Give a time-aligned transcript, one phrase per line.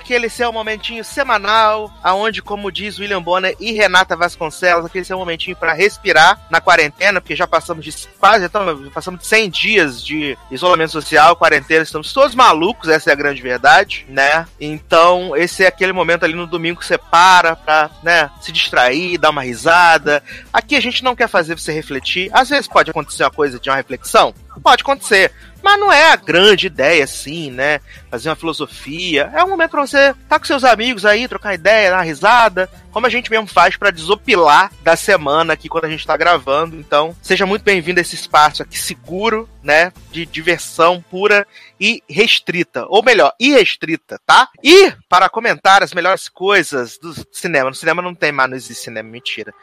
[0.00, 5.54] Aquele seu momentinho semanal, aonde, como diz William Bonner e Renata Vasconcelos, aquele seu momentinho
[5.54, 10.38] para respirar na quarentena, porque já passamos de quase, então, passamos de 100 dias de
[10.50, 14.46] isolamento social, quarentena, estamos todos malucos, essa é a grande verdade, né?
[14.58, 19.18] Então, esse é aquele momento ali no domingo que você para pra, né, se distrair,
[19.18, 20.22] dar uma risada.
[20.50, 22.30] Aqui a gente não quer fazer você refletir.
[22.32, 25.32] Às vezes pode acontecer uma coisa de uma reflexão, pode acontecer.
[25.62, 27.80] Mas não é a grande ideia, assim, né?
[28.10, 29.30] Fazer uma filosofia.
[29.34, 32.68] É um momento pra você estar tá com seus amigos aí, trocar ideia, dar risada.
[32.92, 36.76] Como a gente mesmo faz para desopilar da semana aqui quando a gente tá gravando.
[36.76, 39.92] Então, seja muito bem-vindo a esse espaço aqui seguro, né?
[40.10, 41.46] De diversão pura
[41.78, 42.86] e restrita.
[42.88, 44.48] Ou melhor, irrestrita, tá?
[44.62, 47.70] E para comentar as melhores coisas do cinema.
[47.70, 49.54] No cinema não tem mais, não existe cinema, mentira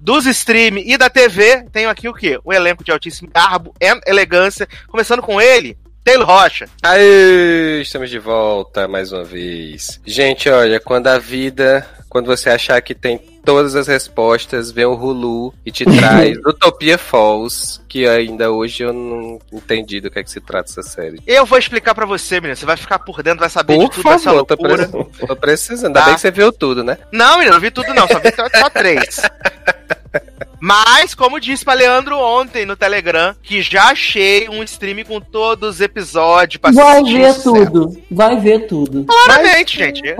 [0.00, 2.40] dos stream e da TV, tenho aqui o quê?
[2.44, 5.76] Um elenco de altíssimo garbo e elegância, começando com ele,
[6.10, 6.68] Taylor Rocha.
[6.82, 10.00] Aê, estamos de volta mais uma vez.
[10.04, 14.94] Gente, olha, quando a vida, quando você achar que tem todas as respostas, vem o
[14.94, 20.24] Hulu e te traz Utopia Falls, que ainda hoje eu não entendi do que é
[20.24, 21.22] que se trata essa série.
[21.24, 22.56] Eu vou explicar para você, menino.
[22.56, 24.88] Você vai ficar por dentro, vai saber por de tudo favor, essa loucura.
[24.88, 25.86] Tô, pre tô precisando.
[25.86, 26.06] Ainda tá.
[26.06, 26.98] bem que você viu tudo, né?
[27.12, 28.08] Não, menino, não vi tudo não.
[28.08, 29.22] Só vi só três.
[30.60, 35.76] Mas, como disse pra Leandro ontem no Telegram, que já achei um stream com todos
[35.76, 38.02] os episódios pra Vai ver tudo.
[38.10, 39.04] Vai ver tudo.
[39.04, 39.98] Claramente, Mas...
[39.98, 40.16] gente.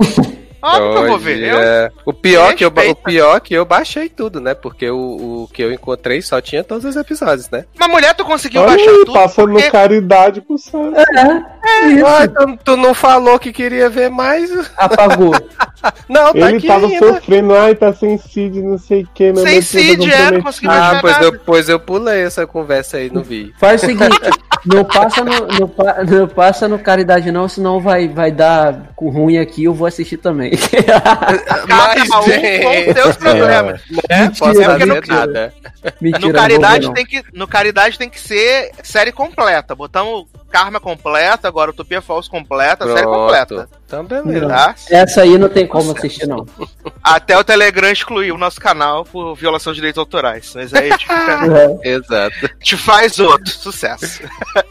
[0.61, 1.43] Óbvio que eu vou ver.
[1.43, 1.91] Eu...
[2.05, 4.53] O, pior que eu, o pior que eu baixei tudo, né?
[4.53, 7.65] Porque o, o que eu encontrei só tinha todos os episódios, né?
[7.77, 9.13] Mas mulher, tu conseguiu Olha baixar aí, tudo?
[9.13, 9.71] Passando porque...
[9.71, 10.93] caridade pro Sam.
[10.95, 12.05] É, é isso.
[12.05, 14.49] Ué, tu, tu, não falou que queria ver mais?
[14.77, 15.33] Apagou.
[16.07, 17.07] não, tá Ele tava ainda.
[17.07, 19.35] sofrendo, ai, tá sem seed, não sei o que.
[19.35, 23.23] Sem seed, é, não consegui Ah, pois eu, pois eu pulei essa conversa aí, não
[23.23, 23.53] vi.
[23.59, 24.19] Faz o seguinte,
[24.65, 29.63] não passa no, não, não, passa no caridade não, senão vai, vai dar ruim aqui,
[29.63, 30.51] eu vou assistir também.
[31.67, 33.81] Mas, um com seus problemas.
[34.09, 34.21] É.
[34.21, 34.31] Né?
[34.37, 35.53] Posso fazer no, nada.
[35.99, 39.75] Mentira, no Caridade tem que No Caridade tem que ser série completa.
[39.75, 42.97] Botamos Karma completa, agora Utopia Falls completa, Pronto.
[42.97, 43.69] série completa.
[43.85, 44.47] Então, beleza.
[44.47, 44.75] Tá?
[44.89, 46.45] Essa aí não tem como assistir, não.
[47.03, 50.51] Até o Telegram excluiu o nosso canal por violação de direitos autorais.
[50.55, 51.39] Mas aí a gente fica...
[51.83, 51.89] é.
[51.89, 52.49] Exato.
[52.59, 53.49] Te faz outro.
[53.49, 54.23] Sucesso.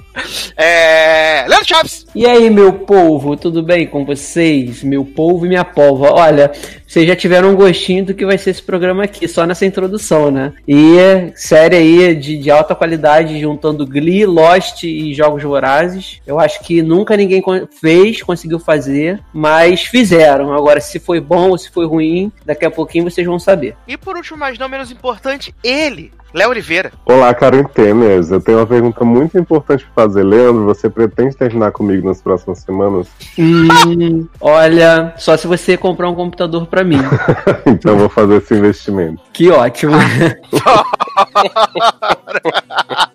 [0.56, 1.44] é...
[1.48, 2.06] Leandro Chaves.
[2.14, 4.82] E aí, meu povo, tudo bem com vocês?
[4.82, 6.12] Meu povo e minha polva.
[6.12, 6.50] Olha,
[6.90, 10.28] vocês já tiveram um gostinho do que vai ser esse programa aqui, só nessa introdução,
[10.28, 10.52] né?
[10.66, 10.96] E
[11.36, 16.20] série aí de, de alta qualidade, juntando Glee, Lost e Jogos Vorazes.
[16.26, 17.40] Eu acho que nunca ninguém
[17.80, 20.52] fez, conseguiu fazer, mas fizeram.
[20.52, 23.76] Agora, se foi bom ou se foi ruim, daqui a pouquinho vocês vão saber.
[23.86, 26.92] E por último, mas não menos importante, ele, Léo Oliveira.
[27.04, 27.34] Olá,
[27.74, 28.30] Temers.
[28.30, 30.22] Eu tenho uma pergunta muito importante para fazer.
[30.22, 33.08] Leandro, você pretende terminar comigo nas próximas semanas?
[33.36, 37.00] Hum, olha, só se você comprar um computador para mim.
[37.67, 39.21] então vou fazer esse investimento.
[39.32, 39.97] Que ótimo.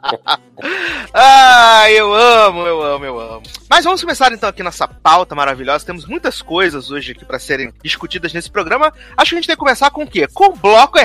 [1.13, 3.43] ah, eu amo, eu amo, eu amo.
[3.69, 5.85] Mas vamos começar então aqui nossa pauta maravilhosa.
[5.85, 8.93] Temos muitas coisas hoje aqui para serem discutidas nesse programa.
[9.17, 10.27] Acho que a gente tem que começar com o quê?
[10.33, 10.97] Com o bloco,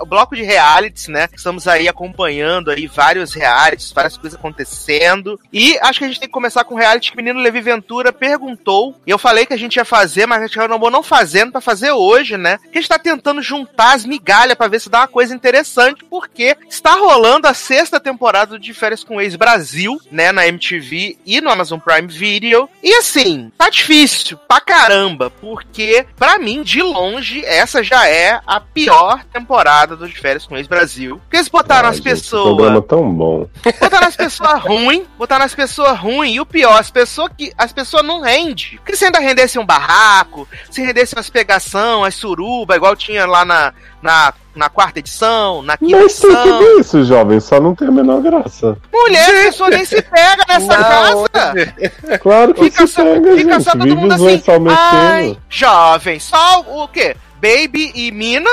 [0.00, 1.28] o bloco de realities, né?
[1.34, 5.40] Estamos aí acompanhando aí vários realities, várias coisas acontecendo.
[5.52, 7.60] E acho que a gente tem que começar com o reality que o menino Levi
[7.60, 8.94] Ventura perguntou.
[9.06, 11.60] E eu falei que a gente ia fazer, mas a gente acabou não fazendo para
[11.60, 12.58] fazer hoje, né?
[12.72, 16.04] Que a gente tá tentando juntar as migalhas para ver se dá uma coisa interessante,
[16.04, 20.32] porque está rolando a sexta temporada de Férias com Ex Brasil, né?
[20.32, 22.68] Na MTV e no Amazon Prime Video.
[22.82, 28.60] E assim, tá difícil pra caramba, porque para mim, de longe, essa já é a
[28.60, 31.18] pior temporada do de Férias com Ex Brasil.
[31.24, 32.56] Porque eles botaram Ai, as pessoas.
[32.56, 33.48] Programa tão bom.
[33.80, 37.52] Botaram as pessoas ruins, botaram as pessoas ruins, e o pior, as pessoas que.
[37.56, 38.76] As pessoas não rendem.
[38.76, 43.44] Porque se ainda rendesse um barraco, se rendesse umas pegação, as suruba, igual tinha lá
[43.44, 43.72] na,
[44.02, 46.30] na na quarta edição, na quinta Mas edição.
[46.32, 48.76] Mas tudo isso, jovem, só não tem a menor graça.
[48.92, 52.18] Mulher, a pessoa nem se pega nessa não, casa.
[52.20, 53.64] Claro que fica se só, pega, fica gente.
[53.64, 57.16] só todo mundo assim, ai, jovem, só o quê?
[57.36, 58.50] Baby e Mina,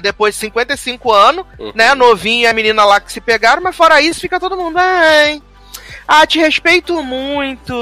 [0.00, 1.72] depois de 55 anos, uhum.
[1.74, 4.76] né, novinho e a menina lá que se pegaram, mas fora isso fica todo mundo,
[4.78, 5.42] ai,
[6.06, 7.74] ah, te respeito muito,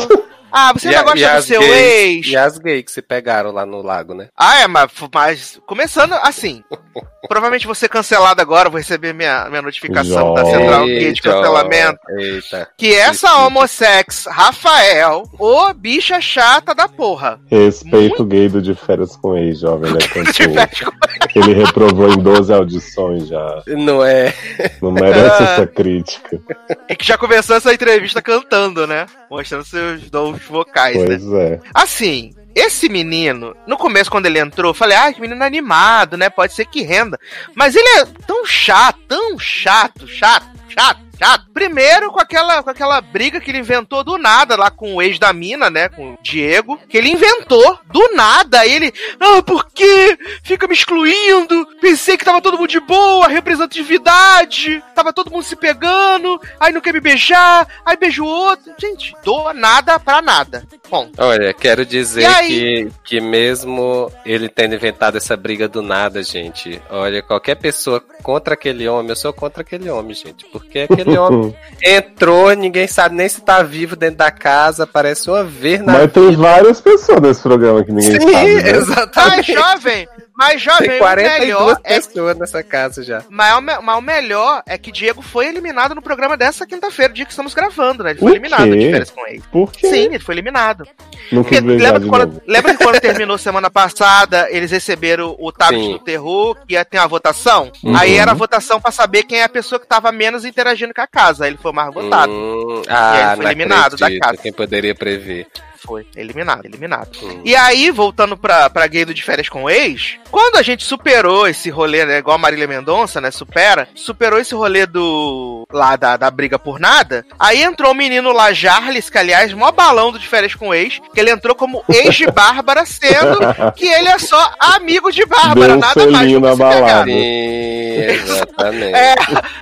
[0.58, 2.26] Ah, você ainda a- gosta do seu gays- ex?
[2.28, 4.28] E as gays que se pegaram lá no lago, né?
[4.34, 6.64] Ah, é, mas, mas começando assim.
[7.26, 10.44] provavelmente vou ser cancelado agora, vou receber minha, minha notificação da.
[10.44, 11.98] Central Gay de Eita, cancelamento.
[12.18, 12.68] Eita.
[12.76, 17.38] Que essa homosex, Rafael, ô bicha chata da porra.
[17.50, 20.32] Respeito o gay do de férias com ex, jovem, é.
[20.32, 20.92] Tivesse com-
[21.34, 23.62] Ele reprovou em 12 audições já.
[23.66, 24.32] Não é.
[24.80, 26.40] Não merece essa crítica.
[26.88, 29.06] E que já começou essa entrevista cantando, né?
[29.30, 31.04] Mostrando seus dons vocais, né?
[31.18, 31.60] Pois é.
[31.74, 36.30] Assim, esse menino, no começo, quando ele entrou, eu falei, ah, que menino animado, né?
[36.30, 37.20] Pode ser que renda.
[37.54, 41.46] Mas ele é tão chato, tão chato, chato, chato, chato.
[41.52, 45.18] Primeiro, com aquela, com aquela briga que ele inventou do nada lá com o ex
[45.18, 45.90] da mina, né?
[45.90, 46.78] Com o Diego.
[46.88, 48.60] Que ele inventou do nada.
[48.60, 50.18] Aí ele, ah, por quê?
[50.42, 51.66] Fica me excluindo.
[51.80, 54.82] Pensei que tava todo mundo de boa, representatividade.
[54.94, 56.40] Tava todo mundo se pegando.
[56.58, 57.68] Aí não quer me beijar.
[57.84, 58.72] Aí beija o outro.
[58.78, 60.66] Gente, do nada pra nada.
[60.90, 61.08] Bom.
[61.18, 67.22] Olha, quero dizer que, que mesmo ele tendo inventado essa briga do nada, gente, olha,
[67.22, 70.44] qualquer pessoa contra aquele homem, eu sou contra aquele homem, gente.
[70.46, 75.44] Porque aquele homem entrou, ninguém sabe nem se tá vivo dentro da casa, parece uma
[75.44, 76.42] vez na Mas tem vida.
[76.42, 78.54] várias pessoas nesse programa que ninguém Sim, sabe.
[78.54, 78.70] Né?
[78.76, 79.52] Exatamente.
[79.52, 83.22] jovem, mas jovem, Tem o 42 melhor é pessoas nessa casa já.
[83.28, 87.12] mas o, me- mas o melhor é que Diego foi eliminado no programa dessa quinta-feira,
[87.12, 88.10] dia que estamos gravando, né?
[88.10, 88.76] Ele foi O eliminado quê?
[88.78, 89.42] de férias com ele.
[89.50, 89.88] Por quê?
[89.88, 90.86] Sim, ele foi eliminado.
[91.32, 95.92] Não Porque lembra que, quando, lembra que quando terminou semana passada, eles receberam o tablet
[95.92, 97.72] do terror, que ia ter uma votação?
[97.82, 97.96] Uhum.
[97.96, 101.00] Aí era a votação pra saber quem é a pessoa que tava menos interagindo com
[101.00, 101.44] a casa.
[101.44, 102.32] Aí ele foi o mais votado.
[102.32, 104.36] Hum, E aí ah, ele foi não eliminado da acredito, casa.
[104.42, 105.46] Quem poderia prever?
[105.86, 107.10] Foi, eliminado, eliminado.
[107.22, 107.40] Hum.
[107.44, 110.84] E aí, voltando pra, pra gay do de férias com o ex, quando a gente
[110.84, 115.96] superou esse rolê, né, igual a Marília Mendonça, né, supera, superou esse rolê do, lá
[115.96, 120.10] da, da briga por nada, aí entrou o menino lá, Jarles, que aliás, mó balão
[120.12, 123.38] do de férias com o ex, que ele entrou como ex de Bárbara, sendo
[123.76, 127.08] que ele é só amigo de Bárbara, Deu nada mais do que na se pegar.
[127.08, 128.94] exatamente.
[128.96, 129.14] É,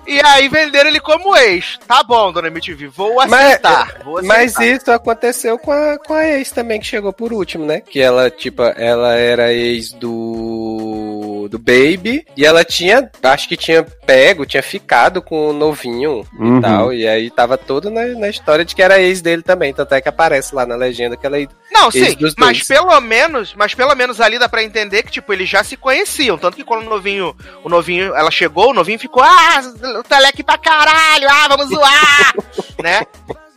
[0.07, 1.79] e aí venderam ele como ex.
[1.87, 3.99] Tá bom, dona MTV, vou Mas- aceitar.
[4.05, 4.37] vou aceitar.
[4.37, 7.81] Mas isso aconteceu com a, com a ex também, que chegou por último, né?
[7.81, 11.49] Que ela, tipo, ela era ex do.
[11.51, 12.27] do Baby.
[12.37, 16.59] E ela tinha, acho que tinha pego, tinha ficado com o novinho Uhum.
[16.59, 16.93] e tal.
[16.93, 19.73] E aí tava todo na, na história de que era ex dele também.
[19.75, 21.37] Tanto é que aparece lá na legenda que ela.
[21.73, 22.69] Não, Eles sim, dos mas dois.
[22.69, 26.39] pelo menos, mas pelo menos ali dá pra entender que, tipo, eles já se conheciam.
[26.39, 27.35] Tanto que quando o novinho,
[27.65, 29.61] o novinho, ela chegou, o novinho ficou, ah,
[29.99, 32.35] o teleque pra caralho, ah, vamos zoar,
[32.83, 33.03] né?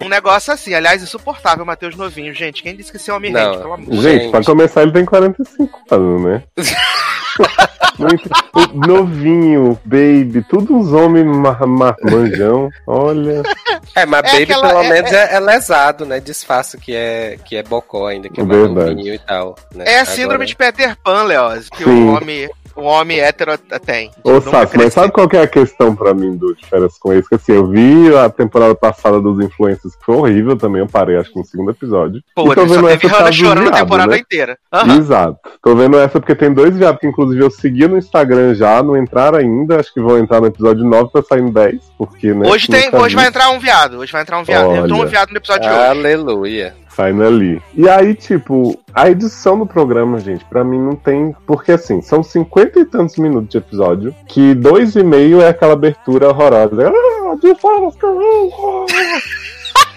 [0.01, 2.61] Um negócio assim, aliás, insuportável, Matheus Novinho, gente.
[2.61, 4.31] Quem disse que esse é homem rende, pelo amor Gente, Gente.
[4.31, 6.43] pra começar, ele tem 45 anos, né?
[7.97, 8.29] Muito,
[8.87, 12.69] novinho, baby, tudo uns homens ma- ma- manjão.
[12.85, 13.41] Olha.
[13.95, 16.19] É, mas É Baby aquela- pelo é- menos é, é lesado, né?
[16.19, 18.91] Disfarça que é, que é bocó ainda, que é Verdade.
[18.95, 19.55] novinho e tal.
[19.73, 19.85] Né?
[19.87, 22.03] É a síndrome Agora- de Peter Pan, Leoz, que Sim.
[22.09, 22.47] o homem,
[22.77, 24.11] o homem hétero tem.
[24.23, 27.11] Ô, Sassi, mas sabe qual que é a questão pra mim do De Férias com
[27.11, 27.27] ex?
[27.27, 31.17] Que assim, eu vi a temporada passada dos influencers, que foi horrível também, eu parei
[31.17, 32.21] acho que no segundo episódio.
[32.35, 34.19] Pô, e tô vendo teve essa Hannah do chorando a viado, temporada né?
[34.19, 34.57] inteira.
[34.71, 34.97] Aham.
[34.97, 35.39] Exato.
[35.61, 38.97] Tô vendo essa porque tem dois viados que, inclusive, eu seguia no Instagram já, não
[38.97, 39.79] entraram ainda.
[39.79, 41.81] Acho que vão entrar no episódio 9 pra sair em 10.
[41.97, 42.47] Porque, né?
[42.47, 43.97] Hoje, tem, hoje vai entrar um viado.
[43.97, 44.67] Hoje vai entrar um viado.
[44.67, 44.79] Olha.
[44.79, 45.87] Entrou um viado no episódio de hoje.
[45.87, 46.86] Aleluia.
[46.99, 47.61] Ali.
[47.73, 51.35] E aí, tipo, a edição do programa, gente, pra mim não tem.
[51.45, 55.73] Porque assim, são cinquenta e tantos minutos de episódio, que dois e meio é aquela
[55.73, 56.89] abertura horrorosa.
[56.89, 57.61] Ah, de ex.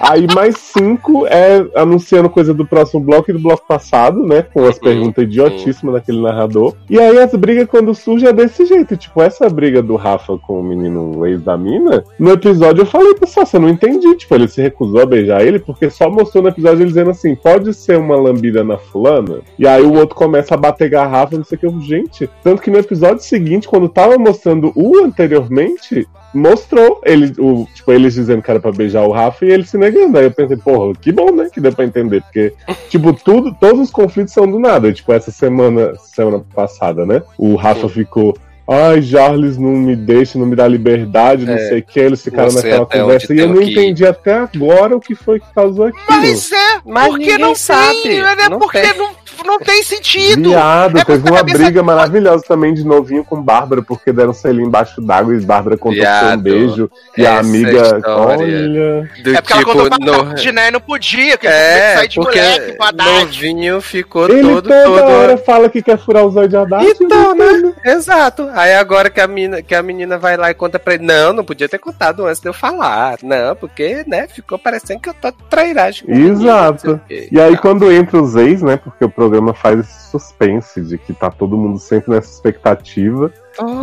[0.00, 4.42] Aí mais cinco é anunciando coisa do próximo bloco e do bloco passado, né?
[4.42, 6.74] Com as Uhum, perguntas idiotíssimas daquele narrador.
[6.88, 8.96] E aí as brigas quando surge é desse jeito.
[8.96, 13.14] Tipo, essa briga do Rafa com o menino ex da mina, no episódio eu falei,
[13.14, 14.16] pessoal, você não entendi.
[14.16, 17.34] Tipo, ele se recusou a beijar ele porque só mostrou no episódio ele dizendo assim,
[17.34, 19.40] pode ser uma lambida na fulana.
[19.58, 21.80] E aí o outro começa a bater garrafa, não sei o que.
[21.86, 27.92] Gente, tanto que no episódio seguinte, quando tava mostrando o anteriormente, mostrou ele, o, tipo,
[27.92, 30.18] eles dizendo que era pra beijar o Rafa e ele se negando.
[30.18, 31.48] Aí eu pensei, porra, que bom, né?
[31.52, 32.22] Que deu pra entender.
[32.22, 32.52] Porque,
[32.88, 34.92] tipo, tudo, todos os conflitos são do nada.
[34.92, 37.22] Tipo, essa semana, semana passada, né?
[37.38, 38.36] O Rafa ficou.
[38.70, 41.98] Ai, Charles não me deixa, não me dá liberdade, não É, sei o que.
[41.98, 43.34] Eles ficaram naquela conversa.
[43.34, 46.04] E eu não que entendi até agora o que foi que causou aquilo.
[46.08, 48.48] Mas é, Mas porque não sabe, tem, né?
[48.48, 48.96] não porque tem.
[48.96, 50.50] não não tem sentido.
[50.50, 54.66] Viado, É teve uma cabeça- briga maravilhosa também de novinho com Bárbara, porque deram selinho
[54.66, 56.90] embaixo d'água e Bárbara contou um beijo.
[57.16, 58.04] E a amiga, história.
[58.06, 59.10] olha.
[59.24, 60.24] Do É porque ela tipo, contou pra no...
[60.26, 60.70] tarde, né?
[60.70, 63.08] Não podia, que É, sair de porque moleque Haddad.
[63.24, 65.10] novinho ficou Ele todo, toda todo...
[65.10, 66.84] hora fala que quer furar os olhos de Haddad.
[67.00, 67.72] Então, né?
[67.86, 68.42] Exato.
[68.60, 71.32] Aí agora que a, menina, que a menina vai lá e conta pra ele, não,
[71.32, 73.16] não podia ter contado antes de eu falar.
[73.22, 76.06] Não, porque, né, ficou parecendo que eu tô trairagem.
[76.06, 76.86] menino, Exato.
[76.92, 77.00] não.
[77.08, 77.62] E aí, Tá.
[77.62, 78.76] quando entra os ex, né?
[78.76, 83.32] Porque o programa faz esse suspense de que tá todo mundo sempre nessa expectativa.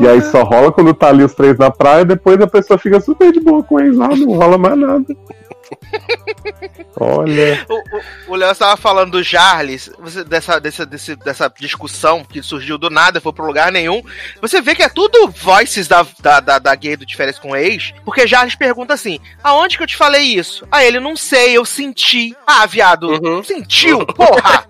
[0.01, 2.99] E aí só rola quando tá ali os três na praia, depois a pessoa fica
[2.99, 5.05] super de boa com o ex lá, não rola mais nada.
[6.99, 7.65] Olha.
[7.69, 12.41] O, o, o Léo estava falando do Jarles, você- dessa, dessa, desse- dessa discussão que
[12.41, 14.01] surgiu do nada, foi pro lugar nenhum.
[14.41, 17.55] Você vê que é tudo voices da, da, da, da gay do De Férias com
[17.55, 20.65] Ex, porque Jarles pergunta assim: aonde que eu te falei isso?
[20.71, 22.35] Ah, ele não sei, eu senti.
[22.45, 23.43] Ah, viado, Uhum.
[23.43, 24.65] sentiu, porra!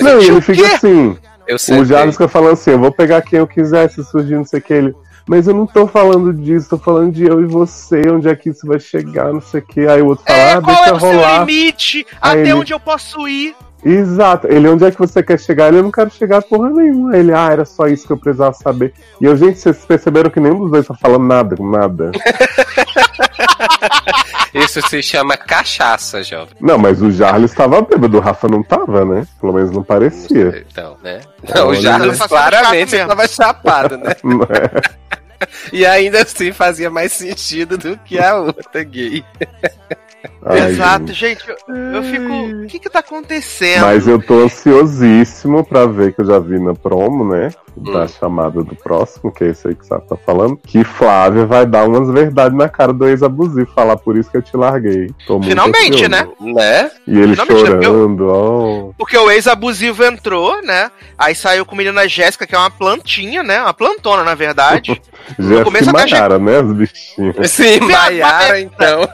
[0.00, 1.16] Não, ele fica assim.
[1.48, 1.80] Eu sei.
[1.80, 4.60] O Jarles fica falando assim: eu vou pegar quem eu quiser, se surgir não sei
[4.60, 4.72] o que.
[4.74, 4.94] Ele.
[5.26, 8.48] Mas eu não tô falando disso, tô falando de eu e você, onde é que
[8.50, 9.86] isso vai chegar, não sei o que.
[9.86, 11.40] Aí o outro fala, É, ah, qual deixa é o seu rolar.
[11.40, 12.06] limite?
[12.20, 13.54] Aí Até ele- onde eu posso ir?
[13.84, 14.46] Exato.
[14.50, 15.68] Ele, onde é que você quer chegar?
[15.68, 17.16] Ele, eu não quero chegar porra nenhuma.
[17.16, 18.92] Ele, ah, era só isso que eu precisava saber.
[19.20, 22.10] E eu, gente, vocês perceberam que nenhum dos dois tá falando nada, nada.
[24.54, 26.54] Isso se chama cachaça, jovem.
[26.60, 29.26] Não, mas o Jarles tava bêbado, o Rafa não tava, né?
[29.40, 30.64] Pelo menos não parecia.
[30.70, 31.20] Então, né?
[31.54, 31.80] Não, o Olha.
[31.80, 34.14] Jarles claramente estava chapado, né?
[35.72, 39.24] E ainda assim fazia mais sentido do que a outra gay.
[40.44, 41.44] Ai, Exato, gente.
[41.46, 42.32] gente, eu, eu fico.
[42.64, 43.82] O que que tá acontecendo?
[43.82, 47.50] Mas eu tô ansiosíssimo pra ver que eu já vi na promo, né?
[47.76, 48.08] Da Hum.
[48.08, 50.56] chamada do próximo, que é esse aí que o Sato tá falando.
[50.56, 53.70] Que Flávia vai dar umas verdades na cara do ex-abusivo.
[53.72, 55.10] Falar por isso que eu te larguei.
[55.26, 56.08] Tô Finalmente, ansioso.
[56.08, 56.28] né?
[56.40, 56.90] Né?
[57.06, 58.90] E ele Finalmente, chorando, ó.
[58.98, 60.90] Porque o ex-abusivo entrou, né?
[61.16, 63.60] Aí saiu com a menina Jéssica, que é uma plantinha, né?
[63.62, 65.00] Uma plantona, na verdade.
[65.38, 66.60] Jéssica começo e até Maiara, né?
[66.60, 67.36] Os bichinhos.
[67.50, 69.08] Sim, Maiara, então.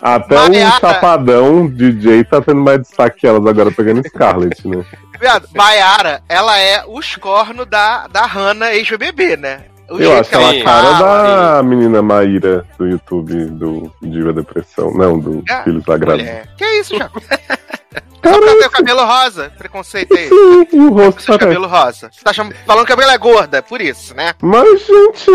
[0.00, 0.76] Até Maiara.
[0.76, 4.84] o Chapadão DJ tá tendo mais destaque que elas agora pegando Scarlett, né?
[5.20, 9.60] Viado, Maiara, ela é os cornos da, da Hannah ex-BBB, né?
[9.90, 10.60] O Eu acho ela sim.
[10.62, 14.92] a cara fala, da menina Maíra do YouTube, do Diva Depressão.
[14.94, 16.22] Não, do É, Filhos Sagrados.
[16.22, 16.46] mulher.
[16.56, 16.94] Que isso,
[18.24, 19.52] Só ela tem o cabelo rosa.
[19.58, 20.28] Preconceito aí.
[20.28, 22.10] Sim, e o rosto cabelo rosa.
[22.12, 24.34] Você tá falando que o cabelo é gorda, por isso, né?
[24.40, 25.30] Mas, gente,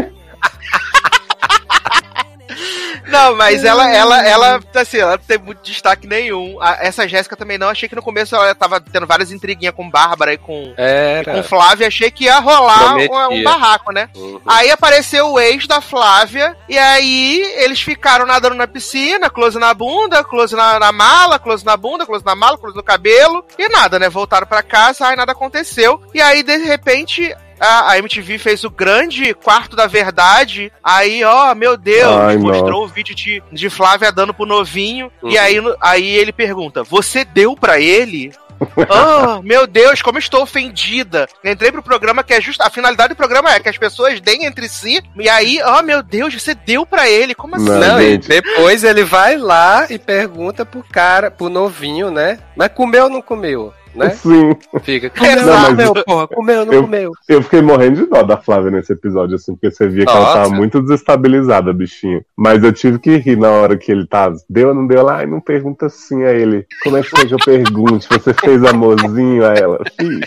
[3.08, 6.58] Não, mas ela, ela, ela, assim, ela não tem muito destaque nenhum.
[6.62, 7.70] A- essa Jéssica também não.
[7.70, 11.34] Achei que no começo ela tava tendo várias intriguinhas com Bárbara e com, Era.
[11.34, 11.88] com Flávia.
[11.88, 14.10] Achei que ia rolar um, um barraco, né?
[14.16, 14.42] Uhum.
[14.46, 19.74] Aí apareceu o ex da Flávia, e aí eles ficaram nadando na piscina, close na
[19.74, 23.70] bunda, close na, na mala, close na bunda, close na mala, close no cabelo, e
[23.70, 24.10] nada, né?
[24.10, 26.02] Voltaram pra casa, aí nada aconteceu.
[26.14, 27.34] E aí, de repente.
[27.60, 30.72] A, a MTV fez o grande quarto da verdade.
[30.84, 35.12] Aí, ó, meu Deus, Ai, mostrou o vídeo de, de Flávia dando pro novinho.
[35.22, 35.30] Uhum.
[35.30, 38.32] E aí, aí ele pergunta: Você deu pra ele?
[38.76, 41.28] oh, meu Deus, como estou ofendida.
[41.44, 42.62] Entrei pro programa que é justo.
[42.62, 45.02] A finalidade do programa é que as pessoas deem entre si.
[45.16, 47.36] E aí, oh meu Deus, você deu pra ele.
[47.36, 47.66] Como assim?
[47.66, 47.98] Não.
[48.28, 52.40] Depois ele vai lá e pergunta pro cara, pro novinho, né?
[52.56, 53.74] Mas comeu ou não comeu?
[53.98, 54.10] Né?
[54.12, 54.56] sim.
[54.82, 56.28] Fica, comeu Não, mas- comeu, porra?
[56.28, 57.12] Comeu não Eu- comeu?
[57.28, 60.20] Eu fiquei morrendo de dó da Flávia nesse episódio, assim, porque você via que ela
[60.20, 60.34] Nossa.
[60.44, 62.22] tava muito desestabilizada, bichinho.
[62.38, 64.32] Mas eu tive que rir na hora que ele tá.
[64.50, 65.04] Deu ou não deu?
[65.04, 66.66] Lá, ai, não pergunta assim a ele.
[66.84, 68.08] Como é que foi que eu pergunte?
[68.10, 69.80] Você fez amorzinho a ela?
[70.00, 70.20] Fiz.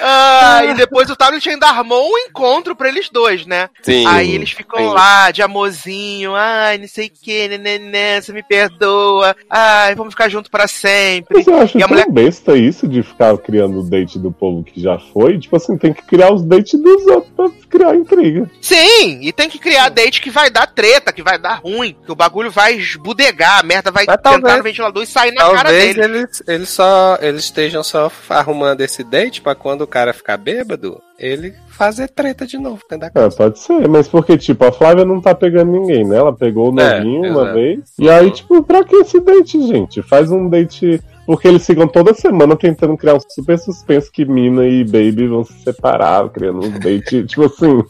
[0.00, 3.68] Ah, e depois o Tablet ainda armou um encontro pra eles dois, né?
[3.82, 4.06] Sim.
[4.06, 4.88] Aí eles ficam Sim.
[4.92, 10.28] lá de amorzinho, ai, não sei o que, neném, você me perdoa, ai, vamos ficar
[10.28, 11.36] junto pra sempre.
[11.38, 14.62] Mas eu acho E a mulher- besta isso de ficar criando o date do povo
[14.62, 15.38] que já foi.
[15.38, 18.50] Tipo assim, tem que criar os dates dos outros pra criar intriga.
[18.60, 22.12] Sim, e tem que criar date que vai dar treta, que vai dar ruim, que
[22.12, 25.42] o bagulho vai esbudegar, a merda vai Mas entrar talvez- no ventilador e sair na
[25.42, 26.18] cara Talvez dele.
[26.18, 31.00] eles, eles só eles estejam só arrumando esse date pra quando o cara ficar bêbado,
[31.18, 33.36] ele fazer treta de novo dentro da É, casa.
[33.36, 36.16] pode ser, mas porque, tipo, a Flávia não tá pegando ninguém, né?
[36.16, 37.54] Ela pegou o É, novinho uma exato.
[37.54, 37.80] vez.
[37.98, 40.02] E aí, tipo, pra que esse date, gente?
[40.02, 41.02] Faz um date.
[41.26, 45.44] Porque eles ficam toda semana tentando criar um super suspense que Mina e Baby vão
[45.44, 47.24] se separar, criando um date.
[47.26, 47.82] tipo assim,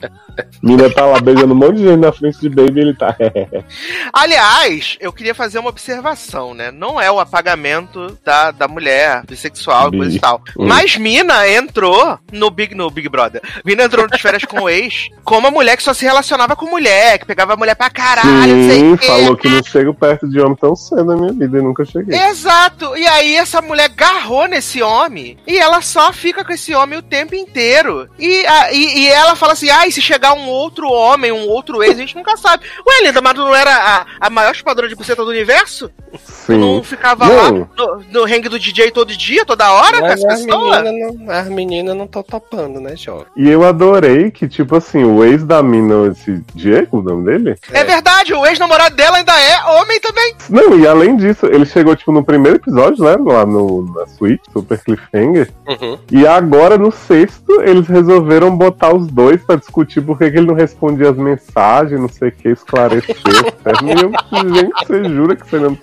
[0.62, 3.16] Mina tá lá beijando um monte de gente na frente de Baby e ele tá.
[4.12, 6.70] Aliás, eu queria fazer uma observação, né?
[6.70, 9.98] Não é o apagamento da, da mulher bissexual e Bi.
[9.98, 10.42] coisa e tal.
[10.56, 10.66] Hum.
[10.66, 13.42] Mas Mina entrou no Big, no Big brother.
[13.44, 16.56] A menina entrou de férias com o ex, com uma mulher que só se relacionava
[16.56, 19.06] com mulher, que pegava a mulher pra caralho, não sei Sim, quê.
[19.06, 22.18] falou que não chego perto de homem tão cedo na minha vida e nunca cheguei.
[22.18, 22.96] Exato.
[22.96, 27.02] E aí essa mulher garrou nesse homem e ela só fica com esse homem o
[27.02, 28.09] tempo inteiro.
[28.19, 31.83] E, a- e, e ela fala assim: ai, se chegar um outro homem, um outro
[31.83, 32.66] ex, a gente nunca sabe.
[32.87, 35.90] Ué, Linda, mas tu não era a, a maior chupadora de buceta do universo?
[36.46, 36.84] Tu não Sim.
[36.84, 37.34] ficava Não.
[37.34, 40.82] lá no, no hang do DJ todo dia, toda hora, com Mas essa as pessoa?
[40.82, 43.26] meninas não, as meninas não estão topando, né, jovem?
[43.36, 47.56] E eu adorei que, tipo assim, o ex da mina, esse Diego, o nome dele?
[47.72, 50.34] É verdade, o ex-namorado dela ainda é homem também.
[50.50, 53.16] Não, e além disso, ele chegou, tipo, no primeiro episódio, né?
[53.18, 55.50] Lá no, na suíte, Super Cliffhanger.
[55.66, 55.98] Uhum.
[56.10, 60.54] E agora, no sexto, eles resolveram botar os dois pra discutir por que ele não
[60.54, 63.14] respondia as mensagens, não sei o que, esclarecer.
[63.64, 65.74] é que, gente, você jura que você não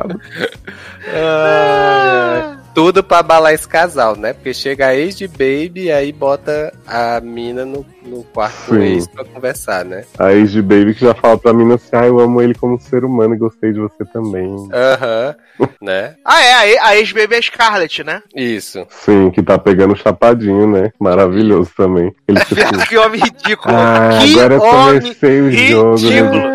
[0.00, 0.20] esperado.
[2.74, 4.32] Tudo pra abalar esse casal, né?
[4.32, 8.80] Porque chega a ex de Baby aí bota a mina no, no quarto Sim.
[8.82, 10.04] ex pra conversar, né?
[10.18, 12.80] A ex de Baby que já fala pra mim assim, ah, eu amo ele como
[12.80, 14.68] ser humano e gostei de você também.
[14.72, 15.34] Aham,
[15.80, 16.14] né?
[16.24, 18.22] Ah, é, a e- a ex-baby é Scarlett, né?
[18.34, 18.86] Isso.
[18.88, 20.92] Sim, que tá pegando chapadinho, né?
[20.98, 22.12] Maravilhoso também.
[22.26, 23.74] Ele tipo, que homem ridículo.
[23.76, 26.08] ah, que agora eu comecei o jogo de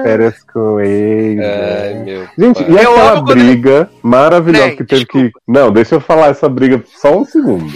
[0.04, 1.42] férias com ele.
[1.44, 2.28] Ai, meu.
[2.38, 2.72] Gente, pai.
[2.72, 5.28] e Eu aquela amo quando briga maravilhosa Nem, que teve desculpa.
[5.46, 5.52] que.
[5.52, 7.72] Não, deixa eu falar essa briga só um segundo.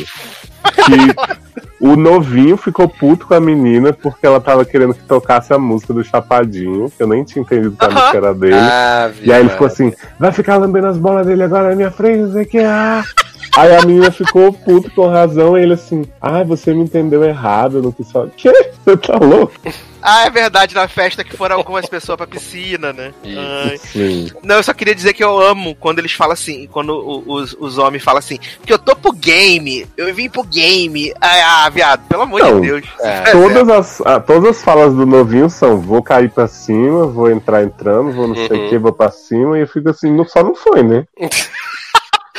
[0.85, 1.39] Que
[1.79, 5.93] o novinho ficou puto com a menina porque ela tava querendo que tocasse a música
[5.93, 8.55] do Chapadinho, que eu nem tinha entendido que a música era dele.
[8.55, 11.91] Ah, e aí ele ficou assim, vai ficar lambendo as bolas dele agora na minha
[11.91, 12.59] frente, não sei o que.
[12.59, 13.03] Ah.
[13.55, 17.77] Aí a menina ficou puto com razão, e ele assim, ah, você me entendeu errado,
[17.77, 18.29] eu não quis falar.
[18.37, 18.51] Que?
[18.85, 19.53] Você tá louco?
[20.01, 23.11] Ah, é verdade, na festa que foram algumas pessoas pra piscina, né?
[23.77, 24.29] Sim.
[24.43, 27.77] Não, eu só queria dizer que eu amo quando eles falam assim, quando os, os
[27.77, 31.11] homens falam assim, que eu tô pro game, eu vim pro game.
[31.19, 32.85] Ah, ah, viado, pelo amor Não, de Deus.
[33.01, 33.31] é.
[33.31, 37.63] Todas as, ah, todas as falas do novinho são: vou cair pra cima, vou entrar
[37.63, 38.65] entrando, vou não sei Uhum.
[38.67, 41.03] o que, vou pra cima, e eu fico assim, não, só não foi, né?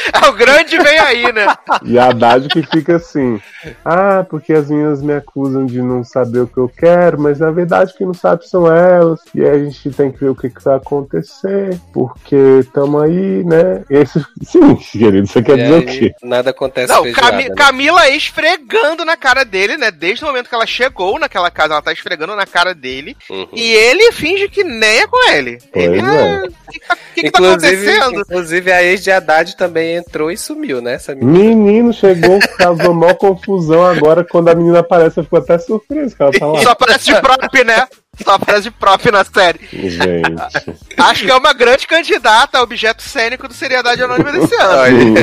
[0.22, 1.46] É o grande vem aí, né?
[1.84, 3.40] E a Haddad que fica assim:
[3.84, 7.50] ah, porque as meninas me acusam de não saber o que eu quero, mas na
[7.50, 10.48] verdade quem não sabe são elas, e aí a gente tem que ver o que,
[10.50, 13.84] que vai acontecer, porque tamo aí, né?
[13.90, 16.14] Esse, sim, querido, você quer E dizer o aí, quê?
[16.22, 17.54] Nada acontece Não, feijoada, Cami- né?
[17.54, 19.90] Camila esfregando na cara dele, né?
[19.90, 23.16] Desde o momento que ela chegou naquela casa, ela tá esfregando na cara dele.
[23.28, 23.48] Uhum.
[23.54, 25.58] E ele finge que nem é com ele.
[25.72, 26.02] Pois ele, é.
[26.02, 28.20] ah, O que, que tá, o que que tá inclusive, acontecendo?
[28.20, 30.94] inclusive, a ex de Haddad também entrou e sumiu, né?
[30.94, 31.38] Essa menina.
[31.38, 34.24] Menino chegou, causou maior confusão agora.
[34.24, 36.60] Quando a menina aparece, eu fico até surpreso que ela tá lá.
[36.62, 37.86] Só parece de prop, né?
[38.24, 39.60] Só parece de prop na série.
[39.72, 40.34] Gente.
[40.96, 45.14] Acho que é uma grande candidata a objeto cênico do Seriedade Anônima desse ano.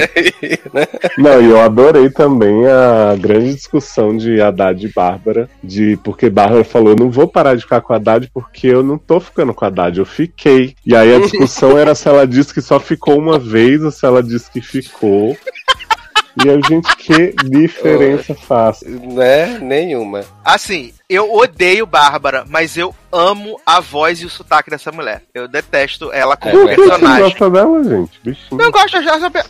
[1.17, 6.63] Não, e eu adorei também a grande discussão de Haddad e Bárbara, de porque Bárbara
[6.63, 9.65] falou, não vou parar de ficar com a Haddad porque eu não tô ficando com
[9.65, 10.75] a Haddad, eu fiquei.
[10.85, 14.05] E aí a discussão era se ela disse que só ficou uma vez ou se
[14.05, 15.37] ela disse que ficou.
[16.43, 18.81] E eu, gente, que diferença faz.
[18.83, 19.57] né?
[19.59, 20.23] Nenhuma.
[20.43, 25.23] Assim, eu odeio Bárbara, mas eu amo a voz e o sotaque dessa mulher.
[25.33, 27.23] Eu detesto ela como Por que você personagem.
[27.23, 28.19] gosta dela, gente?
[28.23, 28.61] Bichinho.
[28.61, 28.97] Não gosto,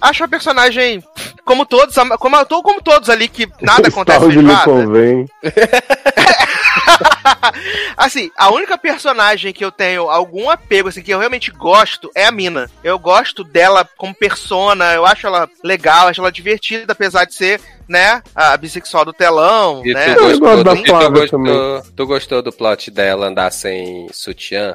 [0.01, 1.03] acho, a personagem
[1.43, 5.25] como todos, como, como todos ali que nada acontece Onde lhe convém.
[7.95, 12.25] Assim, a única personagem que eu tenho algum apego, assim, que eu realmente gosto é
[12.25, 12.69] a Mina.
[12.83, 17.59] Eu gosto dela como persona, eu acho ela legal, acho ela divertida, apesar de ser,
[17.87, 20.13] né, a bissexual do telão, E né?
[20.15, 21.81] tu, Eu gosto gostou, da do, tu, Flávia gostou, também.
[21.95, 24.73] tu gostou do plot dela andar sem sutiã?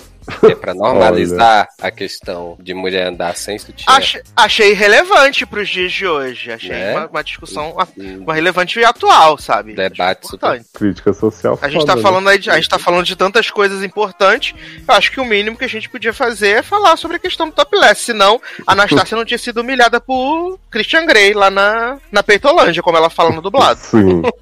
[0.49, 3.85] É pra normalizar a questão de mulher andar sem sutiã.
[3.89, 6.53] Ach- achei relevante pros dias de hoje.
[6.53, 6.93] Achei Né?
[6.97, 9.75] uma, uma discussão uma relevante e atual, sabe?
[9.75, 10.67] Debate importante.
[10.75, 12.03] Crítica social A gente foda, tá né?
[12.03, 14.55] falando aí de, a gente tá falando de tantas coisas importantes.
[14.87, 17.47] Eu acho que o mínimo que a gente podia fazer é falar sobre a questão
[17.49, 18.01] do topless.
[18.03, 22.97] Senão, a Anastácia não tinha sido humilhada por Christian Grey lá na, na Peitolândia, como
[22.97, 23.79] ela fala no dublado.
[23.81, 24.23] Sim.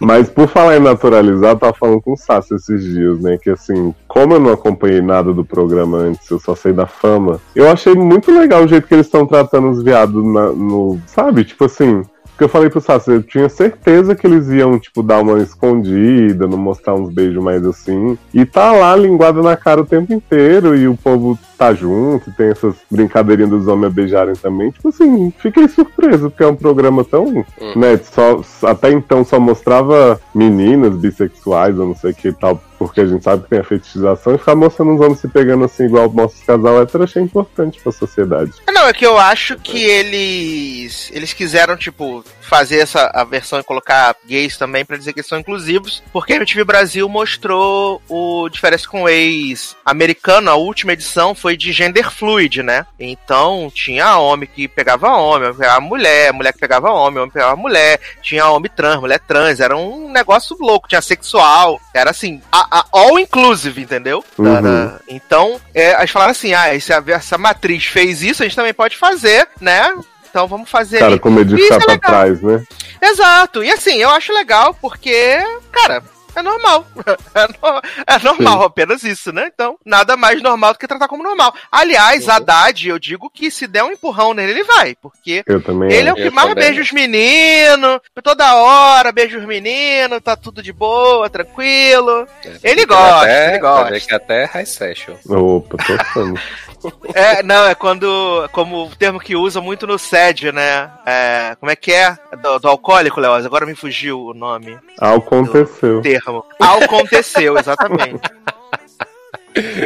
[0.00, 3.38] Mas por falar em naturalizar, eu tava falando com o Sassi esses dias, né?
[3.40, 7.40] Que assim, como eu não acompanhei nada do programa antes, eu só sei da fama,
[7.54, 10.98] eu achei muito legal o jeito que eles estão tratando os viados na- no.
[11.06, 11.44] Sabe?
[11.44, 12.02] Tipo assim.
[12.32, 16.46] Porque eu falei pro Sassi, eu tinha certeza que eles iam, tipo, dar uma escondida,
[16.46, 18.16] não mostrar uns beijos mais assim.
[18.32, 22.50] E tá lá linguada na cara o tempo inteiro, e o povo tá junto, tem
[22.50, 24.70] essas brincadeirinhas dos homens beijarem também.
[24.70, 27.44] Tipo assim, fiquei surpreso, porque é um programa tão.
[27.76, 33.00] Né, só, até então só mostrava meninas bissexuais, ou não sei o que tal, porque
[33.00, 35.84] a gente sabe que tem a fetichização, e ficar mostrando os homens se pegando assim,
[35.84, 38.52] igual mostra os casal hétero, achei importante pra sociedade.
[38.68, 41.10] Não, é que eu acho que eles.
[41.12, 45.28] Eles quiseram, tipo, fazer essa a versão e colocar gays também pra dizer que eles
[45.28, 51.34] são inclusivos, porque a MTV Brasil mostrou o Diferença com Ex americano, a última edição
[51.34, 52.86] foi de gender fluid, né?
[52.98, 57.30] Então tinha homem que pegava homem, homem que pegava mulher, mulher que pegava homem, homem
[57.30, 62.10] que pegava mulher, tinha homem trans, mulher trans, era um negócio louco, tinha sexual, era
[62.10, 64.24] assim, a, a all inclusive, entendeu?
[64.38, 64.98] Uhum.
[65.08, 68.74] Então, é, eles falaram assim: ah, se a, essa matriz fez isso, a gente também
[68.74, 69.92] pode fazer, né?
[70.32, 70.98] Então vamos fazer.
[71.00, 71.20] Cara, ali.
[71.20, 72.10] como é de Isso ficar é pra legal.
[72.10, 72.64] trás, né?
[73.02, 73.62] Exato.
[73.62, 75.38] E assim, eu acho legal porque,
[75.70, 76.02] cara,
[76.34, 76.86] é normal.
[77.34, 78.66] É, no- é normal, Sim.
[78.66, 79.50] apenas isso, né?
[79.52, 81.54] Então, nada mais normal do que tratar como normal.
[81.70, 84.94] Aliás, Haddad, eu digo que se der um empurrão nele, ele vai.
[84.94, 86.64] Porque Eu também ele é o que mais também.
[86.66, 92.26] beija os meninos, toda hora beija os meninos, tá tudo de boa, tranquilo.
[92.62, 94.00] Ele gosta, até, ele gosta.
[94.00, 95.14] que até high session.
[95.28, 96.22] Opa, tô.
[97.14, 98.48] É, não, é quando.
[98.52, 100.90] Como o termo que usa muito no SED, né?
[101.06, 102.16] É, como é que é?
[102.42, 103.32] Do, do alcoólico, Léo?
[103.34, 104.78] Agora me fugiu o nome.
[104.98, 106.00] Aconteceu.
[106.02, 106.44] termo.
[106.60, 108.20] Aconteceu, exatamente.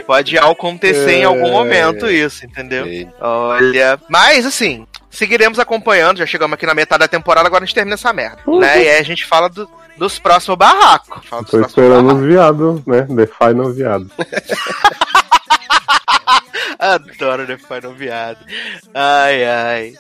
[0.06, 2.86] Pode acontecer em algum momento isso, entendeu?
[2.86, 3.98] E- Olha.
[4.08, 6.18] Mas assim, seguiremos acompanhando.
[6.18, 8.38] Já chegamos aqui na metade da temporada, agora a gente termina essa merda.
[8.46, 8.84] Né?
[8.84, 11.26] E aí a gente fala do- dos próximos barracos.
[11.26, 12.22] Fala dos Tô esperando barracos.
[12.22, 13.02] os viados, né?
[13.02, 14.10] The Final viado.
[16.78, 18.38] Adoro The Final Viado.
[18.94, 19.94] Ai, ai.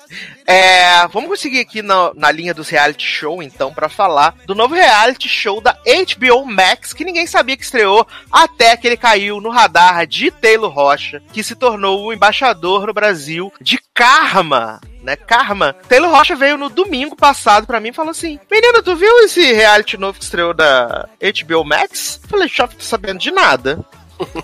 [0.46, 4.74] É, vamos conseguir aqui na, na linha dos reality show, então, pra falar do novo
[4.74, 9.50] reality show da HBO Max, que ninguém sabia que estreou até que ele caiu no
[9.50, 14.80] radar de Taylor Rocha, que se tornou o embaixador no Brasil de Karma.
[15.02, 15.72] Né, Karma.
[15.88, 19.52] Taylor Rocha veio no domingo passado pra mim e falou assim: Menina, tu viu esse
[19.52, 22.20] reality novo que estreou da HBO Max?
[22.28, 23.84] Falei, Chof, tô sabendo de nada.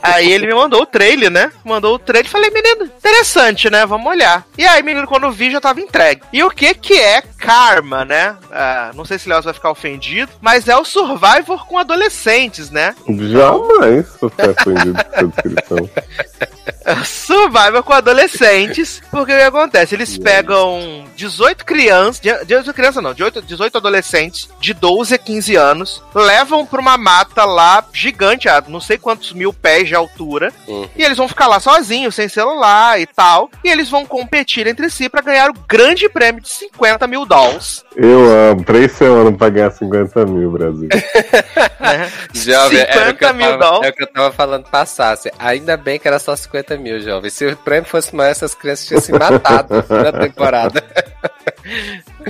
[0.02, 1.50] Aí ele me mandou o trailer, né?
[1.64, 2.30] Mandou o trailer.
[2.30, 3.84] Falei, menino, interessante, né?
[3.86, 4.44] Vamos olhar.
[4.58, 6.22] E aí, menino, quando vi, já tava entregue.
[6.32, 8.36] E o que que é Karma, né?
[8.50, 12.70] Ah, não sei se o Léo vai ficar ofendido, mas é o Survivor com adolescentes,
[12.70, 12.94] né?
[13.08, 15.90] Jamais fui ofendido com descrição.
[17.04, 19.00] Survivor com adolescentes.
[19.10, 19.94] Porque o que acontece?
[19.94, 25.18] Eles pegam 18 crianças, de- 18 crianças não, de 8 18 adolescentes de 12 a
[25.18, 29.94] 15 anos, levam pra uma mata lá gigante, a não sei quantos mil pés de
[29.94, 30.86] altura, Hum.
[30.96, 34.90] e eles vão ficar lá sozinhos, sem celular e tal, e eles vão competir entre
[34.90, 37.84] si pra ganhar o grande prêmio de 50 mil dólares.
[37.96, 38.64] Eu amo.
[38.64, 40.88] Três semanas pra ganhar 50 mil, Brasil.
[42.34, 43.86] Jovem, era o, que 50 eu mil dólares.
[43.86, 45.30] é o que eu tava falando passasse.
[45.38, 47.30] Ainda bem que era só 50 mil, jovem.
[47.30, 50.82] Se o prêmio fosse maior, essas crianças tinham se matado na temporada.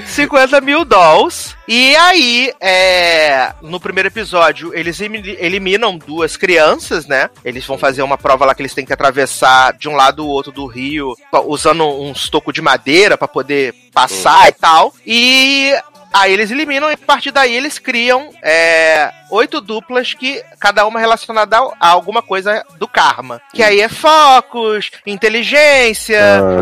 [0.07, 1.57] 50 mil dólares.
[1.67, 7.31] E aí, é, no primeiro episódio, eles eliminam duas crianças, né?
[7.45, 10.31] Eles vão fazer uma prova lá que eles têm que atravessar de um lado ou
[10.31, 11.15] outro do rio,
[11.47, 14.93] usando uns tocos de madeira pra poder passar e tal.
[15.07, 15.73] E
[16.13, 21.01] aí eles eliminam e a partir daí eles criam é, oito duplas que cada uma
[21.01, 23.41] relacionada a, alguma coisa do karma.
[23.55, 26.21] Que aí é focos, inteligência,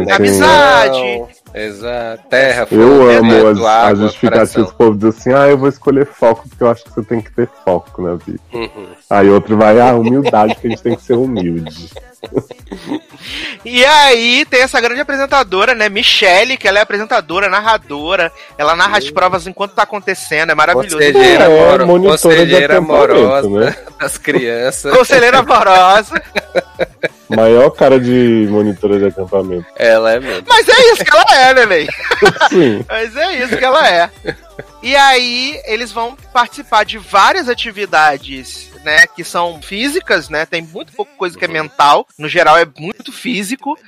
[0.09, 0.99] Ah, amizade.
[1.19, 2.23] Não, Exato.
[2.29, 4.65] Terra, Eu fogo, amo as, as água, justificativas coração.
[4.65, 7.21] do povo diz assim, ah, eu vou escolher foco porque eu acho que você tem
[7.21, 8.41] que ter foco na vida.
[8.53, 8.87] Uhum.
[9.09, 11.91] Aí outro vai, ah, humildade, que a gente tem que ser humilde.
[13.65, 18.99] E aí tem essa grande apresentadora, né, Michelle, que ela é apresentadora, narradora, ela narra
[18.99, 20.97] as provas enquanto tá acontecendo, é maravilhoso.
[20.97, 23.77] Conselheira, É, conselheira acampamento, amorosa né?
[24.01, 24.97] das crianças.
[24.97, 26.23] Conselheira amorosa.
[27.29, 29.67] Maior cara de monitora de acampamento.
[29.77, 30.45] Ela é mesmo.
[30.49, 31.87] Mas é isso que ela é, neném.
[32.51, 32.85] Sim.
[32.89, 34.11] Mas é isso que ela é.
[34.83, 40.47] E aí, eles vão participar de várias atividades, né, que são físicas, né?
[40.47, 43.79] Tem muito pouca coisa que é mental, no geral é muito físico.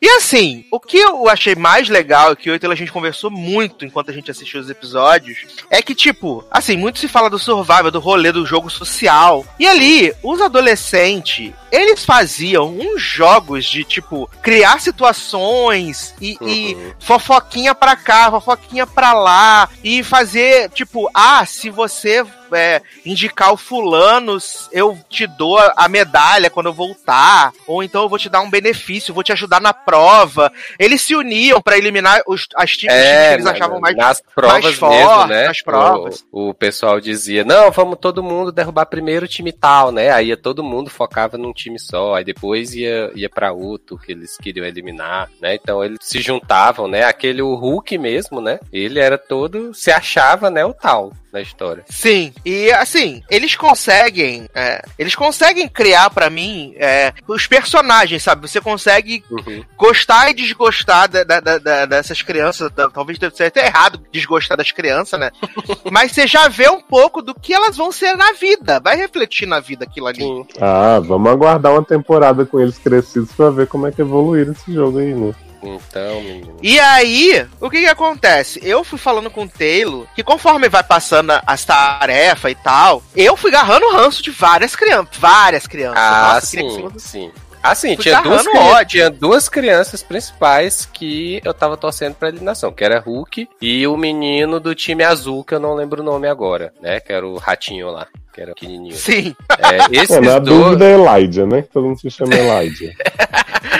[0.00, 3.84] E assim, o que eu achei mais legal, que e Taylor, a gente conversou muito
[3.84, 5.38] enquanto a gente assistiu os episódios,
[5.70, 9.44] é que, tipo, assim, muito se fala do survival, do rolê do jogo social.
[9.58, 16.92] E ali, os adolescentes, eles faziam uns jogos de, tipo, criar situações e, e Uhum.
[17.00, 23.56] fofoquinha pra cá, fofoquinha pra lá, e fazer, tipo, ah, se você é, indicar o
[23.56, 24.38] fulano,
[24.70, 28.50] eu te dou a, medalha quando eu voltar, ou então eu vou te dar um
[28.50, 30.52] benefício, vou te ajudar na prova.
[30.78, 33.96] Eles se uniam pra eliminar os, as times, times que eles achavam mais.
[33.96, 35.46] nas provas mais mesmo, forte, né?
[35.48, 36.24] nas provas.
[36.30, 40.10] O, o pessoal dizia, não, vamos todo mundo derrubar primeiro o time tal, né?
[40.10, 44.36] Aí todo mundo focava num time só, aí depois ia, ia para outro que eles
[44.36, 45.54] queriam eliminar, né?
[45.54, 47.04] Então eles se juntavam, né?
[47.04, 48.58] Aquele o Hulk mesmo, né?
[48.72, 51.82] Ele era todo, se achava, né, o tal na história.
[51.88, 54.48] Sim, E assim, eles conseguem.
[54.54, 58.48] é, eles conseguem criar pra mim é, os personagens, sabe?
[58.48, 59.62] Você consegue Uhum.
[59.76, 62.70] gostar e desgostar da- da- da- da- dessas crianças.
[62.72, 65.30] da- talvez deve ser até errado desgostar das crianças, né?
[65.90, 68.80] Mas você já vê um pouco do que elas vão ser na vida.
[68.80, 70.20] Vai refletir na vida aquilo ali.
[70.20, 70.46] Sim.
[70.60, 74.72] Ah, vamos aguardar uma temporada com eles crescidos pra ver como é que evoluíram esse
[74.72, 75.32] jogo aí, né?
[75.62, 76.56] Então, menino.
[76.62, 78.60] E aí, o que que acontece?
[78.62, 83.36] Eu fui falando com o Taylor que conforme vai passando as tarefas e tal, eu
[83.36, 85.16] fui agarrando o ranço de várias crianças.
[85.18, 85.98] Várias crianças.
[86.02, 87.30] Ah, Nossa, sim, você- sim.
[87.62, 88.86] Assim, Fui tinha duas, ódio.
[88.88, 93.96] tinha duas crianças principais que eu tava torcendo pra eliminação, que era Hulk e o
[93.96, 96.98] menino do time azul, que eu não lembro o nome agora, né?
[96.98, 98.96] Que era o ratinho lá, que era pequenininho.
[98.96, 99.36] Sim.
[99.60, 100.58] É, esses É, na dois...
[100.58, 101.62] dúvida é Elijah, né?
[101.62, 102.92] Que todo mundo se chama Elijah.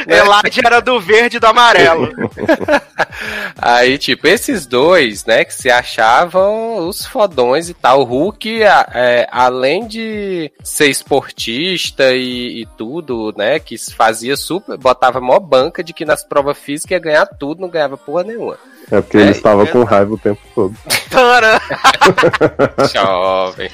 [0.07, 2.09] Elijah era do verde e do amarelo.
[3.61, 8.01] Aí, tipo, esses dois, né, que se achavam os fodões e tal.
[8.01, 15.21] O Hulk, é, além de ser esportista e, e tudo, né, que fazia super, botava
[15.21, 18.59] mó banca de que nas provas físicas ia ganhar tudo, não ganhava porra nenhuma.
[18.91, 19.67] É porque É, ele estava é.
[19.67, 20.75] com raiva o tempo todo.
[21.11, 21.61] Tana.
[22.95, 23.71] Jovem.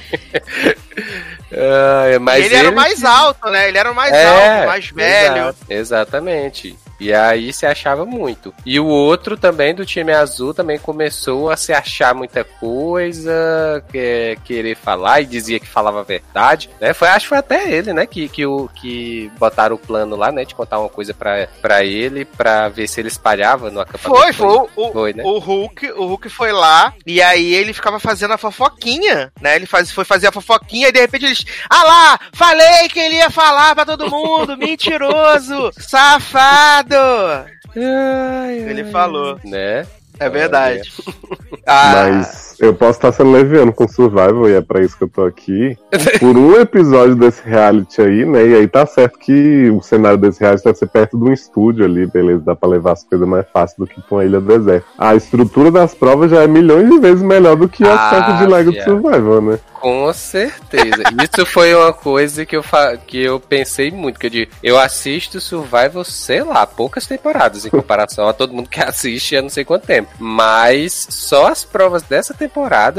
[1.51, 3.67] Ah, mas e ele, era o mais alto, né?
[3.67, 5.55] Ele era o mais alto, mais velho.
[5.69, 6.77] exatamente.
[6.99, 8.53] E aí se achava muito.
[8.65, 14.37] E o outro também do time azul também começou a se achar muita coisa, que-
[14.43, 16.93] querer falar e dizia que falava a verdade, né?
[16.93, 20.31] Foi, acho que foi até ele, né, que, que, o, que botaram o plano lá,
[20.31, 24.21] né, de contar uma coisa pra, pra ele, pra ver se ele espalhava no acampamento.
[24.21, 24.47] Foi, foi.
[24.47, 25.23] O, o, Foi, né?
[25.23, 29.55] o Hulk, o Hulk foi lá e aí ele ficava fazendo a fofoquinha, né?
[29.55, 31.45] Ele faz, foi fazer a fofoquinha e de repente eles.
[31.69, 32.19] Ah lá!
[32.33, 34.57] Falei que ele ia falar pra todo mundo!
[34.57, 35.71] Mentiroso!
[35.79, 36.88] Safado!
[38.67, 39.39] Ele falou.
[39.43, 39.85] Né?
[40.19, 40.91] É verdade.
[41.65, 45.09] Ah, Mas eu posso estar sendo leviano com Survival e é pra isso que eu
[45.09, 45.77] tô aqui.
[46.19, 48.45] Por um episódio desse reality aí, né?
[48.45, 51.85] E aí tá certo que o cenário desse reality deve ser perto de um estúdio
[51.85, 52.43] ali, beleza?
[52.45, 54.85] Dá pra levar as coisas mais fácil do que pra uma ilha deserta.
[54.97, 58.39] A estrutura das provas já é milhões de vezes melhor do que as Ah, peças
[58.39, 58.89] de Lego de viado.
[58.89, 59.59] Survival, né?
[59.79, 61.03] Com certeza.
[61.23, 62.97] Isso foi uma coisa que eu, fa...
[62.97, 64.19] que eu pensei muito.
[64.19, 68.69] Que eu, digo, eu assisto Survival, sei lá, poucas temporadas em comparação a todo mundo
[68.69, 70.09] que assiste há não sei quanto tempo.
[70.19, 72.48] Mas só as provas dessa temporada,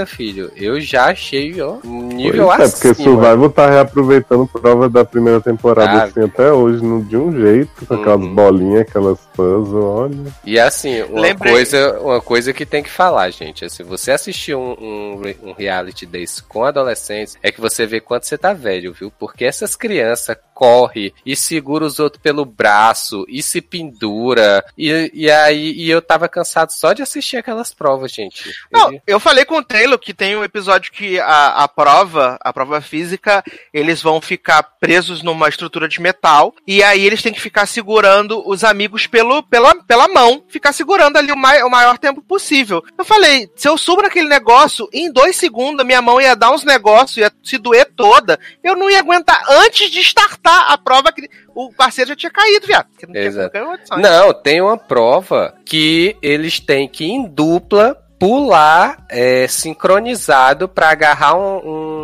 [0.06, 2.94] filho, eu já achei ó, um nível Pois é, acima.
[2.94, 7.32] porque Survival tá reaproveitando prova da primeira temporada Ah, assim até hoje, no- de um
[7.32, 8.34] jeito, com aquelas Uhum.
[8.34, 10.16] bolinhas, aquelas puzzles, olha.
[10.44, 13.68] E assim, uma Lembrei- coisa, uma coisa que tem que falar, gente.
[13.70, 18.26] Se você assistir um, um, um reality desse com adolescentes, é que você vê quanto
[18.26, 19.12] você tá velho, viu?
[19.18, 24.62] Porque essas crianças correm e segura os outros pelo braço e se pendura.
[24.76, 28.52] E, e aí e eu tava cansado só de assistir aquelas provas, gente.
[28.70, 32.52] Não, eu falei com o Taylor que tem um episódio que a, a prova, a
[32.52, 33.42] prova física,
[33.72, 38.46] eles vão ficar presos numa estrutura de metal e aí eles têm que ficar segurando
[38.46, 42.84] os amigos pelo, pela, pela mão, ficar segurando ali o, mai, o maior tempo possível.
[42.98, 46.50] Eu falei, se eu subo naquele negócio, em dois segundos a minha mão ia dar
[46.50, 51.12] uns negócios, ia se doer toda, eu não ia aguentar antes de startar a prova
[51.12, 52.86] que o parceiro já tinha caído, viado.
[53.02, 53.58] não tinha Exato.
[53.58, 53.98] condição.
[53.98, 61.34] Não, tem uma prova que eles têm que em dupla pular é, sincronizado pra agarrar
[61.36, 61.99] um, um-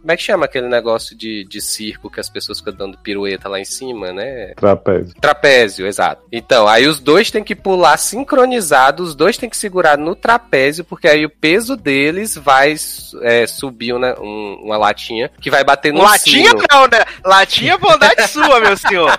[0.00, 3.48] Como é que chama aquele negócio de, de circo que as pessoas ficam dando pirueta
[3.48, 4.54] lá em cima, né?
[4.56, 5.14] Trapézio.
[5.20, 6.22] Trapézio, exato.
[6.32, 10.84] Então, aí os dois têm que pular sincronizados, os dois têm que segurar no trapézio,
[10.84, 12.74] porque aí o peso deles vai
[13.22, 16.62] é, subir uma, um- uma latinha que vai bater no Latinha sino.
[16.70, 17.04] não, né?
[17.24, 19.10] Latinha é bondade sua, meu senhor.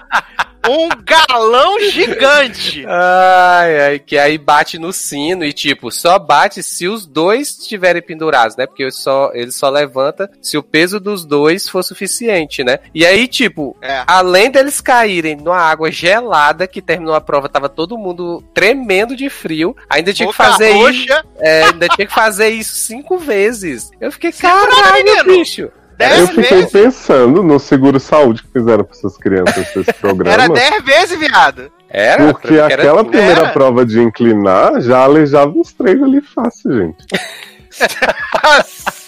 [0.69, 2.85] Um galão gigante.
[2.87, 8.01] Ai, ai, que aí bate no sino e, tipo, só bate se os dois estiverem
[8.01, 8.65] pendurados, né?
[8.67, 12.79] Porque só, ele só levanta se o peso dos dois for suficiente, né?
[12.93, 14.03] E aí, tipo, É.
[14.05, 19.29] além deles caírem numa água gelada, que terminou a prova, tava todo mundo tremendo de
[19.29, 20.79] frio, ainda tinha que Boca fazer isso.
[20.79, 23.89] roxa, é, ainda tinha que fazer isso cinco vezes.
[23.99, 25.71] Eu fiquei, caralho, menino." bicho.
[26.09, 26.71] Dez Eu fiquei vezes.
[26.71, 30.33] pensando no seguro saúde que fizeram pra essas crianças desse programa.
[30.33, 31.71] Era 10 vezes, viado.
[31.89, 33.11] Era, Porque era aquela tudo.
[33.11, 33.49] primeira Era.
[33.49, 37.05] prova de inclinar já aleijava os três ali fácil, gente.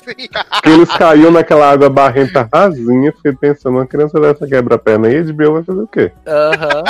[0.04, 3.12] Porque eles caíam naquela água barrenta rasinha.
[3.14, 6.12] Fiquei pensando, uma criança dessa quebra a perna aí, a HBO vai fazer o quê?
[6.28, 6.84] Aham.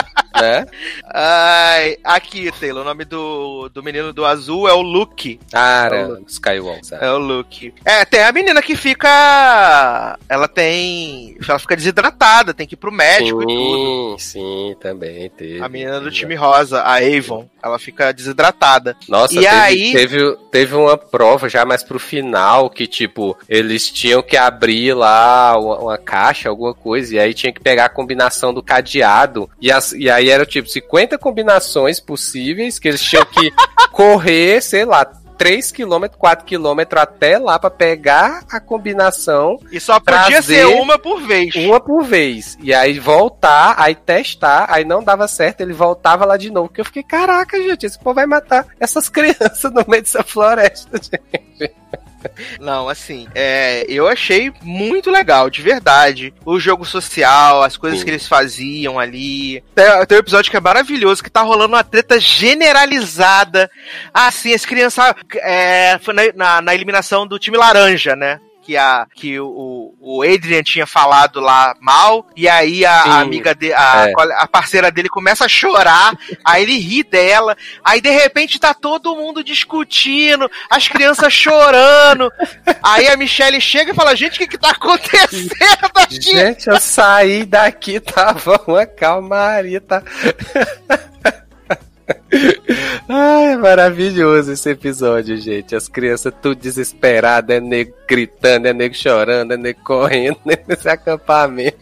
[0.44, 0.66] Né?
[1.14, 5.40] Ai, aqui, Taylor, o nome do, do menino do azul é o Luke.
[5.52, 6.86] Cara, Skywalker.
[6.86, 7.06] sabe?
[7.06, 7.74] É o Luke.
[7.86, 10.18] É, tem a menina que fica.
[10.28, 11.38] Ela tem.
[11.48, 14.16] Ela fica desidratada, tem que ir pro médico e tudo.
[14.20, 15.62] Sim, sim, também teve.
[15.62, 18.96] A menina do time rosa, a Avon, ela fica desidratada.
[19.08, 23.90] Nossa, E teve, aí- teve, teve uma prova já mais pro final que, tipo, eles
[23.90, 27.90] tinham que abrir lá uma, uma caixa, alguma coisa, e aí tinha que pegar a
[27.90, 29.50] combinação do cadeado.
[29.62, 33.52] E, as- e aí era, tipo, 50 combinações possíveis que eles tinham que
[33.92, 35.06] correr, sei lá,
[35.38, 41.56] 3km, 4km até lá pra pegar a combinação E só podia ser uma por vez.
[41.56, 42.58] uma por vez.
[42.62, 46.70] E aí voltar, aí testar, aí não dava certo, ele voltava lá de novo.
[46.70, 50.98] Porque eu fiquei, caraca, gente, esse povo vai matar essas crianças no meio dessa floresta,
[50.98, 51.74] gente.
[52.60, 56.34] Não, assim, é, eu achei muito legal, de verdade.
[56.46, 58.06] O jogo social, as coisas Sim.
[58.06, 59.64] que eles faziam ali.
[59.76, 63.70] Tem, tem um episódio que é maravilhoso, que tá rolando uma treta generalizada.
[64.14, 65.14] Ah, sim, as crianças.
[65.38, 68.40] É, foi na, na- na eliminação do time laranja, né?
[68.66, 73.10] Que, a, que o, o Adrian tinha falado lá mal, e aí a, Sim.
[73.10, 74.14] amiga dele, a, É.
[74.38, 76.14] a parceira dele começa a chorar,
[76.46, 82.32] aí ele ri dela, aí de repente tá todo mundo discutindo, as crianças chorando,
[82.82, 86.22] Aí a Michelle chega e fala: Gente, o que, que tá acontecendo aqui?
[86.22, 90.02] Gente, eu saí daqui, tava uma calmaria, tá?
[93.10, 95.76] Ai, é maravilhoso esse episódio, gente.
[95.76, 101.78] As crianças tudo desesperadas, é nego gritando, é nego chorando, é nego correndo nesse acampamento.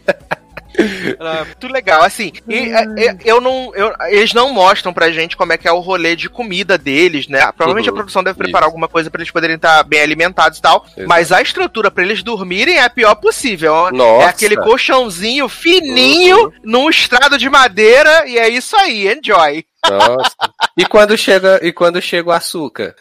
[1.20, 2.32] Ah, muito legal, assim.
[2.48, 5.72] E, é, é, eu não, eu- eles não mostram pra gente como é que é
[5.72, 7.40] o rolê de comida deles, né?
[7.52, 8.70] Provavelmente Uhum, a produção deve preparar isso.
[8.70, 10.86] alguma coisa pra eles poderem estar bem alimentados e tal.
[10.96, 11.06] Exato.
[11.08, 13.90] Mas a estrutura pra eles dormirem é a pior possível.
[13.92, 14.24] Nossa.
[14.24, 16.52] É aquele colchãozinho fininho Uhum.
[16.64, 19.64] num estrado de madeira e é isso aí, enjoy.
[19.90, 20.32] Nossa.
[20.76, 22.94] E quando chega, e quando chega o açúcar?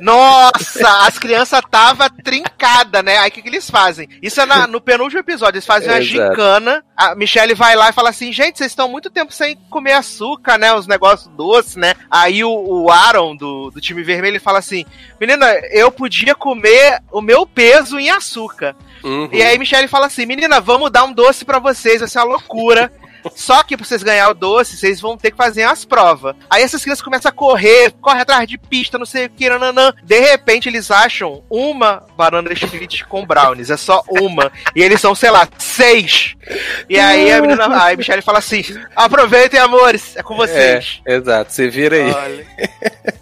[0.00, 3.18] Nossa, as crianças tava trincada, né?
[3.18, 4.08] Aí o que, que eles fazem?
[4.22, 6.28] Isso é na- no penúltimo episódio, eles fazem uma Exato.
[6.30, 6.84] gincana.
[6.96, 10.58] A Michelle vai lá e fala assim: gente, vocês estão muito tempo sem comer açúcar,
[10.58, 10.74] né?
[10.74, 11.94] Os negócios doces, né?
[12.10, 14.84] Aí o, o Aaron do, do time vermelho ele fala assim:
[15.20, 18.74] menina, eu podia comer o meu peso em açúcar.
[19.04, 19.28] Uhum.
[19.32, 22.24] E aí Michelle fala assim: menina, vamos dar um doce pra vocês, vai ser uma
[22.26, 22.92] loucura.
[23.34, 26.36] Só que pra vocês ganhar o doce, vocês vão ter que fazer as provas.
[26.48, 29.92] Aí essas crianças começam a correr, corre atrás de pista, não sei o que, nananã.
[30.02, 33.70] De repente eles acham uma banana split com brownies.
[33.70, 34.52] É só uma.
[34.74, 36.34] E eles são, sei lá, seis.
[36.88, 38.62] E aí a menina, aí a Michelle fala assim:
[38.94, 41.00] aproveitem, amores, é com vocês.
[41.04, 42.12] É, exato, você vira aí.
[42.12, 42.46] Olha.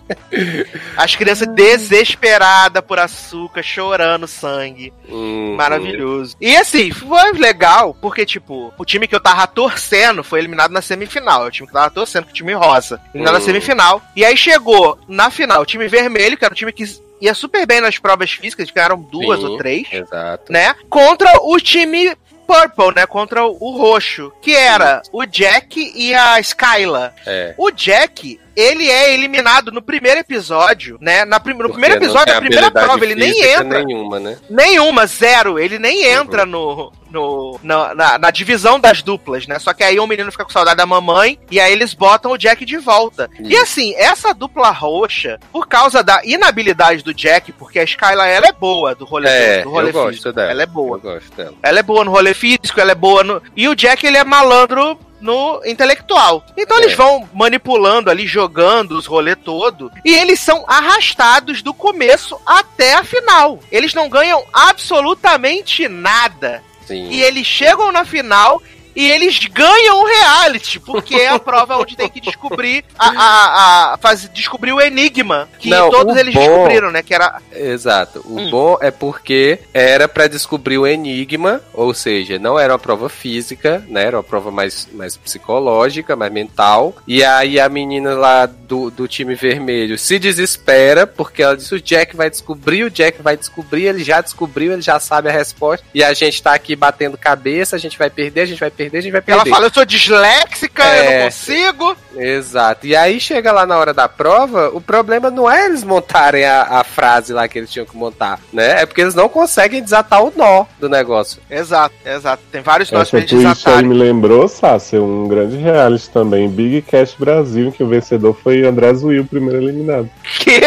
[0.97, 4.93] As crianças desesperadas por açúcar, chorando sangue.
[5.09, 5.55] Uhum.
[5.57, 6.37] Maravilhoso.
[6.41, 9.94] E assim, foi legal, porque, tipo, o time que eu tava torcendo
[10.25, 11.45] foi eliminado na semifinal.
[11.47, 13.01] O time que tava torcendo, que o time rosa.
[13.15, 13.45] Eliminado na Uhum.
[13.45, 14.03] semifinal.
[14.17, 16.85] E aí chegou na final o time vermelho, que era o time que
[17.21, 19.47] ia super bem nas provas físicas, eram duas Sim.
[19.47, 20.53] ou três, Exato.
[20.53, 20.75] né?
[20.91, 22.15] Contra o time
[22.47, 23.07] Purple, né?
[23.07, 27.15] Contra o roxo, que era o Jack e a Skyla.
[27.25, 27.55] É.
[27.57, 31.25] O Jack, ele é eliminado no primeiro episódio, né?
[31.25, 31.53] Na prim...
[31.55, 33.85] No Porque primeiro episódio, tem a primeira prova, ele nem entra.
[33.85, 34.37] Nenhuma, né?
[34.51, 35.59] Nenhuma, zero.
[35.59, 36.21] Ele nem Uhum.
[36.23, 39.59] entra no, no, na, na, na divisão das duplas, né?
[39.59, 42.37] Só que aí o menino fica com saudade da mamãe e aí eles botam o
[42.39, 43.31] Jack de volta.
[43.41, 48.47] E assim, essa dupla roxa, por causa da inabilidade do Jack, porque a Skyla ela
[48.47, 50.33] é boa do rolê, É, do rolê eu gosto físico.
[50.33, 50.51] dela.
[50.51, 50.97] Ela é boa.
[50.97, 51.55] Eu gosto dela.
[51.63, 53.43] Ela é boa no rolê físico, ela é boa no.
[53.57, 56.45] E o Jack, ele é malandro no intelectual.
[56.55, 56.97] Então eles É.
[56.97, 59.91] vão manipulando ali, jogando os rolê todo.
[60.05, 63.59] E eles são arrastados do começo até a final.
[63.73, 66.63] Eles não ganham absolutamente nada.
[66.87, 67.09] Sim.
[67.09, 68.63] E eles chegam na final
[68.95, 73.95] e eles ganham o reality, porque é a prova onde tem que descobrir a, a,
[73.95, 77.03] a faz, descobrir o enigma que Não, todos eles bom- descobriram, né?
[77.03, 78.21] Que era Exato.
[78.25, 78.51] O Hum.
[78.51, 83.85] bom é porque era pra descobrir o enigma, ou seja, não era uma prova física,
[83.89, 84.05] né?
[84.05, 86.95] Era uma prova mais, mais psicológica, mais mental.
[87.07, 91.81] E aí a menina lá do, do time vermelho se desespera porque ela disse: o
[91.81, 95.85] Jack vai descobrir, o Jack vai descobrir, ele já descobriu, ele já sabe a resposta.
[95.95, 98.84] E a gente tá aqui batendo cabeça, a gente vai perder, a gente vai perder,
[98.93, 99.41] a gente vai perder.
[99.43, 101.19] ela fala, eu sou disléxica, eu É.
[101.19, 101.97] não consigo.
[102.17, 102.87] Exato.
[102.87, 106.63] E aí chega lá na hora da prova, o problema não é eles montarem a,
[106.81, 108.83] a frase lá que eles tinham que montar, né?
[108.83, 111.41] É porque eles não conseguem desatar o nó do negócio.
[111.51, 112.43] Exato, exato.
[112.53, 113.89] Tem vários nós pra aí desatarem.
[113.89, 118.65] me lembrou, Sácia, um grande reality também, Big Cash Brasil, em que o vencedor foi
[118.65, 120.09] André Zuil, o primeiro eliminado.
[120.39, 120.61] Que?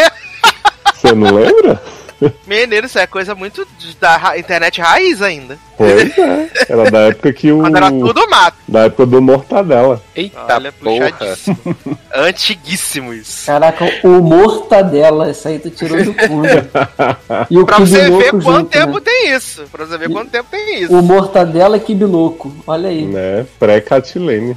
[0.94, 1.80] Você não lembra?
[2.46, 3.66] Menino, isso é coisa muito
[4.00, 5.58] da ra- internet raiz ainda.
[5.76, 6.50] Pois é.
[6.68, 7.60] Era da época que o.
[7.62, 8.56] Quando era tudo mato.
[8.66, 10.02] Da época do Mortadela.
[10.16, 11.10] Eita Olha, porra.
[11.12, 11.58] puxadíssimo.
[12.14, 13.46] Antiguíssimo isso.
[13.46, 16.48] Caraca, o mortadela, essa aí tu tirou do fundo.
[17.50, 19.00] E o Pra você ver quanto junto, tempo né?
[19.04, 19.62] tem isso.
[19.70, 20.92] Pra você ver quanto tempo tem isso.
[20.92, 23.04] O mortadela e Kibi Louco, olha aí.
[23.06, 23.46] Né?
[23.58, 24.56] Pré-Catilene.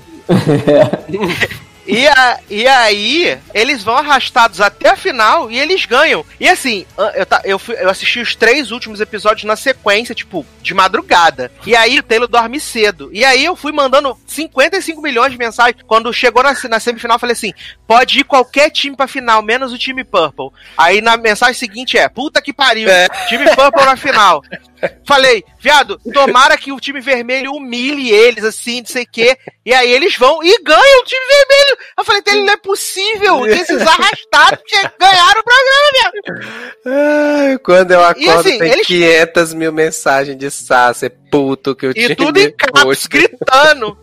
[1.92, 6.26] E, a- e aí, eles vão arrastados até a final e eles ganham.
[6.40, 10.74] E assim, eu, eu, fui- eu assisti os três últimos episódios na sequência, tipo, de
[10.74, 11.52] madrugada.
[11.66, 13.10] E aí o Taylor dorme cedo.
[13.12, 15.84] E aí eu fui mandando 55 milhões de mensagens.
[15.86, 17.54] Quando chegou na, na semifinal, eu falei assim:
[17.86, 20.50] pode ir qualquer time pra final, menos o time Purple.
[20.78, 22.88] Aí na mensagem seguinte é: puta que pariu,
[23.28, 24.42] time Purple na final.
[25.06, 29.38] Falei, viado, tomara que o time vermelho humilhe eles, assim, não sei o quê.
[29.66, 31.78] E aí eles vão e ganham o time vermelho.
[31.98, 34.60] Eu falei, "Tele, não é possível esses arrastados
[35.00, 36.72] ganharam o programa, viado.
[36.86, 41.86] Ai, quando eu acordo assim, tem eles- 500 mil mensagens de Sá, ser puto que
[41.86, 43.98] eu E tudo em caps, gritando.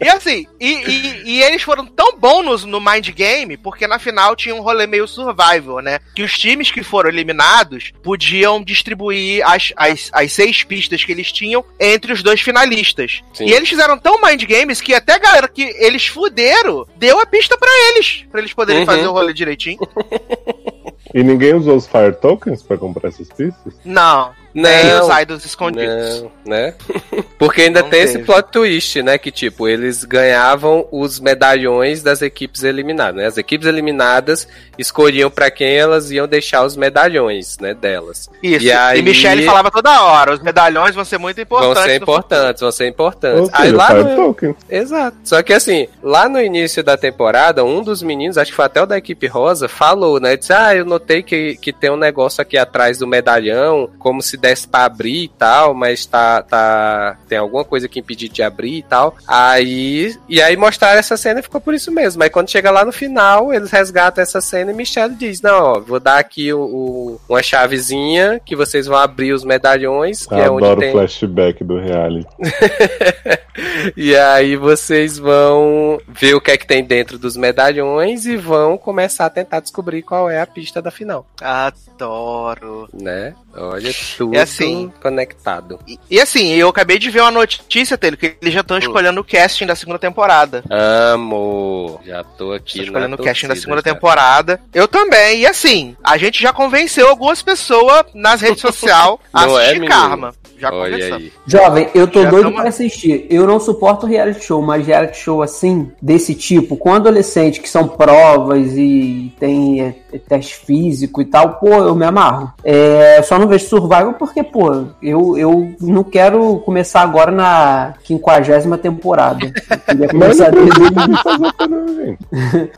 [0.00, 3.98] E assim, e, e- e eles foram tão bons nos- no Mind Game, porque na
[3.98, 6.00] final tinha um rolê meio survival, né?
[6.16, 11.32] Que os times que foram eliminados podiam distribuir as, as, as seis pistas que eles
[11.32, 13.22] tinham entre os dois finalistas.
[13.34, 13.46] Sim.
[13.46, 17.26] E eles fizeram tão Mind Games que até a galera que eles fuderam deu a
[17.26, 18.86] pista pra eles, pra eles poderem Uhum.
[18.86, 19.78] fazer o rolê direitinho.
[21.14, 23.74] E ninguém usou os Fire Tokens pra comprar essas pistas?
[23.84, 24.30] Não.
[24.54, 26.22] Nem os idols escondidos.
[26.22, 26.74] Não, né?
[27.38, 28.24] Porque ainda Não tem esse teve.
[28.24, 29.16] plot twist, né?
[29.16, 33.26] Que tipo, eles ganhavam os medalhões das equipes eliminadas, né?
[33.26, 37.72] As equipes eliminadas escolhiam pra quem elas iam deixar os medalhões, né?
[37.74, 38.28] Delas.
[38.42, 38.64] Isso.
[38.64, 41.74] E E, aí- Michelle falava toda hora, os medalhões vão ser muito importantes.
[41.76, 43.40] Vão ser importantes, vão ser importantes.
[43.42, 44.16] Ou Aí seja, lá Fire no...
[44.16, 44.56] Tokens.
[44.68, 45.16] Exato.
[45.22, 48.82] Só que assim, lá no início da temporada, um dos meninos, acho que foi até
[48.82, 50.36] o da equipe rosa, falou, né?
[50.36, 54.36] Disse, ah, eu notei que, que tem um negócio aqui atrás do medalhão, como se
[54.36, 57.16] desse pra abrir e tal, mas tá, tá.
[57.28, 59.16] Tem alguma coisa que impedir de abrir e tal.
[59.26, 60.14] Aí.
[60.28, 62.22] E aí mostraram essa cena e ficou por isso mesmo.
[62.22, 65.80] Aí quando chega lá no final, eles resgatam essa cena e Michelle diz: Não, ó,
[65.80, 70.50] vou dar aqui o, o- uma chavezinha que vocês vão abrir os medalhões, que é
[70.50, 70.88] onde Adoro tem.
[70.90, 72.26] o flashback do reality.
[73.96, 78.78] E aí vocês vão ver o que é que tem dentro dos medalhões e vão
[78.78, 82.88] começar a tentar descobrir qual é a pista da final, Adoro.
[82.92, 83.34] né?
[83.56, 84.92] Olha tudo É assim.
[85.02, 85.78] conectado.
[85.86, 89.20] E, e assim, eu acabei de ver uma notícia dele que eles já estão escolhendo
[89.20, 90.62] o casting da segunda temporada.
[90.70, 92.00] Amo.
[92.06, 93.92] Já tô aqui Estão na escolhendo o casting da segunda já.
[93.94, 94.60] temporada.
[94.72, 95.40] Eu também.
[95.40, 99.80] E assim, a gente já convenceu algumas pessoas nas redes sociais a Não é, assistir
[99.80, 100.00] menino?
[100.00, 100.34] Karma.
[100.58, 101.22] Já Olha conversamos.
[101.22, 101.32] aí.
[101.46, 103.26] Jovem, eu tô Já doido tamo- pra assistir.
[103.30, 107.86] Eu não suporto reality show, mas reality show assim, desse tipo, com adolescente que são
[107.86, 112.52] provas e tem é, é, teste físico e tal, pô, eu me amarro.
[112.64, 118.78] É, só não vejo Survival porque, pô, eu, eu não quero começar agora na quinquagésima
[118.78, 119.44] temporada.
[119.44, 120.78] Eu queria Mas começar desde.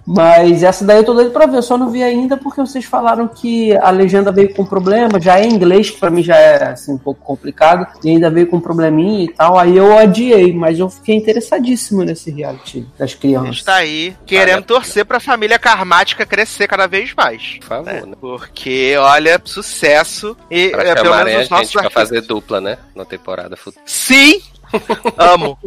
[0.06, 2.84] Mas essa daí eu tô doido pra ver, eu só não vi ainda porque vocês
[2.84, 6.36] falaram que a legenda veio com problema, já é em inglês, que pra mim já
[6.36, 9.96] é assim, um pouco complicado, e ainda veio com um probleminha e tal, aí eu
[9.98, 13.62] adiei, mas eu fiquei interessadíssimo nesse reality das A gente crianças.
[13.62, 17.19] tá aí querendo torcer pra família karmática crescer cada vez mais.
[17.60, 18.02] Por favor, né?
[18.06, 18.14] né?
[18.20, 20.36] Porque, olha, sucesso.
[20.50, 22.02] E Pra é, pelo menos a os gente nossos pra artistas.
[22.08, 22.78] fazer dupla, né?
[22.94, 23.82] Na temporada futura.
[23.86, 24.40] Sim!
[25.18, 25.58] Amo.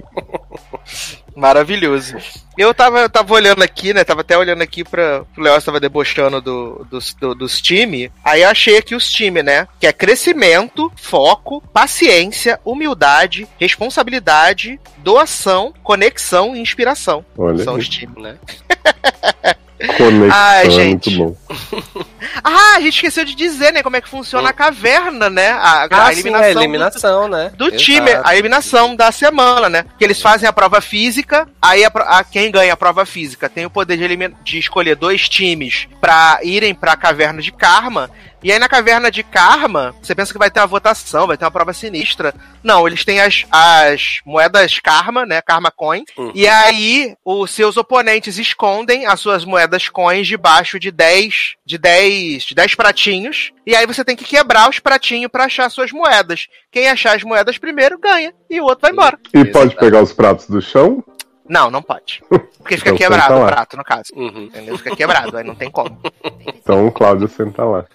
[1.35, 2.15] Maravilhoso.
[2.57, 4.03] Eu tava, eu tava olhando aqui, né?
[4.03, 5.23] Tava até olhando aqui pra.
[5.37, 8.11] O Léo estava debochando do, dos, do- dos times.
[8.23, 9.67] Aí eu achei aqui os times, né?
[9.79, 17.25] Que é crescimento, foco, paciência, humildade, responsabilidade, doação, conexão e inspiração.
[17.37, 18.15] Olha, São os times.
[18.23, 18.37] Né?
[19.97, 21.09] conexão Ai, é gente.
[21.17, 22.03] muito bom.
[22.43, 23.83] Ah, a gente esqueceu de dizer, né?
[23.83, 25.49] Como é que funciona a caverna, né?
[25.51, 26.45] A, a Ah, sim, eliminação.
[26.49, 27.51] é do- eliminação, né?
[27.55, 27.83] do Exato.
[27.83, 29.85] time, a eliminação da semana, né?
[29.97, 33.65] Que eles fazem a prova física, aí a, a- quem ganha a prova física tem
[33.65, 38.09] o poder de, de escolher dois times pra irem pra caverna de karma.
[38.43, 41.45] E aí na caverna de karma, você pensa que vai ter uma votação, vai ter
[41.45, 42.33] uma prova sinistra.
[42.61, 45.41] Não, eles têm as, as moedas karma, né?
[45.41, 46.03] Karma coin.
[46.17, 46.31] Uhum.
[46.35, 52.43] E aí os seus oponentes escondem as suas moedas coins debaixo de 10, de 10,
[52.43, 53.51] de 10 pratinhos.
[53.65, 56.47] E aí você tem que quebrar os pratinhos pra achar suas moedas.
[56.69, 59.17] Quem achar as moedas primeiro ganha e o outro vai embora.
[59.33, 61.03] E pode pegar os pratos do chão?
[61.47, 62.23] Não, não pode.
[62.29, 64.03] Porque fica Então quebrado o prato, no caso.
[64.15, 64.43] Uhum.
[64.43, 64.77] Entendeu?
[64.77, 65.99] Fica quebrado, aí não tem como.
[66.47, 67.85] Então o Cláudio senta lá.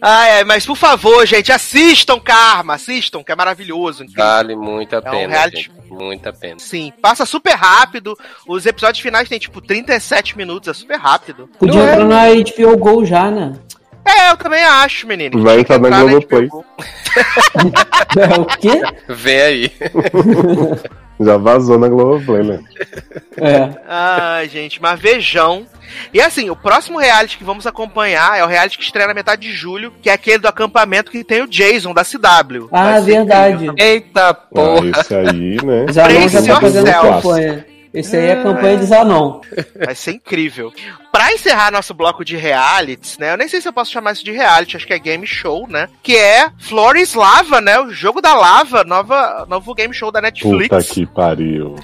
[0.00, 4.02] Ai, ai, mas por favor, gente, assistam Karma, assistam, que é maravilhoso.
[4.04, 4.24] incrível.
[4.24, 5.70] Vale muito a É um pena, reality- gente.
[5.90, 6.58] Muito a pena.
[6.58, 8.16] Sim, passa super rápido.
[8.46, 11.48] Os episódios finais têm tipo 37 minutos, é super rápido.
[11.58, 11.92] Podia é?
[11.92, 13.52] entrar na HBO Go já, né?
[14.02, 15.42] É, eu também acho, menino.
[15.42, 16.48] Vai entrar na Globoplay.
[18.18, 18.82] É, o quê?
[19.08, 19.72] Vem aí.
[21.20, 22.60] Já vazou na Globoplay, né?
[23.36, 23.70] É.
[23.88, 25.64] Ai, gente, mas vejam.
[26.12, 29.42] E assim, o próximo reality que vamos acompanhar é o reality que estreia na metade
[29.42, 32.68] de julho, que é aquele do acampamento que tem o Jason, da CW.
[32.70, 33.54] Ah, verdade.
[33.64, 33.74] incrível.
[33.78, 34.88] Eita Ah, porra.
[35.00, 35.86] esse aí, né?
[35.90, 37.64] Já Brace tá fazendo yourself.
[37.92, 39.40] Esse aí é a campanha de Zanon.
[39.84, 40.72] Vai ser incrível.
[41.10, 43.32] Pra encerrar nosso bloco de realities, né?
[43.32, 45.66] Eu nem sei se eu posso chamar isso de reality, acho que é game show,
[45.68, 45.88] né?
[46.02, 47.80] Que é Flores Lava, né?
[47.80, 50.68] O jogo da lava, nova, novo game show da Netflix.
[50.68, 51.74] Puta que pariu.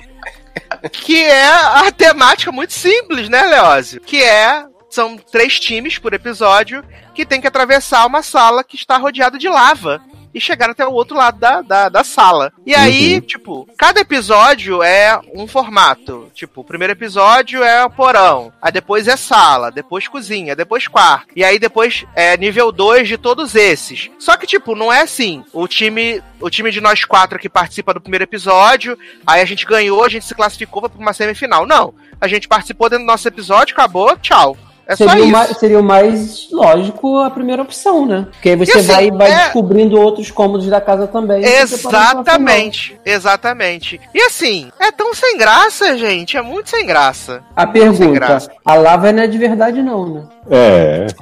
[0.92, 4.00] que é a temática muito simples, né, Leózio?
[4.00, 4.64] Que é.
[4.88, 6.82] São três times por episódio
[7.12, 10.00] que tem que atravessar uma sala que está rodeada de lava
[10.36, 12.52] e chegar até o outro lado da, da, da sala.
[12.66, 13.20] E aí, Uhum.
[13.22, 16.30] tipo, cada episódio é um formato.
[16.34, 21.28] Tipo, o primeiro episódio é o porão, aí depois é sala, depois cozinha, depois quarto.
[21.34, 24.10] E aí depois é nível 2 de todos esses.
[24.18, 25.42] Só que, tipo, não é assim.
[25.52, 29.64] O time, o time de nós quatro que participa do primeiro episódio, aí a gente
[29.64, 31.66] ganhou, a gente se classificou para uma semifinal.
[31.66, 31.94] Não.
[32.20, 34.56] A gente participou dentro do nosso episódio, acabou, tchau.
[34.88, 35.26] É Seria o, isso.
[35.32, 38.26] mais, seria o mais lógico a primeira opção, né?
[38.30, 41.42] Porque aí você E assim, vai, vai é- descobrindo outros cômodos da casa também.
[41.42, 41.60] final.
[41.62, 44.00] Exatamente, exatamente.
[44.14, 46.36] E assim, é tão sem graça, gente.
[46.36, 47.42] É muito sem graça.
[47.56, 48.50] A pergunta, graça.
[48.64, 50.22] a lava não é de verdade não, né?
[50.50, 51.06] É.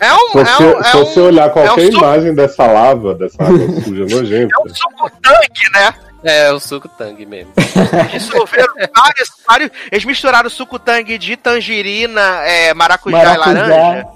[0.00, 0.30] É um.
[0.32, 3.14] Se É você, um, é se um, você olhar qualquer é um imagem dessa lava,
[3.14, 5.94] dessa água suja nojenta, é um suco tanque, né?
[6.24, 7.52] É, o suco tangue mesmo.
[8.10, 9.70] Dissolveram vários, vários.
[9.90, 14.06] Eles misturaram suco tangue de tangerina, é, maracujá, e laranja.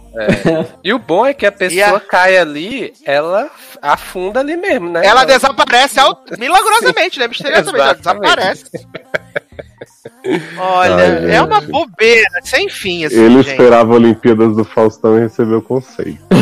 [0.82, 3.48] E o bom é que a pessoa a- cai ali, ela
[3.80, 5.00] afunda ali mesmo, né?
[5.06, 7.28] Ela desaparece ao- milagrosamente, né?
[7.28, 8.64] Misteriosamente, ela desaparece.
[10.58, 13.50] Olha, Ai, é uma bobeira, sem fim, assim, ele gente.
[13.52, 16.20] esperava Olimpíadas do Faustão e recebeu conceito.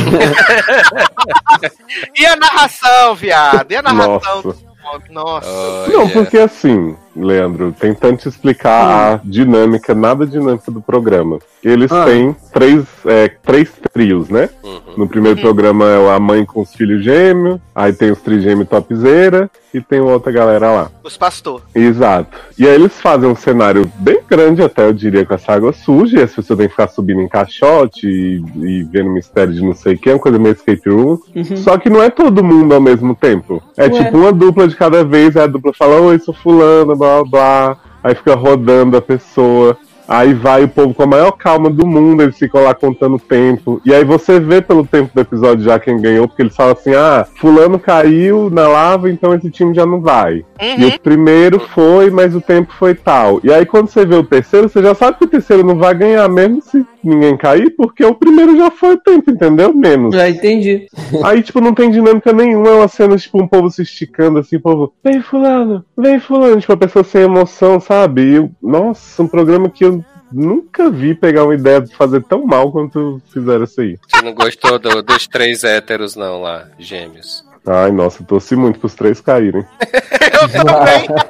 [2.19, 3.71] E a narração, viado?
[3.71, 4.43] E a narração?
[4.43, 4.70] Nossa.
[5.11, 5.49] Nossa.
[5.49, 5.93] Olha.
[5.99, 11.39] Não, porque assim, Leandro, tentando te explicar a dinâmica, nada dinâmica do programa.
[11.63, 12.05] Eles Ah.
[12.07, 14.49] têm três, é, três trios, né?
[14.63, 14.81] Uhum.
[14.97, 19.51] No primeiro programa é a mãe com os filhos gêmeos, aí tem os trigêmeos topzera
[19.73, 20.91] e tem outra galera lá.
[21.05, 21.63] Os pastor.
[21.75, 22.37] Exato.
[22.59, 26.19] E aí eles fazem um cenário bem grande, até eu diria, com essa água suja,
[26.19, 29.75] e as pessoas têm que ficar subindo em caixote e, e vendo mistério de não
[29.75, 31.19] sei o que, é uma coisa meio escape room.
[31.37, 31.57] Uhum.
[31.57, 33.63] Só que não é todo mundo ao mesmo tempo.
[33.77, 33.91] É Ué.
[33.91, 37.25] tipo uma dupla de cada vez, aí a dupla fala, oi, sou fulano, blá blá
[37.25, 37.77] blá.
[38.03, 39.77] Aí fica rodando a pessoa.
[40.11, 43.19] Aí vai o povo com a maior calma do mundo, eles ficam lá contando o
[43.21, 43.81] tempo.
[43.87, 46.93] E aí você vê pelo tempo do episódio já quem ganhou, porque eles falam assim:
[46.97, 50.45] ah, fulano caiu na lava, então esse time já não vai.
[50.61, 50.89] E Uhum.
[50.89, 53.41] o primeiro foi, mas o tempo foi tal.
[53.45, 55.95] E aí quando você vê o terceiro, você já sabe que o terceiro não vai
[55.95, 59.73] ganhar mesmo se ninguém cair, porque o primeiro já foi o tempo, entendeu?
[59.73, 60.15] Menos.
[60.15, 60.87] Já entendi.
[61.25, 64.57] Aí, tipo, não tem dinâmica nenhuma, é uma cena, tipo, um povo se esticando assim,
[64.57, 68.37] o povo, vem fulano, vem fulano, tipo, a pessoa sem emoção, sabe?
[68.37, 70.00] E nossa, um programa que eu
[70.33, 73.99] nunca vi pegar uma ideia de fazer tão mal quanto fizeram isso aí.
[74.09, 77.45] Você não gostou do- dos três héteros, não, lá, gêmeos.
[77.67, 79.65] Ai, nossa, torci muito pros três caírem.
[80.41, 81.07] Eu também.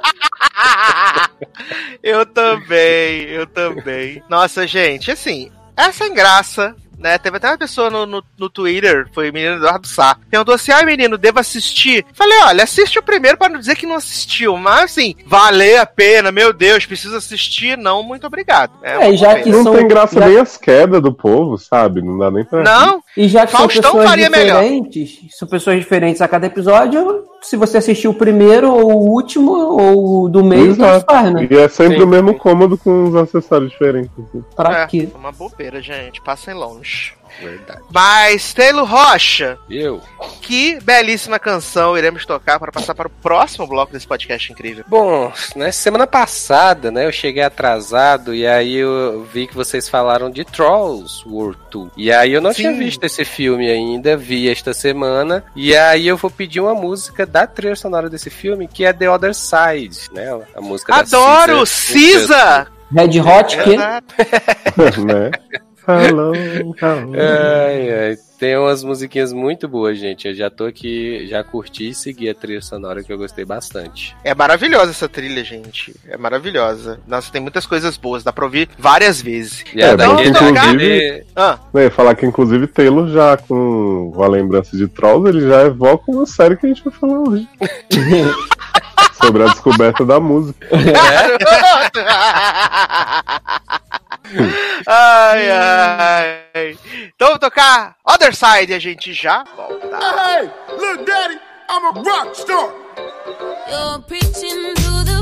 [2.02, 4.22] eu também, eu também.
[4.28, 6.74] Nossa, gente, assim, é sem graça.
[7.00, 7.16] Né?
[7.18, 10.70] Teve até uma pessoa no, no, no Twitter, foi o menino Eduardo Sá, perguntou assim:
[10.70, 12.04] ai menino, devo assistir?
[12.12, 15.86] Falei: olha, assiste o primeiro para não dizer que não assistiu, mas assim, valeu a
[15.86, 17.78] pena, meu Deus, preciso assistir?
[17.78, 18.72] Não, muito obrigado.
[18.82, 22.02] É, e já que Não são- tem graça já- nem as quedas do povo, sabe?
[22.02, 22.62] Não dá nem pra.
[22.62, 24.62] Não, E já que Faustão são pessoas faria melhor.
[24.62, 29.52] diferentes, são pessoas diferentes a cada episódio, se você assistir o primeiro ou o último
[29.52, 31.48] ou o do meio, tanto faz, né?
[31.50, 32.04] E é sempre Sim.
[32.04, 34.10] o mesmo cômodo com os acessórios diferentes.
[34.18, 34.44] assim.
[34.54, 35.08] Pra é, quê?
[35.14, 37.14] uma bobeira, gente, passem longe.
[37.40, 37.80] Verdade.
[37.90, 40.02] Mas, Taylor Rocha, eu?
[40.42, 44.84] que belíssima canção iremos tocar para passar para o próximo bloco desse podcast incrível.
[44.88, 50.30] Bom, né, semana passada, né, eu cheguei atrasado e aí eu vi que vocês falaram
[50.30, 51.90] de Trolls World Tour.
[51.96, 52.62] E aí eu não Sim.
[52.62, 55.44] tinha visto esse filme ainda, vi esta semana.
[55.54, 59.10] E aí eu vou pedir uma música da trilha sonora desse filme, que é The
[59.10, 60.40] Other Side, né?
[60.54, 61.60] A música Adoro!
[61.60, 62.66] da Cisa!
[62.92, 63.76] Red Hot, que
[65.04, 65.30] né?
[65.98, 66.74] Hello, hello.
[67.14, 68.18] Ai, ai.
[68.38, 70.26] Tem umas musiquinhas muito boas, gente.
[70.26, 74.16] Eu já tô aqui, já curti e segui a trilha sonora que eu gostei bastante.
[74.24, 75.94] É maravilhosa essa trilha, gente.
[76.08, 76.98] É maravilhosa.
[77.06, 78.24] Nossa, tem muitas coisas boas.
[78.24, 79.62] Dá pra ouvir várias vezes.
[79.74, 84.26] E É, a daquele, porque, daquele- Ah, ia falar que, inclusive, Taylor já com a
[84.26, 87.46] lembrança de Trolls, ele já evoca uma série que a gente vai falar hoje.
[89.22, 90.66] sobre a descoberta da música.
[94.86, 96.78] ai, ai.
[97.14, 99.98] Então vamos tocar Other Side e a gente já volta.
[99.98, 102.70] Hey, look, daddy, I'm a rock star.
[103.68, 105.19] You're preaching to the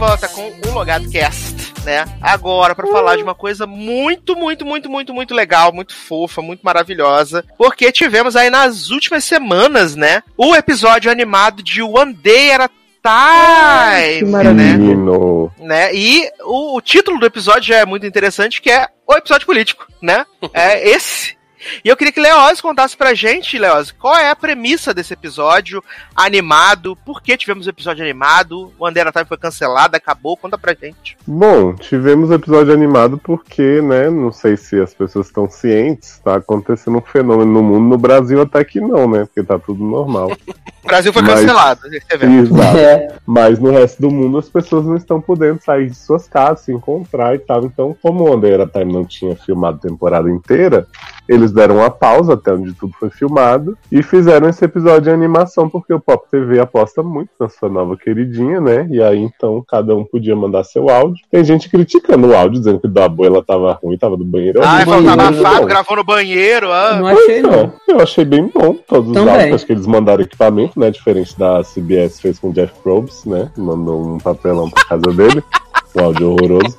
[0.00, 2.06] volta com o Logado Cast, né?
[2.22, 6.62] Agora para falar de uma coisa muito, muito, muito, muito, muito legal, muito fofa, muito
[6.62, 12.62] maravilhosa, porque tivemos aí nas últimas semanas, né, o episódio animado de One Day at
[12.62, 14.78] a que Time, maravilha.
[14.78, 15.50] né?
[15.58, 15.94] Né?
[15.94, 19.86] E o, o título do episódio já é muito interessante, que é o episódio político,
[20.00, 20.24] né?
[20.54, 21.36] É esse.
[21.84, 25.82] E eu queria que Leoz contasse pra gente, Leoz, qual é a premissa desse episódio
[26.14, 30.74] animado, por que tivemos o episódio animado, o Andera Time foi cancelado, acabou, conta pra
[30.74, 31.16] gente.
[31.26, 36.98] Bom, tivemos episódio animado porque, né, não sei se as pessoas estão cientes, tá acontecendo
[36.98, 40.30] um fenômeno no mundo, no Brasil até que não, né, porque tá tudo normal.
[40.82, 42.54] O Brasil foi Mas- cancelado, esse evento.
[42.54, 42.78] Exato.
[42.78, 46.60] É, Mas no resto do mundo as pessoas não estão podendo sair de suas casas,
[46.64, 47.64] se encontrar e tal.
[47.66, 50.86] Então, como o Onda Time não tinha filmado a temporada inteira,
[51.30, 55.68] eles deram uma pausa até onde tudo foi filmado e fizeram esse episódio de animação,
[55.68, 58.88] porque o Pop TV aposta muito na sua nova queridinha, né?
[58.90, 61.24] E aí então cada um podia mandar seu áudio.
[61.30, 64.60] Tem gente criticando o áudio, dizendo que o da Abuela tava ruim, tava do banheiro.
[64.60, 66.96] Ah, falou tá abafado, gravou no banheiro, ah.
[66.96, 67.52] não achei não.
[67.52, 69.34] é, eu achei bem bom todos os Também.
[69.34, 69.54] áudios.
[69.54, 70.90] Acho que eles mandaram equipamento, né?
[70.90, 73.52] Diferente da CBS fez com o Jeff Probst, né?
[73.56, 75.44] Mandou um papelão pra casa dele.
[75.92, 76.78] Um áudio horroroso.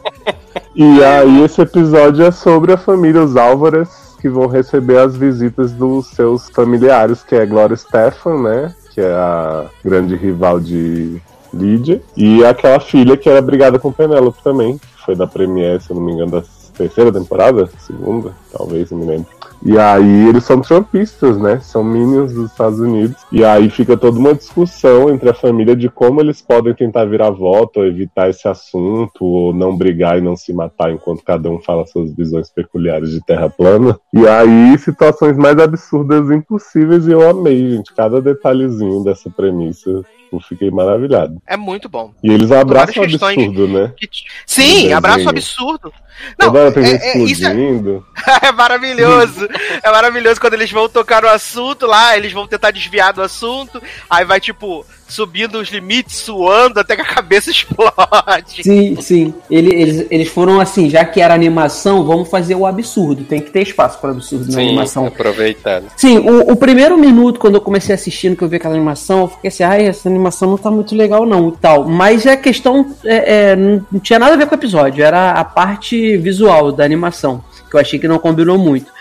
[0.74, 5.72] E aí esse episódio é sobre a família Os Álvares, que vão receber as visitas
[5.72, 8.76] dos seus familiares, que é Gloria Stefan, né?
[8.94, 11.20] Que é a grande rival de
[11.52, 12.02] Lídia.
[12.16, 15.96] E aquela filha que era brigada com Penélope também, que foi da Premiere, se eu
[15.96, 16.44] não me engano, da
[16.78, 17.70] terceira temporada?
[17.80, 18.32] Segunda?
[18.52, 19.41] Talvez, não me lembro.
[19.64, 21.60] E aí eles são trumpistas, né?
[21.60, 23.18] São minions dos Estados Unidos.
[23.32, 27.30] E aí fica toda uma discussão entre a família de como eles podem tentar virar
[27.30, 31.60] voto, ou evitar esse assunto, ou não brigar e não se matar enquanto cada um
[31.60, 34.00] fala suas visões peculiares de terra plana.
[34.14, 37.94] E aí situações mais absurdas impossíveis e eu amei, gente.
[37.94, 40.04] Cada detalhezinho dessa premissa.
[40.32, 41.42] Eu fiquei maravilhado.
[41.46, 42.14] É muito bom.
[42.24, 43.94] E eles abraçam o absurdo, né?
[43.98, 44.08] Que
[44.46, 45.92] Sim, abraço absurdo.
[46.40, 48.06] Não, Toda hora tem gente é- é- isso é- explodindo.
[48.42, 49.48] É maravilhoso.
[49.84, 53.82] É maravilhoso quando eles vão tocar no assunto lá, eles vão tentar desviar do assunto,
[54.10, 58.64] aí vai, tipo, subindo os limites, suando, até que a cabeça explode.
[58.64, 59.34] Sim, sim.
[59.50, 63.24] Ele- eles, eles foram assim, já que era animação, vamos fazer o absurdo.
[63.24, 65.06] Tem que ter espaço para absurdo na Sim, animação.
[65.08, 65.86] aproveitando.
[65.98, 69.28] Sim, o, o primeiro minuto, quando eu comecei assistindo, que eu vi aquela animação, eu
[69.28, 71.84] fiquei assim, ai, essa animação não tá muito legal, não, e tal.
[71.88, 75.32] Mas a questão é, é, não, não tinha nada a ver com o episódio, era
[75.32, 78.92] a parte visual da animação, que eu achei que não combinou muito.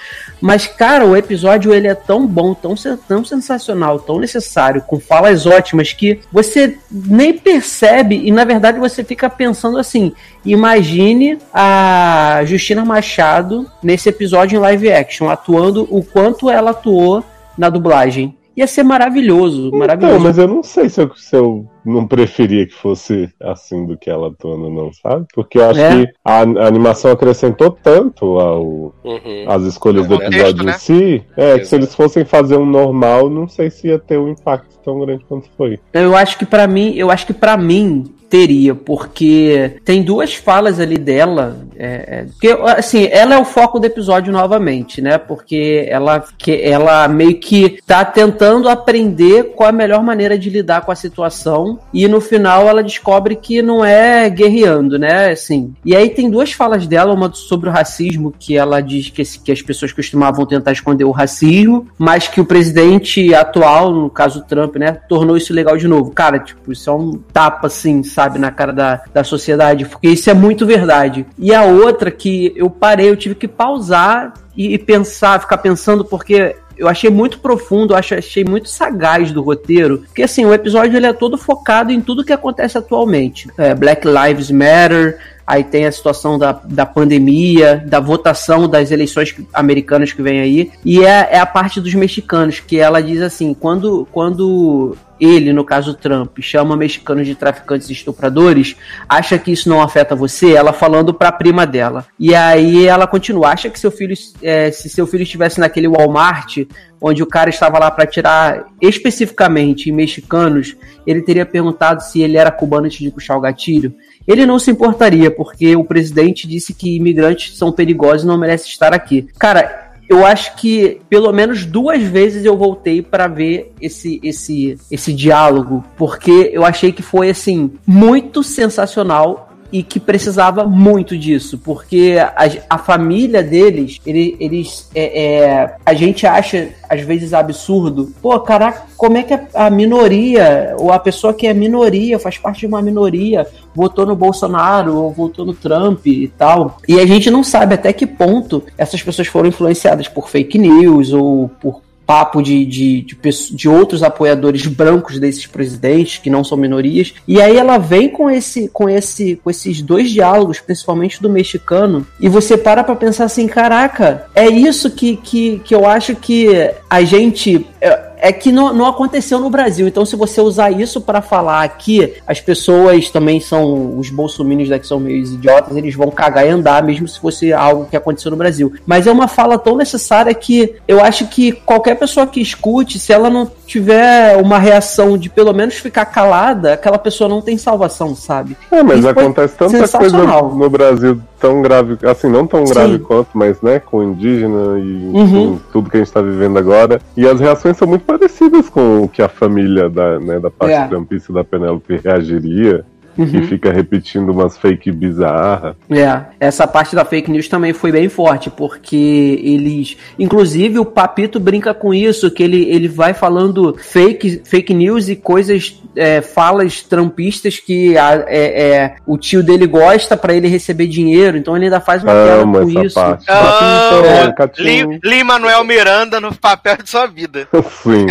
[0.40, 2.74] Mas, cara, o episódio ele é tão bom, tão,
[3.06, 9.04] tão sensacional, tão necessário, com falas ótimas, que você nem percebe e, na verdade, você
[9.04, 10.12] fica pensando assim:
[10.44, 17.22] imagine a Justina Machado nesse episódio em live action, atuando o quanto ela atuou
[17.58, 18.34] na dublagem.
[18.60, 20.14] Ia ser maravilhoso, maravilhoso.
[20.18, 23.96] Não, mas eu não sei se eu, se eu não preferia que fosse assim do
[23.96, 25.24] que ela atuando, não, sabe?
[25.34, 26.04] Porque eu acho É.
[26.04, 28.62] que a, a animação acrescentou tanto ao,
[29.02, 29.44] Uhum.
[29.48, 30.72] as escolhas O do contexto, episódio né?
[30.72, 34.18] em si, é que se eles fossem fazer um normal, não sei se ia ter
[34.18, 35.78] um impacto tão grande quanto foi.
[35.94, 40.78] Eu acho que pra mim, eu acho que para mim teria, porque tem duas falas
[40.78, 45.18] ali dela, é, é, porque assim, ela é o foco do episódio novamente, né?
[45.18, 50.82] Porque ela que ela meio que tá tentando aprender qual a melhor maneira de lidar
[50.82, 55.30] com a situação e no final ela descobre que não é guerreando, né?
[55.30, 55.74] Assim.
[55.84, 59.50] E aí tem duas falas dela, uma sobre o racismo que ela diz que, que
[59.50, 64.76] as pessoas costumavam tentar esconder o racismo, mas que o presidente atual, no caso Trump,
[64.76, 66.10] né, tornou isso legal de novo.
[66.10, 70.28] Cara, tipo, isso é um tapa assim, sabe, na cara da, da sociedade, porque isso
[70.28, 71.26] é muito verdade.
[71.38, 76.04] E a outra que eu parei, eu tive que pausar e, e pensar, ficar pensando,
[76.04, 80.96] porque eu achei muito profundo, eu achei muito sagaz do roteiro, porque assim, o episódio
[80.96, 83.48] ele é todo focado em tudo que acontece atualmente.
[83.58, 85.18] É, Black Lives Matter,
[85.50, 90.70] aí tem a situação da, da pandemia, da votação das eleições americanas que vem aí,
[90.84, 95.64] e é, é a parte dos mexicanos, que ela diz assim, quando, quando ele, no
[95.64, 98.76] caso Trump, chama mexicanos de traficantes e estupradores,
[99.08, 102.06] acha que isso não afeta você, ela falando pra prima dela.
[102.18, 106.58] E aí ela continua, acha que seu filho, é, se seu filho estivesse naquele Walmart,
[107.00, 110.76] onde o cara estava lá pra tirar especificamente mexicanos,
[111.06, 113.94] ele teria perguntado se ele era cubano antes de puxar o gatilho.
[114.26, 118.70] Ele não se importaria, porque o presidente disse que imigrantes são perigosos e não merecem
[118.70, 119.28] estar aqui.
[119.38, 125.12] Cara, eu acho que pelo menos duas vezes eu voltei pra ver esse, esse, esse
[125.12, 132.16] diálogo, porque eu achei que foi assim muito sensacional e que precisava muito disso, porque
[132.20, 138.38] a, a família deles, ele- eles, é, é, a gente acha às vezes absurdo, pô,
[138.40, 142.60] caraca, como é que a, a minoria, ou a pessoa que é minoria, faz parte
[142.60, 147.30] de uma minoria, votou no Bolsonaro ou votou no Trump e tal, e a gente
[147.30, 151.80] não sabe até que ponto essas pessoas foram influenciadas por fake news ou por
[152.10, 153.16] papo de, de, de,
[153.54, 157.14] de outros apoiadores brancos desses presidentes, que não são minorias.
[157.26, 162.04] E aí ela vem com esse com esse com esses dois diálogos, principalmente do mexicano,
[162.18, 166.48] e você para pra pensar assim, caraca, é isso que, que, que eu acho que
[166.88, 169.88] a gente é, é que não, não aconteceu no Brasil.
[169.88, 174.86] Então, se você usar isso pra falar aqui, as pessoas também são os bolsominions daqui
[174.86, 178.36] são meio idiotas, eles vão cagar e andar, mesmo se fosse algo que aconteceu no
[178.36, 178.72] Brasil.
[178.86, 183.12] Mas é uma fala tão necessária que eu acho que qualquer pessoa que escute, se
[183.12, 188.14] ela não tiver uma reação de pelo menos ficar calada, aquela pessoa não tem salvação,
[188.14, 188.56] sabe?
[188.70, 192.74] É, mas acontece tanta coisa no Brasil tão grave, assim, não tão Sim.
[192.74, 195.22] grave quanto, mas né, com indígena e Uhum.
[195.22, 197.00] enfim, tudo que a gente tá vivendo agora.
[197.16, 200.74] E as reações são muito parecidas com o que a família da, né, da parte
[200.74, 200.86] É.
[200.86, 202.84] trampista da Penélope reagiria.
[203.18, 203.24] Uhum.
[203.26, 205.74] E fica repetindo umas fake bizarras.
[205.90, 209.96] É, essa parte da fake news também foi bem forte, porque eles.
[210.18, 215.16] Inclusive, o Papito brinca com isso, que ele, ele vai falando fake, fake news e
[215.16, 220.86] coisas, é, falas trampistas que a- é, é, o tio dele gosta pra ele receber
[220.86, 222.94] dinheiro, então ele ainda faz uma piada com essa isso.
[222.94, 223.24] parte.
[223.28, 224.90] Ah, É, Catinho.
[224.92, 227.46] Li, Li Manuel Miranda no papel de sua vida.
[227.82, 228.06] Sim.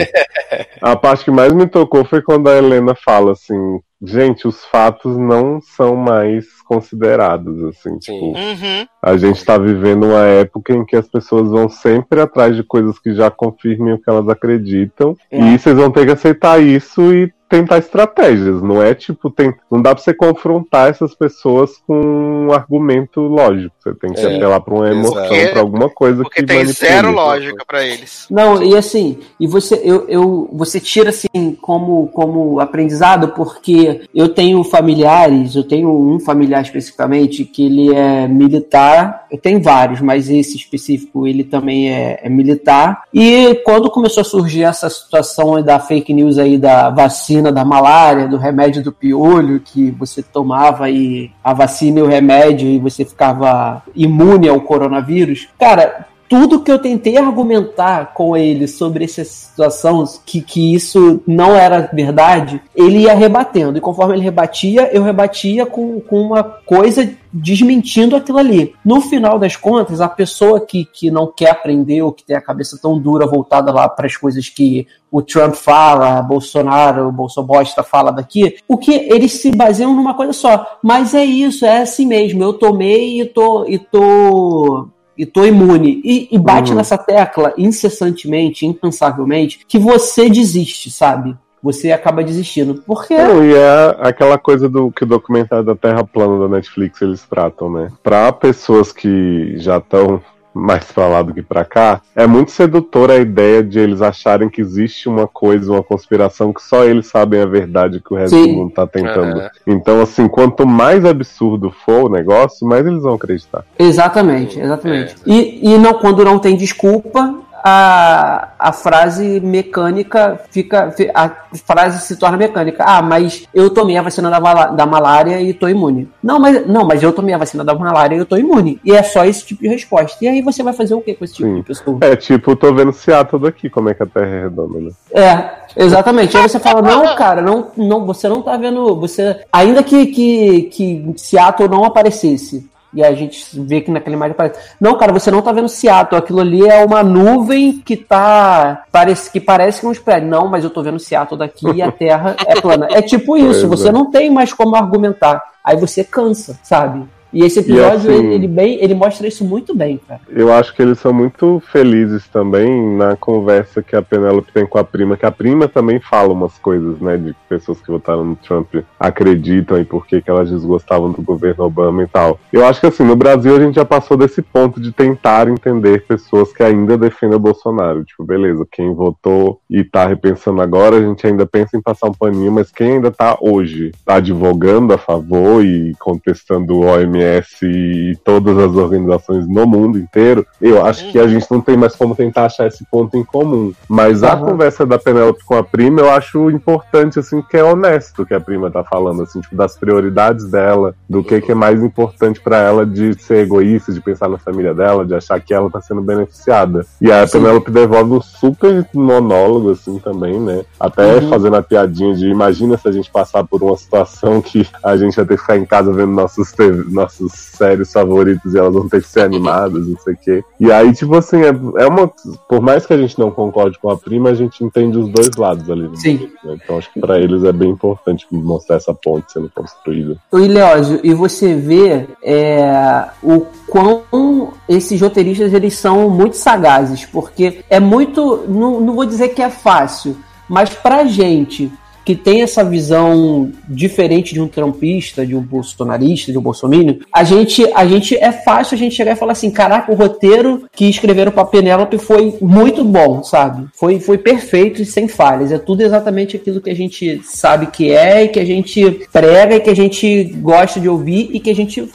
[0.82, 5.18] A parte que mais me tocou foi quando a Helena fala assim: gente, os fatos
[5.18, 7.98] não são mais considerados, assim, Sim.
[8.00, 8.86] tipo, Uhum.
[9.02, 12.98] a gente tá vivendo uma época em que as pessoas vão sempre atrás de coisas
[13.00, 15.40] que já confirmem o que elas acreditam, É.
[15.40, 19.82] e vocês vão ter que aceitar isso e tentar estratégias, não é tipo, tem, não
[19.82, 22.00] dá pra você confrontar essas pessoas com
[22.48, 25.52] um argumento lógico, você tem que É, apelar pra uma emoção, exato.
[25.52, 26.90] pra alguma coisa Porque que tem manipule.
[26.90, 28.28] zero lógica pra eles.
[28.30, 31.28] Não, e assim, e você, eu, eu, você tira assim
[31.60, 38.28] como, como aprendizado, porque eu tenho familiares, eu tenho um familiar especificamente que ele é
[38.28, 43.04] militar, eu tenho vários, mas esse específico ele também é, é militar.
[43.14, 48.28] E quando começou a surgir essa situação da fake news aí da vacina da malária,
[48.28, 53.06] do remédio do piolho, que você tomava e a vacina e o remédio e você
[53.06, 60.04] ficava imune ao coronavírus, cara, tudo que eu tentei argumentar com ele sobre essa situação,
[60.24, 63.80] que, que isso não era verdade, ele ia rebatendo.
[63.80, 68.76] E conforme ele rebatia, eu rebatia com, com uma coisa desmentindo aquilo ali.
[68.86, 72.42] No final das contas, a pessoa que, que não quer aprender ou que tem a
[72.42, 77.82] cabeça tão dura voltada lá para as coisas que o Trump fala, Bolsonaro, o Bolsobosta
[77.82, 80.78] fala daqui, o que eles se baseiam numa coisa só.
[80.84, 82.44] Mas é isso, é assim mesmo.
[82.44, 84.90] Eu tomei e tô, e tô
[85.20, 86.02] e tô imune.
[86.04, 86.78] E, e bate Uhum.
[86.78, 91.36] nessa tecla incessantemente, incansavelmente, que você desiste, sabe?
[91.62, 92.82] Você acaba desistindo.
[92.88, 93.18] Porque.
[93.18, 97.22] Não, e é aquela coisa do que o documentário da Terra Plana da Netflix eles
[97.30, 97.90] tratam, né?
[98.02, 100.22] Pra pessoas que já estão
[100.54, 104.50] mais pra lá do que pra cá, é muito sedutora a ideia de eles acharem
[104.50, 108.36] que existe uma coisa, uma conspiração que só eles sabem a verdade que o resto
[108.36, 108.48] Sim.
[108.48, 109.40] do mundo tá tentando.
[109.40, 109.50] Aham.
[109.68, 113.64] Então, assim, quanto mais absurdo for o negócio, mais eles vão acreditar.
[113.78, 115.16] Exatamente, exatamente.
[115.26, 115.32] É.
[115.32, 120.92] E, e não, quando não tem desculpa, a, a frase mecânica fica.
[120.92, 121.30] fi- A
[121.66, 122.84] frase se torna mecânica.
[122.86, 126.10] Ah, mas eu tomei a vacina da, da malária e tô imune.
[126.24, 128.80] Não mas, não, mas eu tomei a vacina da malária e eu tô imune.
[128.84, 130.18] E é só esse tipo de resposta.
[130.24, 131.56] E aí você vai fazer o que com esse tipo Sim.
[131.56, 131.98] de pessoa?
[132.02, 134.92] É tipo, tô vendo Seattle daqui, como é que a Terra é redonda, né?
[135.14, 135.50] É,
[135.84, 136.38] exatamente.
[136.38, 138.96] Aí você fala, não, cara, não, não, você não tá vendo.
[139.00, 139.40] Você.
[139.52, 142.70] Ainda que, que, que Seattle não aparecesse.
[142.94, 144.60] E a gente vê que naquela imagem aparece.
[144.80, 146.20] Não, cara, você não tá vendo Seattle.
[146.20, 148.84] Aquilo ali é uma nuvem que tá.
[148.92, 150.26] Parece, que parece que é um.
[150.26, 152.88] Não, mas eu tô vendo Seattle daqui e a Terra é plana.
[152.90, 153.92] É tipo isso, Pois você é.
[153.92, 155.42] não tem mais como argumentar.
[155.64, 157.08] Aí você cansa, sabe?
[157.32, 160.22] E esse episódio, assim- ele, ele bem, ele mostra isso muito bem, cara.
[160.30, 164.78] Eu acho que eles são muito felizes também na conversa que a Penélope tem com
[164.80, 168.36] a prima, que a prima também fala umas coisas, né, de pessoas que votaram no
[168.36, 172.40] Trump acreditam e por que que elas desgostavam do governo Obama e tal.
[172.52, 176.06] Eu acho que assim, no Brasil a gente já passou desse ponto de tentar entender
[176.08, 178.04] pessoas que ainda defendem o Bolsonaro.
[178.04, 182.14] Tipo, beleza, quem votou e tá repensando agora, a gente ainda pensa em passar um
[182.14, 187.19] paninho, mas quem ainda tá hoje, tá advogando a favor e contestando o OMS
[187.66, 191.96] e todas as organizações no mundo inteiro, eu acho que a gente não tem mais
[191.96, 193.74] como tentar achar esse ponto em comum.
[193.88, 194.46] Mas a Aham.
[194.46, 198.34] conversa da Penélope com a prima, eu acho importante, assim, que é honesto o que
[198.34, 202.40] a prima tá falando, assim, tipo, das prioridades dela, do que, que é mais importante
[202.42, 205.82] pra ela de ser egoísta, de pensar na família dela, de achar que ela tá
[205.82, 206.86] sendo beneficiada.
[207.02, 207.40] E aí a Sim.
[207.40, 210.64] Penélope devolve um super monólogo, assim, também, né?
[210.80, 211.30] Até Uhum.
[211.30, 215.16] fazendo a piadinha de imagina se a gente passar por uma situação que a gente
[215.16, 218.88] vai ter que ficar em casa vendo nossos, TV nossos séries favoritos e elas vão
[218.88, 220.44] ter que ser animadas, não sei o quê.
[220.60, 221.50] E aí, tipo assim, é,
[221.82, 222.08] é uma.
[222.48, 225.32] Por mais que a gente não concorde com a prima, a gente entende os dois
[225.36, 225.84] lados ali.
[225.84, 226.14] no Sim.
[226.14, 226.58] momento, né?
[226.64, 230.18] Então acho que pra eles é bem importante mostrar essa ponte sendo construída.
[230.34, 237.64] E Leózio, e você vê é, o quão esses roteiristas eles são muito sagazes, porque
[237.70, 240.16] é muito, não, não vou dizer que é fácil,
[240.48, 241.72] mas pra gente
[242.06, 247.24] que tem essa visão diferente de um trampista, de um bolsonarista, de um bolsominion, a
[247.24, 250.86] gente, a gente é fácil a gente chegar e falar assim, caraca, o roteiro que
[250.90, 253.68] escreveram pra Penélope foi muito bom, sabe?
[253.74, 255.52] Foi, foi perfeito e sem falhas.
[255.52, 259.56] É tudo exatamente aquilo que a gente sabe que é e que a gente prega
[259.56, 261.90] e que a gente gosta de ouvir e que a gente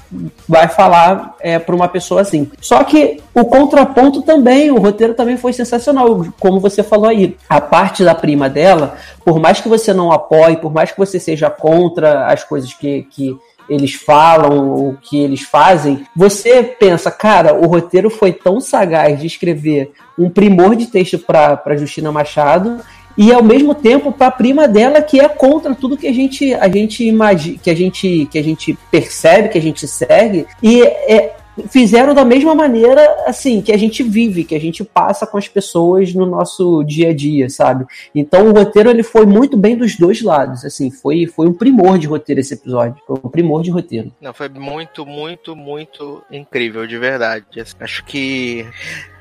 [0.48, 2.50] vai falar é, para uma pessoa assim.
[2.60, 7.36] Só que o contraponto também, o roteiro também foi sensacional, como você falou aí.
[7.48, 11.18] A parte da prima dela, por mais que você não apoie, por mais que você
[11.18, 13.36] seja contra as coisas que, que
[13.68, 19.26] eles falam, o que eles fazem, você pensa, cara, o roteiro foi tão sagaz de
[19.26, 22.80] escrever um primor de texto para Justina Machado
[23.16, 26.52] e ao mesmo tempo para a prima dela que é contra tudo que a gente
[26.54, 30.82] a gente imagina, que a gente que a gente percebe, que a gente segue e
[30.82, 31.36] é,
[31.68, 35.48] fizeram da mesma maneira assim que a gente vive, que a gente passa com as
[35.48, 37.84] pessoas no nosso dia a dia, sabe?
[38.14, 41.98] Então o roteiro ele foi muito bem dos dois lados, assim, foi foi um primor
[41.98, 44.12] de roteiro esse episódio, foi um primor de roteiro.
[44.20, 47.44] Não, foi muito, muito, muito incrível, de verdade.
[47.80, 48.66] Acho que.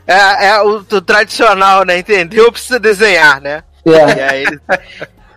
[0.06, 2.00] É, é o, o tradicional, né?
[2.00, 2.52] Entendeu?
[2.52, 3.64] Precisa desenhar, né?
[3.86, 4.60] E É, aí eles,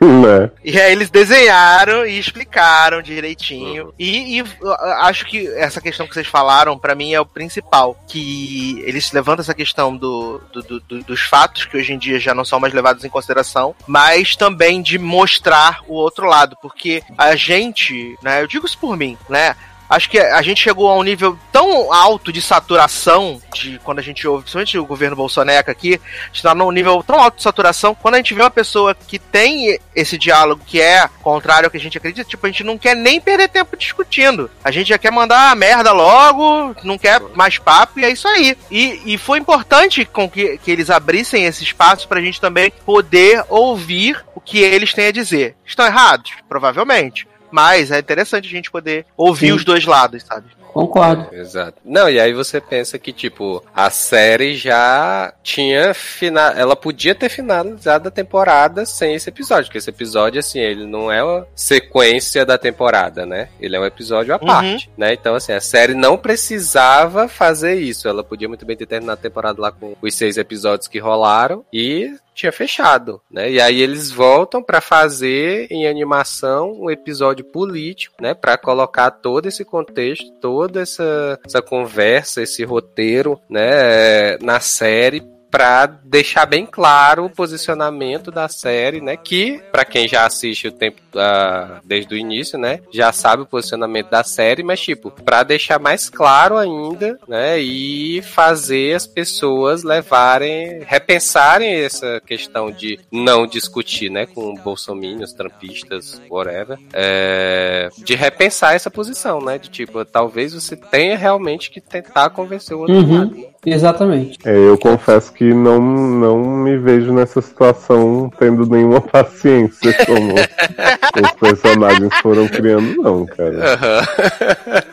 [0.01, 0.51] né?
[0.65, 3.93] e aí eles desenharam e explicaram direitinho.
[3.99, 7.97] E, e eu acho que essa questão que vocês falaram, pra mim, é o principal.
[8.09, 12.19] Que eles levantam essa questão do, do- do- do- dos fatos, que hoje em dia
[12.21, 16.57] já não são mais levados em consideração, mas também de mostrar o outro lado.
[16.61, 18.43] Porque a gente, né?
[18.43, 19.55] Eu digo isso por mim, né?
[19.89, 24.03] Acho que a gente chegou a um nível tão alto de saturação, de quando a
[24.03, 27.43] gente ouve, principalmente o governo Bolsonaro aqui, a gente tá num nível tão alto de
[27.43, 31.71] saturação, quando a gente vê uma pessoa que tem esse diálogo que é contrário ao
[31.71, 34.51] que a gente acredita, tipo, a gente não quer nem perder tempo discutindo.
[34.63, 38.29] A gente já quer mandar a merda logo, não quer mais papo, e é isso
[38.29, 38.57] aí.
[38.71, 43.45] E, e foi importante com que, que eles abrissem esse espaço pra gente também poder
[43.49, 45.57] ouvir o que eles têm a dizer.
[45.65, 46.33] Estão errados?
[46.49, 47.27] Provavelmente.
[47.51, 49.53] Mas é interessante a gente poder ouvir Sim.
[49.53, 50.47] os dois lados, sabe?
[50.73, 51.35] Concordo.
[51.35, 51.79] Exato.
[51.83, 56.53] Não, e aí você pensa que, tipo, a série já tinha final.
[56.53, 61.11] Ela podia ter finalizado a temporada sem esse episódio, porque esse episódio, assim, ele não
[61.11, 63.49] é uma sequência da temporada, né?
[63.59, 64.47] Ele é um episódio à Uhum.
[64.47, 65.15] parte, né?
[65.15, 68.07] Então, assim, a série não precisava fazer isso.
[68.07, 71.65] Ela podia muito bem ter terminado a temporada lá com os seis episódios que rolaram
[71.73, 73.51] e tinha fechado, né?
[73.51, 78.35] E aí eles voltam pra fazer em animação um episódio político, né?
[78.35, 84.37] Pra colocar todo esse contexto, toda essa, essa conversa, esse roteiro, né?
[84.39, 89.17] Na série pra deixar bem claro o posicionamento da série, né?
[89.17, 92.81] Que pra quem já assiste o tempo ah, desde o início, né?
[92.93, 97.59] Já sabe o posicionamento da série, mas tipo pra deixar mais claro ainda, né?
[97.59, 104.27] E fazer as pessoas levarem, repensarem essa questão de não discutir, né?
[104.27, 109.59] Com bolsominions, trampistas, whatever, é, de repensar essa posição, né?
[109.59, 113.19] De tipo talvez você tenha realmente que tentar convencer o outro Uhum.
[113.19, 113.56] lado.
[113.65, 114.39] Exatamente.
[114.45, 121.33] É, eu confesso que não, não me vejo nessa situação tendo nenhuma paciência como os
[121.33, 123.75] personagens foram criando, não, cara.
[123.75, 124.03] Aham.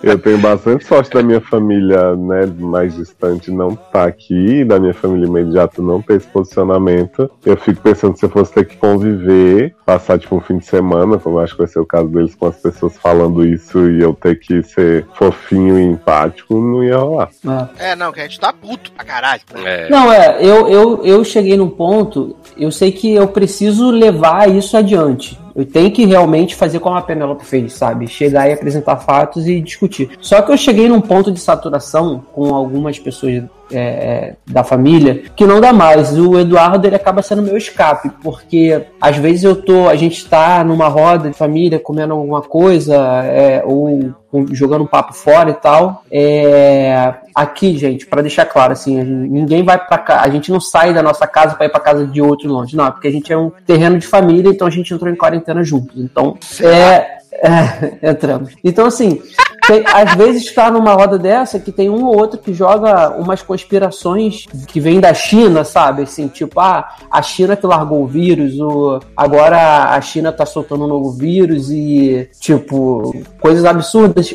[0.01, 4.93] Eu tenho bastante sorte da minha família, né, mais distante não tá aqui, da minha
[4.93, 7.29] família imediata não ter esse posicionamento.
[7.45, 11.17] Eu fico pensando se eu fosse ter que conviver, passar tipo um fim de semana,
[11.17, 14.01] como eu acho que vai ser o caso deles, com as pessoas falando isso e
[14.01, 17.29] eu ter que ser fofinho e empático, não ia rolar.
[17.77, 17.91] É.
[17.91, 19.41] É, não, que a gente tá puto pra caralho.
[19.63, 19.89] É.
[19.89, 24.77] Não, é, eu, eu, eu cheguei num ponto, eu sei que eu preciso levar isso
[24.77, 25.37] adiante.
[25.55, 28.07] Eu tenho que realmente fazer como a Penelope fez, sabe?
[28.07, 30.09] Chegar e apresentar fatos e discutir.
[30.19, 35.45] Só que eu cheguei num ponto de saturação com algumas pessoas é, da família que
[35.45, 36.17] não dá mais.
[36.17, 40.63] O Eduardo ele acaba sendo meu escape, porque às vezes eu tô, a gente tá
[40.63, 42.95] numa roda de família comendo alguma coisa
[43.25, 44.13] é, ou
[44.51, 46.03] jogando um papo fora e tal.
[46.11, 50.93] É, aqui, gente, pra deixar claro, assim, ninguém vai pra cá, a gente não sai
[50.93, 53.31] da nossa casa pra ir pra casa de outro longe, não, é porque a gente
[53.31, 55.97] é um terreno de família, então a gente entrou em quarentena juntos.
[55.97, 58.53] Então, é, é, entramos.
[58.63, 59.21] Então, assim,
[59.67, 63.41] tem- às vezes está numa roda dessa que tem um ou outro que joga umas
[63.41, 66.03] conspirações que vêm da China, sabe?
[66.03, 70.83] Assim, tipo, ah, a China que largou o vírus, o, agora a China tá soltando
[70.83, 74.33] um novo vírus e, tipo, coisas absurdas.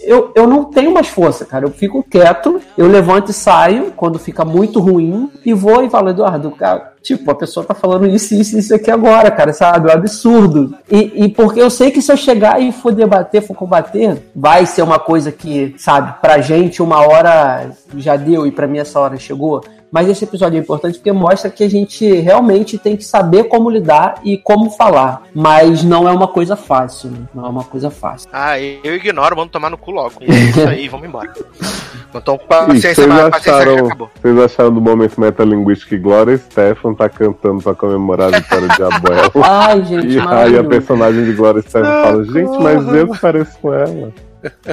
[0.00, 1.64] Eu, eu não tenho mais força, cara.
[1.66, 6.10] Eu fico quieto, eu levanto e saio quando fica muito ruim e vou e falo,
[6.10, 9.88] Eduardo, cara, Tipo, a pessoa tá falando isso, isso, isso aqui agora, cara, sabe?
[9.88, 10.76] É um absurdo.
[10.90, 14.66] E, e porque eu sei que se eu chegar e for debater, for combater, vai
[14.66, 19.00] ser uma coisa que, sabe, pra gente uma hora já deu e pra mim essa
[19.00, 19.64] hora chegou.
[19.90, 23.70] Mas esse episódio é importante porque mostra que a gente realmente tem que saber como
[23.70, 25.22] lidar e como falar.
[25.34, 27.18] Mas não é uma coisa fácil, né?
[27.34, 28.28] Não é uma coisa fácil.
[28.32, 30.14] Ah, eu ignoro, mando tomar no cu logo.
[30.20, 31.32] E é isso aí, vamos embora.
[32.14, 34.10] Então, paciência, vocês mas a paciência acharam, acabou.
[34.20, 38.82] vocês acharam do momento metalinguístico que Glória Stefan tá cantando pra comemorar a vitória de
[38.82, 39.30] Abuel?
[39.44, 43.58] Ai, gente, E aí a personagem de Glória Stefan fala, gente, mas eu que pareço
[43.60, 44.12] com ela.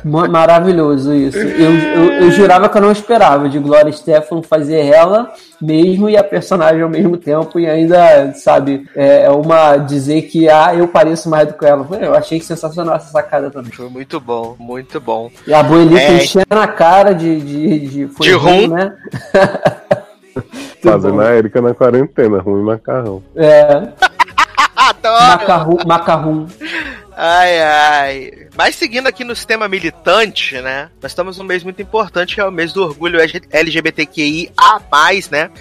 [0.03, 1.37] Ma- Maravilhoso isso.
[1.37, 6.17] Eu, eu, eu jurava que eu não esperava de Gloria Stefan fazer ela mesmo e
[6.17, 10.87] a personagem ao mesmo tempo e ainda, sabe, é é uma dizer que ah, eu
[10.87, 11.87] pareço mais do que ela.
[11.99, 13.71] Eu achei sensacional essa sacada também.
[13.71, 15.31] Foi muito bom, muito bom.
[15.47, 16.17] E a Boelita É.
[16.17, 18.67] enchendo a cara de, de, de, De rum.
[18.67, 18.93] né?
[20.83, 23.23] Fazendo a Erika na quarentena, ruim macarrão.
[23.35, 23.65] É,
[24.75, 25.25] Adoro!
[25.27, 26.47] macarrão, macarrão.
[27.17, 28.31] Ai, ai.
[28.55, 30.89] Mas seguindo aqui no sistema militante, né?
[31.01, 33.19] Nós estamos num mês muito importante, que é o mês do orgulho
[33.51, 34.51] LGBTQIA+,
[35.29, 35.51] né?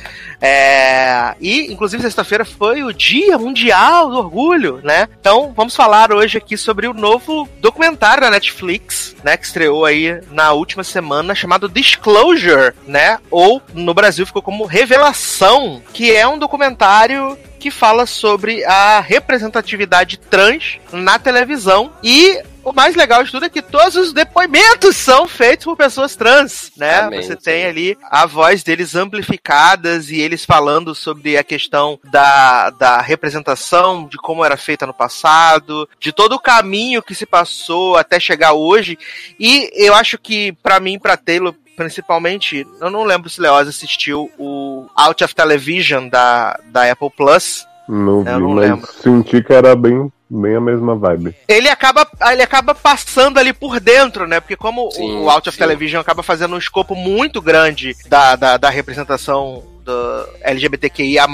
[0.40, 1.34] É...
[1.40, 5.08] E, inclusive, sexta-feira foi o Dia Mundial do Orgulho, né?
[5.18, 9.36] Então, vamos falar hoje aqui sobre o novo documentário da Netflix, né?
[9.36, 13.18] Que estreou aí na última semana, chamado Disclosure, né?
[13.30, 20.18] Ou, no Brasil, ficou como Revelação, que é um documentário que fala sobre a representatividade
[20.18, 25.28] trans na televisão e o mais legal de tudo é que todos os depoimentos são
[25.28, 27.00] feitos por pessoas trans, né?
[27.00, 27.38] Amém, Você sim.
[27.42, 34.06] tem ali a voz deles amplificadas e eles falando sobre a questão da, da representação,
[34.06, 38.52] de como era feita no passado, de todo o caminho que se passou até chegar
[38.52, 38.98] hoje.
[39.38, 44.30] E eu acho que, pra mim, pra Taylor, principalmente, eu não lembro se Leoz assistiu
[44.38, 47.66] o Out of Television da, da Apple Plus.
[47.88, 48.90] Não vi, Eu não mas lembro.
[49.02, 51.34] senti que era bem, bem a mesma vibe.
[51.46, 54.40] ele acaba, ele acaba passando ali por dentro, né?
[54.40, 55.62] Porque como Sim, o Out of sim.
[55.62, 61.26] Television acaba fazendo um escopo muito grande da, da, da representação do LGBTQIA+,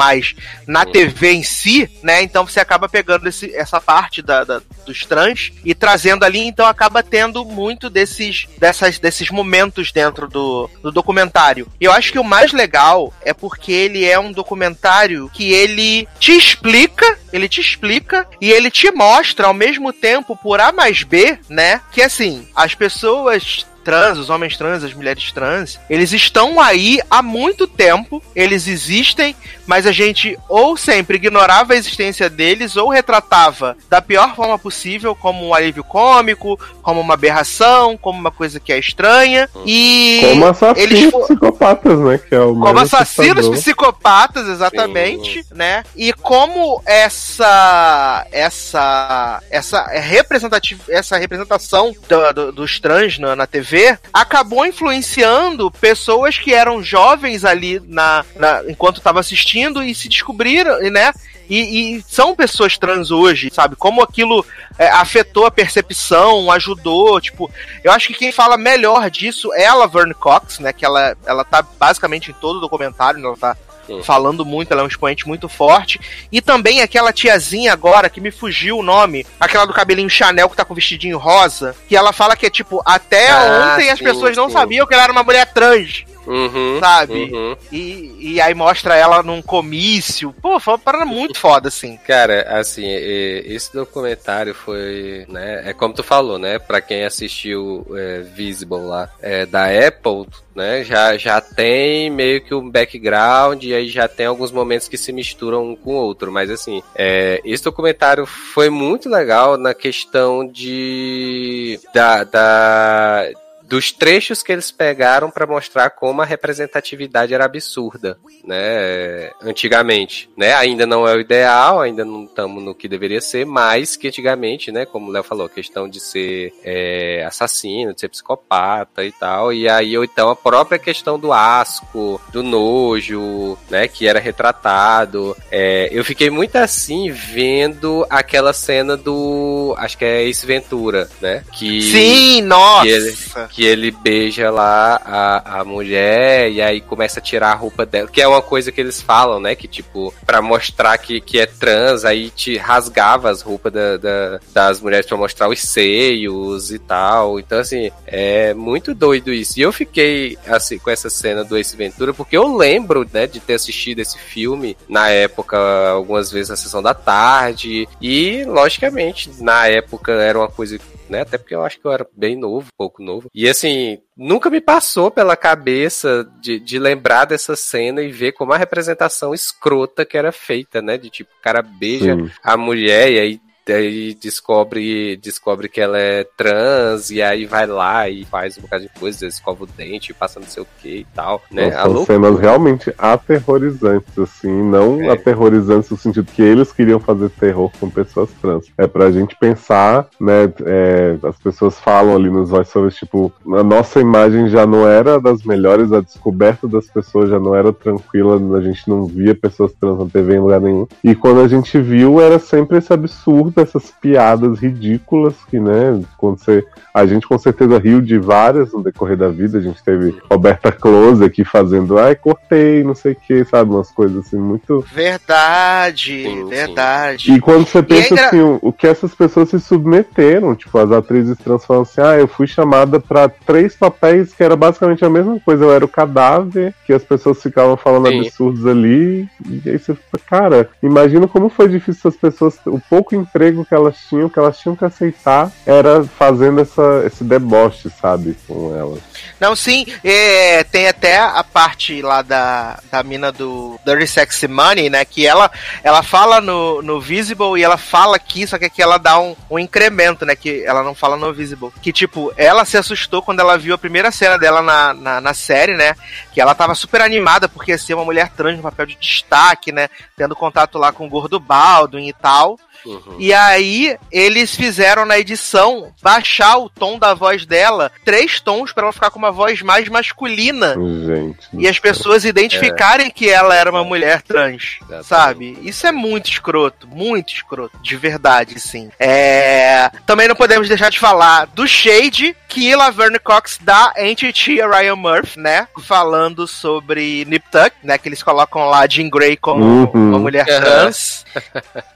[0.66, 2.22] na TV em si, né?
[2.22, 6.66] Então você acaba pegando esse, essa parte da, da- dos trans e trazendo ali, então
[6.66, 11.66] acaba tendo muito desses, dessas, desses momentos dentro do, do documentário.
[11.80, 16.09] E eu acho que o mais legal é porque ele é um documentário que ele
[16.18, 21.03] te explica, ele te explica e ele te mostra ao mesmo tempo por A mais
[21.03, 21.80] B, né?
[21.92, 27.22] Que assim, as pessoas trans, os homens trans, as mulheres trans, eles estão aí há
[27.22, 29.34] muito tempo, eles existem,
[29.66, 35.14] mas a gente ou sempre ignorava a existência deles ou retratava da pior forma possível,
[35.14, 39.48] como um alívio cômico, como uma aberração, como uma coisa que é estranha.
[39.66, 42.18] E Como assassinos eles psicopatas, né?
[42.18, 43.58] Que é o como assassinos assustador.
[43.60, 45.84] psicopatas, exatamente, né?
[45.96, 53.69] E como essa essa essa representativa essa representação do- do- dos trans na, na TV
[54.12, 60.78] acabou influenciando pessoas que eram jovens ali na, na- enquanto estava assistindo e se descobriram,
[60.90, 61.12] né?
[61.48, 63.74] E, e são pessoas trans hoje, sabe?
[63.74, 64.46] Como aquilo
[64.78, 67.50] é, afetou a percepção, ajudou, tipo,
[67.82, 70.72] eu acho que quem fala melhor disso é a Laverne Cox, né?
[70.72, 73.56] Que ela, ela tá basicamente em todo o documentário, né, ela tá
[73.97, 74.03] Sim.
[74.03, 76.01] falando muito, ela é um expoente muito forte.
[76.30, 80.57] E também aquela tiazinha agora, que me fugiu o nome, aquela do cabelinho Chanel que
[80.57, 84.05] tá com vestidinho rosa, que ela fala que é tipo, até Ah, ontem as sim,
[84.05, 84.55] pessoas não sim.
[84.55, 87.24] sabiam que ela era uma mulher trans, Uhum, sabe?
[87.32, 87.56] uhum.
[87.72, 90.32] E, e aí mostra ela num comício.
[90.40, 91.98] Pô, foi uma parada muito foda, assim.
[92.06, 98.20] Cara, assim, esse documentário foi, né, é como tu falou, né, pra quem assistiu é,
[98.20, 103.88] Visible lá, é, da Apple, né, já, já tem meio que um background e aí
[103.88, 107.64] já tem alguns momentos que se misturam um com o outro, mas assim, é, esse
[107.64, 113.30] documentário foi muito legal na questão de, da, da
[113.70, 120.52] dos trechos que eles pegaram pra mostrar como a representatividade era absurda, né, antigamente, né,
[120.54, 124.72] ainda não é o ideal, ainda não estamos no que deveria ser, mas que antigamente,
[124.72, 129.52] né, como o Léo falou, questão de ser é, assassino, de ser psicopata e tal,
[129.52, 135.36] e aí ou então a própria questão do asco, do nojo, né, que era retratado,
[135.48, 141.44] é, eu fiquei muito assim vendo aquela cena do, acho que é Ace Ventura, né,
[141.52, 142.82] que Sim, nossa!
[142.82, 143.16] que ele,
[143.59, 148.08] que ele beija lá a, a mulher e aí começa a tirar a roupa dela.
[148.08, 149.54] Que é uma coisa que eles falam, né?
[149.54, 154.40] Que tipo, pra mostrar que, que é trans, aí te rasgava as roupas da, da-
[154.52, 157.38] das mulheres pra mostrar os seios e tal.
[157.38, 159.58] Então, assim, é muito doido isso.
[159.58, 163.40] E eu fiquei, assim, com essa cena do Ace Ventura, porque eu lembro, né, de
[163.40, 165.58] ter assistido esse filme na época,
[165.90, 167.88] algumas vezes na sessão da tarde.
[168.00, 170.78] E, logicamente, na época era uma coisa
[171.11, 171.22] né?
[171.22, 173.28] Até porque eu acho que eu era bem novo, pouco novo.
[173.34, 178.52] E assim, nunca me passou pela cabeça de, de lembrar dessa cena e ver como
[178.52, 180.96] a representação escrota que era feita, né?
[180.96, 182.30] De tipo, o cara beija Sim.
[182.42, 183.40] a mulher e aí,
[183.72, 188.84] aí descobre, descobre que ela é trans e aí vai lá e faz um bocado
[188.84, 191.70] de coisa, escova o dente, passa não sei o que e tal, né?
[191.70, 195.10] Nossa, São cenas realmente aterrorizantes, assim, não É.
[195.10, 198.66] aterrorizantes no sentido que eles queriam fazer terror com pessoas trans.
[198.76, 200.50] É pra gente pensar, né?
[200.66, 205.42] é, as pessoas falam ali nos voiceovers, tipo, a nossa imagem já não era das
[205.42, 209.98] melhores, a descoberta das pessoas já não era tranquila, a gente não via pessoas trans
[209.98, 210.86] na TV em lugar nenhum.
[211.02, 216.38] E quando a gente viu, era sempre esse absurdo, essas piadas ridículas que, né, quando
[216.38, 219.58] você a gente com certeza riu de várias no decorrer da vida.
[219.58, 223.70] A gente teve Roberta Close aqui fazendo, ai, cortei, não sei o que, sabe?
[223.70, 224.84] Umas coisas assim muito.
[224.92, 226.48] Verdade, Sim, sim.
[226.48, 227.32] verdade.
[227.32, 230.90] E quando você pensa engra- assim, o, o que essas pessoas se submeteram, tipo, as
[230.90, 235.11] atrizes trans falam assim, ah, eu fui chamada pra três papéis que era basicamente a
[235.11, 235.64] mesma coisa.
[235.64, 238.20] Eu era o cadáver, que as pessoas ficavam falando Sim.
[238.20, 239.28] absurdos ali.
[239.48, 243.64] E aí você fica, cara, imagina como foi difícil essas pessoas, o pouco emprego apego
[243.64, 248.74] que elas tinham, que elas tinham que aceitar, era fazendo essa, esse deboche, sabe, com
[248.76, 249.01] elas.
[249.38, 254.90] Não, sim, é, tem até a parte lá da, da mina do Dirty Sexy Money,
[254.90, 255.05] né?
[255.05, 255.51] Que ela,
[255.82, 259.34] ela fala no, no Visible e ela fala aqui, só que aqui ela dá um,
[259.51, 260.36] um incremento, né?
[260.36, 261.72] Que ela não fala no Visible.
[261.82, 265.34] Que, tipo, ela se assustou quando ela viu a primeira cena dela na, na, na
[265.34, 265.95] série, né?
[266.33, 269.72] Que ela tava super animada porque ia ser uma mulher trans no papel de destaque,
[269.72, 269.88] né?
[270.16, 272.58] Tendo contato lá com o Gordo Baldwin e tal.
[272.84, 273.16] Uhum.
[273.18, 278.84] E aí, eles fizeram na edição baixar o tom da voz dela, três tons, pra
[278.84, 280.74] ela ficar com uma voz mais masculina.
[280.74, 281.48] Gente.
[281.52, 285.07] E as pessoas identificarem que ela era uma mulher trans, Exatamente.
[285.07, 285.58] sabe?
[285.62, 288.90] Isso é muito escroto, muito escroto, de verdade, sim.
[288.98, 289.90] É...
[290.07, 294.96] Também não podemos deixar de falar do Shade que Laverne Cox dá Entity a Ryan
[294.96, 295.68] Murphy, né?
[295.82, 297.96] Falando sobre Nip Tuck, né?
[297.96, 299.90] Que eles colocam lá Jean Grey como Uhum.
[299.94, 301.24] uma mulher trans.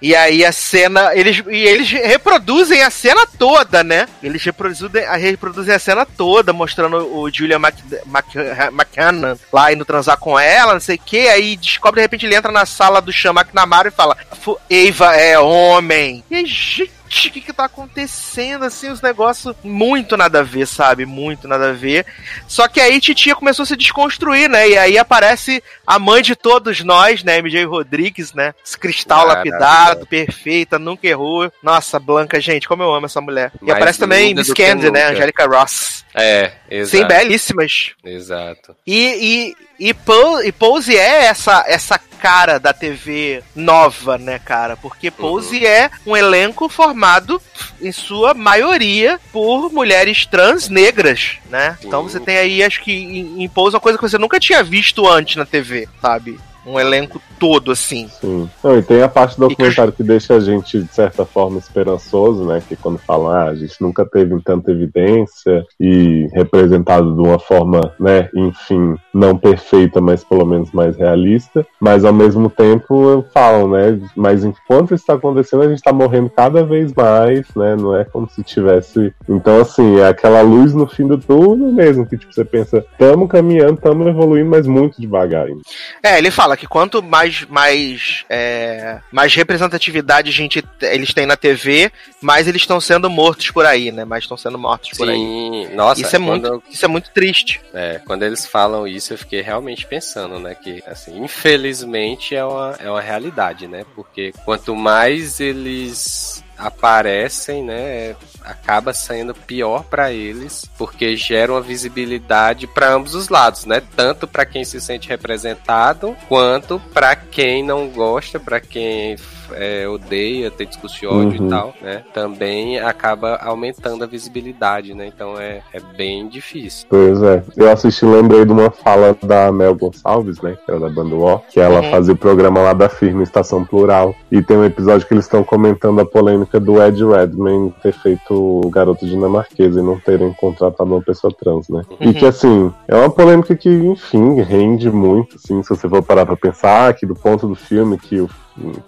[0.00, 4.08] E aí a cena, eles, e eles reproduzem a cena toda, né?
[4.22, 7.76] Eles reproduzem, a- reproduzem a cena toda, mostrando o Julia Mc,
[8.06, 8.34] Mc,
[8.72, 11.28] McCann lá indo transar com ela, não sei o que.
[11.28, 15.14] Aí descobre, de repente, ele entra na sala do Sean McNamara e fala: "Fu- Eva
[15.16, 16.24] é homem.
[16.30, 16.90] E aí, gente.
[17.14, 21.06] O que que tá acontecendo, assim, os negócios muito nada a ver, sabe?
[21.06, 22.04] Muito nada a ver.
[22.48, 24.68] Só que aí Titia começou a se desconstruir, né?
[24.68, 27.38] E aí aparece a mãe de todos nós, né?
[27.40, 28.52] MJ Rodrigues, né?
[28.64, 31.50] Esse cristal lapidado, perfeita, nunca errou.
[31.62, 33.52] Nossa, Blanca, gente, como eu amo essa mulher.
[33.62, 35.04] E Mais aparece também Miss Candy, né?
[35.06, 36.04] Angélica Ross.
[36.14, 36.96] É, exato.
[36.96, 37.92] Sim, belíssimas.
[38.04, 38.76] Exato.
[38.86, 44.78] E, e, e, Po- e Pose é essa, essa cara da TV nova, né, cara?
[44.78, 47.38] Porque Pose é um elenco formado,
[47.82, 51.76] em sua maioria, por mulheres trans negras, né?
[51.78, 51.86] Sim.
[51.86, 54.62] Então você tem aí, acho que em, em Pose, uma coisa que você nunca tinha
[54.62, 56.40] visto antes na TV, sabe?
[56.64, 58.08] Um elenco todo, assim.
[58.20, 58.48] Sim.
[58.62, 62.44] Não, e tem a parte do documentário que deixa a gente, de certa forma, esperançoso,
[62.44, 62.62] né?
[62.66, 67.92] Que quando falam, ah, a gente nunca teve tanta evidência e representado de uma forma,
[67.98, 71.66] né, enfim, não perfeita, mas pelo menos mais realista.
[71.80, 73.98] Mas ao mesmo tempo falam, né?
[74.16, 77.76] Mas enquanto isso está acontecendo, a gente tá morrendo cada vez mais, né?
[77.76, 79.12] Não é como se tivesse.
[79.28, 83.28] Então, assim, é aquela luz no fim do túnel mesmo, que tipo, você pensa, tamo
[83.28, 85.62] caminhando, tamo evoluindo, mas muito devagar ainda.
[86.02, 91.36] É, ele fala que quanto mais mais é, mais representatividade a gente eles têm na
[91.36, 91.90] TV,
[92.20, 94.04] mais eles estão sendo mortos por aí, né?
[94.04, 95.16] Mais estão sendo mortos por aí.
[95.16, 97.60] Sim, nossa, Isso é muito, isso é muito triste.
[97.72, 100.54] é, quando eles falam isso, eu fiquei realmente pensando, né?
[100.54, 103.84] Que, assim, infelizmente é uma, é uma realidade, né?
[103.94, 108.14] Porque quanto mais eles aparecem, né,
[108.44, 113.82] acaba saindo pior pra eles, porque gera uma visibilidade pra ambos os lados, né?
[113.96, 119.16] Tanto pra quem se sente representado, quanto pra quem não gosta, pra quem
[119.56, 121.46] é, odeia, tem discurso de ódio Uhum.
[121.46, 122.02] e tal, né?
[122.12, 125.06] Também acaba aumentando a visibilidade, né?
[125.06, 126.86] Então é, é bem difícil.
[126.88, 127.42] Pois é.
[127.56, 130.56] Eu assisti, lembrei de uma fala da Mel Gonçalves, né?
[130.64, 131.90] Que era da banda War, que ela Uhum.
[131.90, 134.14] fazia o programa lá da firma Estação Plural.
[134.30, 138.32] E tem um episódio que eles estão comentando a polêmica do Ed Redmayne ter feito
[138.64, 141.82] o garoto dinamarquês e não terem contratado uma pessoa trans, né?
[142.00, 142.10] Uhum.
[142.10, 146.26] E que assim, é uma polêmica que, enfim, rende muito, assim, se você for parar
[146.26, 148.28] pra pensar, que do ponto do filme que o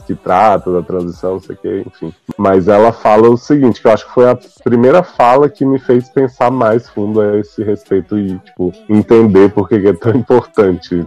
[0.07, 2.15] que trata da transição, não sei o que, enfim.
[2.37, 5.79] Mas ela fala o seguinte, que eu acho que foi a primeira fala que me
[5.79, 11.07] fez pensar mais fundo a esse respeito e, tipo, entender por que é tão importante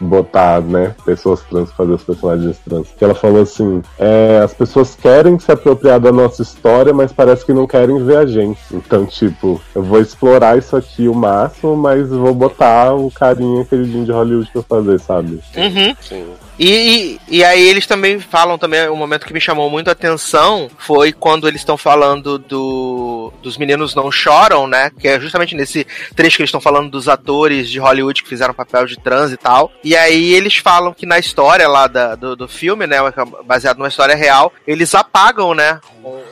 [0.00, 2.88] botar, né, pessoas trans, fazer os personagens trans.
[2.96, 7.44] Que ela falou assim, é, as pessoas querem se apropriar da nossa história, mas parece
[7.44, 8.60] que não querem ver a gente.
[8.72, 14.04] Então, tipo, eu vou explorar isso aqui o máximo, mas vou botar o carinha queridinho
[14.04, 15.40] de Hollywood pra fazer, sabe?
[15.56, 15.96] Uhum.
[16.00, 16.26] Sim.
[16.58, 19.92] E, e, e aí eles também falam também, um momento que me chamou muito a
[19.92, 24.90] atenção foi quando eles estão falando do dos meninos não choram, né?
[24.98, 28.52] Que é justamente nesse trecho que eles estão falando dos atores de Hollywood que fizeram
[28.52, 29.70] papel de trans e tal.
[29.84, 32.98] E aí eles falam que na história lá da, do, do filme, né?
[33.44, 35.80] Baseado numa história real, eles apagam, né?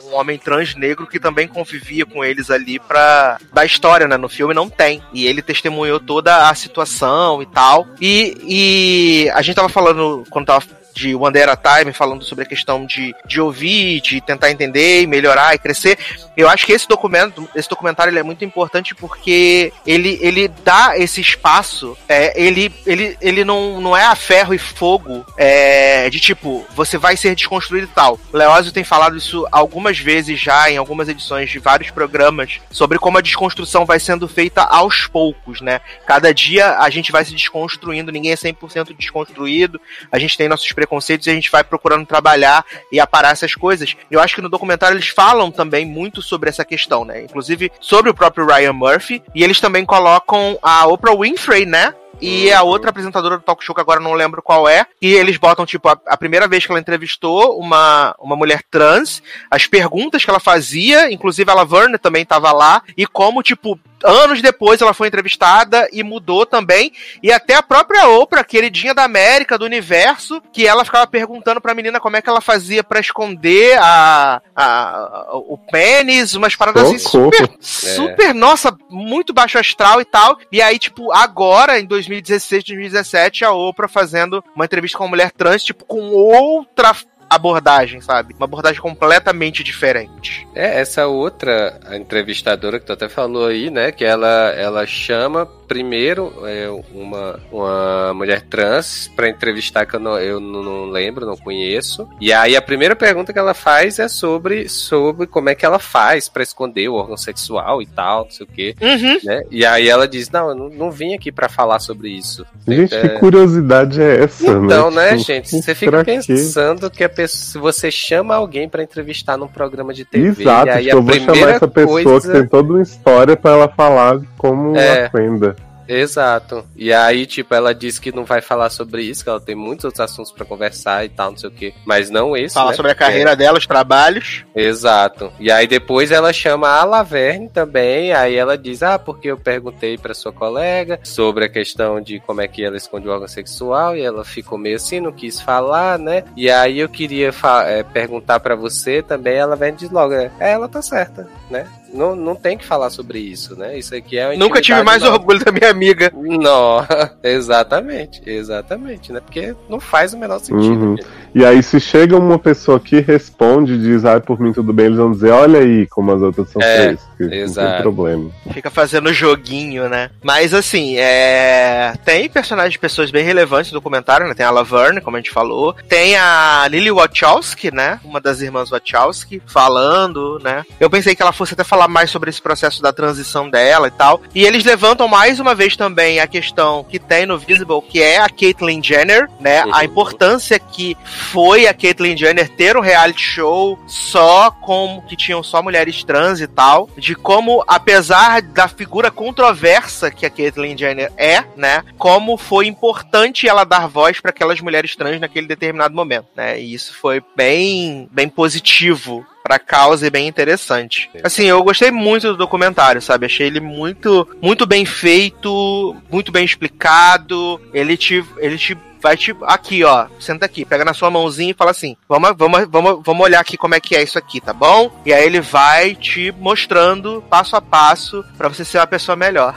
[0.07, 3.39] Um, homem trans negro que também convivia com eles ali pra.
[3.53, 4.17] Da história, né?
[4.17, 5.01] No filme não tem.
[5.13, 7.87] E ele testemunhou toda a situação e tal.
[8.01, 10.65] E, e a gente tava falando quando tava
[10.97, 14.49] de One Day at a Time, falando sobre a questão de, de ouvir, de tentar
[14.49, 15.97] entender e melhorar e crescer.
[16.35, 20.97] Eu acho que esse documento, esse documentário ele é muito importante porque ele, ele dá
[20.97, 26.19] esse espaço, é, ele, ele, ele não, não é a ferro e fogo é, de
[26.19, 28.19] tipo, você vai ser desconstruído e tal.
[28.33, 32.97] O Leózio tem falado isso algumas vezes já em algumas edições de vários programas sobre
[32.97, 35.79] como a desconstrução vai sendo feita aos poucos, né?
[36.05, 39.79] Cada dia a gente vai se desconstruindo, ninguém é 100% desconstruído,
[40.11, 43.95] a gente tem nossos preconceitos e a gente vai procurando trabalhar e aparar essas coisas.
[44.09, 47.23] Eu acho que no documentário eles falam também muito sobre essa questão, né?
[47.23, 49.21] Inclusive sobre o próprio Ryan Murphy.
[49.35, 51.93] E eles também colocam a Oprah Winfrey, né?
[52.19, 55.13] E a outra apresentadora do talk show, que agora eu não lembro qual é, e
[55.13, 59.67] eles botam, tipo, a, a primeira vez que ela entrevistou uma, uma mulher trans, as
[59.67, 64.81] perguntas que ela fazia, inclusive a Laverne também tava lá, e como, tipo, anos depois
[64.81, 66.91] ela foi entrevistada e mudou também.
[67.21, 71.73] E até a própria Oprah, queridinha da América, do universo, que ela ficava perguntando pra
[71.73, 76.97] menina como é que ela fazia pra esconder a, a- o pênis, umas paradas assim
[76.99, 80.37] super, super, nossa, muito baixo astral e tal.
[80.51, 85.31] E aí, tipo, agora, em 2016, 2017, a Oprah fazendo uma entrevista com uma mulher
[85.31, 86.95] trans, tipo, com outra
[87.29, 88.33] abordagem, sabe?
[88.37, 90.47] Uma abordagem completamente diferente.
[90.55, 93.91] É, essa outra entrevistadora que tu até falou aí, né?
[93.91, 100.17] Que ela, ela chama primeiro é, uma, uma mulher trans pra entrevistar que eu, não,
[100.19, 102.07] eu não não lembro, não conheço.
[102.19, 105.79] E aí a primeira pergunta que ela faz é sobre, sobre como é que ela
[105.79, 108.75] faz pra esconder o órgão sexual e tal, não sei o quê.
[108.81, 109.19] Uhum.
[109.23, 109.43] Né?
[109.51, 112.45] E aí ela diz, não, eu não, não vim aqui pra falar sobre isso.
[112.67, 115.49] Gente, É, que curiosidade é essa, Então, né, Tipo, gente?
[115.61, 120.05] Você fica pensando que a pessoa, se você chama alguém pra entrevistar num programa de
[120.05, 122.31] TV, Exato, e aí tipo, a eu vou chamar primeira essa pessoa coisa...
[122.31, 125.01] que tem toda uma história pra ela falar como É.
[125.01, 125.55] uma fenda.
[125.87, 126.65] Exato.
[126.75, 129.85] E aí, tipo, ela disse que não vai falar sobre isso, que ela tem muitos
[129.85, 131.73] outros assuntos pra conversar e tal, não sei o quê.
[131.85, 132.55] Mas não esse.
[132.55, 132.75] Fala né?
[132.75, 134.45] sobre a carreira dela, os trabalhos.
[134.55, 135.31] Exato.
[135.39, 139.97] E aí depois ela chama a Laverne também, aí ela diz: "Ah, porque eu perguntei
[139.97, 143.95] pra sua colega sobre a questão de como é que ela esconde o órgão sexual
[143.95, 146.23] e ela ficou meio assim, não quis falar, né?
[146.35, 147.31] E aí eu queria
[147.65, 151.67] é, perguntar pra você também, a Laverne diz logo: "É, ela tá certa, né?
[151.93, 153.77] Não, não tem que falar sobre isso, né?
[153.77, 156.11] Isso aqui é Nunca tive mais nossa." orgulho da minha amiga.
[156.15, 156.85] Não,
[157.23, 159.19] exatamente, exatamente, né?
[159.19, 160.85] Porque não faz o menor sentido.
[160.85, 160.95] Uhum.
[161.35, 164.87] E aí, se chega uma pessoa que responde e diz, ai, por mim tudo bem,
[164.87, 167.07] eles vão dizer, olha aí como as outras são É, frescas.
[167.19, 167.81] Não tem exato.
[167.83, 168.31] problema.
[168.53, 170.09] Fica fazendo joguinho, né?
[170.23, 171.93] Mas assim, é.
[172.03, 174.33] Tem personagens de pessoas bem relevantes no documentário, né?
[174.33, 175.75] Tem a Laverne, como a gente falou.
[175.87, 177.99] Tem a Lily Wachowski, né?
[178.03, 180.63] Uma das irmãs Wachowski, falando, né?
[180.79, 183.91] Eu pensei que ela fosse até falar mais sobre esse processo da transição dela e
[183.91, 184.21] tal.
[184.33, 188.19] E eles levantam mais uma vez também a questão que tem no Visible, que é
[188.19, 189.65] a Caitlyn Jenner, né?
[189.65, 189.75] Uhum.
[189.75, 195.43] A importância que foi a Caitlyn Jenner ter um reality show só com que tinham
[195.43, 201.11] só mulheres trans e tal, de como apesar da figura controversa que a Caitlyn Jenner
[201.17, 206.27] é, né, como foi importante ela dar voz para aquelas mulheres trans naquele determinado momento,
[206.35, 206.59] né?
[206.59, 211.09] E isso foi bem bem positivo pra causa e bem interessante.
[211.23, 213.25] Assim, eu gostei muito do documentário, sabe?
[213.25, 217.61] Achei ele muito muito bem feito, muito bem explicado.
[217.73, 221.53] Ele te ele te vai te aqui, ó, senta aqui, pega na sua mãozinha e
[221.53, 224.51] fala assim: "Vamos, vamos, vamos, vamos olhar aqui como é que é isso aqui, tá
[224.51, 229.15] bom?" E aí ele vai te mostrando passo a passo pra você ser uma pessoa
[229.15, 229.55] melhor,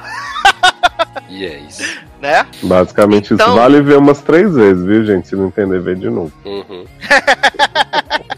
[1.28, 1.82] E é isso.
[2.20, 2.46] né?
[2.62, 5.26] Basicamente, Então- isso vale ver umas três vezes, viu, gente?
[5.26, 6.32] Se não entender, vê de novo.
[6.44, 6.84] Uhum.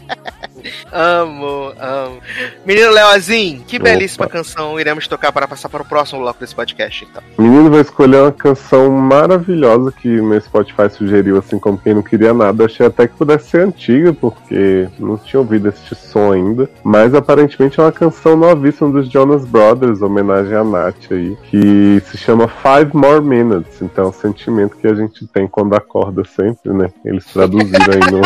[0.91, 2.19] Amo, amo.
[2.65, 3.85] Menino Leozinho, que Opa.
[3.85, 7.23] belíssima canção iremos tocar para passar para o próximo bloco desse podcast, então.
[7.37, 12.33] Menino vai escolher uma canção maravilhosa que meu Spotify sugeriu, assim como quem não queria
[12.33, 12.65] nada.
[12.65, 16.69] Achei até que pudesse ser antiga, porque não tinha ouvido este som ainda.
[16.83, 22.17] Mas aparentemente é uma canção novíssima dos Jonas Brothers, homenagem a Nath aí, que se
[22.17, 23.81] chama Five More Minutes.
[23.81, 26.89] Então é o sentimento que a gente tem quando acorda sempre, né?
[27.03, 28.21] Eles traduziram aí no,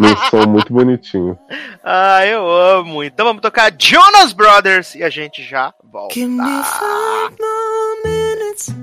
[0.00, 1.38] num som muito bonitinho.
[1.82, 3.02] Ah, eu amo.
[3.04, 6.14] Então vamos tocar Jonas Brothers e a gente já volta.
[6.14, 8.74] Give me five more minutes.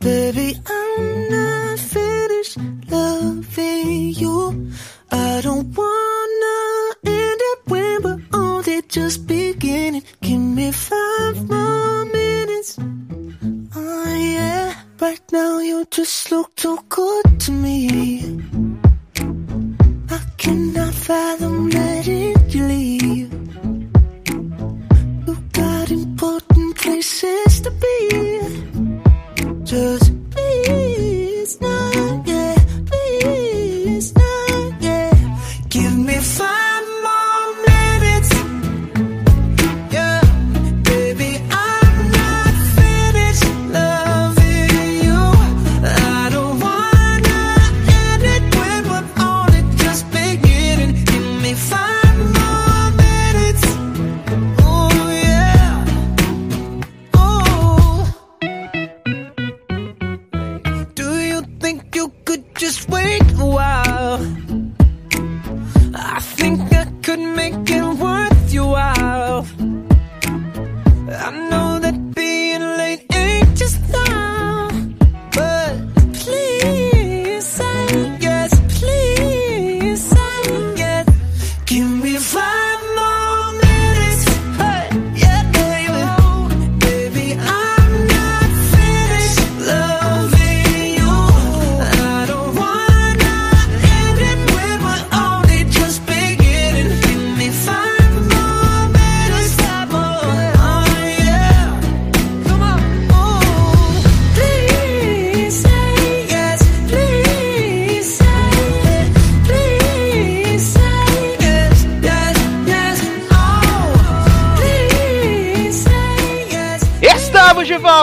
[0.00, 2.58] Baby, I'm not finished
[2.90, 4.70] loving you.
[5.10, 10.02] I don't wanna end it when we're only just beginning.
[10.20, 12.78] Give me five more minutes.
[13.76, 18.42] Oh yeah, right now you just look too good to me.
[20.44, 23.32] Cannot fathom letting you leave.
[25.26, 27.96] You got important places to be.
[29.64, 32.33] Just please, not yeah,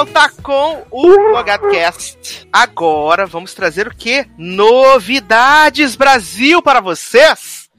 [0.02, 2.48] volta com o Logadcast.
[2.52, 4.26] Agora vamos trazer o que?
[4.36, 7.70] Novidades Brasil para vocês.